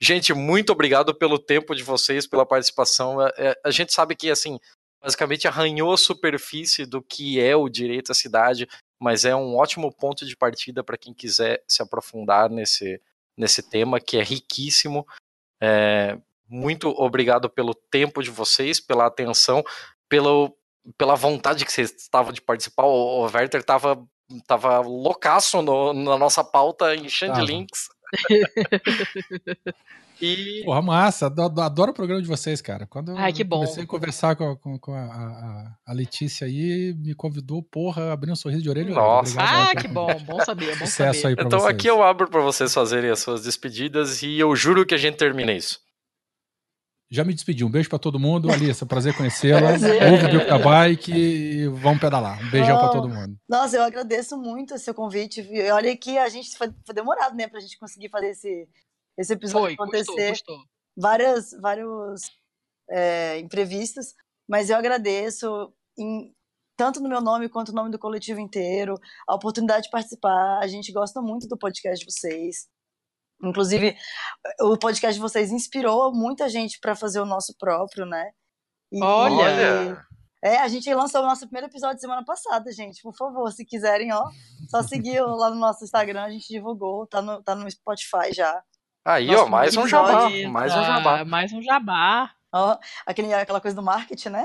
Gente, 0.02 0.34
muito 0.34 0.72
obrigado 0.72 1.14
pelo 1.15 1.40
tempo 1.40 1.74
de 1.76 1.84
vocês, 1.84 2.28
pela 2.28 2.45
participação. 2.45 3.22
É, 3.22 3.34
é, 3.38 3.60
a 3.64 3.72
gente 3.72 3.91
sabe 3.94 4.15
que, 4.15 4.30
assim, 4.30 4.60
basicamente 5.02 5.48
arranhou 5.48 5.91
a 5.94 5.98
superfície 5.98 6.86
do 6.86 7.02
que 7.02 7.40
é 7.40 7.56
o 7.56 7.68
direito 7.69 8.11
à 8.11 8.15
cidade, 8.15 8.68
mas 9.02 9.26
é 9.26 9.36
um 9.36 9.56
ótimo 9.56 9.91
ponto 9.91 10.26
de 10.26 10.36
partida 10.36 10.84
para 10.84 10.98
quem 10.98 11.14
quiser 11.14 11.64
se 11.68 11.82
aprofundar 11.82 12.49
nesse, 12.49 13.02
nesse 13.38 13.61
tema, 13.64 13.99
que 13.99 14.18
é 14.18 14.24
riquíssimo. 14.24 15.06
É, 15.61 16.18
muito 16.48 16.90
obrigado 16.90 17.49
pelo 17.49 17.74
tempo 17.74 18.22
de 18.22 18.30
vocês, 18.30 18.80
pela 18.80 19.07
atenção, 19.07 19.64
pelo, 20.07 20.56
pela 20.98 21.15
vontade 21.15 21.65
que 21.65 21.72
vocês 21.72 21.91
estavam 21.91 22.32
de 22.32 22.41
participar. 22.41 22.86
O, 22.86 23.22
o 23.22 23.24
Werther 23.24 23.64
tava, 23.64 24.02
tava 24.45 24.80
loucaço 24.80 25.61
no- 25.61 25.94
na 25.94 26.18
nossa 26.18 26.44
pauta, 26.44 26.95
enchendo 26.95 27.34
de 27.34 27.40
Tava. 27.40 27.97
E 30.22 30.62
Porra, 30.66 30.82
massa. 30.82 31.28
Adoro, 31.28 31.62
adoro 31.62 31.92
o 31.92 31.94
programa 31.94 32.22
de 32.22 32.28
vocês, 32.28 32.62
cara. 32.62 32.88
Quando 32.88 33.12
eu 33.12 33.18
Ai, 33.18 33.32
bom. 33.44 33.58
comecei 33.60 33.84
a 33.84 33.88
conversar 33.88 34.36
com, 34.36 34.56
com- 34.56 34.80
com 34.80 34.94
a, 34.94 35.00
a- 35.04 35.72
a 35.86 35.94
Letícia 35.94 36.48
aí, 36.48 36.94
me 36.98 37.14
convidou, 37.14 37.62
porra, 37.62 38.12
abriu 38.12 38.34
um 38.34 38.36
sorriso 38.36 38.64
de 38.64 38.70
orelha. 38.70 38.90
Nossa. 38.94 39.34
Obrigado, 39.34 39.70
Ah, 39.70 39.76
que 39.82 39.88
bom, 39.88 40.08
bom 40.26 40.40
saber, 40.44 40.78
bom 40.78 40.86
Sucesso 40.86 41.22
saber. 41.22 41.28
aí 41.30 41.36
pra 41.36 41.46
então 41.46 41.60
vocês. 41.60 41.74
aqui 41.74 41.88
eu 41.88 42.02
abro 42.04 42.30
para 42.30 42.42
vocês 42.42 42.74
fazerem 42.74 43.10
as 43.12 43.20
suas 43.20 43.44
despedidas 43.44 44.24
e 44.24 44.40
eu 44.40 44.56
juro 44.56 44.86
que 44.86 44.96
a 44.96 44.98
gente 44.98 45.18
termina 45.18 45.52
isso. 45.52 45.80
Já 47.10 47.24
me 47.24 47.34
despedi. 47.34 47.64
Um 47.64 47.70
beijo 47.70 47.90
pra 47.90 47.98
todo 48.00 48.20
mundo. 48.20 48.52
Alissa, 48.52 48.86
prazer 48.86 49.16
conhecê-la. 49.16 49.60
Prazer. 49.80 50.02
Ouve 50.12 50.52
o 50.52 50.60
Bike 50.64 51.12
e 51.14 51.68
vamos 51.68 52.00
pedalar. 52.02 52.42
Um 52.46 52.50
beijão 52.52 52.78
Oh. 52.84 52.90
todo 52.92 53.08
mundo. 53.08 53.38
Nossa, 53.48 53.78
eu 53.78 53.84
agradeço 53.84 54.38
muito 54.38 54.74
o 54.76 54.78
seu 54.80 54.94
convite. 54.94 55.42
E 55.42 55.72
olha 55.72 55.96
que 55.96 56.18
a 56.18 56.28
gente 56.28 56.58
foi, 56.58 56.70
foi 56.86 56.94
demorado, 56.94 57.36
né, 57.36 57.48
pra 57.48 57.60
gente 57.62 57.78
conseguir 57.80 58.10
fazer 58.10 58.32
esse, 58.32 58.68
esse 59.18 59.34
episódio 59.34 59.66
Foi, 59.68 59.74
acontecer. 59.86 60.30
gostou, 60.30 60.56
gostou. 60.58 60.58
várias, 60.98 61.52
vários 61.62 62.22
é, 62.90 63.40
imprevistos, 63.40 64.14
mas 64.48 64.70
eu 64.70 64.76
agradeço 64.78 65.72
em- 65.98 66.34
tanto 66.78 67.00
no 67.00 67.10
meu 67.10 67.22
nome 67.22 67.50
quanto 67.50 67.70
no 67.72 67.76
nome 67.78 67.90
do 67.92 67.98
coletivo 67.98 68.40
inteiro 68.40 68.96
a 69.28 69.34
oportunidade 69.34 69.86
de 69.86 69.90
participar. 69.90 70.60
A 70.62 70.68
gente 70.68 70.92
gosta 70.92 71.22
muito 71.22 71.48
do 71.48 71.58
podcast 71.58 72.06
de 72.06 72.12
vocês. 72.12 72.68
Inclusive, 73.44 73.96
o 74.62 74.78
podcast 74.78 75.14
de 75.16 75.22
vocês 75.22 75.52
inspirou 75.52 76.14
muita 76.14 76.50
gente 76.50 76.80
para 76.80 76.96
fazer 76.96 77.20
o 77.20 77.26
nosso 77.26 77.54
próprio, 77.58 78.06
né? 78.06 78.32
E- 78.92 79.04
Olha! 79.04 80.06
É, 80.44 80.58
a 80.58 80.68
gente 80.68 80.94
lançou 80.94 81.22
o 81.22 81.26
nosso 81.26 81.42
primeiro 81.48 81.68
episódio 81.68 82.00
semana 82.00 82.24
passada, 82.24 82.72
gente. 82.72 83.02
Por 83.02 83.16
favor, 83.16 83.52
se 83.52 83.66
quiserem, 83.66 84.14
ó, 84.14 84.24
só 84.70 84.84
seguir 84.84 85.20
lá 85.22 85.50
no 85.50 85.56
nosso 85.56 85.84
Instagram, 85.84 86.24
a 86.24 86.30
gente 86.30 86.48
divulgou, 86.48 87.08
tá 87.08 87.22
no, 87.22 87.42
tá 87.44 87.56
no 87.56 87.70
Spotify 87.70 88.32
já. 88.34 88.62
Aí, 89.04 89.28
Nossa, 89.28 89.44
ó, 89.44 89.48
mais 89.48 89.76
um 89.78 89.88
jabá. 89.88 90.30
Mais 90.50 90.76
um 90.76 90.84
jabá. 90.84 91.26
Mais 91.26 91.54
um 91.54 91.62
jabá. 91.62 92.32
Ó, 92.54 92.78
aquele, 93.06 93.34
aquela 93.34 93.60
coisa 93.60 93.76
do 93.76 93.82
marketing, 93.84 94.30
né? 94.30 94.44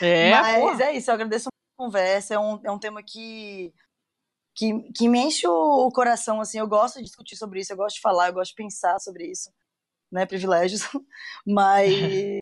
É, 0.00 0.30
Mas 0.30 0.56
porra. 0.56 0.84
é 0.84 0.96
isso, 0.96 1.10
eu 1.10 1.14
agradeço 1.14 1.48
muito 1.52 1.78
a 1.78 1.84
conversa. 1.84 2.34
É 2.34 2.38
um, 2.38 2.60
é 2.64 2.70
um 2.70 2.78
tema 2.78 3.02
que, 3.02 3.74
que, 4.60 4.92
que 4.92 5.08
me 5.08 5.18
enche 5.18 5.48
o, 5.48 5.86
o 5.86 5.90
coração, 5.90 6.38
assim. 6.38 6.58
Eu 6.58 6.68
gosto 6.68 6.98
de 6.98 7.04
discutir 7.06 7.34
sobre 7.34 7.60
isso, 7.60 7.72
eu 7.72 7.78
gosto 7.78 7.96
de 7.96 8.02
falar, 8.02 8.28
eu 8.28 8.34
gosto 8.34 8.50
de 8.50 8.56
pensar 8.62 8.98
sobre 8.98 9.26
isso, 9.26 9.50
né? 10.12 10.26
Privilégios. 10.26 10.82
Mas 11.48 12.38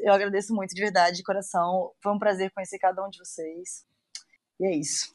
eu 0.00 0.12
agradeço 0.12 0.52
muito, 0.52 0.74
de 0.74 0.80
verdade, 0.82 1.18
de 1.18 1.22
coração. 1.22 1.92
Foi 2.02 2.12
um 2.12 2.18
prazer 2.18 2.50
conhecer 2.50 2.80
cada 2.80 3.06
um 3.06 3.08
de 3.08 3.18
vocês. 3.18 3.84
E 4.58 4.66
é 4.66 4.74
isso. 4.74 5.14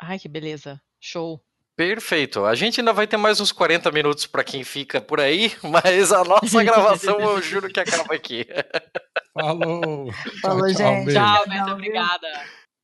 Ai, 0.00 0.18
que 0.18 0.28
beleza. 0.28 0.80
Show. 0.98 1.38
Perfeito. 1.76 2.44
A 2.46 2.54
gente 2.54 2.80
ainda 2.80 2.94
vai 2.94 3.06
ter 3.06 3.18
mais 3.18 3.38
uns 3.38 3.52
40 3.52 3.90
minutos 3.90 4.26
para 4.26 4.44
quem 4.44 4.64
fica 4.64 4.98
por 4.98 5.20
aí, 5.20 5.52
mas 5.62 6.10
a 6.10 6.24
nossa 6.24 6.64
gravação 6.64 7.20
eu 7.20 7.42
juro 7.42 7.68
que 7.68 7.80
acaba 7.80 8.14
aqui. 8.14 8.46
Falou. 9.34 10.10
Falou, 10.40 10.66
tchau, 10.68 10.76
gente. 10.76 11.12
Tchau, 11.12 11.48
Beto, 11.48 11.70
obrigada. 11.70 12.28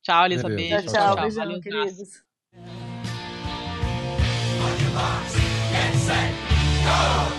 Tchau, 0.03 0.25
Elisa. 0.25 0.47
Beijo. 0.47 0.75
Tchau, 0.75 0.81
Tchau, 0.81 0.93
tchau. 0.93 1.15
tchau. 1.15 1.21
Beijão, 1.23 1.45
Valeu, 1.45 1.61
queridos. 1.61 2.88
Go! 6.89 7.38